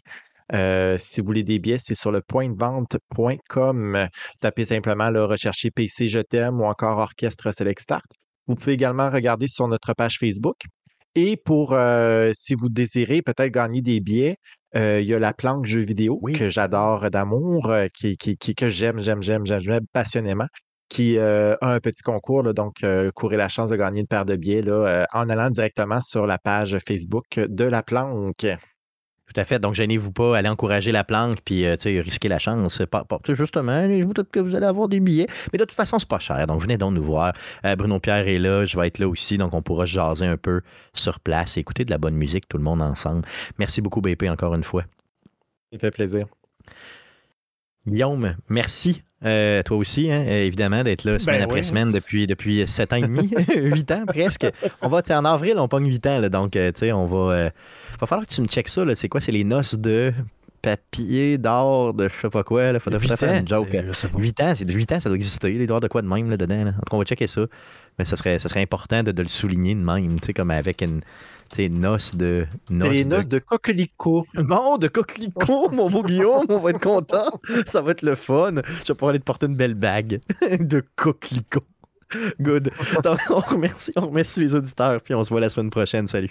Euh, 0.52 0.96
si 0.98 1.20
vous 1.20 1.26
voulez 1.26 1.42
des 1.42 1.58
billets, 1.58 1.78
c'est 1.78 1.96
sur 1.96 2.12
le 2.12 2.20
pointdevente.com. 2.20 4.08
Tapez 4.40 4.64
simplement 4.66 5.10
le 5.10 5.24
rechercher 5.24 5.72
PC 5.72 6.06
Je 6.06 6.20
t'aime 6.20 6.60
ou 6.60 6.64
encore 6.64 6.98
Orchestre 6.98 7.52
Select 7.52 7.80
Start. 7.80 8.04
Vous 8.46 8.54
pouvez 8.54 8.74
également 8.74 9.10
regarder 9.10 9.48
sur 9.48 9.66
notre 9.66 9.94
page 9.94 10.18
Facebook. 10.18 10.58
Et 11.16 11.36
pour, 11.36 11.76
si 12.34 12.54
vous 12.54 12.68
désirez 12.68 13.22
peut-être 13.22 13.52
gagner 13.52 13.80
des 13.80 14.00
billets, 14.00 14.36
euh, 14.76 15.00
il 15.00 15.06
y 15.06 15.14
a 15.14 15.18
la 15.18 15.32
planque 15.32 15.66
jeu 15.66 15.80
vidéo 15.80 16.20
que 16.36 16.50
j'adore 16.50 17.10
d'amour, 17.10 17.70
euh, 17.70 17.86
qui, 17.92 18.16
que 18.16 18.68
j'aime, 18.68 18.98
j'aime, 18.98 19.22
j'aime, 19.22 19.44
j'aime, 19.46 19.86
passionnément, 19.92 20.46
qui 20.88 21.16
euh, 21.18 21.56
a 21.60 21.74
un 21.74 21.80
petit 21.80 22.02
concours. 22.02 22.52
donc, 22.54 22.84
courez 23.14 23.36
la 23.36 23.48
chance 23.48 23.70
de 23.70 23.76
gagner 23.76 24.00
une 24.00 24.06
paire 24.06 24.24
de 24.24 24.36
billets 24.36 24.62
là, 24.62 25.06
en 25.12 25.28
allant 25.28 25.50
directement 25.50 26.00
sur 26.00 26.26
la 26.26 26.38
page 26.38 26.76
Facebook 26.86 27.38
de 27.38 27.64
la 27.64 27.82
planque. 27.82 28.46
Tout 29.34 29.40
à 29.40 29.44
fait. 29.44 29.58
Donc, 29.58 29.74
gênez-vous 29.74 30.12
pas, 30.12 30.36
allez 30.36 30.48
encourager 30.48 30.92
la 30.92 31.02
planque, 31.02 31.38
puis 31.44 31.64
euh, 31.66 31.76
risquer 31.84 32.28
la 32.28 32.38
chance. 32.38 32.80
Pas, 32.88 33.04
justement, 33.28 33.88
je 33.88 34.04
vous 34.04 34.12
que 34.30 34.38
vous 34.38 34.54
allez 34.54 34.66
avoir 34.66 34.88
des 34.88 35.00
billets. 35.00 35.26
Mais 35.52 35.58
de 35.58 35.64
toute 35.64 35.74
façon, 35.74 35.98
c'est 35.98 36.08
pas 36.08 36.20
cher. 36.20 36.46
Donc, 36.46 36.62
venez 36.62 36.78
donc 36.78 36.94
nous 36.94 37.02
voir. 37.02 37.32
Euh, 37.64 37.74
Bruno 37.74 37.98
Pierre 37.98 38.28
est 38.28 38.38
là, 38.38 38.64
je 38.64 38.78
vais 38.78 38.86
être 38.86 39.00
là 39.00 39.08
aussi. 39.08 39.36
Donc, 39.36 39.52
on 39.52 39.60
pourra 39.60 39.86
jaser 39.86 40.26
un 40.26 40.36
peu 40.36 40.60
sur 40.92 41.18
place 41.18 41.56
écouter 41.56 41.84
de 41.84 41.90
la 41.90 41.98
bonne 41.98 42.14
musique, 42.14 42.48
tout 42.48 42.58
le 42.58 42.62
monde 42.62 42.80
ensemble. 42.80 43.22
Merci 43.58 43.82
beaucoup, 43.82 44.00
BP, 44.00 44.24
encore 44.28 44.54
une 44.54 44.62
fois. 44.62 44.84
Ça 45.72 45.78
fait 45.80 45.90
plaisir. 45.90 46.26
Guillaume, 47.86 48.34
merci. 48.48 49.02
Euh, 49.24 49.62
toi 49.62 49.78
aussi, 49.78 50.10
hein, 50.10 50.22
évidemment, 50.26 50.82
d'être 50.82 51.04
là 51.04 51.18
semaine 51.18 51.38
ben 51.38 51.44
après 51.44 51.62
semaine 51.62 51.92
depuis, 51.92 52.26
depuis 52.26 52.66
7 52.66 52.92
ans 52.92 52.96
et 52.96 53.02
demi, 53.02 53.30
8 53.56 53.90
ans 53.92 54.04
presque. 54.06 54.46
On 54.82 54.88
va, 54.88 55.00
en 55.10 55.24
avril, 55.24 55.54
on 55.58 55.68
pogne 55.68 55.86
8 55.86 56.06
ans, 56.06 56.20
là, 56.20 56.28
donc, 56.28 56.52
tu 56.52 56.60
sais, 56.74 56.92
on 56.92 57.06
va 57.06 57.50
va 58.00 58.06
falloir 58.06 58.26
que 58.26 58.34
tu 58.34 58.40
me 58.40 58.46
checkes 58.46 58.68
ça. 58.68 58.84
C'est 58.94 59.08
quoi? 59.08 59.20
C'est 59.20 59.32
les 59.32 59.44
noces 59.44 59.76
de 59.76 60.12
papier, 60.62 61.36
d'or, 61.36 61.92
de 61.92 62.08
je 62.08 62.14
sais 62.22 62.30
pas 62.30 62.42
quoi. 62.42 62.70
Il 62.70 62.80
faudrait 62.80 63.16
faire 63.16 63.40
une 63.40 63.48
joke. 63.48 63.68
8 64.16 64.40
ans, 64.40 64.52
c'est 64.54 64.64
de 64.64 64.72
8 64.72 64.92
ans, 64.92 65.00
ça 65.00 65.08
doit 65.08 65.16
exister. 65.16 65.50
Les 65.50 65.66
doigts 65.66 65.80
de 65.80 65.88
quoi 65.88 66.02
de 66.02 66.08
même 66.08 66.30
là, 66.30 66.36
dedans. 66.36 66.64
Là. 66.64 66.72
on 66.90 66.98
va 66.98 67.04
checker 67.04 67.26
ça. 67.26 67.42
Mais 67.98 68.04
ça 68.04 68.16
serait, 68.16 68.38
ça 68.38 68.48
serait 68.48 68.62
important 68.62 69.02
de, 69.02 69.10
le 69.22 69.28
souligner 69.28 69.74
de 69.74 69.80
même, 69.80 70.18
tu 70.20 70.26
sais, 70.26 70.32
comme 70.32 70.50
avec 70.50 70.82
une 70.82 71.02
noce 71.58 72.14
de. 72.14 72.46
Noce 72.70 72.90
les 72.90 73.04
noces 73.04 73.28
de, 73.28 73.38
coquelicot. 73.38 74.26
Bon, 74.34 74.76
de 74.78 74.88
coquelicot, 74.88 75.70
mon 75.72 75.90
beau 75.90 76.02
Guillaume, 76.02 76.46
on 76.48 76.58
va 76.58 76.70
être 76.70 76.80
content. 76.80 77.40
Ça 77.66 77.80
va 77.80 77.92
être 77.92 78.02
le 78.02 78.14
fun. 78.14 78.54
Je 78.56 78.88
vais 78.88 78.94
pouvoir 78.94 79.10
aller 79.10 79.20
te 79.20 79.24
porter 79.24 79.46
une 79.46 79.56
belle 79.56 79.74
bague 79.74 80.20
de 80.60 80.82
coquelicot. 80.96 81.64
Good. 82.40 82.70
on 83.30 83.40
remercie, 83.40 83.92
on 83.96 84.06
remercie 84.06 84.40
les 84.40 84.54
auditeurs, 84.54 85.00
puis 85.00 85.14
on 85.14 85.24
se 85.24 85.30
voit 85.30 85.40
la 85.40 85.48
semaine 85.48 85.70
prochaine. 85.70 86.06
Salut. 86.06 86.30